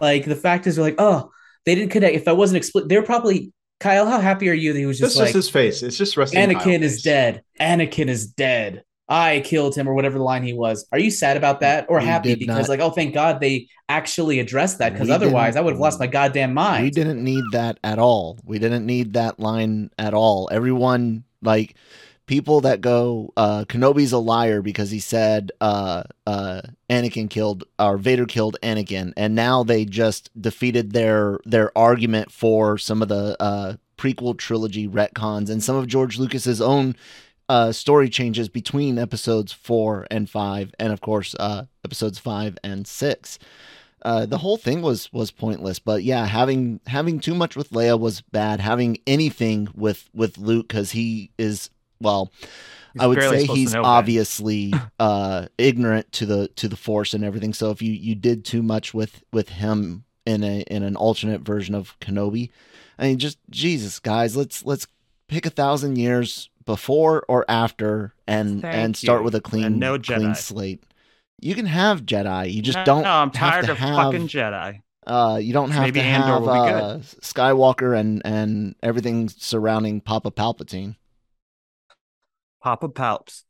Like 0.00 0.24
the 0.24 0.36
fact 0.36 0.66
is, 0.68 0.76
they're 0.76 0.84
like, 0.84 0.94
oh, 0.98 1.30
they 1.66 1.74
didn't 1.74 1.90
connect. 1.90 2.14
If 2.14 2.28
I 2.28 2.32
wasn't 2.32 2.58
explicit, 2.58 2.88
they're 2.88 3.02
probably 3.02 3.52
Kyle. 3.80 4.06
How 4.06 4.20
happy 4.20 4.48
are 4.48 4.54
you 4.54 4.72
that 4.72 4.78
he 4.78 4.86
was 4.86 4.98
That's 5.00 5.14
just 5.14 5.18
just 5.18 5.28
like, 5.28 5.34
his 5.34 5.50
face. 5.50 5.82
It's 5.82 5.96
just 5.96 6.16
resting. 6.16 6.48
Anakin 6.48 6.82
is 6.82 6.96
face. 6.96 7.02
dead. 7.02 7.42
Anakin 7.58 8.08
is 8.08 8.26
dead. 8.26 8.84
I 9.08 9.40
killed 9.44 9.74
him, 9.74 9.88
or 9.88 9.94
whatever 9.94 10.18
the 10.18 10.24
line 10.24 10.44
he 10.44 10.52
was. 10.52 10.86
Are 10.92 10.98
you 10.98 11.10
sad 11.10 11.36
about 11.36 11.60
that, 11.60 11.86
or 11.88 11.98
We 11.98 12.04
happy 12.04 12.36
because, 12.36 12.68
not- 12.68 12.68
like, 12.68 12.78
oh, 12.78 12.90
thank 12.90 13.12
God 13.12 13.40
they 13.40 13.66
actually 13.88 14.38
addressed 14.38 14.78
that? 14.78 14.92
Because 14.92 15.10
otherwise, 15.10 15.56
I 15.56 15.60
would 15.62 15.72
have 15.72 15.80
lost 15.80 15.98
my 15.98 16.06
goddamn 16.06 16.54
mind. 16.54 16.84
We 16.84 16.90
didn't 16.90 17.24
need 17.24 17.42
that 17.50 17.80
at 17.82 17.98
all. 17.98 18.38
We 18.44 18.60
didn't 18.60 18.86
need 18.86 19.14
that 19.14 19.40
line 19.40 19.90
at 19.98 20.14
all. 20.14 20.48
Everyone 20.52 21.24
like 21.42 21.74
people 22.30 22.60
that 22.60 22.80
go 22.80 23.32
uh 23.36 23.64
Kenobi's 23.64 24.12
a 24.12 24.18
liar 24.18 24.62
because 24.62 24.92
he 24.92 25.00
said 25.00 25.50
uh 25.60 26.04
uh 26.28 26.62
Anakin 26.88 27.28
killed 27.28 27.64
or 27.76 27.98
Vader 27.98 28.24
killed 28.24 28.56
Anakin 28.62 29.12
and 29.16 29.34
now 29.34 29.64
they 29.64 29.84
just 29.84 30.30
defeated 30.40 30.92
their 30.92 31.40
their 31.44 31.76
argument 31.76 32.30
for 32.30 32.78
some 32.78 33.02
of 33.02 33.08
the 33.08 33.36
uh 33.42 33.74
prequel 33.98 34.38
trilogy 34.38 34.86
retcons 34.86 35.50
and 35.50 35.60
some 35.60 35.74
of 35.74 35.88
George 35.88 36.20
Lucas's 36.20 36.60
own 36.60 36.94
uh 37.48 37.72
story 37.72 38.08
changes 38.08 38.48
between 38.48 38.96
episodes 38.96 39.52
4 39.52 40.06
and 40.08 40.30
5 40.30 40.72
and 40.78 40.92
of 40.92 41.00
course 41.00 41.34
uh 41.34 41.64
episodes 41.84 42.20
5 42.20 42.58
and 42.62 42.86
6 42.86 43.38
uh, 44.02 44.24
the 44.24 44.38
whole 44.38 44.56
thing 44.56 44.80
was 44.80 45.12
was 45.12 45.30
pointless. 45.30 45.78
But 45.78 46.04
yeah, 46.04 46.24
having 46.24 46.80
having 46.86 47.20
too 47.20 47.34
much 47.34 47.54
with 47.54 47.68
Leia 47.68 48.00
was 48.00 48.22
bad. 48.22 48.58
Having 48.58 48.96
anything 49.06 49.68
with 49.74 50.08
with 50.14 50.38
Luke 50.38 50.68
because 50.68 50.92
he 50.92 51.32
is 51.36 51.68
well, 52.00 52.32
He's 52.92 53.02
I 53.02 53.06
would 53.06 53.22
say 53.22 53.44
he's 53.46 53.72
know 53.72 53.84
obviously 53.84 54.72
uh, 54.98 55.46
ignorant 55.58 56.10
to 56.12 56.26
the 56.26 56.48
to 56.56 56.68
the 56.68 56.76
Force 56.76 57.14
and 57.14 57.22
everything. 57.24 57.54
So 57.54 57.70
if 57.70 57.80
you 57.82 57.92
you 57.92 58.14
did 58.16 58.44
too 58.44 58.62
much 58.62 58.92
with 58.92 59.22
with 59.32 59.48
him 59.50 60.04
in 60.26 60.42
a 60.42 60.62
in 60.62 60.82
an 60.82 60.96
alternate 60.96 61.42
version 61.42 61.74
of 61.76 61.98
Kenobi, 62.00 62.50
I 62.98 63.04
mean, 63.08 63.18
just 63.18 63.38
Jesus, 63.48 64.00
guys, 64.00 64.36
let's 64.36 64.64
let's 64.64 64.88
pick 65.28 65.46
a 65.46 65.50
thousand 65.50 65.98
years 65.98 66.50
before 66.66 67.24
or 67.28 67.44
after 67.48 68.12
and 68.26 68.62
Thank 68.62 68.74
and 68.74 68.96
start 68.96 69.20
you. 69.20 69.24
with 69.24 69.34
a 69.36 69.40
clean 69.40 69.64
And 69.64 69.78
no 69.80 69.98
clean 69.98 70.34
slate. 70.34 70.82
You 71.40 71.54
can 71.54 71.66
have 71.66 72.02
Jedi. 72.02 72.52
You 72.52 72.60
just 72.60 72.76
No, 72.78 72.84
don't. 72.84 73.02
No, 73.04 73.10
I'm 73.10 73.28
have 73.28 73.32
tired 73.32 73.66
to 73.66 73.72
of 73.72 73.78
have, 73.78 73.96
fucking 73.96 74.26
Jedi. 74.28 74.82
uh, 75.06 75.38
you 75.40 75.52
don't 75.52 75.70
have 75.70 75.84
Maybe 75.84 76.00
to 76.00 76.06
Andor 76.06 76.26
have 76.26 76.42
will 76.42 76.52
be 76.64 76.70
good. 76.70 76.82
uh, 76.82 76.98
Skywalker 77.22 77.96
and 77.96 78.20
and 78.24 78.74
everything 78.82 79.28
surrounding 79.28 80.00
Papa 80.00 80.32
Palpatine. 80.32 80.96
Papa 82.62 82.88
Palps. 82.88 83.42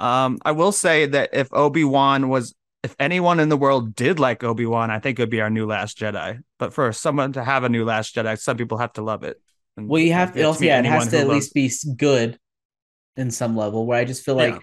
Um, 0.00 0.38
I 0.44 0.52
will 0.52 0.72
say 0.72 1.06
that 1.06 1.30
if 1.32 1.48
Obi 1.52 1.84
Wan 1.84 2.28
was, 2.28 2.54
if 2.84 2.94
anyone 3.00 3.40
in 3.40 3.48
the 3.48 3.56
world 3.56 3.94
did 3.96 4.20
like 4.20 4.44
Obi 4.44 4.66
Wan, 4.66 4.90
I 4.90 4.98
think 5.00 5.18
it 5.18 5.22
would 5.22 5.30
be 5.30 5.40
our 5.40 5.50
new 5.50 5.66
Last 5.66 5.98
Jedi. 5.98 6.40
But 6.58 6.72
for 6.72 6.92
someone 6.92 7.32
to 7.32 7.42
have 7.42 7.64
a 7.64 7.68
new 7.68 7.84
Last 7.84 8.14
Jedi, 8.14 8.38
some 8.38 8.56
people 8.56 8.78
have 8.78 8.92
to 8.94 9.02
love 9.02 9.24
it. 9.24 9.40
And 9.76 9.88
Well, 9.88 10.00
you 10.00 10.12
have 10.12 10.32
to 10.34 10.42
also, 10.42 10.64
yeah, 10.64 10.78
it 10.78 10.84
has 10.84 11.08
to 11.08 11.18
at 11.18 11.26
loves- 11.28 11.52
least 11.54 11.84
be 11.86 11.94
good 11.96 12.38
in 13.16 13.30
some 13.30 13.56
level. 13.56 13.86
Where 13.86 13.98
I 13.98 14.04
just 14.04 14.24
feel 14.24 14.36
like 14.36 14.54
Yeah. 14.54 14.60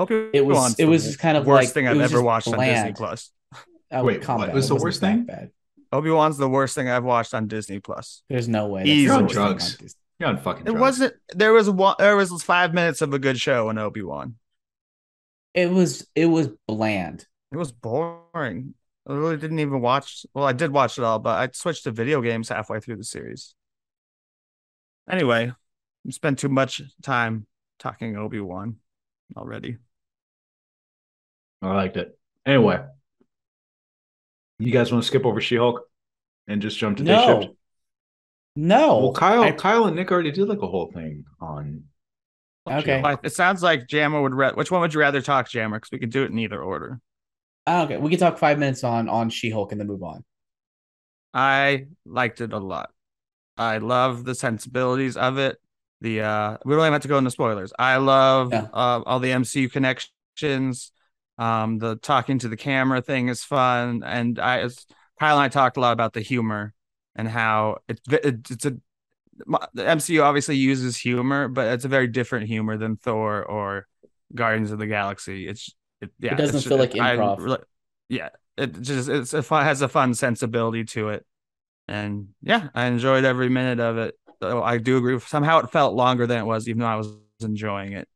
Obi 0.00 0.30
it 0.32 0.44
was- 0.44 0.74
it 0.78 0.86
was 0.86 1.04
just 1.04 1.18
kind 1.20 1.36
of 1.36 1.46
worst 1.46 1.68
like- 1.68 1.74
thing 1.74 1.86
I've 1.88 1.96
ever 2.00 2.08
just 2.14 2.24
watched 2.24 2.48
on 2.48 2.58
Disney. 2.58 2.92
Plus. 2.92 3.30
I 3.92 4.02
Wait, 4.02 4.22
calm 4.22 4.38
what 4.40 4.52
was 4.52 4.68
the 4.68 4.74
worst 4.74 4.98
thing? 5.00 5.24
Bad. 5.24 5.50
Obi 5.92 6.10
Wan's 6.10 6.36
the 6.36 6.48
worst 6.48 6.74
thing 6.74 6.88
I've 6.90 7.04
watched 7.04 7.32
on 7.34 7.46
Disney 7.46 7.78
Plus. 7.78 8.24
There's 8.28 8.48
no 8.48 8.66
way. 8.66 8.82
Easily. 8.82 8.96
the 8.96 9.02
You're 9.04 9.14
on 9.14 9.26
drugs. 9.28 9.96
On 10.22 10.26
Disney. 10.26 10.26
You're 10.26 10.28
on 10.28 10.38
fucking. 10.38 10.62
It 10.66 10.70
drugs. 10.70 10.80
wasn't. 10.80 11.14
There 11.34 11.52
was 11.52 11.70
one. 11.70 11.96
There 11.98 12.16
was 12.16 12.42
five 12.42 12.74
minutes 12.74 13.02
of 13.02 13.14
a 13.14 13.18
good 13.18 13.38
show 13.38 13.70
in 13.70 13.78
Obi 13.78 14.02
Wan. 14.02 14.36
It 15.54 15.70
was 15.70 16.06
it 16.14 16.26
was 16.26 16.48
bland. 16.66 17.26
It 17.52 17.56
was 17.56 17.72
boring. 17.72 18.74
I 19.06 19.12
really 19.12 19.36
didn't 19.36 19.58
even 19.58 19.80
watch. 19.80 20.26
Well, 20.34 20.44
I 20.44 20.52
did 20.52 20.72
watch 20.72 20.98
it 20.98 21.04
all, 21.04 21.18
but 21.18 21.38
I 21.38 21.50
switched 21.52 21.84
to 21.84 21.90
video 21.90 22.20
games 22.22 22.48
halfway 22.48 22.80
through 22.80 22.96
the 22.96 23.04
series. 23.04 23.54
Anyway, 25.08 25.52
we 26.04 26.12
spent 26.12 26.38
too 26.38 26.48
much 26.48 26.80
time 27.02 27.46
talking 27.78 28.16
Obi 28.16 28.40
Wan 28.40 28.76
already. 29.36 29.76
I 31.60 31.74
liked 31.74 31.96
it. 31.96 32.18
Anyway, 32.46 32.82
you 34.58 34.72
guys 34.72 34.92
want 34.92 35.02
to 35.04 35.06
skip 35.06 35.24
over 35.26 35.40
She-Hulk 35.40 35.82
and 36.48 36.62
just 36.62 36.78
jump 36.78 36.98
to 36.98 37.04
day 37.04 37.12
No, 37.14 37.40
shift? 37.42 37.54
No. 38.56 38.98
Well, 38.98 39.12
Kyle, 39.12 39.42
I- 39.42 39.52
Kyle 39.52 39.84
and 39.86 39.96
Nick 39.96 40.10
already 40.10 40.30
did 40.30 40.48
like 40.48 40.62
a 40.62 40.66
whole 40.66 40.90
thing 40.92 41.24
on. 41.40 41.84
on 42.66 42.78
Okay. 42.78 42.98
She-Hulk. 42.98 43.20
It 43.24 43.32
sounds 43.34 43.62
like 43.62 43.86
Jammer 43.88 44.20
would. 44.22 44.34
Ra- 44.34 44.52
Which 44.54 44.70
one 44.70 44.80
would 44.80 44.94
you 44.94 45.00
rather 45.00 45.20
talk, 45.20 45.48
Jammer? 45.50 45.78
Because 45.78 45.90
we 45.92 45.98
could 45.98 46.10
do 46.10 46.22
it 46.24 46.30
in 46.30 46.38
either 46.38 46.62
order. 46.62 47.00
Ah, 47.66 47.84
okay, 47.84 47.96
we 47.96 48.10
can 48.10 48.18
talk 48.18 48.38
five 48.38 48.58
minutes 48.58 48.84
on 48.84 49.08
on 49.08 49.30
She 49.30 49.50
Hulk 49.50 49.72
and 49.72 49.80
then 49.80 49.88
move 49.88 50.02
on. 50.02 50.24
I 51.32 51.86
liked 52.04 52.40
it 52.40 52.52
a 52.52 52.58
lot. 52.58 52.90
I 53.56 53.78
love 53.78 54.24
the 54.24 54.34
sensibilities 54.34 55.16
of 55.16 55.38
it. 55.38 55.58
The 56.00 56.20
uh 56.20 56.58
we 56.64 56.74
don't 56.74 56.82
even 56.82 56.92
have 56.92 57.02
to 57.02 57.08
go 57.08 57.18
into 57.18 57.30
spoilers. 57.30 57.72
I 57.78 57.96
love 57.96 58.52
Yeah. 58.52 58.66
uh, 58.72 59.02
all 59.06 59.20
the 59.20 59.30
MCU 59.30 59.70
connections. 59.70 60.92
Um 61.38 61.78
the 61.78 61.96
talking 61.96 62.38
to 62.40 62.48
the 62.48 62.56
camera 62.56 63.00
thing 63.00 63.28
is 63.28 63.42
fun 63.42 64.02
and 64.04 64.38
I 64.38 64.60
as 64.60 64.84
Kyle 65.18 65.36
and 65.38 65.44
I 65.44 65.48
talked 65.48 65.76
a 65.76 65.80
lot 65.80 65.92
about 65.92 66.12
the 66.12 66.20
humor 66.20 66.73
and 67.16 67.28
how 67.28 67.78
it's 67.88 68.00
it's, 68.08 68.66
a 68.66 68.76
the 69.74 69.86
MCU 69.86 70.22
obviously 70.22 70.56
uses 70.56 70.96
humor, 70.96 71.48
but 71.48 71.72
it's 71.72 71.84
a 71.84 71.88
very 71.88 72.06
different 72.06 72.46
humor 72.46 72.76
than 72.76 72.96
Thor 72.96 73.44
or 73.44 73.86
Guardians 74.34 74.70
of 74.70 74.78
the 74.78 74.86
Galaxy. 74.86 75.48
It's 75.48 75.74
it, 76.00 76.10
yeah, 76.18 76.34
it 76.34 76.36
doesn't 76.36 76.62
feel 76.62 76.78
like 76.78 76.92
improv. 76.92 77.38
really- 77.38 77.64
yeah, 78.08 78.30
it 78.56 78.80
just 78.80 79.08
it's 79.08 79.34
a 79.34 79.42
fun 79.42 79.64
has 79.64 79.82
a 79.82 79.88
fun 79.88 80.14
sensibility 80.14 80.84
to 80.84 81.10
it, 81.10 81.24
and 81.88 82.28
yeah, 82.42 82.68
I 82.74 82.86
enjoyed 82.86 83.24
every 83.24 83.48
minute 83.48 83.80
of 83.80 83.98
it. 83.98 84.14
I 84.40 84.78
do 84.78 84.98
agree. 84.98 85.18
Somehow 85.20 85.60
it 85.60 85.70
felt 85.70 85.94
longer 85.94 86.26
than 86.26 86.38
it 86.38 86.44
was, 86.44 86.68
even 86.68 86.80
though 86.80 86.86
I 86.86 86.96
was 86.96 87.12
enjoying 87.40 87.92
it, 87.92 88.08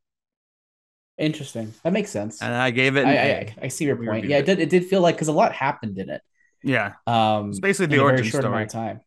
Interesting. 1.17 1.73
That 1.83 1.91
makes 1.91 2.11
sense. 2.11 2.41
and 2.41 2.53
I 2.53 2.71
gave 2.71 2.95
it. 2.95 3.05
I, 3.05 3.17
I. 3.17 3.29
I 3.31 3.55
I 3.63 3.67
see 3.67 3.85
your 3.85 3.97
point. 3.97 4.25
Yeah, 4.25 4.37
it 4.37 4.41
it. 4.41 4.45
did. 4.45 4.59
It 4.59 4.69
did 4.69 4.85
feel 4.85 5.01
like 5.01 5.15
because 5.15 5.27
a 5.27 5.33
lot 5.33 5.51
happened 5.51 5.97
in 5.97 6.09
it. 6.09 6.21
Yeah, 6.63 6.93
Um, 7.07 7.51
It's 7.51 7.59
basically 7.59 7.87
in 7.89 7.97
the 7.97 7.99
a 7.99 8.03
very 8.03 8.23
origin 8.23 8.31
short 8.31 8.45
story. 8.45 8.45
amount 8.45 8.69
of 8.69 8.71
time. 8.73 9.01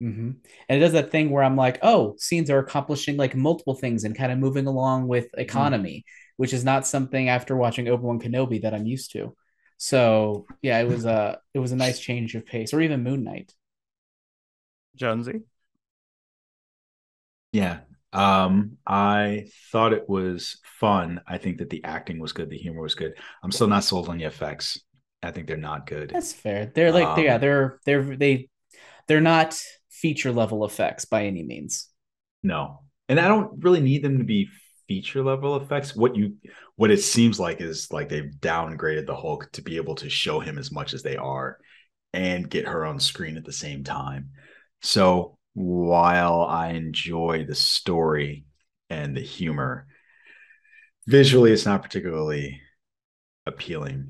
hmm 0.00 0.32
And 0.68 0.78
it 0.78 0.80
does 0.80 0.92
that 0.92 1.10
thing 1.10 1.30
where 1.30 1.42
I'm 1.42 1.56
like, 1.56 1.78
oh, 1.82 2.16
scenes 2.18 2.50
are 2.50 2.58
accomplishing 2.58 3.16
like 3.16 3.34
multiple 3.34 3.74
things 3.74 4.04
and 4.04 4.16
kind 4.16 4.32
of 4.32 4.38
moving 4.38 4.66
along 4.66 5.08
with 5.08 5.28
Mm-hmm. 5.52 5.76
economy, 5.78 6.04
which 6.36 6.52
is 6.52 6.64
not 6.64 6.86
something 6.86 7.28
after 7.28 7.56
watching 7.56 7.88
Obi 7.88 8.02
Wan 8.04 8.20
Kenobi 8.20 8.62
that 8.62 8.74
I'm 8.74 8.86
used 8.86 9.12
to. 9.12 9.34
So 9.78 10.46
yeah, 10.62 10.78
it 10.80 10.84
was 10.84 11.04
a 11.06 11.40
it 11.54 11.58
was 11.60 11.72
a 11.72 11.76
nice 11.76 11.98
change 12.00 12.34
of 12.34 12.46
pace, 12.46 12.72
or 12.74 12.80
even 12.82 13.02
Moon 13.04 13.24
Knight. 13.24 13.54
Jonesy. 14.96 15.44
Yeah. 17.52 17.80
Um, 18.12 18.78
I 18.86 19.48
thought 19.72 19.92
it 19.92 20.08
was 20.08 20.58
fun. 20.80 21.20
I 21.26 21.38
think 21.38 21.58
that 21.58 21.70
the 21.70 21.84
acting 21.84 22.18
was 22.18 22.32
good, 22.32 22.50
the 22.50 22.56
humor 22.58 22.82
was 22.82 22.94
good. 22.94 23.12
I'm 23.42 23.52
still 23.52 23.66
not 23.66 23.84
sold 23.84 24.08
on 24.08 24.18
the 24.18 24.24
effects. 24.24 24.80
I 25.22 25.30
think 25.30 25.46
they're 25.46 25.56
not 25.56 25.86
good. 25.86 26.10
That's 26.10 26.32
fair. 26.32 26.66
They're 26.74 26.92
like, 26.92 27.06
Um, 27.06 27.24
yeah, 27.24 27.38
they're 27.38 27.80
they're 27.84 28.16
they 28.16 28.48
they're 29.08 29.20
not 29.20 29.60
feature 29.90 30.32
level 30.32 30.64
effects 30.64 31.04
by 31.04 31.24
any 31.26 31.42
means. 31.42 31.88
No. 32.42 32.80
And 33.08 33.18
I 33.18 33.28
don't 33.28 33.62
really 33.62 33.80
need 33.80 34.02
them 34.02 34.18
to 34.18 34.24
be 34.24 34.48
feature 34.88 35.22
level 35.22 35.56
effects. 35.56 35.96
What 35.96 36.16
you 36.16 36.36
what 36.76 36.90
it 36.90 37.02
seems 37.02 37.40
like 37.40 37.60
is 37.60 37.92
like 37.92 38.08
they've 38.08 38.32
downgraded 38.40 39.06
the 39.06 39.16
Hulk 39.16 39.50
to 39.52 39.62
be 39.62 39.76
able 39.76 39.94
to 39.96 40.10
show 40.10 40.40
him 40.40 40.58
as 40.58 40.70
much 40.70 40.94
as 40.94 41.02
they 41.02 41.16
are 41.16 41.58
and 42.12 42.48
get 42.48 42.68
her 42.68 42.84
on 42.84 43.00
screen 43.00 43.36
at 43.36 43.44
the 43.44 43.52
same 43.52 43.84
time. 43.84 44.30
So 44.82 45.38
while 45.54 46.42
I 46.42 46.70
enjoy 46.70 47.44
the 47.46 47.54
story 47.54 48.44
and 48.90 49.16
the 49.16 49.22
humor, 49.22 49.86
visually 51.06 51.52
it's 51.52 51.66
not 51.66 51.82
particularly 51.82 52.60
appealing, 53.46 54.08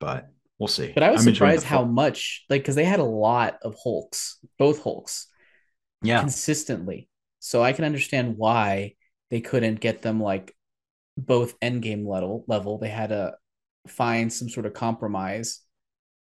but 0.00 0.30
we'll 0.58 0.68
see. 0.68 0.92
But 0.92 1.02
I 1.02 1.10
was 1.10 1.26
I'm 1.26 1.34
surprised 1.34 1.64
how 1.64 1.84
much 1.84 2.44
like 2.48 2.62
because 2.62 2.74
they 2.74 2.84
had 2.84 3.00
a 3.00 3.04
lot 3.04 3.58
of 3.62 3.76
Hulks, 3.82 4.38
both 4.58 4.82
Hulks. 4.82 5.26
yeah. 6.02 6.20
consistently. 6.20 7.08
So 7.40 7.62
I 7.62 7.72
can 7.72 7.84
understand 7.84 8.36
why 8.36 8.94
they 9.30 9.40
couldn't 9.40 9.80
get 9.80 10.02
them 10.02 10.20
like 10.20 10.54
both 11.16 11.58
endgame 11.60 12.06
level 12.06 12.44
level. 12.48 12.78
They 12.78 12.88
had 12.88 13.10
to 13.10 13.34
find 13.88 14.32
some 14.32 14.48
sort 14.48 14.66
of 14.66 14.72
compromise 14.74 15.60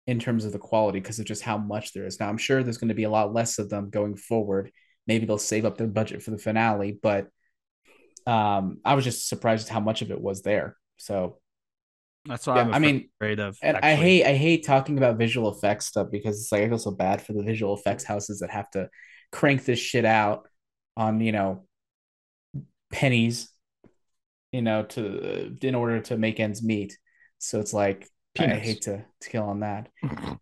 in 0.07 0.19
terms 0.19 0.45
of 0.45 0.53
the 0.53 0.59
quality 0.59 1.01
because 1.01 1.19
of 1.19 1.27
just 1.27 1.43
how 1.43 1.59
much 1.59 1.93
there 1.93 2.07
is. 2.07 2.19
Now 2.21 2.29
I'm 2.29 2.39
sure 2.39 2.63
there's 2.63 2.79
going 2.79 2.89
to 2.89 2.95
be 2.95 3.05
a 3.05 3.11
lot 3.11 3.35
less 3.35 3.59
of 3.59 3.69
them 3.69 3.91
going 3.91 4.17
forward. 4.17 4.71
Maybe 5.07 5.27
they'll 5.27 5.39
save 5.39 5.65
up 5.65 5.77
their 5.77 5.87
budget 5.87 6.23
for 6.23 6.31
the 6.31 6.39
finale, 6.39 6.99
but 7.03 7.29
um 8.27 8.79
I 8.85 8.95
was 8.95 9.05
just 9.05 9.29
surprised 9.29 9.69
at 9.69 9.73
how 9.73 9.81
much 9.81 10.03
of 10.03 10.11
it 10.11 10.21
was 10.21 10.43
there. 10.43 10.77
So 10.99 11.39
That's 12.29 12.47
what 12.47 12.57
yeah, 12.57 12.63
I'm 12.63 12.75
I 12.75 12.79
mean 12.79 13.09
afraid 13.21 13.41
of. 13.41 13.59
and 13.63 13.79
I 13.79 13.95
hate 13.95 14.25
I 14.25 14.35
hate 14.35 14.65
talking 14.65 14.99
about 14.99 15.17
visual 15.17 15.51
effects 15.51 15.87
stuff 15.87 16.09
because 16.11 16.41
it's 16.41 16.53
like 16.53 16.63
I 16.63 16.69
feel 16.69 16.79
so 16.79 16.91
bad 16.91 17.23
for 17.23 17.33
the 17.33 17.43
visual 17.43 17.75
effects 17.75 18.05
houses 18.05 18.41
that 18.41 18.51
have 18.51 18.71
to 18.73 18.89
crank 19.33 19.65
this 19.65 19.79
shit 19.79 20.05
out 20.05 20.47
on 20.97 21.21
you 21.21 21.33
know 21.33 21.65
pennies, 22.93 23.51
you 24.53 24.63
know, 24.63 24.85
to 24.85 25.57
in 25.63 25.75
order 25.75 26.01
to 26.01 26.17
make 26.17 26.41
ends 26.41 26.63
meet. 26.63 26.99
So 27.39 27.61
it's 27.61 27.73
like 27.73 28.09
I 28.39 28.47
hate 28.47 28.83
to 28.83 29.05
to 29.21 29.31
kill 29.31 29.45
on 29.45 29.61
that. 29.61 29.89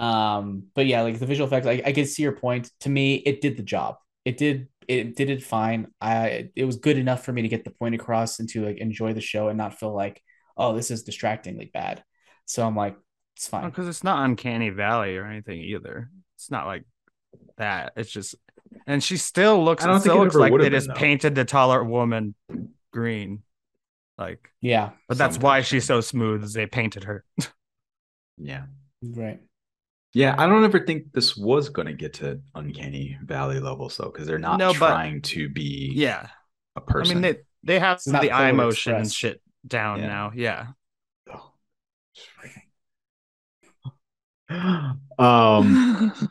Um, 0.00 0.68
but 0.74 0.86
yeah, 0.86 1.02
like 1.02 1.18
the 1.18 1.26
visual 1.26 1.46
effects, 1.46 1.66
I, 1.66 1.82
I 1.84 1.92
can 1.92 2.06
see 2.06 2.22
your 2.22 2.32
point. 2.32 2.70
To 2.80 2.88
me, 2.88 3.16
it 3.16 3.42
did 3.42 3.58
the 3.58 3.62
job. 3.62 3.96
It 4.24 4.38
did 4.38 4.68
it 4.88 5.14
did 5.14 5.28
it 5.28 5.42
fine. 5.42 5.88
I 6.00 6.48
it 6.56 6.64
was 6.64 6.76
good 6.76 6.96
enough 6.96 7.22
for 7.22 7.32
me 7.34 7.42
to 7.42 7.48
get 7.48 7.64
the 7.64 7.70
point 7.70 7.94
across 7.94 8.40
and 8.40 8.48
to 8.48 8.64
like 8.64 8.78
enjoy 8.78 9.12
the 9.12 9.20
show 9.20 9.48
and 9.48 9.58
not 9.58 9.78
feel 9.78 9.94
like, 9.94 10.22
oh, 10.60 10.74
this 10.74 10.90
is 10.90 11.02
distractingly 11.02 11.70
bad. 11.72 12.02
So 12.44 12.66
I'm 12.66 12.76
like, 12.76 12.96
it's 13.36 13.48
fine. 13.48 13.68
because 13.70 13.88
it's 13.88 14.04
not 14.04 14.24
uncanny 14.24 14.70
valley 14.70 15.16
or 15.16 15.24
anything 15.26 15.60
either. 15.60 16.10
It's 16.36 16.50
not 16.50 16.66
like 16.66 16.84
that. 17.58 17.92
It's 17.96 18.10
just, 18.10 18.34
and 18.86 19.02
she 19.02 19.16
still 19.16 19.64
looks. 19.64 19.84
I 19.84 19.86
don't 19.88 20.00
still 20.00 20.14
think 20.14 20.24
looks 20.24 20.34
like 20.36 20.52
would've 20.52 20.64
they 20.64 20.68
been, 20.70 20.76
just 20.78 20.88
though. 20.88 20.94
painted 20.94 21.34
the 21.34 21.44
taller 21.44 21.82
woman 21.82 22.34
green, 22.92 23.42
like. 24.18 24.50
Yeah, 24.60 24.90
But 25.08 25.16
that's 25.18 25.38
why 25.38 25.62
she's 25.62 25.84
so 25.86 26.00
smooth. 26.00 26.44
Is 26.44 26.52
they 26.52 26.66
painted 26.66 27.04
her. 27.04 27.24
Yeah. 28.42 28.64
right. 29.02 29.38
Yeah, 30.14 30.34
I 30.36 30.46
don't 30.46 30.64
ever 30.64 30.80
think 30.84 31.12
this 31.12 31.36
was 31.36 31.68
going 31.68 31.86
to 31.86 31.92
get 31.92 32.14
to 32.14 32.40
uncanny 32.54 33.18
valley 33.22 33.60
levels 33.60 33.96
though, 33.96 34.10
because 34.10 34.26
they're 34.26 34.38
not 34.38 34.58
No, 34.58 34.68
but- 34.72 34.88
trying 34.88 35.22
to 35.22 35.48
be 35.48 35.92
yeah, 35.94 36.28
a 36.74 36.80
person. 36.80 37.18
I 37.18 37.20
mean 37.20 37.22
they 37.22 37.38
they 37.74 37.78
have 37.78 38.00
the 38.04 38.32
eye 38.32 38.50
Polar 38.50 38.52
motion 38.54 38.94
and 38.94 39.12
shit 39.12 39.40
down 39.66 40.00
Yeah. 40.00 40.06
now. 40.06 40.32
Yeah, 40.34 40.66
Oh. 41.32 41.52
um, 45.18 46.12
you 46.18 46.28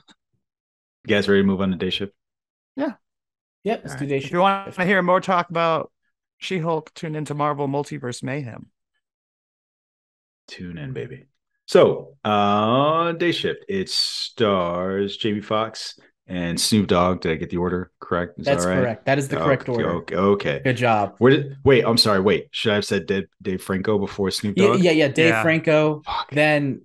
guys 1.07 1.27
ready 1.29 1.41
to 1.41 1.47
move 1.47 1.61
on 1.61 1.71
to 1.71 1.77
day 1.77 1.89
shift? 1.89 2.13
Yeah. 2.75 2.93
Yep. 3.63 3.81
Let's 3.83 3.93
All 3.93 3.99
do 3.99 4.03
right. 4.05 4.09
day 4.09 4.17
If 4.17 4.23
shift. 4.23 4.33
you 4.33 4.39
want 4.39 4.73
to 4.73 4.85
hear 4.85 5.01
more 5.01 5.21
talk 5.21 5.49
about 5.49 5.91
She-Hulk, 6.39 6.93
tune 6.93 7.15
into 7.15 7.33
Marvel 7.33 7.67
Multiverse 7.67 8.23
Mayhem. 8.23 8.67
Tune 10.47 10.77
in, 10.77 10.93
baby. 10.93 11.25
So, 11.67 12.17
uh, 12.23 13.11
day 13.13 13.31
shift. 13.31 13.65
It 13.69 13.89
stars 13.89 15.15
Jamie 15.17 15.41
Foxx 15.41 15.99
and 16.29 16.61
Snoop 16.61 16.87
Dogg. 16.87 17.21
Did 17.21 17.31
I 17.33 17.35
get 17.35 17.49
the 17.49 17.57
order 17.57 17.91
correct? 17.99 18.39
Is 18.39 18.45
That's 18.45 18.63
that 18.63 18.69
right? 18.71 18.79
correct. 18.81 19.05
That 19.05 19.17
is 19.17 19.27
the 19.27 19.37
correct 19.37 19.67
okay, 19.67 19.83
order. 19.83 19.95
Okay. 19.97 20.15
okay. 20.15 20.61
Good 20.63 20.77
job. 20.77 21.15
Where 21.17 21.31
did 21.31 21.57
wait? 21.65 21.83
I'm 21.83 21.97
sorry. 21.97 22.21
Wait, 22.21 22.47
should 22.51 22.71
I 22.71 22.75
have 22.75 22.85
said 22.85 23.07
Dave, 23.07 23.25
Dave 23.41 23.61
Franco 23.61 23.97
before 23.97 24.31
Snoop 24.31 24.55
Dogg? 24.55 24.79
yeah, 24.79 24.91
yeah. 24.91 25.07
Dave 25.09 25.29
Yeah. 25.29 25.41
Franco, 25.41 26.01
Fuck. 26.05 26.29
then 26.31 26.81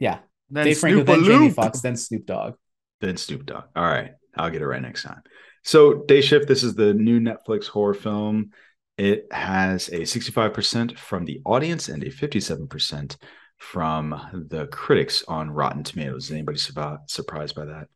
yeah, 0.00 0.18
Then 0.50 0.64
Dave 0.64 0.78
Franco, 0.78 1.04
then 1.04 1.16
Snoop-a-loop. 1.16 1.40
Jamie 1.40 1.50
Foxx, 1.52 1.80
then 1.80 1.96
Snoop 1.96 2.26
Dogg. 2.26 2.54
Then 3.00 3.16
Snoop 3.16 3.46
Dogg. 3.46 3.64
All 3.76 3.84
right. 3.84 4.12
I'll 4.36 4.50
get 4.50 4.62
it 4.62 4.66
right 4.66 4.82
next 4.82 5.02
time. 5.02 5.22
So, 5.64 6.04
Day 6.04 6.20
Shift, 6.20 6.46
this 6.46 6.62
is 6.62 6.74
the 6.74 6.94
new 6.94 7.20
Netflix 7.20 7.66
horror 7.66 7.94
film. 7.94 8.50
It 8.98 9.26
has 9.32 9.88
a 9.88 10.00
65% 10.00 10.96
from 10.98 11.24
the 11.24 11.40
audience 11.44 11.88
and 11.88 12.02
a 12.04 12.10
57% 12.10 13.16
from 13.58 14.46
the 14.50 14.66
critics 14.66 15.24
on 15.26 15.50
Rotten 15.50 15.82
Tomatoes. 15.82 16.26
Is 16.26 16.32
anybody 16.32 16.58
surprised 16.58 17.54
by 17.54 17.64
that? 17.64 17.88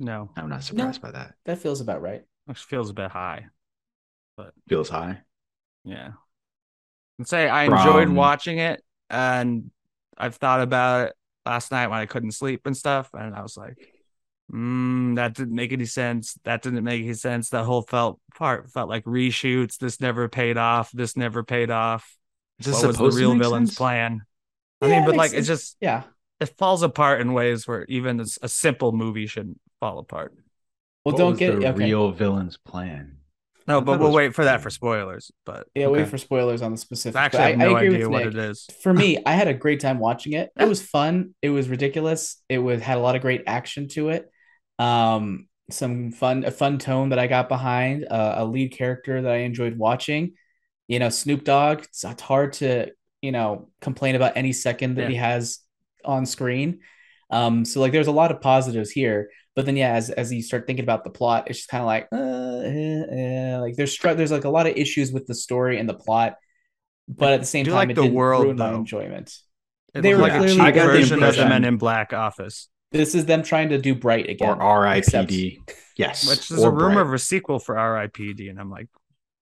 No, 0.00 0.30
I'm 0.36 0.48
not 0.48 0.64
surprised 0.64 1.00
by 1.00 1.12
that. 1.12 1.34
That 1.44 1.58
feels 1.58 1.80
about 1.80 2.02
right. 2.02 2.22
which 2.46 2.58
feels 2.58 2.90
a 2.90 2.94
bit 2.94 3.10
high. 3.10 3.46
But 4.36 4.52
feels 4.68 4.88
high. 4.88 5.20
Yeah. 5.84 6.12
And 7.18 7.28
say 7.28 7.48
I 7.48 7.64
enjoyed 7.64 8.08
From- 8.08 8.16
watching 8.16 8.58
it 8.58 8.82
and 9.08 9.70
I've 10.18 10.34
thought 10.36 10.60
about 10.60 11.08
it 11.08 11.14
last 11.46 11.70
night 11.70 11.86
when 11.88 11.98
I 12.00 12.06
couldn't 12.06 12.32
sleep 12.32 12.62
and 12.66 12.76
stuff. 12.76 13.10
And 13.14 13.34
I 13.34 13.42
was 13.42 13.56
like, 13.56 13.76
mm, 14.52 15.14
that 15.16 15.34
didn't 15.34 15.54
make 15.54 15.72
any 15.72 15.84
sense. 15.86 16.36
That 16.44 16.62
didn't 16.62 16.82
make 16.82 17.02
any 17.04 17.14
sense. 17.14 17.50
That 17.50 17.64
whole 17.64 17.82
felt 17.82 18.18
part 18.34 18.70
felt 18.70 18.88
like 18.88 19.04
reshoots. 19.04 19.78
This 19.78 20.00
never 20.00 20.28
paid 20.28 20.56
off. 20.56 20.90
This 20.92 21.16
never 21.16 21.44
paid 21.44 21.70
off. 21.70 22.16
Is 22.58 22.66
this 22.66 22.82
what 22.82 22.98
was 22.98 23.14
the 23.14 23.20
real 23.20 23.36
villain's 23.36 23.70
sense? 23.70 23.78
plan? 23.78 24.22
I 24.82 24.86
Yeah, 24.88 24.96
mean, 24.96 25.06
but 25.06 25.16
like 25.16 25.30
sense. 25.30 25.38
it's 25.40 25.48
just 25.48 25.76
Yeah. 25.80 26.02
it 26.40 26.56
falls 26.58 26.82
apart 26.82 27.20
in 27.20 27.32
ways 27.32 27.66
where 27.68 27.84
even 27.88 28.18
a, 28.20 28.24
a 28.42 28.48
simple 28.48 28.90
movie 28.92 29.26
shouldn't 29.26 29.60
fall 29.84 29.98
apart. 29.98 30.32
Well, 31.04 31.12
What 31.12 31.18
don't 31.18 31.30
was 31.32 31.38
get 31.38 31.60
the 31.60 31.68
okay. 31.68 31.84
real 31.84 32.10
villain's 32.10 32.56
plan. 32.56 33.18
No, 33.66 33.80
but 33.80 33.98
we'll 33.98 34.12
wait 34.12 34.34
for 34.34 34.44
that 34.44 34.60
for 34.60 34.70
spoilers. 34.70 35.30
But 35.44 35.66
Yeah, 35.74 35.88
wait 35.88 36.08
for 36.08 36.18
spoilers 36.18 36.62
on 36.62 36.72
the 36.72 36.76
specific. 36.76 37.18
I 37.18 37.24
actually 37.24 37.38
but 37.38 37.48
have 37.50 37.58
no 37.58 37.76
agree 37.76 37.88
idea 37.88 38.08
with 38.08 38.08
what 38.08 38.24
Nick. 38.24 38.34
it 38.34 38.38
is. 38.38 38.66
For 38.82 38.92
me, 38.92 39.18
I 39.24 39.32
had 39.32 39.48
a 39.48 39.54
great 39.54 39.80
time 39.80 39.98
watching 39.98 40.34
it. 40.34 40.50
It 40.58 40.68
was 40.68 40.82
fun. 40.82 41.34
It 41.40 41.50
was 41.50 41.68
ridiculous. 41.68 42.42
It 42.48 42.58
was 42.58 42.82
had 42.82 42.98
a 42.98 43.00
lot 43.00 43.16
of 43.16 43.22
great 43.22 43.42
action 43.46 43.88
to 43.88 44.10
it. 44.10 44.30
Um, 44.78 45.48
some 45.70 46.12
fun, 46.12 46.44
a 46.44 46.50
fun 46.50 46.78
tone 46.78 47.08
that 47.08 47.18
I 47.18 47.26
got 47.26 47.48
behind. 47.48 48.06
Uh, 48.10 48.34
a 48.38 48.44
lead 48.44 48.72
character 48.72 49.22
that 49.22 49.32
I 49.32 49.38
enjoyed 49.38 49.78
watching. 49.78 50.34
You 50.88 50.98
know, 50.98 51.08
Snoop 51.08 51.44
Dogg. 51.44 51.84
It's, 51.84 52.04
it's 52.04 52.22
hard 52.22 52.52
to 52.54 52.92
you 53.22 53.32
know, 53.32 53.70
complain 53.80 54.14
about 54.16 54.36
any 54.36 54.52
second 54.52 54.96
that 54.96 55.08
he 55.08 55.16
has 55.16 55.60
on 56.04 56.26
screen. 56.26 56.80
Um, 57.30 57.64
so 57.64 57.80
like 57.80 57.90
there's 57.92 58.06
a 58.06 58.12
lot 58.12 58.30
of 58.30 58.42
positives 58.42 58.90
here, 58.90 59.30
but 59.54 59.66
then 59.66 59.76
yeah, 59.76 59.92
as 59.94 60.10
as 60.10 60.32
you 60.32 60.42
start 60.42 60.66
thinking 60.66 60.84
about 60.84 61.04
the 61.04 61.10
plot, 61.10 61.44
it's 61.48 61.58
just 61.60 61.68
kind 61.70 61.82
of 61.82 61.86
like, 61.86 62.08
uh, 62.12 62.16
eh, 62.64 63.02
eh, 63.54 63.58
like 63.58 63.76
there's 63.76 63.92
str- 63.92 64.12
there's 64.14 64.32
like 64.32 64.44
a 64.44 64.48
lot 64.50 64.66
of 64.66 64.76
issues 64.76 65.12
with 65.12 65.26
the 65.26 65.34
story 65.34 65.78
and 65.78 65.88
the 65.88 65.94
plot, 65.94 66.36
but 67.08 67.32
at 67.32 67.40
the 67.40 67.46
same 67.46 67.64
time, 67.64 67.74
like 67.74 67.90
it 67.90 67.94
the 67.96 68.02
didn't 68.02 68.14
world, 68.14 68.44
ruin 68.44 68.56
my 68.56 68.72
enjoyment. 68.74 69.32
It 69.94 70.02
They 70.02 70.14
were 70.14 70.20
like 70.20 70.32
a 70.32 70.38
clearly- 70.38 70.56
cheap 70.56 70.74
the 70.74 70.80
version 70.80 71.02
of 71.14 71.20
the 71.20 71.26
impression- 71.26 71.48
Men 71.50 71.64
in 71.64 71.76
Black 71.76 72.12
office, 72.12 72.68
This 72.90 73.14
is 73.14 73.26
them 73.26 73.42
trying 73.44 73.68
to 73.68 73.78
do 73.78 73.94
bright 73.94 74.28
again, 74.28 74.60
or 74.60 74.86
except- 74.88 75.30
RIPD. 75.30 75.58
Yes. 75.96 76.28
which 76.28 76.50
is 76.50 76.62
a 76.62 76.70
rumor 76.70 76.94
Bright. 76.94 77.06
of 77.06 77.12
a 77.14 77.18
sequel 77.20 77.60
for 77.60 77.78
R.I.P.D. 77.78 78.48
And 78.48 78.58
I'm 78.58 78.70
like, 78.70 78.88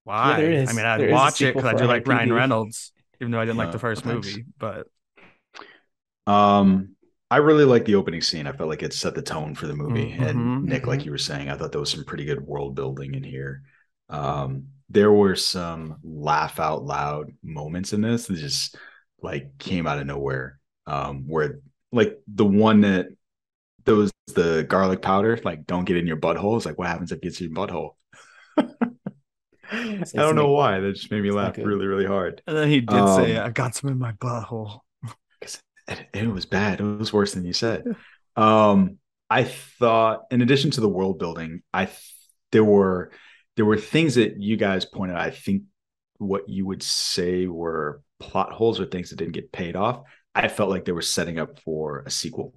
why? 0.03 0.39
there 0.39 0.51
is. 0.51 0.69
I 0.69 0.73
mean, 0.73 0.85
I'd 0.85 0.99
There 0.99 1.07
is 1.07 1.11
a 1.11 1.15
watch 1.15 1.41
it 1.41 1.55
because 1.55 1.67
I 1.67 1.73
do 1.75 1.85
like 1.85 2.07
Ryan 2.07 2.31
Reynolds, 2.31 2.91
even 3.19 3.31
though 3.31 3.39
I 3.39 3.45
didn't 3.45 3.57
like 3.57 3.71
the 3.71 3.79
first 3.79 4.03
thanks. 4.03 4.27
movie. 4.27 4.45
But 4.59 4.85
Um, 6.27 6.95
I 7.31 7.37
really 7.37 7.65
like 7.65 7.85
the 7.85 7.95
opening 7.95 8.21
scene. 8.21 8.45
I 8.47 8.51
felt 8.51 8.69
like 8.69 8.83
it 8.83 8.93
set 8.93 9.15
the 9.15 9.21
tone 9.21 9.55
for 9.55 9.67
the 9.67 9.75
movie. 9.75 10.11
Mhm, 10.11 10.21
And 10.21 10.53
Nick, 10.61 10.85
like 10.87 10.99
mhm. 10.99 11.05
you 11.05 11.11
were 11.11 11.17
saying, 11.17 11.49
I 11.49 11.57
thought 11.57 11.71
there 11.71 11.81
was 11.81 11.89
some 11.91 12.05
pretty 12.05 12.25
good 12.25 12.41
world 12.41 12.75
building 12.75 13.15
in 13.15 13.23
here. 13.23 13.63
Um, 14.09 14.67
there 14.89 15.11
were 15.11 15.35
some 15.35 15.97
laugh 16.03 16.59
out 16.59 16.83
loud 16.83 17.31
moments 17.41 17.93
in 17.93 18.01
this 18.01 18.27
that 18.27 18.35
just 18.37 18.77
like 19.21 19.57
came 19.57 19.87
out 19.87 19.99
of 19.99 20.05
nowhere. 20.05 20.59
Um, 20.85 21.27
where 21.27 21.61
like 21.91 22.19
the 22.27 22.45
one 22.45 22.81
that 22.81 23.07
was 23.87 24.11
the 24.35 24.65
garlic 24.69 25.01
powder, 25.01 25.39
like 25.43 25.65
don't 25.65 25.85
get 25.85 25.97
in 25.97 26.07
your 26.07 26.17
butthole. 26.17 26.57
It's 26.57 26.65
like 26.65 26.77
what 26.77 26.87
happens 26.87 27.11
if 27.11 27.17
it 27.19 27.23
gets 27.23 27.41
in 27.41 27.51
your 27.53 27.55
butthole? 27.67 27.91
I 29.71 30.03
don't 30.13 30.35
know 30.35 30.51
why. 30.51 30.79
That 30.79 30.93
just 30.95 31.11
made 31.11 31.23
me 31.23 31.31
laugh 31.31 31.57
really, 31.57 31.85
really 31.87 32.05
hard. 32.05 32.41
and 32.47 32.55
then 32.57 32.69
he 32.69 32.81
did 32.81 33.07
say, 33.09 33.37
Um, 33.37 33.45
"I 33.45 33.49
got 33.49 33.75
some 33.75 33.89
in 33.89 33.97
my 33.99 34.11
butthole." 34.13 34.81
It 35.87 36.31
was 36.31 36.45
bad. 36.45 36.79
It 36.79 36.83
was 36.83 37.13
worse 37.13 37.33
than 37.33 37.45
you 37.45 37.53
said. 37.53 37.83
Um, 38.35 38.97
I 39.29 39.43
thought, 39.43 40.25
in 40.31 40.41
addition 40.41 40.71
to 40.71 40.81
the 40.81 40.89
world 40.89 41.19
building, 41.19 41.61
I 41.73 41.85
th- 41.85 42.13
there 42.51 42.63
were 42.63 43.11
there 43.55 43.65
were 43.65 43.77
things 43.77 44.15
that 44.15 44.41
you 44.41 44.57
guys 44.57 44.85
pointed 44.85 45.15
out. 45.15 45.21
I 45.21 45.31
think 45.31 45.63
what 46.17 46.47
you 46.49 46.65
would 46.65 46.83
say 46.83 47.47
were 47.47 48.01
plot 48.19 48.51
holes 48.51 48.79
or 48.79 48.85
things 48.85 49.09
that 49.09 49.17
didn't 49.17 49.33
get 49.33 49.51
paid 49.51 49.75
off. 49.75 50.03
I 50.35 50.47
felt 50.47 50.69
like 50.69 50.85
they 50.85 50.91
were 50.91 51.01
setting 51.01 51.39
up 51.39 51.59
for 51.59 52.03
a 52.05 52.09
sequel. 52.09 52.53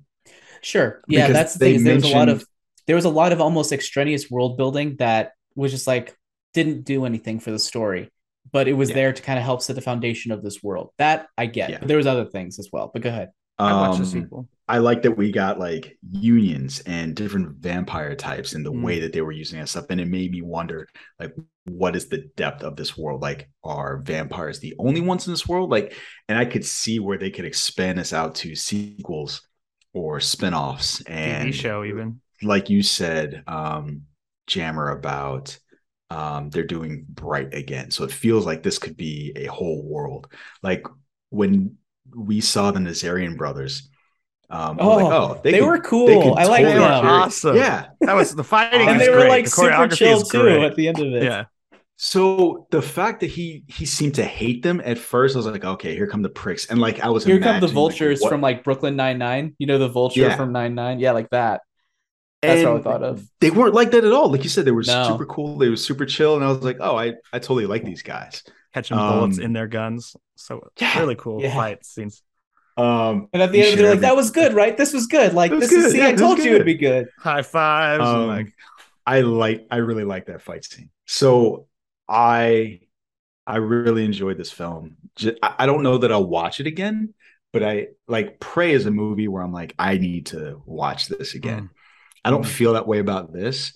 Sure. 0.62 1.02
Yeah, 1.08 1.26
Because 1.26 1.34
that's 1.34 1.54
the 1.54 1.58
thing. 1.58 1.74
Is 1.76 1.84
there 1.84 1.94
was 1.94 2.04
a 2.04 2.08
lot 2.08 2.28
of 2.28 2.46
there 2.86 2.96
was 2.96 3.04
a 3.04 3.10
lot 3.10 3.32
of 3.32 3.40
almost 3.40 3.72
extraneous 3.72 4.30
world 4.30 4.56
building 4.56 4.96
that 4.96 5.32
was 5.54 5.72
just 5.72 5.86
like 5.86 6.16
didn't 6.54 6.84
do 6.84 7.04
anything 7.04 7.40
for 7.40 7.50
the 7.50 7.58
story, 7.58 8.10
but 8.52 8.68
it 8.68 8.74
was 8.74 8.90
Yeah. 8.90 8.94
there 8.96 9.12
to 9.12 9.22
kind 9.22 9.38
of 9.38 9.44
help 9.44 9.62
set 9.62 9.76
the 9.76 9.82
foundation 9.82 10.32
of 10.32 10.42
this 10.42 10.62
world. 10.62 10.90
That 10.98 11.28
I 11.36 11.46
get. 11.46 11.70
Yeah. 11.70 11.78
But 11.78 11.88
there 11.88 11.96
was 11.96 12.06
other 12.06 12.24
things 12.26 12.58
as 12.58 12.68
well. 12.72 12.90
But 12.92 13.02
go 13.02 13.08
ahead. 13.10 13.30
I 13.58 13.72
watched 13.72 13.98
the 13.98 14.04
Um, 14.04 14.10
sequel. 14.10 14.48
I 14.68 14.78
like 14.78 15.02
that 15.02 15.12
we 15.16 15.32
got 15.32 15.58
like 15.58 15.96
unions 16.10 16.80
and 16.80 17.14
different 17.16 17.56
vampire 17.58 18.14
types 18.14 18.52
and 18.54 18.66
the 18.66 18.72
Mm. 18.72 18.82
way 18.82 19.00
that 19.00 19.12
they 19.12 19.22
were 19.22 19.32
using 19.32 19.58
that 19.60 19.68
stuff. 19.68 19.86
And 19.90 20.00
it 20.00 20.08
made 20.08 20.30
me 20.32 20.42
wonder, 20.42 20.86
like, 21.20 21.32
what 21.64 21.96
is 21.96 22.08
the 22.08 22.28
depth 22.36 22.62
of 22.62 22.76
this 22.76 22.96
world? 22.98 23.22
Like, 23.22 23.48
are 23.64 23.98
vampires 23.98 24.58
the 24.60 24.74
only 24.78 25.00
ones 25.00 25.26
in 25.26 25.32
this 25.32 25.48
world? 25.48 25.70
Like, 25.70 25.94
and 26.28 26.36
I 26.38 26.44
could 26.44 26.64
see 26.64 26.98
where 26.98 27.16
they 27.16 27.30
could 27.30 27.44
expand 27.46 27.98
this 27.98 28.12
out 28.12 28.34
to 28.36 28.54
sequels 28.54 29.40
or 29.94 30.20
spin-offs 30.20 31.00
and 31.06 31.48
TV 31.48 31.52
show 31.54 31.82
even. 31.84 32.20
like 32.42 32.68
you 32.68 32.82
said, 32.82 33.42
um, 33.46 34.02
Jammer 34.46 34.90
about 34.90 35.58
um, 36.10 36.50
they're 36.50 36.64
doing 36.66 37.04
bright 37.08 37.54
again. 37.54 37.90
So 37.90 38.04
it 38.04 38.12
feels 38.12 38.46
like 38.46 38.62
this 38.62 38.78
could 38.78 38.96
be 38.96 39.32
a 39.36 39.46
whole 39.46 39.82
world. 39.82 40.28
Like 40.62 40.86
when 41.30 41.76
we 42.14 42.40
saw 42.40 42.70
the 42.70 42.78
Nazarian 42.80 43.36
brothers, 43.36 43.88
um, 44.48 44.78
I 44.80 44.84
was 44.86 45.02
like, 45.02 45.12
Oh, 45.12 45.36
oh, 45.36 45.40
They, 45.42 45.58
could- 45.58 45.66
were 45.66 45.78
cool. 45.80 46.06
they 46.06 46.14
I 46.14 46.44
like 46.44 46.62
totally 46.62 46.62
them. 46.74 46.80
them. 46.82 47.00
carry- 47.02 47.12
Awesome. 47.22 47.56
Yeah. 47.56 47.86
That 48.02 48.14
was 48.14 48.34
the 48.34 48.44
fighting. 48.44 48.80
And 48.88 48.90
And 48.90 49.00
they 49.00 49.10
were 49.10 49.16
great. 49.16 49.28
like 49.28 49.44
the 49.46 49.50
super 49.50 49.70
choreography 49.70 49.96
chill 49.96 50.22
too 50.22 50.48
at 50.62 50.76
the 50.76 50.88
end 50.88 50.98
of 51.00 51.12
it. 51.14 51.22
Yeah, 51.24 51.44
So 51.96 52.66
the 52.70 52.80
fact 52.82 53.20
that 53.20 53.30
he 53.30 53.64
he 53.66 53.86
seemed 53.86 54.14
to 54.16 54.24
hate 54.24 54.62
them 54.62 54.80
at 54.84 54.98
first, 54.98 55.34
I 55.34 55.38
was 55.38 55.46
like, 55.46 55.64
okay, 55.64 55.96
here 55.96 56.06
come 56.06 56.22
the 56.22 56.28
pricks, 56.28 56.66
and 56.66 56.78
like 56.80 57.00
I 57.00 57.08
was 57.08 57.24
Here 57.24 57.36
come 57.38 57.42
the 57.44 57.48
imagining, 57.50 57.68
like, 57.68 57.74
vultures 57.74 58.24
from 58.24 58.40
like 58.40 58.62
Brooklyn 58.64 58.94
Nine 58.96 59.18
Nine. 59.18 59.54
You 59.58 59.66
know 59.66 59.78
the 59.78 59.88
vulture 59.88 60.20
Yeah. 60.20 60.36
from 60.36 60.52
Nine 60.52 60.74
Nine. 60.76 61.00
Yeah, 61.00 61.12
like 61.12 61.30
that. 61.30 61.62
That's 62.46 62.64
what 62.64 62.76
I 62.80 62.82
thought 62.82 63.02
of. 63.02 63.28
They 63.40 63.50
weren't 63.50 63.74
like 63.74 63.90
that 63.92 64.04
at 64.04 64.12
all. 64.12 64.30
Like 64.30 64.42
you 64.44 64.48
said, 64.50 64.64
they 64.64 64.70
were 64.72 64.84
No. 64.86 65.04
super 65.08 65.26
cool. 65.26 65.58
They 65.58 65.68
were 65.68 65.76
super 65.76 66.06
chill, 66.06 66.34
and 66.36 66.44
I 66.44 66.48
was 66.48 66.62
like, 66.62 66.78
oh, 66.80 66.96
I 66.96 67.14
I 67.32 67.38
totally 67.38 67.66
like 67.66 67.84
these 67.84 68.02
guys. 68.02 68.42
catching 68.74 68.96
bullets 68.98 69.38
Um, 69.38 69.44
in 69.44 69.52
their 69.54 69.66
guns. 69.68 70.14
So 70.34 70.68
Yeah. 70.78 70.98
really 71.00 71.14
cool 71.14 71.40
Yeah. 71.40 71.54
fight 71.54 71.84
scenes. 71.86 72.22
Um, 72.76 73.28
And 73.32 73.40
at 73.42 73.50
the 73.52 73.60
end, 73.60 73.70
should 73.70 73.78
they're 73.78 73.90
like, 73.92 74.00
"That 74.00 74.16
was 74.16 74.30
good, 74.30 74.52
right? 74.52 74.76
This 74.76 74.92
was 74.92 75.06
good. 75.06 75.32
Like 75.32 75.50
was 75.50 75.60
this 75.60 75.72
is 75.72 75.84
good. 75.84 75.92
see, 75.92 75.98
Yeah, 75.98 76.08
I 76.08 76.12
told 76.14 76.38
you 76.38 76.54
it'd 76.56 76.66
be 76.66 76.74
good." 76.74 77.08
High 77.18 77.40
fives. 77.40 78.00
and 78.06 78.08
Um, 78.22 78.26
like 78.26 78.52
I 79.06 79.22
like 79.22 79.66
I 79.70 79.76
really 79.78 80.04
like 80.04 80.26
that 80.26 80.42
fight 80.42 80.64
scene. 80.66 80.90
So 81.06 81.68
I 82.06 82.80
I 83.46 83.56
really 83.56 84.04
enjoyed 84.04 84.36
this 84.36 84.52
film. 84.52 84.96
Ju- 85.16 85.36
I 85.42 85.54
I 85.60 85.66
don't 85.66 85.82
know 85.82 85.98
that 85.98 86.12
I'll 86.12 86.26
watch 86.28 86.60
it 86.60 86.66
again, 86.66 87.14
but 87.54 87.62
I 87.62 87.88
like 88.08 88.40
Prey 88.40 88.72
is 88.72 88.84
a 88.84 88.90
movie 88.90 89.28
where 89.28 89.42
I'm 89.42 89.52
like 89.52 89.74
I 89.78 89.96
need 89.96 90.26
to 90.26 90.60
watch 90.66 91.06
this 91.08 91.34
again. 91.34 91.70
I 92.26 92.30
don't 92.30 92.42
Mm. 92.44 92.48
feel 92.48 92.72
that 92.74 92.86
way 92.88 92.98
about 92.98 93.32
this, 93.32 93.72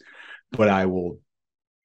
but 0.53 0.68
I 0.68 0.86
will 0.86 1.18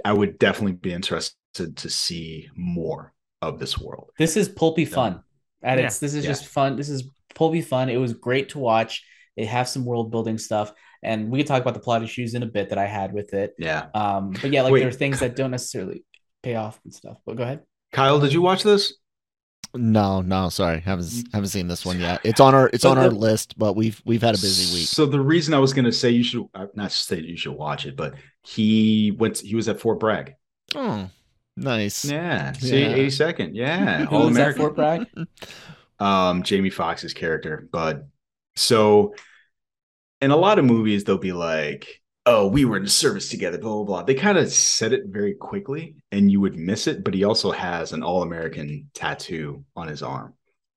I 0.04 0.12
would 0.12 0.38
definitely 0.40 0.74
be 0.74 0.92
interested 0.92 1.78
to 1.78 1.90
see 1.90 2.50
more 2.56 3.14
of 3.42 3.60
this 3.60 3.78
world. 3.78 4.10
This 4.20 4.36
is 4.36 4.50
pulpy 4.50 4.84
fun. 4.86 5.22
At 5.64 5.78
Yeah. 5.80 5.86
its 5.86 6.00
this 6.00 6.14
is 6.14 6.26
Yeah. 6.26 6.32
just 6.32 6.46
fun. 6.48 6.76
This 6.76 6.90
is 6.90 7.10
pulpy 7.34 7.62
fun. 7.62 7.90
It 7.90 7.98
was 7.98 8.14
great 8.14 8.50
to 8.50 8.60
watch. 8.60 9.04
They 9.38 9.46
have 9.46 9.68
some 9.70 9.86
world 9.86 10.12
building 10.12 10.38
stuff, 10.38 10.74
and 11.04 11.30
we 11.32 11.40
can 11.40 11.48
talk 11.48 11.62
about 11.62 11.74
the 11.74 11.80
plot 11.80 12.04
issues 12.04 12.34
in 12.36 12.44
a 12.44 12.46
bit 12.46 12.70
that 12.70 12.78
I 12.78 12.86
had 12.86 13.14
with 13.14 13.34
it. 13.34 13.54
Yeah. 13.58 13.88
Um, 13.94 14.32
but 14.42 14.52
yeah, 14.52 14.64
like 14.64 14.74
Wait. 14.74 14.80
there 14.80 14.90
are 14.90 14.92
things 15.04 15.20
that 15.22 15.36
don't 15.36 15.52
necessarily 15.52 16.04
pay 16.44 16.56
off 16.56 16.80
and 16.84 16.94
stuff. 16.94 17.18
But 17.26 17.36
go 17.38 17.44
ahead. 17.44 17.62
Kyle, 17.94 18.20
did 18.20 18.34
you 18.34 18.42
watch 18.42 18.64
this? 18.64 18.94
No, 19.74 20.22
no, 20.22 20.50
sorry, 20.50 20.80
haven't 20.80 21.12
haven't 21.34 21.50
seen 21.50 21.68
this 21.68 21.86
one 21.86 22.00
yet. 22.00 22.22
It's 22.24 22.40
on 22.40 22.56
our 22.56 22.70
it's 22.72 22.86
on 22.86 22.98
our 22.98 23.10
list, 23.10 23.58
but 23.58 23.76
we've 23.76 24.02
we've 24.06 24.22
had 24.22 24.36
a 24.36 24.38
busy 24.38 24.74
week. 24.74 24.88
So 24.88 25.06
the 25.06 25.20
reason 25.20 25.54
I 25.54 25.60
was 25.60 25.74
going 25.74 25.86
to 25.86 25.92
say 25.92 26.10
you 26.12 26.24
should 26.24 26.48
uh, 26.56 26.68
not 26.76 26.92
say 26.92 27.20
you 27.20 27.36
should 27.38 27.54
watch 27.54 27.86
it, 27.86 27.96
but 27.96 28.16
he 28.44 29.12
went. 29.18 29.40
He 29.40 29.56
was 29.56 29.68
at 29.68 29.80
Fort 29.80 30.00
Bragg. 30.00 30.36
Oh, 30.76 31.10
nice. 31.58 32.06
Yeah. 32.06 32.54
See, 32.54 32.82
Yeah. 32.82 32.96
82nd. 32.98 33.52
Yeah. 33.54 34.06
All 34.12 34.28
American. 34.28 34.62
Fort 34.62 34.76
Bragg? 34.76 35.08
um 36.00 36.44
Jamie 36.44 36.70
Foxx's 36.70 37.14
character, 37.14 37.68
Bud. 37.72 38.10
So 38.56 39.16
in 40.22 40.32
a 40.32 40.38
lot 40.38 40.60
of 40.60 40.66
movies, 40.66 41.04
they'll 41.04 41.18
be 41.18 41.34
like, 41.34 42.02
"Oh, 42.26 42.48
we 42.48 42.66
were 42.66 42.78
in 42.78 42.88
service 42.88 43.30
together." 43.30 43.58
Blah 43.58 43.76
blah 43.76 43.84
blah. 43.84 44.04
They 44.04 44.16
kind 44.16 44.38
of 44.38 44.52
said 44.52 44.94
it 44.94 45.04
very 45.08 45.34
quickly, 45.34 45.96
and 46.12 46.32
you 46.32 46.42
would 46.42 46.56
miss 46.56 46.88
it. 46.88 47.04
But 47.04 47.14
he 47.14 47.24
also 47.24 47.52
has 47.52 47.94
an 47.94 48.04
all-American 48.04 48.90
tattoo 48.94 49.64
on 49.76 49.88
his 49.88 50.02
arm, 50.02 50.34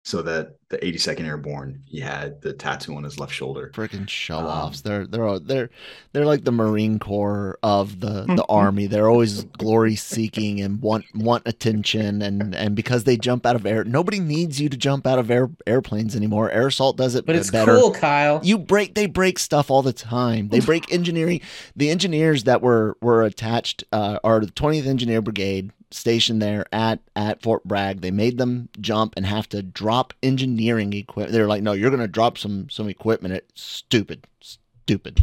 so 0.09 0.22
that 0.22 0.54
the 0.70 0.78
82nd 0.78 1.26
Airborne, 1.26 1.82
he 1.86 2.00
had 2.00 2.40
the 2.40 2.54
tattoo 2.54 2.94
on 2.96 3.02
his 3.04 3.18
left 3.20 3.32
shoulder. 3.34 3.70
Freaking 3.74 4.09
show 4.09 4.38
Um, 4.38 4.46
offs. 4.46 4.80
they're 4.80 5.06
they're 5.06 5.38
they're 5.38 5.70
they're 6.12 6.24
like 6.24 6.44
the 6.44 6.52
Marine 6.52 6.98
Corps 6.98 7.59
of 7.62 8.00
the 8.00 8.24
the 8.36 8.44
army. 8.48 8.86
They're 8.86 9.09
always 9.11 9.44
glory 9.44 9.96
seeking 9.96 10.61
and 10.62 10.80
want 10.80 11.04
want 11.14 11.42
attention 11.46 12.22
and 12.22 12.54
and 12.54 12.74
because 12.74 13.04
they 13.04 13.18
jump 13.18 13.44
out 13.44 13.54
of 13.56 13.66
air, 13.66 13.84
nobody 13.84 14.18
needs 14.18 14.59
you 14.61 14.70
to 14.70 14.76
jump 14.78 15.06
out 15.06 15.18
of 15.18 15.30
air 15.30 15.50
airplanes 15.66 16.16
anymore. 16.16 16.50
Air 16.50 16.68
assault 16.68 16.96
does 16.96 17.14
it 17.14 17.26
But 17.26 17.36
it's 17.36 17.50
better. 17.50 17.74
cool, 17.76 17.90
Kyle. 17.92 18.40
You 18.42 18.56
break 18.59 18.94
they 18.94 19.06
break 19.06 19.38
stuff 19.38 19.70
all 19.70 19.82
the 19.82 19.92
time. 19.92 20.48
They 20.48 20.61
break 20.61 20.90
engineering. 20.98 21.42
The 21.76 21.90
engineers 21.90 22.44
that 22.44 22.62
were 22.62 22.96
were 23.02 23.22
attached 23.24 23.84
uh, 23.92 24.18
are 24.24 24.40
the 24.40 24.46
20th 24.52 24.86
Engineer 24.86 25.20
Brigade 25.20 25.70
stationed 25.91 26.41
there 26.43 26.66
at 26.72 27.01
at 27.16 27.43
Fort 27.43 27.64
Bragg. 27.64 28.01
They 28.01 28.11
made 28.11 28.39
them 28.39 28.68
jump 28.80 29.14
and 29.16 29.24
have 29.26 29.49
to 29.51 29.62
drop 29.62 30.12
engineering 30.22 30.93
equipment. 30.93 31.32
They're 31.32 31.47
like, 31.47 31.62
"No, 31.62 31.72
you're 31.72 31.91
going 31.91 32.01
to 32.03 32.09
drop 32.09 32.39
some 32.39 32.68
some 32.70 32.89
equipment." 32.89 33.34
It's 33.34 33.62
stupid. 33.62 34.26
Stupid. 34.41 35.20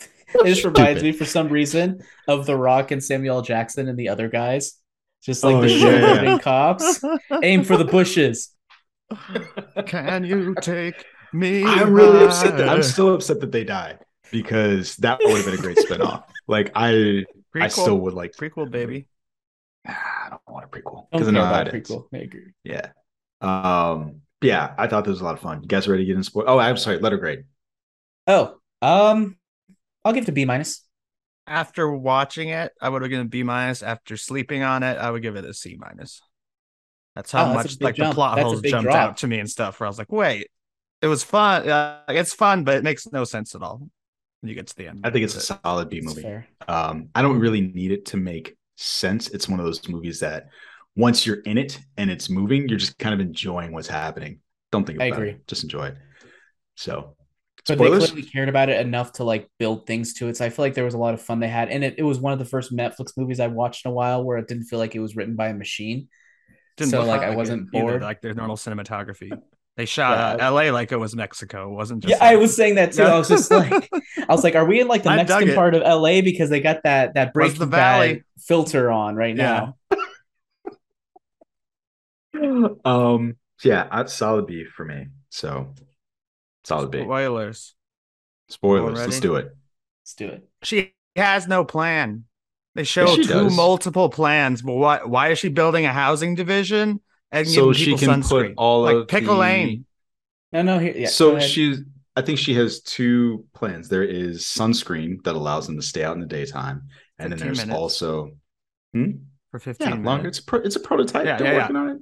It 0.00 0.44
just 0.44 0.64
reminds 0.64 1.00
Stupid. 1.00 1.02
me, 1.02 1.12
for 1.12 1.24
some 1.24 1.48
reason, 1.48 2.02
of 2.28 2.44
The 2.46 2.56
Rock 2.56 2.90
and 2.90 3.02
Samuel 3.02 3.40
Jackson 3.42 3.88
and 3.88 3.98
the 3.98 4.08
other 4.08 4.28
guys. 4.28 4.74
Just 5.22 5.42
like 5.42 5.54
Oh, 5.54 5.60
the 5.62 5.70
yeah. 5.70 5.86
showboating 6.00 6.42
cops. 6.42 7.02
Aim 7.42 7.64
for 7.64 7.76
the 7.76 7.84
bushes. 7.84 8.50
Can 9.86 10.24
you 10.24 10.54
take 10.60 11.04
me? 11.32 11.64
I'm 11.64 11.92
really 11.92 12.24
upset. 12.24 12.58
That, 12.58 12.68
I'm 12.68 12.82
still 12.82 13.14
upset 13.14 13.40
that 13.40 13.52
they 13.52 13.64
died 13.64 14.00
because 14.30 14.96
that 14.96 15.18
would 15.22 15.36
have 15.36 15.44
been 15.46 15.54
a 15.54 15.58
great 15.58 15.78
spinoff. 15.78 16.24
Like 16.48 16.70
I, 16.74 17.24
I 17.54 17.68
still 17.68 17.98
would 18.00 18.14
like. 18.14 18.32
prequel, 18.32 18.70
baby. 18.70 19.06
Ah, 19.86 20.26
I 20.26 20.30
don't 20.30 20.40
want 20.48 20.64
a 20.64 20.68
prequel 20.68 21.06
because 21.10 21.28
I 21.28 21.30
know 21.30 21.44
how 21.44 21.54
about 21.54 21.68
it 21.68 21.84
prequel. 21.84 22.06
I 22.12 22.18
agree. 22.18 22.52
Yeah. 22.64 22.90
Um. 23.40 24.22
Yeah, 24.42 24.74
I 24.76 24.86
thought 24.86 25.04
this 25.04 25.12
was 25.12 25.22
a 25.22 25.24
lot 25.24 25.34
of 25.34 25.40
fun. 25.40 25.62
You 25.62 25.68
guys 25.68 25.88
ready 25.88 26.02
to 26.02 26.06
get 26.06 26.16
in 26.16 26.22
sport? 26.22 26.46
Oh, 26.48 26.58
I'm 26.58 26.76
sorry. 26.76 26.98
Letter 26.98 27.16
grade. 27.16 27.44
Oh, 28.26 28.58
um, 28.82 29.36
I'll 30.04 30.12
give 30.12 30.24
it 30.24 30.28
a 30.28 30.32
B 30.32 30.44
minus. 30.44 30.82
After 31.46 31.90
watching 31.90 32.48
it, 32.50 32.72
I 32.80 32.88
would 32.88 33.02
have 33.02 33.10
given 33.10 33.26
a 33.26 33.28
B 33.30 33.42
minus. 33.42 33.82
After 33.82 34.16
sleeping 34.16 34.62
on 34.62 34.82
it, 34.82 34.98
I 34.98 35.10
would 35.10 35.22
give 35.22 35.36
it 35.36 35.44
a 35.44 35.54
C 35.54 35.76
minus. 35.78 36.20
That's 37.14 37.32
how 37.32 37.50
Oh, 37.50 37.54
much 37.54 37.78
big 37.78 37.82
like 37.86 37.94
jump. 37.96 38.10
the 38.10 38.14
plot 38.14 38.36
That's 38.36 38.44
holes 38.44 38.62
jumped 38.62 38.84
drop. 38.90 39.10
out 39.10 39.16
to 39.18 39.26
me 39.26 39.38
and 39.38 39.48
stuff. 39.48 39.80
Where 39.80 39.86
I 39.86 39.90
was 39.90 39.98
like, 39.98 40.12
wait, 40.12 40.48
it 41.00 41.06
was 41.06 41.22
fun. 41.24 41.68
Uh, 41.68 42.00
it's 42.08 42.34
fun, 42.34 42.64
but 42.64 42.76
it 42.76 42.84
makes 42.84 43.10
no 43.10 43.24
sense 43.24 43.54
at 43.54 43.62
all 43.62 43.78
when 43.78 44.48
you 44.50 44.54
get 44.54 44.66
to 44.66 44.76
the 44.76 44.88
end. 44.88 45.00
I 45.02 45.10
think 45.10 45.24
it's 45.24 45.34
a 45.36 45.40
solid 45.40 45.88
B 45.88 46.00
movie. 46.02 46.26
Um, 46.68 47.08
I 47.14 47.22
don't 47.22 47.38
really 47.38 47.60
need 47.62 47.92
it 47.92 48.06
to 48.06 48.16
make 48.16 48.56
sense. 48.76 49.28
It's 49.28 49.48
one 49.48 49.58
of 49.60 49.66
those 49.66 49.86
movies 49.88 50.20
that 50.20 50.48
once 50.94 51.26
you're 51.26 51.40
in 51.40 51.58
it 51.58 51.78
and 51.96 52.10
it's 52.10 52.30
moving, 52.30 52.68
you're 52.68 52.78
just 52.78 52.98
kind 52.98 53.14
of 53.14 53.20
enjoying 53.20 53.72
what's 53.72 53.88
happening. 53.88 54.40
Don't 54.72 54.86
think 54.86 55.00
I 55.00 55.06
about 55.06 55.18
agree. 55.18 55.30
it. 55.30 55.46
Just 55.46 55.62
enjoy 55.64 55.86
it. 55.88 55.96
So, 56.76 57.16
But 57.66 57.74
spoilers. 57.76 58.04
they 58.04 58.06
clearly 58.12 58.28
cared 58.30 58.48
about 58.48 58.68
it 58.68 58.80
enough 58.84 59.12
to 59.14 59.24
like 59.24 59.50
build 59.58 59.86
things 59.86 60.14
to 60.14 60.28
it. 60.28 60.36
So 60.36 60.44
I 60.44 60.50
feel 60.50 60.64
like 60.64 60.74
there 60.74 60.84
was 60.84 60.94
a 60.94 60.98
lot 60.98 61.14
of 61.14 61.22
fun 61.22 61.40
they 61.40 61.48
had. 61.48 61.68
And 61.68 61.84
it, 61.84 61.94
it 61.98 62.02
was 62.02 62.18
one 62.18 62.32
of 62.32 62.38
the 62.38 62.44
first 62.44 62.74
Netflix 62.74 63.12
movies 63.16 63.40
I 63.40 63.48
watched 63.48 63.84
in 63.84 63.90
a 63.90 63.94
while 63.94 64.22
where 64.24 64.38
it 64.38 64.48
didn't 64.48 64.64
feel 64.64 64.78
like 64.78 64.94
it 64.94 65.00
was 65.00 65.16
written 65.16 65.36
by 65.36 65.48
a 65.48 65.54
machine. 65.54 66.08
Didn't 66.76 66.90
so 66.90 67.04
like 67.04 67.22
I 67.22 67.34
wasn't 67.34 67.68
either, 67.74 67.82
bored. 67.84 68.02
like 68.02 68.20
their 68.20 68.34
normal 68.34 68.56
cinematography. 68.56 69.30
They 69.76 69.84
shot 69.84 70.38
Yeah. 70.38 70.48
uh, 70.48 70.52
LA 70.52 70.70
like 70.72 70.90
it 70.90 70.96
was 70.96 71.14
Mexico. 71.14 71.70
It 71.70 71.74
wasn't 71.74 72.02
just 72.02 72.18
yeah, 72.18 72.26
I 72.26 72.36
was 72.36 72.56
saying 72.56 72.76
that 72.76 72.92
too. 72.92 73.02
Yeah. 73.02 73.14
I 73.14 73.18
was 73.18 73.28
just 73.28 73.50
like, 73.50 73.90
I 73.92 74.26
was 74.32 74.42
like, 74.42 74.54
are 74.54 74.64
we 74.64 74.80
in 74.80 74.88
like 74.88 75.02
the 75.02 75.10
I 75.10 75.16
Mexican 75.16 75.54
part 75.54 75.74
of 75.74 75.82
LA 75.82 76.22
because 76.22 76.48
they 76.48 76.60
got 76.60 76.82
that 76.84 77.14
that 77.14 77.34
break 77.34 77.54
the 77.58 77.66
valley. 77.66 78.22
filter 78.38 78.90
on 78.90 79.16
right 79.16 79.36
Yeah. 79.36 79.72
now? 82.34 82.76
um, 82.84 83.36
yeah, 83.62 83.88
that's 83.92 84.12
solid 84.12 84.46
B 84.46 84.64
for 84.64 84.84
me. 84.84 85.08
So, 85.30 85.74
solid 86.64 86.90
B. 86.90 87.02
spoilers. 87.02 87.74
Spoilers. 88.48 88.94
Already? 88.98 89.10
Let's 89.10 89.20
do 89.20 89.36
it. 89.36 89.56
Let's 90.02 90.14
do 90.14 90.28
it. 90.28 90.48
She 90.62 90.94
has 91.16 91.46
no 91.48 91.64
plan. 91.64 92.24
They 92.74 92.84
show 92.84 93.06
she 93.14 93.22
two 93.24 93.28
does. 93.44 93.56
multiple 93.56 94.08
plans. 94.10 94.62
But 94.62 94.74
why? 94.74 95.00
Why 95.04 95.30
is 95.30 95.38
she 95.38 95.48
building 95.48 95.86
a 95.86 95.92
housing 95.92 96.34
division 96.34 97.00
and 97.32 97.46
So 97.46 97.72
she 97.72 97.94
can 97.96 98.10
sunscreen? 98.10 98.54
put 98.54 98.54
all 98.56 98.82
like 98.82 98.96
of 98.96 99.08
pick 99.08 99.26
a 99.28 99.32
lane. 99.32 99.86
No, 100.52 100.62
no, 100.62 100.78
here. 100.78 100.94
Yeah. 100.96 101.08
so 101.08 101.36
ahead. 101.36 101.50
she's 101.50 101.80
I 102.16 102.22
think 102.22 102.38
she 102.38 102.54
has 102.54 102.80
two 102.80 103.44
plans. 103.54 103.88
There 103.88 104.02
is 104.04 104.42
sunscreen 104.44 105.22
that 105.24 105.34
allows 105.34 105.66
them 105.66 105.76
to 105.76 105.82
stay 105.82 106.02
out 106.04 106.14
in 106.14 106.20
the 106.20 106.26
daytime, 106.26 106.84
and 107.18 107.30
then 107.30 107.38
there's 107.38 107.66
minutes. 107.66 107.76
also 107.76 108.32
hmm? 108.92 109.10
for 109.50 109.58
15 109.60 109.88
yeah, 109.88 109.96
minutes. 109.96 110.06
longer. 110.06 110.28
It's 110.28 110.40
pro, 110.40 110.60
it's 110.60 110.76
a 110.76 110.80
prototype. 110.80 111.26
Yeah, 111.26 111.36
They're 111.36 111.48
yeah, 111.48 111.52
yeah. 111.52 111.58
working 111.62 111.76
on 111.76 111.88
it. 111.90 111.98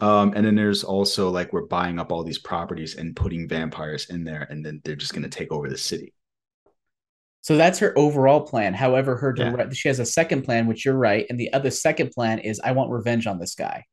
Um, 0.00 0.32
and 0.36 0.44
then 0.46 0.54
there's 0.54 0.84
also 0.84 1.30
like 1.30 1.52
we're 1.52 1.66
buying 1.66 1.98
up 1.98 2.12
all 2.12 2.24
these 2.24 2.38
properties 2.38 2.96
and 2.96 3.14
putting 3.16 3.48
vampires 3.48 4.06
in 4.10 4.24
there, 4.24 4.46
and 4.50 4.64
then 4.64 4.80
they're 4.84 4.96
just 4.96 5.12
going 5.14 5.22
to 5.22 5.28
take 5.28 5.52
over 5.52 5.68
the 5.68 5.78
city. 5.78 6.12
So 7.42 7.56
that's 7.56 7.78
her 7.80 7.96
overall 7.98 8.40
plan. 8.42 8.72
However, 8.74 9.16
her 9.16 9.34
Yeah. 9.36 9.50
direct 9.50 9.74
she 9.76 9.88
has 9.88 9.98
a 10.00 10.06
second 10.06 10.42
plan, 10.42 10.66
which 10.66 10.84
you're 10.84 10.94
right, 10.96 11.26
and 11.28 11.38
the 11.38 11.52
other 11.52 11.70
second 11.70 12.10
plan 12.12 12.38
is 12.38 12.60
I 12.60 12.72
want 12.72 12.90
revenge 12.90 13.26
on 13.26 13.38
this 13.38 13.54
guy. 13.54 13.84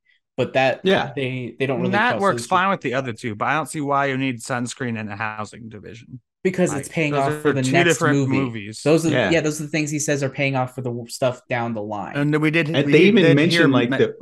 But 0.43 0.53
that 0.53 0.81
Yeah. 0.83 1.11
they 1.15 1.55
they 1.59 1.65
don't 1.67 1.79
really 1.81 1.91
that 1.91 2.19
works 2.19 2.41
those- 2.43 2.47
fine 2.47 2.69
with 2.71 2.81
the 2.81 2.93
other 2.95 3.13
two, 3.13 3.35
but 3.35 3.47
I 3.47 3.53
don't 3.53 3.67
see 3.67 3.81
why 3.81 4.07
you 4.07 4.17
need 4.17 4.39
sunscreen 4.39 4.97
in 4.99 5.07
a 5.09 5.15
housing 5.15 5.69
division. 5.69 6.19
because 6.43 6.71
Like, 6.71 6.79
it's 6.79 6.89
paying 6.89 7.13
off 7.13 7.41
for 7.43 7.53
the 7.53 7.61
two 7.61 7.71
next 7.71 7.89
different 7.89 8.17
movie. 8.17 8.31
movies. 8.35 8.81
Those 8.83 9.05
are 9.05 9.09
Yeah. 9.09 9.29
yeah. 9.29 9.41
those 9.41 9.61
are 9.61 9.65
the 9.65 9.69
things 9.69 9.91
he 9.91 9.99
says 9.99 10.23
are 10.23 10.29
paying 10.29 10.55
off 10.55 10.73
for 10.73 10.81
the 10.81 10.91
stuff 11.07 11.41
down 11.47 11.75
the 11.75 11.83
line. 11.83 12.15
And 12.15 12.35
we 12.41 12.49
did. 12.49 12.67
And 12.75 12.85
we 12.87 12.91
they 12.91 13.03
even 13.03 13.21
did 13.23 13.35
mentioned 13.35 13.71
like 13.71 13.91
me- 13.91 13.97
the 13.97 14.15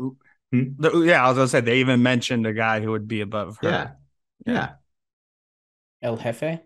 hmm? 0.51 0.63
the- 0.78 0.99
yeah, 1.03 1.24
I 1.24 1.30
was 1.30 1.38
gonna 1.38 1.47
say 1.47 1.61
they 1.61 1.78
even 1.80 2.03
mentioned 2.03 2.45
a 2.45 2.51
guy 2.53 2.82
who 2.82 2.91
would 2.91 3.07
be 3.07 3.22
above 3.22 3.57
her. 3.61 3.70
yeah, 3.70 3.91
yeah, 4.53 4.70
El 6.01 6.17
Jefe. 6.17 6.59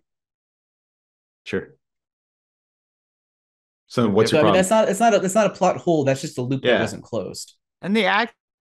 sure. 1.45 1.75
So 3.87 4.09
what's 4.09 4.31
So 4.31 4.37
your 4.37 4.45
I 4.47 4.49
mean, 4.49 4.53
problem? 4.53 4.57
that's 4.57 4.69
not 4.71 4.89
it's 4.89 4.99
not 4.99 5.13
a, 5.13 5.23
it's 5.23 5.35
not 5.35 5.45
a 5.45 5.49
plot 5.51 5.77
hole. 5.77 6.03
That's 6.03 6.21
just 6.21 6.39
a 6.39 6.41
loop 6.41 6.63
that 6.63 6.79
wasn't 6.79 7.03
closed. 7.03 7.53
And 7.83 7.95
the 7.95 8.07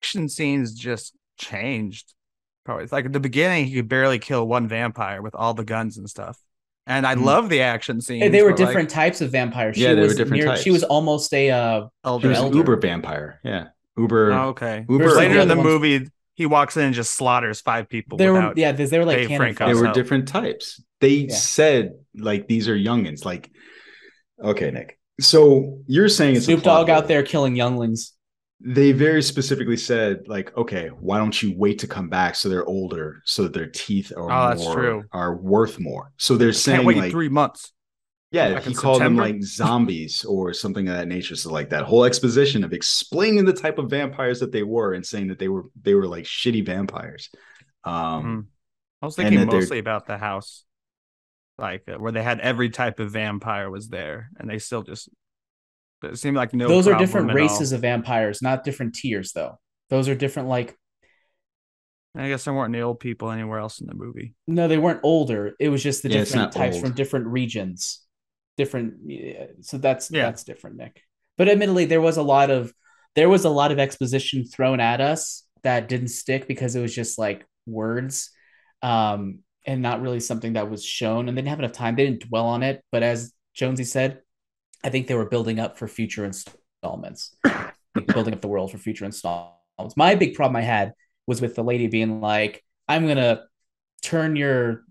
action 0.01 0.27
scenes 0.29 0.73
just 0.73 1.13
changed. 1.37 2.13
Probably 2.65 2.83
it's 2.83 2.91
like 2.93 3.05
at 3.05 3.13
the 3.13 3.19
beginning, 3.19 3.65
he 3.67 3.75
could 3.75 3.87
barely 3.87 4.17
kill 4.19 4.47
one 4.47 4.67
vampire 4.67 5.21
with 5.21 5.35
all 5.35 5.53
the 5.53 5.63
guns 5.63 5.97
and 5.97 6.09
stuff. 6.09 6.37
And 6.87 7.05
I 7.05 7.13
Mhm. 7.15 7.23
love 7.23 7.49
the 7.49 7.61
action 7.61 8.01
scenes. 8.01 8.23
Hey, 8.23 8.29
they 8.29 8.41
were 8.41 8.49
but, 8.51 8.59
like, 8.59 8.67
different 8.67 8.89
types 8.89 9.21
of 9.21 9.31
vampires. 9.31 9.75
She 9.77 9.83
Yeah, 9.83 9.89
they 9.93 10.01
were 10.01 10.07
was 10.07 10.15
different 10.17 10.43
near- 10.43 10.57
She 10.57 10.71
was 10.71 10.83
almost 10.83 11.31
a 11.33 11.51
uh, 11.51 11.81
She 12.03 12.09
was 12.27 12.37
an 12.39 12.45
elder. 12.45 12.57
Uber 12.57 12.77
vampire. 12.77 13.39
Yeah, 13.43 13.67
Uber. 13.97 14.31
Oh, 14.33 14.47
okay. 14.49 14.85
Uber. 14.89 15.03
Versus 15.03 15.17
Later 15.19 15.39
in 15.41 15.47
the 15.47 15.55
ones- 15.55 15.65
movie, 15.67 16.07
he 16.33 16.45
walks 16.47 16.77
in 16.77 16.83
and 16.85 16.95
just 16.95 17.13
slaughters 17.13 17.61
five 17.61 17.87
people. 17.87 18.17
they 18.17 18.29
were 18.29 18.53
yeah 18.55 18.71
they, 18.71 18.85
they 18.85 18.97
were 18.97 19.05
like 19.05 19.17
Dave 19.17 19.27
cannon 19.27 19.53
Franco. 19.55 19.67
They 19.67 19.79
were 19.87 19.93
different 19.93 20.27
types. 20.27 20.81
They 20.99 21.09
Yeah. 21.29 21.35
said 21.35 21.93
like 22.17 22.47
these 22.47 22.67
are 22.67 22.75
youngins. 22.75 23.23
Like, 23.25 23.51
okay, 24.43 24.71
Nick. 24.71 24.97
So 25.19 25.79
you're 25.85 26.09
saying 26.09 26.35
it's 26.37 26.45
a 26.45 26.45
Snoop 26.45 26.63
plot 26.63 26.87
Dogg 26.87 26.89
out 26.89 27.07
there 27.07 27.21
killing 27.21 27.55
younglings. 27.55 28.13
They 28.63 28.91
very 28.91 29.23
specifically 29.23 29.77
said 29.77 30.27
like, 30.27 30.55
okay, 30.55 30.89
why 30.89 31.17
don't 31.17 31.41
you 31.41 31.53
wait 31.57 31.79
to 31.79 31.87
come 31.87 32.09
back 32.09 32.35
so 32.35 32.47
they're 32.47 32.65
older, 32.65 33.21
so 33.25 33.43
that 33.43 33.53
their 33.53 33.67
teeth 33.67 34.11
are 34.15 34.31
Oh, 34.31 34.49
that's 34.49 34.61
more, 34.63 34.73
true. 34.75 35.03
are 35.11 35.35
worth 35.35 35.79
more. 35.79 36.11
So 36.17 36.37
they're 36.37 36.53
saying 36.53 36.77
Can't 36.77 36.87
wait 36.87 36.97
like, 36.97 37.11
three 37.11 37.29
months. 37.29 37.73
yeah, 38.31 38.59
he 38.59 38.73
called 38.75 38.97
September? 38.97 39.23
them 39.23 39.33
like 39.35 39.43
zombies 39.43 40.23
or 40.25 40.53
something 40.53 40.87
of 40.87 40.95
that 40.95 41.07
nature. 41.07 41.35
So 41.35 41.51
like 41.51 41.69
that 41.71 41.83
whole 41.85 42.05
exposition 42.05 42.63
of 42.63 42.71
explaining 42.71 43.45
the 43.45 43.53
type 43.53 43.79
of 43.79 43.89
vampires 43.89 44.39
that 44.41 44.51
they 44.51 44.63
were 44.63 44.93
and 44.93 45.03
saying 45.05 45.27
that 45.29 45.39
they 45.39 45.47
were 45.49 45.65
they 45.81 45.95
were 45.95 46.07
like 46.07 46.25
shitty 46.25 46.63
vampires. 46.65 47.29
Um, 47.83 48.23
Mhm. 48.23 48.45
I 49.01 49.05
was 49.07 49.15
thinking 49.15 49.43
mostly 49.47 49.79
about 49.79 50.05
the 50.05 50.19
house, 50.19 50.63
like 51.57 51.89
uh, 51.89 51.97
where 51.97 52.11
they 52.11 52.21
had 52.21 52.39
every 52.39 52.69
type 52.69 52.99
of 52.99 53.11
vampire 53.11 53.71
was 53.71 53.87
there, 53.89 54.29
and 54.37 54.47
they 54.47 54.59
still 54.59 54.83
just. 54.83 55.09
But 56.01 56.11
it 56.11 56.17
seemed 56.17 56.35
like 56.35 56.53
no. 56.53 56.67
Those 56.67 56.87
are 56.87 56.97
different 56.97 57.33
races 57.33 57.71
all. 57.71 57.77
of 57.77 57.81
vampires, 57.81 58.41
not 58.41 58.63
different 58.63 58.95
tiers 58.95 59.31
though. 59.33 59.59
Those 59.89 60.09
are 60.09 60.15
different 60.15 60.49
like 60.49 60.75
I 62.17 62.27
guess 62.27 62.43
there 62.43 62.53
weren't 62.53 62.75
any 62.75 62.81
old 62.81 62.99
people 62.99 63.31
anywhere 63.31 63.59
else 63.59 63.79
in 63.79 63.87
the 63.87 63.93
movie. 63.93 64.33
no, 64.47 64.67
they 64.67 64.77
weren't 64.77 64.99
older. 65.03 65.53
It 65.59 65.69
was 65.69 65.81
just 65.81 66.03
the 66.03 66.09
Yeah, 66.09 66.19
different 66.19 66.51
types 66.51 66.75
old. 66.75 66.83
from 66.85 66.93
different 66.93 67.27
regions. 67.27 68.01
Different 68.57 68.95
yeah, 69.05 69.45
so 69.61 69.77
that's 69.77 70.11
Yeah. 70.11 70.23
that's 70.23 70.43
different, 70.43 70.75
Nick. 70.77 71.01
But 71.37 71.47
admittedly, 71.47 71.85
there 71.85 72.01
was 72.01 72.17
a 72.17 72.23
lot 72.23 72.49
of 72.49 72.73
there 73.15 73.29
was 73.29 73.45
a 73.45 73.49
lot 73.49 73.71
of 73.71 73.79
exposition 73.79 74.45
thrown 74.45 74.79
at 74.79 74.99
us 75.01 75.43
that 75.63 75.87
didn't 75.87 76.09
stick 76.09 76.47
because 76.47 76.75
it 76.75 76.81
was 76.81 76.93
just 76.93 77.17
like 77.19 77.45
words. 77.65 78.31
Um 78.81 79.39
and 79.65 79.81
not 79.81 80.01
really 80.01 80.19
something 80.19 80.53
that 80.53 80.69
was 80.69 80.83
shown 80.83 81.29
and 81.29 81.37
they 81.37 81.41
didn't 81.41 81.49
have 81.49 81.59
enough 81.59 81.71
time. 81.71 81.95
They 81.95 82.05
didn't 82.05 82.27
dwell 82.27 82.47
on 82.47 82.63
it. 82.63 82.83
But 82.91 83.03
as 83.03 83.31
Jonesy 83.53 83.83
said, 83.83 84.21
I 84.83 84.89
think 84.89 85.07
they 85.07 85.15
were 85.15 85.25
building 85.29 85.59
up 85.59 85.77
for 85.77 85.87
future 85.87 86.25
installments, 86.25 87.35
building 88.07 88.33
up 88.33 88.41
the 88.41 88.47
world 88.47 88.71
for 88.71 88.77
future 88.77 89.05
installments. 89.05 89.95
My 89.95 90.15
big 90.15 90.33
problem 90.35 90.55
I 90.55 90.61
had 90.61 90.93
was 91.27 91.41
with 91.41 91.55
the 91.55 91.63
lady 91.63 91.87
being 91.87 92.21
like, 92.21 92.63
"I'm 92.87 93.07
gonna 93.07 93.43
turn 94.01 94.35
your 94.35 94.83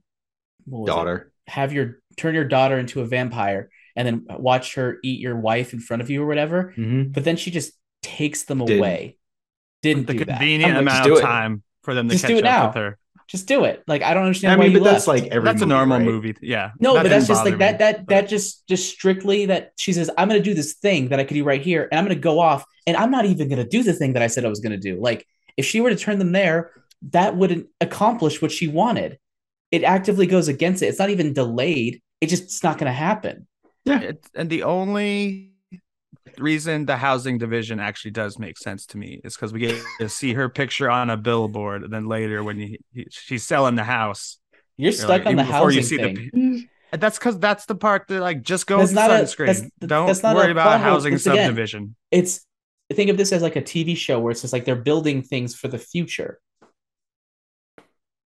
what 0.64 0.80
was 0.82 0.88
it? 0.88 0.92
daughter. 0.94 1.32
have 1.48 1.72
your 1.72 2.00
turn 2.16 2.34
your 2.34 2.44
daughter 2.44 2.78
into 2.78 3.00
a 3.00 3.04
vampire, 3.06 3.70
and 3.96 4.06
then 4.06 4.26
watch 4.38 4.74
her 4.76 4.98
eat 5.02 5.20
your 5.20 5.36
wife 5.36 5.72
in 5.72 5.80
front 5.80 6.02
of 6.02 6.10
you 6.10 6.22
or 6.22 6.26
whatever." 6.26 6.72
Mhm. 6.76 7.12
But 7.12 7.24
then 7.24 7.36
she 7.36 7.50
just 7.50 7.72
takes 8.02 8.44
them 8.44 8.58
Didn't. 8.58 8.78
away. 8.78 9.16
Didn't 9.82 10.06
The 10.06 10.12
do 10.14 10.24
convenient 10.26 10.76
I'm 10.76 10.84
like, 10.84 10.94
just 10.94 11.00
amount 11.00 11.04
do 11.06 11.12
of 11.14 11.18
it. 11.18 11.22
time 11.22 11.62
for 11.82 11.94
them 11.94 12.08
to 12.08 12.14
Just 12.14 12.22
catch 12.22 12.30
do 12.30 12.36
it 12.38 12.44
up 12.44 12.50
now. 12.60 12.66
with 12.68 12.74
her. 12.76 12.98
Just 13.30 13.46
do 13.46 13.64
it. 13.64 13.82
Like 13.86 14.02
I 14.02 14.12
don't 14.12 14.24
understand 14.24 14.54
I 14.54 14.56
why 14.56 14.64
mean, 14.64 14.72
you 14.72 14.78
but 14.80 14.84
that's 14.90 15.06
left. 15.06 15.22
like 15.22 15.32
every 15.32 15.44
That's 15.46 15.62
a 15.62 15.66
normal 15.66 15.98
right? 15.98 16.04
movie. 16.04 16.34
Yeah. 16.42 16.72
No, 16.80 16.94
That 16.94 17.04
but 17.04 17.08
that's 17.10 17.28
just 17.28 17.44
like 17.44 17.54
bother 17.54 17.58
that. 17.58 17.78
That 17.78 17.96
but- 18.06 18.08
that 18.08 18.28
just 18.28 18.66
just 18.66 18.90
strictly 18.92 19.46
that 19.46 19.72
she 19.78 19.92
says, 19.92 20.10
"I'm 20.18 20.28
going 20.28 20.40
to 20.42 20.44
do 20.44 20.54
this 20.54 20.74
thing 20.74 21.08
that 21.10 21.20
I 21.20 21.24
could 21.24 21.34
do 21.34 21.44
right 21.44 21.62
here, 21.62 21.88
and 21.90 21.98
I'm 21.98 22.04
going 22.04 22.16
to 22.16 22.20
go 22.20 22.40
off, 22.40 22.64
and 22.86 22.96
I'm 22.96 23.10
not 23.10 23.26
even 23.26 23.48
going 23.48 23.62
to 23.62 23.68
do 23.68 23.82
the 23.82 23.92
thing 23.92 24.14
that 24.14 24.22
I 24.22 24.26
said 24.26 24.44
I 24.44 24.48
was 24.48 24.60
going 24.60 24.72
to 24.72 24.78
do." 24.78 25.00
Like 25.00 25.26
if 25.56 25.64
she 25.64 25.80
were 25.80 25.90
to 25.90 25.96
turn 25.96 26.18
them 26.18 26.32
there, 26.32 26.72
that 27.10 27.36
wouldn't 27.36 27.68
accomplish 27.80 28.42
what 28.42 28.50
she 28.52 28.66
wanted. 28.68 29.18
It 29.70 29.84
actively 29.84 30.26
goes 30.26 30.48
against 30.48 30.82
it. 30.82 30.86
It's 30.86 30.98
not 30.98 31.10
even 31.10 31.32
delayed. 31.32 32.02
It 32.20 32.26
just 32.28 32.42
it's 32.44 32.64
not 32.64 32.78
going 32.78 32.90
to 32.90 32.92
happen. 32.96 33.46
It's, 33.86 34.28
and 34.34 34.50
the 34.50 34.64
only 34.64 35.49
reason 36.38 36.86
the 36.86 36.96
housing 36.96 37.38
division 37.38 37.80
actually 37.80 38.10
does 38.12 38.38
make 38.38 38.58
sense 38.58 38.86
to 38.86 38.98
me 38.98 39.20
is 39.24 39.34
because 39.34 39.52
we 39.52 39.60
get 39.60 39.82
to 40.00 40.08
see 40.08 40.32
her 40.34 40.48
picture 40.48 40.90
on 40.90 41.10
a 41.10 41.16
billboard, 41.16 41.82
and 41.82 41.92
then 41.92 42.06
later 42.06 42.42
when 42.44 42.58
you, 42.58 43.04
she's 43.10 43.42
selling 43.42 43.74
the 43.74 43.84
house, 43.84 44.38
You're 44.76 44.92
stuck 44.92 45.08
like, 45.08 45.26
on 45.26 45.36
the 45.36 45.42
even 45.42 45.46
you 45.46 45.52
housing 45.52 45.82
see 45.82 45.96
the 45.96 46.14
thing. 46.14 46.68
And 46.92 47.00
that's 47.00 47.18
because 47.18 47.38
that's 47.38 47.66
the 47.66 47.74
part 47.76 48.08
that 48.08 48.20
like 48.20 48.42
just 48.42 48.66
go 48.66 48.78
That's 48.78 48.92
not 48.92 49.10
a- 49.10 49.24
that's- 49.36 49.62
Don't 49.80 50.06
that's 50.06 50.22
not 50.22 50.34
worry 50.36 50.50
about 50.50 50.80
housing 50.80 51.14
It's 51.14 51.24
again- 51.26 51.46
subdivision. 51.46 51.94
it's 52.10 52.44
think 52.92 53.08
of 53.10 53.16
this 53.16 53.30
as 53.32 53.42
like 53.42 53.54
a 53.56 53.62
TV 53.62 53.96
show 53.96 54.18
where 54.18 54.32
it's 54.32 54.40
just 54.40 54.52
like 54.52 54.64
they're 54.64 54.74
building 54.74 55.22
things 55.22 55.54
for 55.54 55.68
the 55.68 55.78
future. 55.78 56.40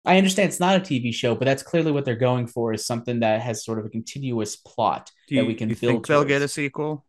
I 0.04 0.18
understand 0.18 0.48
it's 0.48 0.60
not 0.60 0.76
a 0.76 0.80
TV 0.80 1.14
show, 1.14 1.34
but 1.34 1.44
that's 1.44 1.62
clearly 1.62 1.92
what 1.92 2.04
they're 2.04 2.16
going 2.16 2.46
for 2.48 2.72
is 2.74 2.84
something 2.84 3.20
that 3.20 3.40
has 3.40 3.64
sort 3.64 3.78
of 3.78 3.86
a 3.86 3.88
continuous 3.88 4.56
plot 4.56 5.10
you, 5.28 5.38
that 5.40 5.46
we 5.46 5.54
can 5.54 5.68
you 5.70 5.76
build. 5.76 5.92
think 5.92 6.06
they'll 6.08 6.24
get 6.24 6.42
a 6.42 6.48
sequel? 6.48 7.04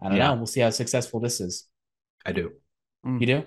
I 0.00 0.08
don't 0.08 0.16
Yeah. 0.18 0.28
know. 0.28 0.34
We'll 0.36 0.46
see 0.46 0.60
how 0.60 0.70
successful 0.70 1.20
this 1.20 1.40
is. 1.40 1.66
I 2.24 2.32
do. 2.32 2.52
You 3.04 3.24
do? 3.26 3.44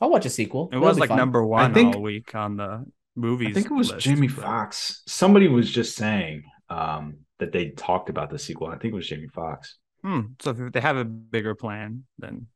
I'll 0.00 0.10
watch 0.10 0.24
a 0.26 0.30
sequel. 0.30 0.66
It 0.68 0.72
That'll 0.72 0.86
was 0.86 0.98
like 1.00 1.08
fun. 1.08 1.18
number 1.18 1.44
one 1.44 1.74
think- 1.74 1.96
all 1.96 2.02
week 2.02 2.34
on 2.34 2.56
the 2.56 2.86
movies. 3.16 3.48
I 3.48 3.52
think 3.54 3.66
it 3.66 3.74
was 3.74 3.90
list, 3.92 4.04
Jamie 4.06 4.28
but- 4.28 4.44
Foxx. 4.44 5.02
Somebody 5.06 5.48
was 5.48 5.68
just 5.70 5.96
saying 5.96 6.44
um, 6.70 7.18
that 7.40 7.50
they 7.52 7.70
talked 7.70 8.08
about 8.08 8.30
the 8.30 8.38
sequel. 8.38 8.68
I 8.68 8.78
think 8.78 8.92
it 8.92 8.96
was 8.96 9.08
Jamie 9.08 9.26
Foxx. 9.28 9.78
Hmm. 10.04 10.20
So 10.40 10.50
if 10.50 10.72
they 10.72 10.80
have 10.80 10.96
a 10.96 11.04
bigger 11.04 11.54
plan, 11.54 12.04
then 12.18 12.46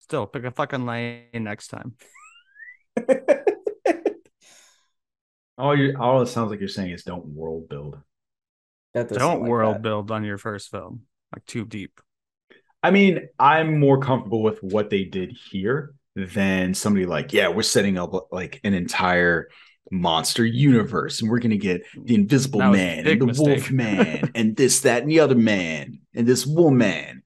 Still, 0.00 0.26
pick 0.26 0.44
a 0.44 0.50
fucking 0.50 0.86
lane 0.86 1.24
next 1.34 1.68
time. 1.68 1.94
All 5.58 5.76
you 5.76 5.96
all 5.98 6.22
it 6.22 6.26
sounds 6.28 6.50
like 6.50 6.60
you're 6.60 6.68
saying 6.68 6.92
is 6.92 7.02
don't 7.02 7.26
world 7.26 7.68
build. 7.68 7.98
That 8.94 9.08
Don't 9.08 9.18
sound 9.18 9.40
like 9.42 9.50
world 9.50 9.74
that. 9.76 9.82
build 9.82 10.10
on 10.12 10.24
your 10.24 10.38
first 10.38 10.70
film, 10.70 11.02
like 11.34 11.44
too 11.46 11.64
deep. 11.66 12.00
I 12.82 12.90
mean, 12.90 13.28
I'm 13.38 13.80
more 13.80 13.98
comfortable 14.00 14.42
with 14.42 14.62
what 14.62 14.90
they 14.90 15.04
did 15.04 15.36
here 15.50 15.94
than 16.14 16.74
somebody 16.74 17.06
like, 17.06 17.32
yeah, 17.32 17.48
we're 17.48 17.62
setting 17.62 17.98
up 17.98 18.28
like 18.32 18.60
an 18.64 18.74
entire 18.74 19.48
monster 19.90 20.44
universe 20.44 21.20
and 21.20 21.30
we're 21.30 21.38
going 21.38 21.50
to 21.50 21.56
get 21.56 21.82
the 22.04 22.14
invisible 22.14 22.60
That 22.60 22.72
man 22.72 23.06
and 23.06 23.20
the 23.20 23.26
mistake. 23.26 23.46
wolf 23.46 23.70
man 23.70 24.30
and 24.34 24.56
this, 24.56 24.80
that, 24.80 25.02
and 25.02 25.10
the 25.10 25.20
other 25.20 25.34
man 25.34 26.00
and 26.14 26.26
this 26.26 26.46
woman. 26.46 27.22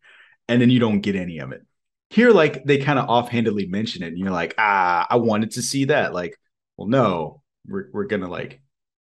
And 0.49 0.61
then 0.61 0.71
you 0.71 0.81
don't 0.81 1.01
get 1.01 1.17
any 1.17 1.39
of 1.39 1.53
it. 1.53 1.63
Here, 2.11 2.31
like 2.31 2.65
they 2.65 2.79
kind 2.79 2.99
of 2.99 3.09
offhandedly 3.09 3.67
mention 3.67 4.03
it, 4.03 4.09
and 4.09 4.19
you're 4.19 4.31
like, 4.31 4.55
ah, 4.59 5.07
I 5.09 5.17
wanted 5.17 5.53
to 5.53 5.63
see 5.63 5.87
that. 5.87 6.13
Like, 6.13 6.37
well, 6.77 6.89
no, 6.89 7.43
we're, 7.67 7.89
we're 7.93 8.05
going 8.05 8.21
to 8.21 8.29
like 8.29 8.61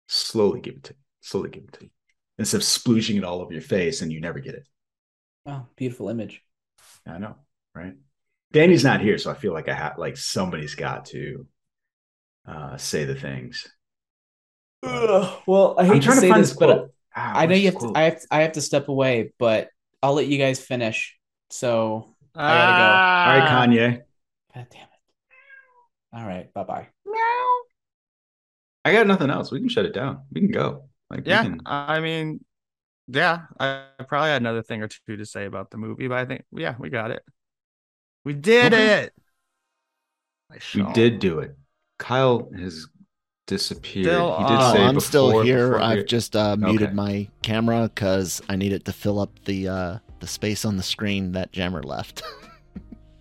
slowly 0.08 0.60
give 0.60 0.76
it 0.76 0.84
to 0.86 0.94
you, 0.94 1.00
slowly 1.22 1.50
give 1.50 1.64
it 1.64 1.74
to 1.74 1.84
you 1.86 1.90
instead 2.38 2.58
of 2.58 2.64
splooging 2.64 3.18
it 3.18 3.24
all 3.24 3.42
over 3.42 3.54
your 3.54 3.62
face 3.62 4.02
and 4.02 4.12
you 4.12 4.20
never 4.20 4.40
get 4.40 4.56
it. 4.56 4.66
Oh, 5.48 5.66
beautiful 5.78 6.10
image. 6.10 6.44
I 7.06 7.18
know, 7.20 7.36
right? 7.74 7.94
Danny's 8.52 8.84
not 8.84 9.02
here, 9.02 9.18
so 9.18 9.32
I 9.32 9.34
feel 9.34 9.54
like 9.54 9.70
I 9.70 9.74
have 9.74 9.98
like 9.98 10.18
somebody's 10.18 10.76
got 10.76 11.06
to 11.08 11.48
uh 12.46 12.78
say 12.78 13.06
the 13.06 13.16
things. 13.16 13.66
Ugh, 14.84 15.42
well, 15.48 15.76
I 15.78 15.86
hate 15.86 15.94
I'm 15.94 16.00
to 16.02 16.06
trying 16.06 16.16
to 16.18 16.22
say 16.22 16.30
find 16.30 16.44
this, 16.44 16.50
this 16.52 16.60
but. 16.60 16.90
Ah, 17.16 17.34
I 17.36 17.46
know 17.48 17.56
you 17.56 17.72
have 17.72 17.80
to. 17.80 17.92
I 17.96 18.02
have. 18.04 18.22
I 18.30 18.42
have 18.42 18.52
to 18.54 18.62
step 18.62 18.90
away, 18.90 19.34
but 19.40 19.70
I'll 20.04 20.14
let 20.14 20.28
you 20.28 20.38
guys 20.38 20.60
finish. 20.60 21.18
So 21.50 22.16
I 22.36 22.44
Ah. 22.44 22.54
gotta 22.54 22.78
go. 22.78 22.84
All 23.32 23.40
right, 23.40 23.70
Kanye. 23.70 24.02
God 24.54 24.68
damn 24.70 24.82
it. 24.84 24.90
All 26.14 26.26
right. 26.28 26.54
Bye 26.54 26.64
bye. 26.64 26.88
I 28.86 28.94
got 28.94 29.08
nothing 29.08 29.30
else. 29.30 29.52
We 29.52 29.60
can 29.60 29.68
shut 29.70 29.86
it 29.86 29.94
down. 29.94 30.24
We 30.32 30.42
can 30.42 30.52
go. 30.52 30.90
Like 31.10 31.24
Yeah, 31.26 31.44
can- 31.44 31.62
I 31.66 32.00
mean, 32.00 32.44
yeah, 33.08 33.44
I 33.60 33.86
probably 34.08 34.30
had 34.30 34.42
another 34.42 34.64
thing 34.64 34.82
or 34.82 34.88
two 34.88 35.18
to 35.18 35.26
say 35.26 35.46
about 35.46 35.72
the 35.72 35.78
movie, 35.78 36.08
but 36.08 36.18
I 36.18 36.26
think, 36.26 36.44
yeah, 36.52 36.76
we 36.80 36.90
got 36.90 37.12
it. 37.12 37.24
We 38.26 38.34
did 38.34 38.74
Okay. 38.74 39.04
it. 39.04 39.14
We 40.76 40.82
did 40.94 41.20
do 41.20 41.40
it. 41.40 41.56
Kyle 42.00 42.50
has 42.58 42.88
disappeared. 43.48 44.06
Still 44.06 44.38
he 44.38 44.44
did 44.44 44.52
on. 44.54 44.76
say 44.76 44.84
Oh, 44.84 44.88
I'm 44.88 45.00
still 45.00 45.42
here. 45.42 45.68
before 45.70 45.82
I've 45.82 46.06
just 46.06 46.36
uh, 46.36 46.56
muted 46.58 46.90
Okay. 46.90 46.96
my 46.96 47.28
camera 47.42 47.90
because 47.94 48.42
I 48.50 48.56
needed 48.56 48.86
to 48.86 48.94
fill 48.94 49.20
up 49.20 49.32
the 49.46 49.68
uh, 49.68 49.98
the 50.20 50.28
space 50.28 50.66
on 50.66 50.78
the 50.78 50.84
screen 50.84 51.32
that 51.34 51.52
Jammer 51.52 51.84
left. 51.84 52.24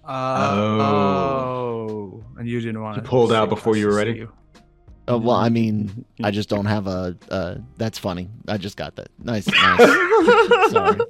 Oh. 0.08 0.80
Oh. 0.80 2.24
and 2.38 2.48
you 2.48 2.60
didn't 2.60 2.80
want 2.82 2.96
You 2.96 3.02
to 3.02 3.08
pulled 3.08 3.32
out 3.32 3.48
before 3.48 3.76
you 3.76 3.86
were 3.86 3.94
ready? 3.94 4.12
you. 4.12 4.32
Uh, 5.08 5.18
well, 5.18 5.36
I 5.36 5.48
mean, 5.48 6.04
I 6.22 6.30
just 6.30 6.48
don't 6.48 6.66
have 6.66 6.86
a. 6.86 7.16
Uh, 7.30 7.56
that's 7.76 7.98
funny. 7.98 8.28
I 8.48 8.58
just 8.58 8.76
got 8.76 8.96
that. 8.96 9.08
Nice, 9.22 9.46
nice. 9.46 9.78
Sorry. 10.70 11.00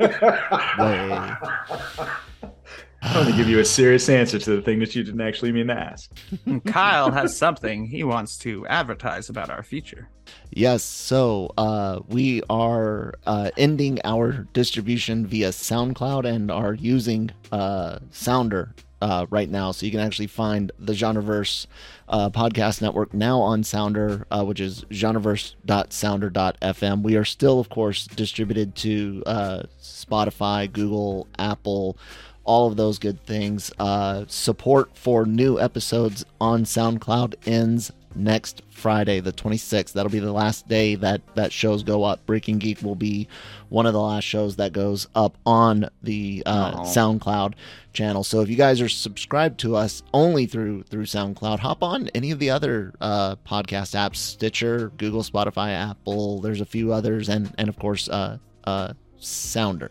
I 3.03 3.19
want 3.19 3.31
to 3.31 3.37
give 3.37 3.49
you 3.49 3.61
a 3.61 3.65
serious 3.65 4.09
answer 4.09 4.39
to 4.39 4.57
the 4.57 4.63
thing 4.63 4.81
that 4.81 4.95
you 4.95 5.05
didn't 5.05 5.21
actually 5.21 5.53
mean 5.53 5.69
to 5.69 5.75
ask. 5.75 6.11
Kyle 6.67 7.11
has 7.13 7.37
something 7.37 7.87
he 7.87 8.03
wants 8.03 8.37
to 8.39 8.67
advertise 8.67 9.29
about 9.29 9.49
our 9.49 9.63
future. 9.63 10.09
Yes, 10.51 10.83
so 10.83 11.53
uh, 11.57 12.01
we 12.09 12.43
are 12.51 13.15
uh, 13.27 13.51
ending 13.57 14.01
our 14.05 14.33
distribution 14.53 15.27
via 15.27 15.51
SoundCloud 15.51 16.27
and 16.27 16.51
are 16.51 16.75
using 16.75 17.31
uh, 17.53 18.01
Sounder 18.11 18.75
uh, 19.07 19.27
right 19.31 19.49
now. 19.49 19.71
So 19.71 19.87
you 19.87 19.93
can 19.93 20.01
actually 20.01 20.27
find 20.27 20.73
the 20.81 20.93
Genreverse 20.93 21.69
uh, 22.09 22.31
podcast 22.31 22.83
network 22.83 23.15
now 23.15 23.41
on 23.41 23.63
Sounder, 23.63 24.27
uh, 24.33 24.45
which 24.45 24.59
is 24.59 24.85
genreverse.sounder.fm. 24.91 27.03
We 27.03 27.15
are 27.15 27.25
still, 27.25 27.61
of 27.61 27.69
course, 27.69 28.09
distributed 28.09 28.75
to 28.77 29.23
uh, 29.25 29.63
Spotify, 29.81 30.73
Google, 30.73 31.29
Apple, 31.39 31.97
all 32.43 32.67
of 32.67 32.77
those 32.77 32.99
good 32.99 33.25
things. 33.25 33.71
Uh, 33.79 34.25
support 34.27 34.99
for 34.99 35.25
new 35.25 35.61
episodes 35.61 36.25
on 36.41 36.65
SoundCloud 36.65 37.37
ends 37.47 37.93
next 38.17 38.63
Friday, 38.71 39.21
the 39.21 39.33
26th. 39.33 39.93
That'll 39.93 40.11
be 40.11 40.19
the 40.19 40.33
last 40.33 40.69
day 40.69 40.95
that 40.97 41.23
that 41.35 41.53
shows 41.53 41.83
go 41.83 42.05
up. 42.05 42.25
Breaking 42.27 42.59
Geek 42.59 42.83
will 42.83 42.95
be 42.95 43.29
one 43.69 43.87
of 43.87 43.93
the 43.93 44.01
last 44.01 44.25
shows 44.25 44.57
that 44.57 44.73
goes 44.73 45.07
up 45.15 45.37
on 45.45 45.89
the 46.03 46.43
uh. 46.47 46.83
SoundCloud 46.83 47.55
channel. 47.93 48.25
So 48.25 48.41
if 48.41 48.49
you 48.49 48.57
guys 48.57 48.81
are 48.81 48.89
subscribed 48.89 49.61
to 49.61 49.77
us 49.77 50.03
only 50.13 50.47
through 50.47 50.85
through 50.85 51.05
SoundCloud, 51.05 51.59
hop 51.61 51.83
on 51.83 52.09
any 52.15 52.31
of 52.31 52.39
the 52.39 52.51
other 52.51 52.95
uh, 53.01 53.37
podcast 53.37 53.95
apps: 53.95 54.17
Stitcher, 54.17 54.91
Google, 54.97 55.23
Spotify, 55.23 55.73
Apple. 55.73 56.41
There's 56.41 56.61
a 56.61 56.67
few 56.67 56.93
others, 56.93 57.29
and 57.29 57.53
and 57.59 57.69
of 57.69 57.79
course, 57.79 58.09
uh, 58.09 58.39
uh, 58.65 58.93
Sounder. 59.19 59.91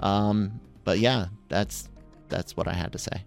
Um, 0.00 0.60
but 0.84 0.98
yeah, 0.98 1.26
that's 1.48 1.88
that's 2.28 2.56
what 2.56 2.68
I 2.68 2.72
had 2.72 2.92
to 2.92 2.98
say. 2.98 3.24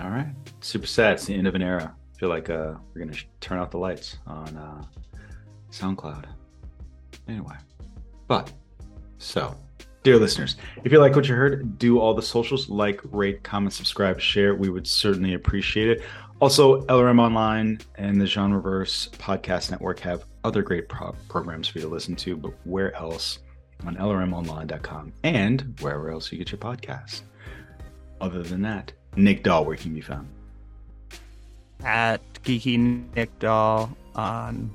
All 0.00 0.10
right. 0.10 0.28
Super 0.60 0.86
sad. 0.86 1.14
It's 1.14 1.26
the 1.26 1.34
end 1.34 1.46
of 1.48 1.54
an 1.54 1.62
era. 1.62 1.94
Feel 2.18 2.28
like 2.28 2.50
uh, 2.50 2.74
we're 2.94 3.12
sh- 3.12 3.26
turn 3.40 3.58
out 3.58 3.70
the 3.70 3.78
lights 3.78 4.18
on 4.26 4.56
uh, 4.56 4.84
SoundCloud. 5.70 6.24
Anyway. 7.28 7.54
But, 8.26 8.52
so, 9.18 9.56
dear 10.02 10.18
listeners, 10.18 10.56
if 10.84 10.90
you 10.90 10.98
like 10.98 11.14
what 11.14 11.28
you 11.28 11.34
heard, 11.34 11.78
do 11.78 12.00
all 12.00 12.14
the 12.14 12.22
socials 12.22 12.68
like, 12.68 13.00
rate, 13.04 13.42
comment, 13.44 13.72
subscribe, 13.72 14.20
share. 14.20 14.54
We 14.54 14.68
would 14.68 14.86
certainly 14.86 15.34
appreciate 15.34 15.88
it. 15.88 16.02
Also, 16.40 16.82
LRM 16.86 17.20
Online 17.20 17.80
and 17.96 18.20
the 18.20 18.24
Genreverse 18.24 19.10
Podcast 19.10 19.70
Network 19.70 20.00
have 20.00 20.24
other 20.44 20.62
great 20.62 20.88
pro- 20.88 21.14
programs 21.28 21.68
for 21.68 21.78
you 21.78 21.84
to 21.84 21.90
listen 21.90 22.16
to, 22.16 22.36
but 22.36 22.52
where 22.64 22.94
else? 22.96 23.40
On 23.86 23.94
LRMOnline.com 23.94 25.12
and 25.22 25.78
wherever 25.80 26.10
else 26.10 26.32
you 26.32 26.38
get 26.38 26.50
your 26.50 26.58
podcasts. 26.58 27.22
Other 28.20 28.42
than 28.42 28.60
that, 28.62 28.92
Nick 29.14 29.44
Doll, 29.44 29.64
where 29.64 29.76
can 29.76 29.94
be 29.94 30.00
found? 30.00 30.28
At 31.84 32.20
Geeky 32.42 33.04
Nick 33.14 33.36
Doll 33.38 33.90
on 34.14 34.70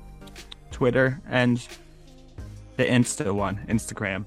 Twitter 0.71 1.21
and 1.27 1.65
the 2.77 2.85
Insta 2.85 3.33
one, 3.33 3.59
Instagram. 3.67 4.25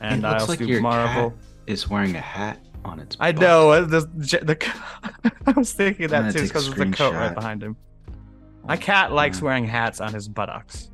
And 0.00 0.22
It 0.22 0.26
I 0.26 0.30
looks 0.30 0.42
also 0.42 0.52
like 0.52 0.58
do 0.60 0.66
your 0.66 0.80
Marvel. 0.82 1.30
cat 1.30 1.38
is 1.66 1.88
wearing 1.88 2.14
a 2.16 2.20
hat 2.20 2.58
on 2.84 3.00
its. 3.00 3.16
I 3.18 3.32
butt. 3.32 3.40
know. 3.40 3.70
uh, 3.70 3.80
The, 3.82 4.00
the, 4.00 4.72
I 5.46 5.50
was 5.52 5.72
thinking 5.72 6.08
that 6.08 6.32
too 6.34 6.42
because 6.42 6.68
of 6.68 6.76
the 6.76 6.86
coat 6.86 7.12
right 7.14 7.34
behind 7.34 7.62
him. 7.62 7.76
My 8.64 8.76
cat 8.76 9.12
likes 9.12 9.40
wearing 9.42 9.66
hats 9.66 10.00
on 10.00 10.12
his 10.14 10.28
buttocks 10.28 10.90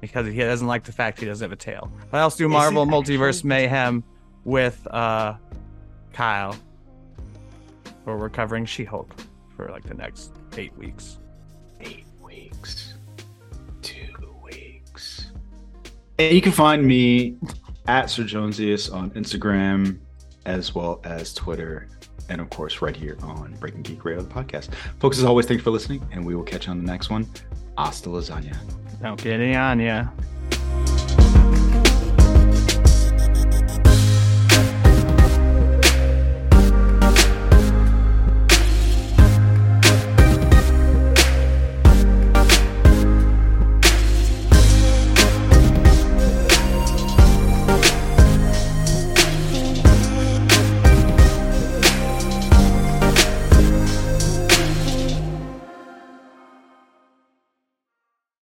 because 0.00 0.26
he 0.26 0.38
doesn't 0.38 0.66
like 0.66 0.84
the 0.84 0.92
fact 0.92 1.20
he 1.20 1.26
doesn't 1.26 1.44
have 1.44 1.52
a 1.52 1.56
tail. 1.56 1.90
I 2.12 2.20
also 2.20 2.38
do 2.38 2.48
Marvel 2.48 2.82
actually- 2.82 3.16
Multiverse 3.18 3.44
Mayhem 3.44 4.02
with 4.44 4.84
uh, 4.90 5.34
Kyle, 6.12 6.56
where 8.04 8.16
we're 8.16 8.28
covering 8.30 8.64
She-Hulk 8.64 9.12
for 9.56 9.68
like 9.70 9.84
the 9.84 9.94
next 9.94 10.32
eight 10.56 10.76
weeks. 10.76 11.18
eight 11.80 12.04
weeks, 12.20 12.94
two 13.82 14.34
weeks. 14.42 15.30
And 16.18 16.34
you 16.34 16.42
can 16.42 16.52
find 16.52 16.84
me 16.84 17.36
at 17.86 18.10
Sir 18.10 18.24
Jonesius 18.24 18.92
on 18.92 19.10
Instagram 19.12 19.98
as 20.46 20.74
well 20.74 21.00
as 21.04 21.32
Twitter, 21.34 21.88
and 22.28 22.40
of 22.40 22.50
course, 22.50 22.82
right 22.82 22.96
here 22.96 23.16
on 23.22 23.54
Breaking 23.60 23.82
Geek 23.82 24.04
Radio, 24.04 24.22
the 24.22 24.32
podcast. 24.32 24.74
Folks, 24.98 25.18
as 25.18 25.24
always, 25.24 25.46
thanks 25.46 25.62
for 25.62 25.70
listening, 25.70 26.06
and 26.12 26.24
we 26.24 26.34
will 26.34 26.42
catch 26.44 26.66
you 26.66 26.72
on 26.72 26.78
the 26.78 26.90
next 26.90 27.10
one. 27.10 27.26
Hasta 27.76 28.08
lasagna. 28.08 28.56
Don't 29.02 29.22
get 29.22 29.40
any 29.40 29.54
on 29.54 29.80
ya. 29.80 30.06